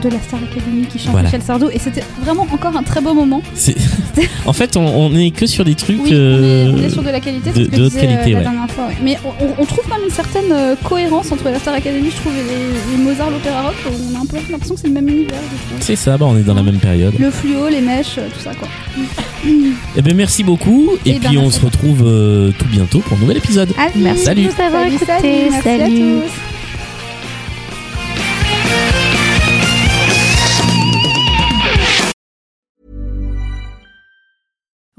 de 0.00 0.08
la 0.08 0.20
Star 0.20 0.40
Academy 0.42 0.86
qui 0.86 0.98
chante 0.98 1.10
Voilà. 1.12 1.24
Michel 1.28 1.42
Sardou 1.42 1.68
et 1.72 1.78
c'était 1.78 2.02
vraiment 2.22 2.46
encore 2.50 2.76
un 2.76 2.82
très 2.82 3.00
beau 3.00 3.14
moment. 3.14 3.42
C'est- 3.54 3.76
en 4.46 4.52
fait, 4.52 4.76
on, 4.76 4.86
on 4.86 5.14
est 5.14 5.30
que 5.30 5.46
sur 5.46 5.64
des 5.64 5.74
trucs. 5.74 6.00
Oui, 6.02 6.10
on, 6.10 6.14
est, 6.14 6.16
euh, 6.16 6.72
on 6.74 6.82
est 6.82 6.90
sur 6.90 7.02
de 7.02 7.10
la 7.10 7.20
qualité, 7.20 7.50
de- 7.50 7.66
que 7.66 7.76
de 7.76 7.84
disais, 7.88 8.00
qualité, 8.00 8.30
euh, 8.30 8.32
la 8.32 8.38
ouais. 8.38 8.42
dernière 8.44 8.70
fois. 8.70 8.86
ouais. 8.88 8.96
Mais 9.02 9.18
on, 9.58 9.64
trouve 9.64 9.84
quand 9.88 9.94
même 9.96 10.04
une 10.08 10.14
certaine 10.14 10.50
euh, 10.52 10.74
cohérence 10.82 11.30
entre 11.32 11.44
la 11.44 11.58
Star 11.58 11.74
Academy, 11.74 12.10
je 12.10 12.16
trouve, 12.16 12.32
et 12.34 12.42
les, 12.42 12.96
les 12.96 13.02
Mozart, 13.02 13.30
l'opéra 13.30 13.62
rock. 13.62 13.74
On 13.86 14.18
a 14.18 14.22
un 14.22 14.26
peu 14.26 14.36
l'impression 14.50 14.74
que 14.74 14.80
c'est 14.80 14.88
le 14.88 14.94
même 14.94 15.08
univers. 15.08 15.38
C'est 15.80 15.96
ça, 15.96 16.16
bah, 16.16 16.26
on 16.28 16.36
est 16.36 16.42
dans 16.42 16.54
la 16.54 16.62
même 16.62 16.78
période. 16.78 17.14
Le 17.18 17.30
fluo, 17.30 17.68
les 17.70 17.80
mèches, 17.80 18.16
euh, 18.18 18.28
tout 18.32 18.40
ça 18.42 18.54
quoi. 18.54 18.68
Eh 19.96 20.02
ben 20.02 20.14
merci 20.14 20.44
beaucoup 20.44 20.90
et 21.04 21.10
Eh 21.10 21.12
ben, 21.14 21.28
puis 21.28 21.38
on 21.38 21.42
merci. 21.42 21.58
se 21.60 21.64
retrouve 21.64 22.02
euh, 22.06 22.52
tout 22.58 22.66
bientôt 22.66 23.00
pour 23.00 23.16
un 23.16 23.20
nouvel 23.20 23.38
épisode. 23.38 23.70
Allez, 23.78 23.92
Merci 23.96 24.24
Salut. 24.24 24.42
de 24.42 24.46
nous 24.48 24.64
avoir 24.64 24.82
salut, 24.84 24.94
écoutés. 24.94 25.06
salut, 25.06 25.50
merci 25.50 25.68
à 25.68 25.86
tous. 25.88 26.51